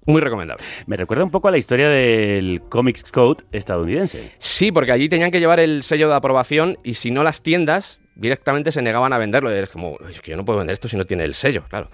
Muy 0.06 0.22
recomendable. 0.22 0.64
Me 0.88 0.98
recuerda 0.98 1.24
un 1.24 1.30
poco 1.30 1.50
a 1.50 1.52
la 1.52 1.58
historia 1.58 1.88
del 1.90 2.62
Comics 2.68 3.12
Code 3.12 3.44
estadounidense. 3.52 4.32
Sí, 4.40 4.72
porque 4.72 4.92
allí 4.92 5.08
tenían 5.08 5.30
que 5.30 5.40
llevar 5.40 5.60
el 5.60 5.84
sello 5.84 6.10
de 6.10 6.16
aprobación 6.16 6.78
y 6.84 6.96
si 6.96 7.12
no 7.12 7.24
las 7.24 7.42
tiendas 7.42 8.02
directamente 8.20 8.72
se 8.72 8.82
negaban 8.82 9.14
a 9.14 9.18
venderlo. 9.18 9.50
Es 9.50 9.70
como, 9.70 9.98
es 10.10 10.22
que 10.22 10.32
yo 10.32 10.38
no 10.38 10.46
puedo 10.46 10.60
vender 10.60 10.74
esto 10.74 10.88
si 10.88 10.98
no 10.98 11.06
tiene 11.06 11.24
el 11.24 11.34
sello, 11.34 11.64
claro. 11.70 11.90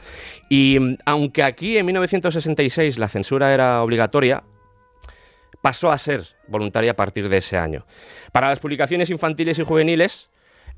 Y 0.49 0.77
mm, 0.79 0.97
aunque 1.05 1.43
aquí 1.43 1.77
en 1.77 1.85
1966 1.85 2.97
la 2.97 3.07
censura 3.07 3.53
era 3.53 3.81
obligatoria, 3.81 4.43
pasó 5.61 5.91
a 5.91 5.97
ser 5.97 6.23
voluntaria 6.47 6.91
a 6.91 6.95
partir 6.95 7.29
de 7.29 7.37
ese 7.37 7.57
año. 7.57 7.85
Para 8.31 8.49
las 8.49 8.59
publicaciones 8.59 9.09
infantiles 9.09 9.59
y 9.59 9.63
juveniles, 9.63 10.29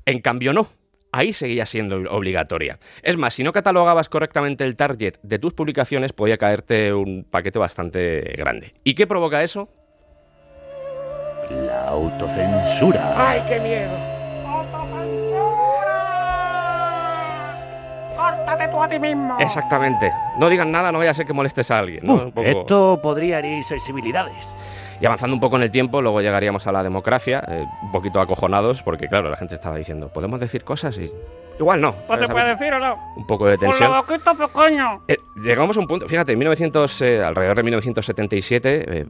en 0.06 0.20
cambio 0.20 0.52
no. 0.52 0.68
Ahí 1.10 1.32
seguía 1.32 1.64
siendo 1.64 1.96
obligatoria. 2.10 2.78
Es 3.02 3.16
más, 3.16 3.32
si 3.32 3.42
no 3.42 3.52
catalogabas 3.52 4.10
correctamente 4.10 4.64
el 4.64 4.76
target 4.76 5.14
de 5.22 5.38
tus 5.38 5.54
publicaciones, 5.54 6.12
podía 6.12 6.36
caerte 6.36 6.92
un 6.92 7.24
paquete 7.24 7.58
bastante 7.58 8.20
grande. 8.36 8.74
¿Y 8.84 8.94
qué 8.94 9.06
provoca 9.06 9.42
eso? 9.42 9.70
La 11.50 11.88
autocensura. 11.88 13.30
¡Ay, 13.30 13.42
qué 13.48 13.58
miedo! 13.58 14.17
¡Córtate 18.58 18.72
tú 18.72 18.82
a 18.82 18.88
ti 18.88 18.98
mismo! 18.98 19.36
Exactamente. 19.38 20.12
No 20.38 20.48
digan 20.48 20.72
nada, 20.72 20.90
no 20.90 20.98
vaya 20.98 21.12
a 21.12 21.14
ser 21.14 21.26
que 21.26 21.32
molestes 21.32 21.70
a 21.70 21.78
alguien. 21.78 22.00
¿no? 22.04 22.14
Uh, 22.14 22.18
Un 22.24 22.32
poco- 22.32 22.48
Esto 22.48 22.98
podría 23.00 23.38
herir 23.38 23.62
sensibilidades. 23.62 24.34
Y 25.00 25.06
avanzando 25.06 25.34
un 25.34 25.40
poco 25.40 25.54
en 25.56 25.62
el 25.62 25.70
tiempo, 25.70 26.02
luego 26.02 26.20
llegaríamos 26.20 26.66
a 26.66 26.72
la 26.72 26.82
democracia, 26.82 27.40
eh, 27.46 27.64
un 27.82 27.92
poquito 27.92 28.20
acojonados, 28.20 28.82
porque 28.82 29.06
claro, 29.06 29.30
la 29.30 29.36
gente 29.36 29.54
estaba 29.54 29.76
diciendo, 29.76 30.08
¿podemos 30.12 30.40
decir 30.40 30.64
cosas? 30.64 30.98
Y 30.98 31.08
igual 31.60 31.80
no. 31.80 31.94
¿Pues 32.08 32.18
se 32.18 32.26
puede 32.26 32.48
decir 32.48 32.74
o 32.74 32.80
no? 32.80 32.98
Un 33.16 33.24
poco 33.24 33.46
de 33.46 33.56
tensión. 33.58 33.92
la 33.92 34.00
boquita 34.00 34.34
pequeña. 34.34 34.98
Eh, 35.06 35.18
llegamos 35.36 35.76
a 35.76 35.80
un 35.80 35.86
punto, 35.86 36.08
fíjate, 36.08 36.32
en 36.32 36.38
1900, 36.40 37.00
eh, 37.02 37.22
alrededor 37.22 37.56
de 37.58 37.62
1977, 37.62 38.98
eh, 39.02 39.06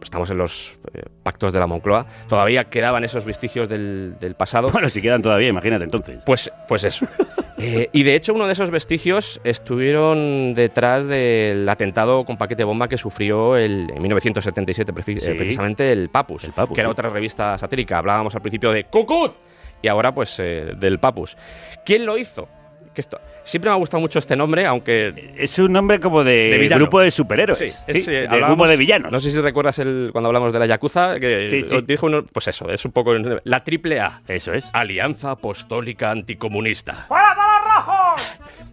estamos 0.00 0.30
en 0.30 0.38
los 0.38 0.78
eh, 0.94 1.02
pactos 1.22 1.52
de 1.52 1.58
la 1.60 1.66
Moncloa, 1.66 2.06
todavía 2.26 2.64
quedaban 2.70 3.04
esos 3.04 3.26
vestigios 3.26 3.68
del, 3.68 4.16
del 4.18 4.34
pasado. 4.34 4.70
Bueno, 4.70 4.88
si 4.88 5.02
quedan 5.02 5.20
todavía, 5.20 5.48
imagínate 5.48 5.84
entonces. 5.84 6.20
Pues, 6.24 6.50
pues 6.66 6.84
eso. 6.84 7.06
Eh, 7.58 7.88
y 7.92 8.02
de 8.04 8.14
hecho, 8.14 8.34
uno 8.34 8.46
de 8.46 8.52
esos 8.52 8.70
vestigios 8.70 9.40
estuvieron 9.44 10.54
detrás 10.54 11.06
del 11.06 11.68
atentado 11.68 12.24
con 12.24 12.36
paquete 12.36 12.64
bomba 12.64 12.88
que 12.88 12.98
sufrió 12.98 13.56
el, 13.56 13.90
en 13.94 14.02
1977, 14.02 14.92
prefi- 14.92 15.16
eh, 15.16 15.20
Sí. 15.20 15.32
precisamente 15.34 15.90
el 15.92 16.08
Papus, 16.08 16.46
Papus, 16.54 16.74
que 16.74 16.80
era 16.80 16.90
otra 16.90 17.08
revista 17.10 17.58
satírica. 17.58 17.98
Hablábamos 17.98 18.34
al 18.34 18.40
principio 18.42 18.70
de 18.72 18.84
Cucut 18.84 19.34
y 19.82 19.88
ahora, 19.88 20.12
pues, 20.14 20.38
eh, 20.40 20.72
del 20.76 20.98
Papus. 20.98 21.36
¿Quién 21.84 22.06
lo 22.06 22.16
hizo? 22.18 22.48
Que 22.94 23.00
esto, 23.02 23.20
siempre 23.44 23.70
me 23.70 23.74
ha 23.76 23.78
gustado 23.78 24.00
mucho 24.00 24.18
este 24.18 24.34
nombre, 24.34 24.66
aunque. 24.66 25.32
Es 25.36 25.56
un 25.60 25.72
nombre 25.72 26.00
como 26.00 26.24
de, 26.24 26.58
De 26.58 26.68
grupo 26.68 26.98
de 26.98 27.12
superhéroes. 27.12 27.58
Sí, 27.58 27.68
Sí, 27.68 27.76
es, 27.86 28.08
eh, 28.08 28.10
de 28.10 28.26
hablábamos- 28.28 28.56
grupo 28.56 28.68
de 28.68 28.76
villanos. 28.76 29.12
No 29.12 29.20
sé 29.20 29.30
si 29.30 29.40
recuerdas 29.40 29.78
el, 29.78 30.08
cuando 30.10 30.26
hablamos 30.28 30.52
de 30.52 30.58
la 30.58 30.66
Yakuza, 30.66 31.20
que 31.20 31.48
Sí, 31.48 31.62
sí. 31.62 31.76
os 31.76 31.86
dijo 31.86 32.06
uno- 32.06 32.24
pues 32.24 32.48
eso, 32.48 32.68
es 32.70 32.84
un 32.84 32.90
poco 32.90 33.14
la 33.44 33.62
triple 33.62 34.00
A. 34.00 34.22
Eso 34.26 34.52
es. 34.52 34.68
Alianza 34.72 35.30
Apostólica 35.32 36.10
Anticomunista. 36.10 37.04
¡Fuera 37.06 37.34
todos 37.36 37.36
los 37.36 37.44
rojos! 37.46 37.47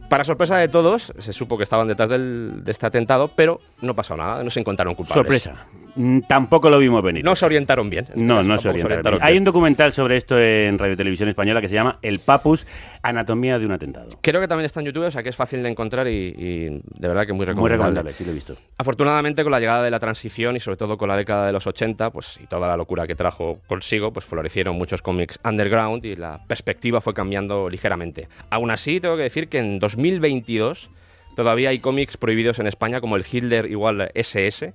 Para 0.09 0.23
sorpresa 0.23 0.57
de 0.57 0.67
todos, 0.67 1.11
se 1.17 1.33
supo 1.33 1.57
que 1.57 1.63
estaban 1.63 1.87
detrás 1.87 2.09
del- 2.09 2.63
de 2.63 2.71
este 2.71 2.85
atentado, 2.85 3.27
pero 3.35 3.59
no 3.81 3.95
pasó 3.95 4.15
nada, 4.15 4.43
no 4.43 4.49
se 4.51 4.59
encontraron 4.59 4.93
culpables. 4.95 5.43
Sorpresa. 5.43 5.65
Mm, 5.95 6.21
Tampoco 6.27 6.69
lo 6.69 6.77
vimos 6.77 7.01
venir. 7.01 7.23
No 7.23 7.35
se 7.35 7.45
orientaron 7.45 7.89
bien. 7.89 8.05
en 8.05 8.11
este 8.13 8.25
No, 8.25 8.37
caso, 8.37 8.49
no 8.49 8.57
se 8.59 8.69
orientaron. 8.69 9.19
Hay 9.21 9.37
un 9.37 9.43
documental 9.43 9.93
sobre 9.93 10.17
esto 10.17 10.37
en 10.39 10.77
Radio 10.77 10.95
Televisión 10.97 11.29
Española 11.29 11.61
que 11.61 11.67
se 11.69 11.73
llama 11.75 11.99
El 12.01 12.19
Papus, 12.19 12.67
Anatomía 13.01 13.57
de 13.59 13.65
un 13.65 13.71
atentado. 13.71 14.09
Creo 14.21 14.41
que 14.41 14.47
también 14.47 14.65
está 14.65 14.79
en 14.81 14.87
YouTube, 14.87 15.05
o 15.05 15.11
sea 15.11 15.23
que 15.23 15.29
es 15.29 15.35
fácil 15.35 15.63
de 15.63 15.69
encontrar 15.69 16.07
y, 16.07 16.11
y 16.37 16.69
de 16.99 17.07
verdad 17.07 17.25
que 17.25 17.33
muy 17.33 17.39
Muy 17.39 17.45
recomendable. 17.45 17.77
recomendable, 17.77 18.13
sí 18.13 18.25
lo 18.25 18.31
he 18.31 18.33
visto. 18.33 18.57
Afortunadamente, 18.77 19.43
con 19.43 19.51
la 19.51 19.59
llegada 19.59 19.83
de 19.83 19.91
la 19.91 19.99
transición 19.99 20.55
y 20.55 20.59
sobre 20.59 20.77
todo 20.77 20.97
con 20.97 21.07
la 21.07 21.15
década 21.17 21.47
de 21.47 21.53
los 21.53 21.65
80, 21.65 22.09
pues 22.11 22.39
y 22.43 22.47
toda 22.47 22.67
la 22.67 22.75
locura 22.75 23.07
que 23.07 23.15
trajo 23.15 23.59
consigo, 23.67 24.11
pues 24.11 24.25
florecieron 24.25 24.75
muchos 24.77 25.01
cómics 25.01 25.39
underground 25.45 26.05
y 26.05 26.15
la 26.15 26.41
perspectiva 26.47 26.99
fue 26.99 27.13
cambiando 27.13 27.69
ligeramente. 27.69 28.27
Aún 28.49 28.69
así, 28.71 28.99
tengo 28.99 29.15
que 29.15 29.23
decir 29.23 29.47
que 29.47 29.59
en 29.59 29.79
2022 29.79 30.89
todavía 31.35 31.69
hay 31.69 31.79
cómics 31.79 32.17
prohibidos 32.17 32.59
en 32.59 32.67
España 32.67 32.99
como 33.01 33.15
el 33.15 33.25
Hitler 33.29 33.65
igual 33.71 34.09
SS, 34.13 34.73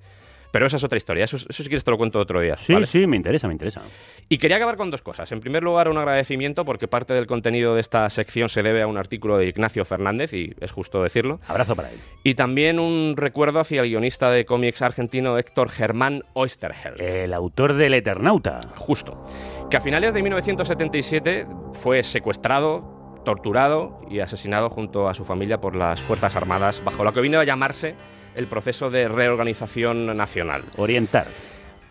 pero 0.50 0.66
esa 0.66 0.76
es 0.76 0.84
otra 0.84 0.96
historia. 0.96 1.24
Eso, 1.24 1.36
eso 1.36 1.46
si 1.50 1.64
quieres 1.64 1.84
te 1.84 1.90
lo 1.90 1.98
cuento 1.98 2.18
otro 2.18 2.40
día. 2.40 2.56
Sí, 2.56 2.72
¿vale? 2.72 2.86
sí, 2.86 3.06
me 3.06 3.16
interesa, 3.16 3.46
me 3.46 3.54
interesa. 3.54 3.82
Y 4.28 4.38
quería 4.38 4.56
acabar 4.56 4.76
con 4.76 4.90
dos 4.90 5.02
cosas. 5.02 5.30
En 5.32 5.40
primer 5.40 5.62
lugar, 5.62 5.88
un 5.88 5.98
agradecimiento 5.98 6.64
porque 6.64 6.88
parte 6.88 7.14
del 7.14 7.26
contenido 7.26 7.74
de 7.74 7.80
esta 7.80 8.08
sección 8.10 8.48
se 8.48 8.62
debe 8.62 8.82
a 8.82 8.86
un 8.86 8.98
artículo 8.98 9.38
de 9.38 9.46
Ignacio 9.46 9.84
Fernández 9.84 10.32
y 10.32 10.54
es 10.60 10.72
justo 10.72 11.02
decirlo. 11.02 11.40
Abrazo 11.46 11.76
para 11.76 11.90
él. 11.90 11.98
Y 12.22 12.34
también 12.34 12.78
un 12.78 13.14
recuerdo 13.16 13.60
hacia 13.60 13.82
el 13.82 13.88
guionista 13.88 14.30
de 14.30 14.44
cómics 14.44 14.82
argentino 14.82 15.38
Héctor 15.38 15.70
Germán 15.70 16.24
Oesterheld. 16.34 17.00
El 17.00 17.32
autor 17.32 17.74
del 17.74 17.94
Eternauta. 17.94 18.60
Justo. 18.76 19.24
Que 19.70 19.76
a 19.76 19.80
finales 19.80 20.14
de 20.14 20.22
1977 20.22 21.46
fue 21.74 22.02
secuestrado, 22.02 23.20
torturado 23.24 24.00
y 24.10 24.20
asesinado 24.20 24.70
junto 24.70 25.08
a 25.08 25.14
su 25.14 25.24
familia 25.24 25.60
por 25.60 25.76
las 25.76 26.00
Fuerzas 26.00 26.34
Armadas 26.36 26.82
bajo 26.84 27.04
lo 27.04 27.12
que 27.12 27.20
vino 27.20 27.38
a 27.38 27.44
llamarse 27.44 27.94
el 28.34 28.46
proceso 28.46 28.90
de 28.90 29.08
reorganización 29.08 30.16
nacional. 30.16 30.64
Orientar. 30.76 31.26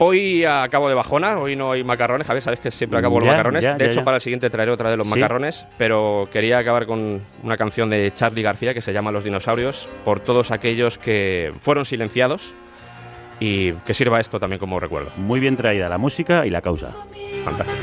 Hoy 0.02 0.46
acabo 0.46 0.88
de 0.88 0.96
bajona, 0.96 1.38
hoy 1.40 1.58
no 1.58 1.74
hay 1.74 1.84
macarrones, 1.84 2.26
Javier, 2.26 2.42
sabes 2.42 2.62
que 2.62 2.72
siempre 2.72 2.98
acabo 3.00 3.20
los 3.20 3.26
Ya, 3.26 3.32
macarrones. 3.34 3.64
ya, 3.66 3.74
de 3.74 3.80
ya, 3.80 3.86
hecho, 3.88 4.00
ya. 4.00 4.06
para 4.06 4.16
el 4.16 4.22
siguiente 4.22 4.50
traeré 4.50 4.72
otra 4.72 4.90
de 4.90 4.96
los 4.96 5.08
Sí. 5.08 5.14
macarrones, 5.14 5.68
pero 5.78 6.30
quería 6.32 6.58
acabar 6.58 6.86
con 6.86 7.22
una 7.44 7.58
canción 7.58 7.90
de 7.90 8.10
Charlie 8.14 8.42
García 8.42 8.74
que 8.74 8.82
se 8.82 8.94
llama 8.94 9.12
Los 9.12 9.26
dinosaurios, 9.26 9.90
por 10.06 10.22
todos 10.22 10.52
aquellos 10.52 10.98
que 10.98 11.52
fueron 11.60 11.84
silenciados 11.84 12.54
y 13.42 13.74
que 13.74 13.94
sirva 13.94 14.22
esto 14.22 14.40
también 14.40 14.60
como 14.60 14.80
recuerdo. 14.80 15.12
Muy 15.18 15.42
bien 15.42 15.58
traída 15.58 15.90
la 15.90 15.98
música 15.98 16.46
y 16.46 16.50
la 16.50 16.62
causa. 16.62 16.96
Fantástico. 17.44 17.78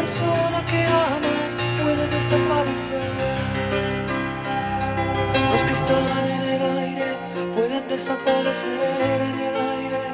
Persona 0.00 0.64
que 0.70 0.80
amas 0.86 1.52
puede 1.80 2.04
desaparecer. 2.16 3.12
Los 5.52 5.62
que 5.66 5.74
están 5.80 6.24
en 6.36 6.42
el 6.54 6.62
aire 6.82 7.10
pueden 7.56 7.88
desaparecer 7.88 9.18
en 9.30 9.36
el 9.48 9.56
aire. 9.76 10.04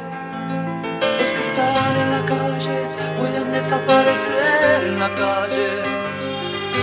Los 1.21 1.31
que 1.37 1.43
están 1.49 1.93
en 2.03 2.11
la 2.17 2.23
calle 2.35 2.79
pueden 3.19 3.53
desaparecer 3.53 4.79
en 4.91 4.99
la 5.05 5.11
calle. 5.23 5.71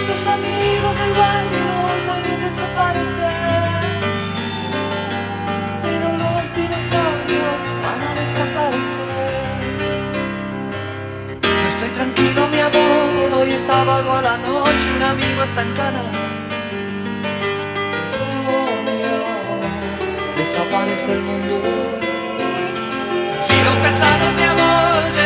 Los 0.09 0.21
amigos 0.37 0.93
del 1.01 1.13
barrio 1.23 1.69
pueden 2.07 2.39
desaparecer. 2.47 3.95
Pero 5.85 6.07
los 6.23 6.43
dinosaurios 6.59 7.61
van 7.83 8.01
a 8.09 8.11
desaparecer. 8.21 9.20
Tranquilo, 11.93 12.47
mi 12.47 12.59
amor. 12.59 13.33
Hoy 13.39 13.51
es 13.51 13.61
sábado 13.61 14.13
a 14.13 14.21
la 14.21 14.37
noche. 14.37 14.87
Un 14.95 15.03
amigo 15.03 15.43
está 15.43 15.61
en 15.61 15.73
cana. 15.73 16.01
Oh, 18.47 18.71
mi 18.85 19.03
amor, 19.03 20.35
desaparece 20.37 21.13
el 21.13 21.21
mundo. 21.21 21.61
Si 23.39 23.55
los 23.63 23.75
pesados, 23.75 24.33
mi 24.37 24.43
amor, 24.43 25.20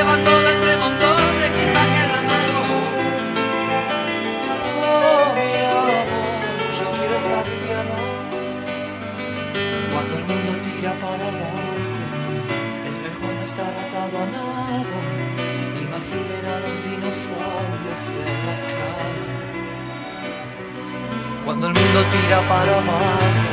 Cuando 21.57 21.69
el 21.69 21.85
mundo 21.85 22.03
tira 22.11 22.41
para 22.49 22.77
a 22.77 22.81
la. 22.81 23.45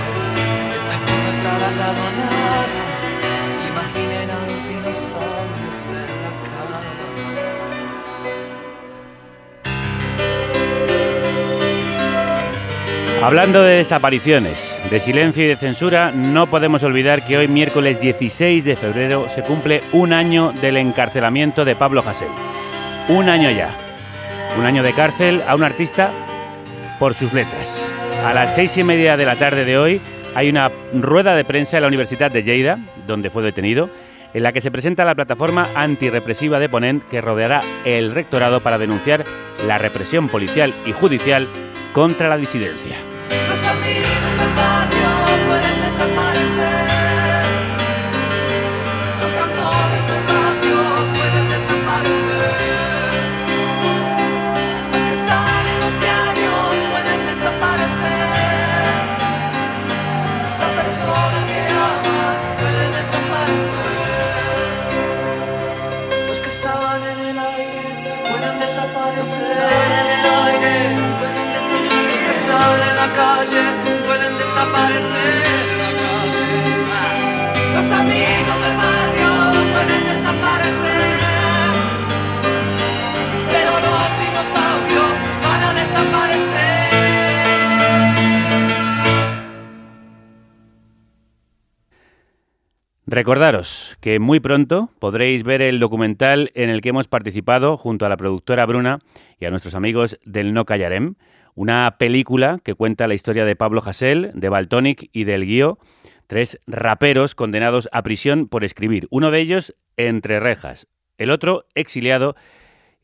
Hablando 13.22 13.62
de 13.62 13.76
desapariciones, 13.76 14.76
de 14.90 14.98
silencio 14.98 15.44
y 15.44 15.46
de 15.46 15.56
censura, 15.56 16.10
no 16.10 16.50
podemos 16.50 16.82
olvidar 16.82 17.24
que 17.24 17.38
hoy, 17.38 17.46
miércoles 17.46 18.00
16 18.00 18.64
de 18.64 18.74
febrero, 18.74 19.28
se 19.28 19.42
cumple 19.44 19.80
un 19.92 20.12
año 20.12 20.50
del 20.60 20.76
encarcelamiento 20.76 21.64
de 21.64 21.76
Pablo 21.76 22.02
Hasél. 22.04 22.30
Un 23.08 23.28
año 23.28 23.48
ya. 23.52 23.78
Un 24.58 24.66
año 24.66 24.82
de 24.82 24.92
cárcel 24.92 25.40
a 25.46 25.54
un 25.54 25.62
artista 25.62 26.12
por 27.02 27.14
sus 27.14 27.32
letras. 27.32 27.76
A 28.24 28.32
las 28.32 28.54
seis 28.54 28.76
y 28.76 28.84
media 28.84 29.16
de 29.16 29.26
la 29.26 29.34
tarde 29.34 29.64
de 29.64 29.76
hoy 29.76 30.00
hay 30.36 30.48
una 30.48 30.70
rueda 30.94 31.34
de 31.34 31.44
prensa 31.44 31.76
en 31.76 31.82
la 31.82 31.88
Universidad 31.88 32.30
de 32.30 32.44
Lleida, 32.44 32.78
donde 33.08 33.28
fue 33.28 33.42
detenido, 33.42 33.90
en 34.32 34.44
la 34.44 34.52
que 34.52 34.60
se 34.60 34.70
presenta 34.70 35.04
la 35.04 35.16
plataforma 35.16 35.68
antirrepresiva 35.74 36.60
de 36.60 36.68
Ponent 36.68 37.02
que 37.08 37.20
rodeará 37.20 37.60
el 37.84 38.14
rectorado 38.14 38.60
para 38.60 38.78
denunciar 38.78 39.24
la 39.66 39.78
represión 39.78 40.28
policial 40.28 40.72
y 40.86 40.92
judicial 40.92 41.48
contra 41.92 42.28
la 42.28 42.36
disidencia. 42.36 42.94
Los 43.48 43.58
Los 77.74 77.90
amigos 77.90 78.56
del 78.62 78.76
barrio 78.76 79.32
pueden 79.72 80.02
desaparecer. 80.04 81.18
Pero 83.48 83.72
los 83.86 84.06
dinosaurios 84.20 85.12
van 85.42 85.62
a 85.62 85.72
desaparecer. 85.74 86.62
Recordaros 93.06 93.96
que 94.00 94.18
muy 94.18 94.40
pronto 94.40 94.90
podréis 94.98 95.44
ver 95.44 95.62
el 95.62 95.80
documental 95.80 96.50
en 96.54 96.70
el 96.70 96.80
que 96.80 96.90
hemos 96.90 97.08
participado 97.08 97.76
junto 97.76 98.06
a 98.06 98.08
la 98.08 98.16
productora 98.16 98.66
Bruna 98.66 98.98
y 99.38 99.46
a 99.46 99.50
nuestros 99.50 99.74
amigos 99.74 100.18
del 100.24 100.54
No 100.54 100.64
Callarem, 100.64 101.14
una 101.54 101.96
película 101.98 102.58
que 102.62 102.74
cuenta 102.74 103.08
la 103.08 103.14
historia 103.14 103.44
de 103.44 103.56
Pablo 103.56 103.82
Hasél, 103.84 104.30
de 104.34 104.48
Baltonic 104.48 105.10
y 105.12 105.24
del 105.24 105.44
Guío, 105.44 105.78
tres 106.26 106.58
raperos 106.66 107.34
condenados 107.34 107.88
a 107.92 108.02
prisión 108.02 108.48
por 108.48 108.64
escribir, 108.64 109.06
uno 109.10 109.30
de 109.30 109.40
ellos 109.40 109.74
entre 109.96 110.40
rejas, 110.40 110.86
el 111.18 111.30
otro 111.30 111.66
exiliado 111.74 112.36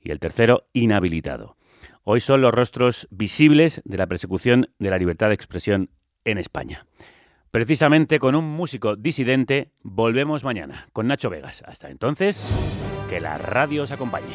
y 0.01 0.11
el 0.11 0.21
tercero 0.21 0.67
inhabilitado. 0.73 1.57
Hoy 2.05 2.21
son 2.21 2.41
los 2.41 2.55
rostros 2.55 3.07
visibles 3.11 3.83
de 3.85 3.99
la 3.99 4.07
persecución 4.07 4.71
de 4.79 4.91
la 4.91 4.99
libertad 4.99 5.29
de 5.29 5.35
expresión 5.35 5.91
en 6.25 6.39
España. 6.39 6.87
Precisamente 7.51 8.19
con 8.19 8.35
un 8.35 8.45
músico 8.45 8.97
disidente 8.97 9.73
volvemos 9.83 10.45
mañana 10.45 10.89
con 10.93 11.07
Nacho 11.07 11.31
Vegas. 11.31 11.63
Hasta 11.67 11.91
entonces, 11.91 12.51
que 13.09 13.21
la 13.21 13.39
radio 13.39 13.83
os 13.83 13.93
acompañe. 13.93 14.35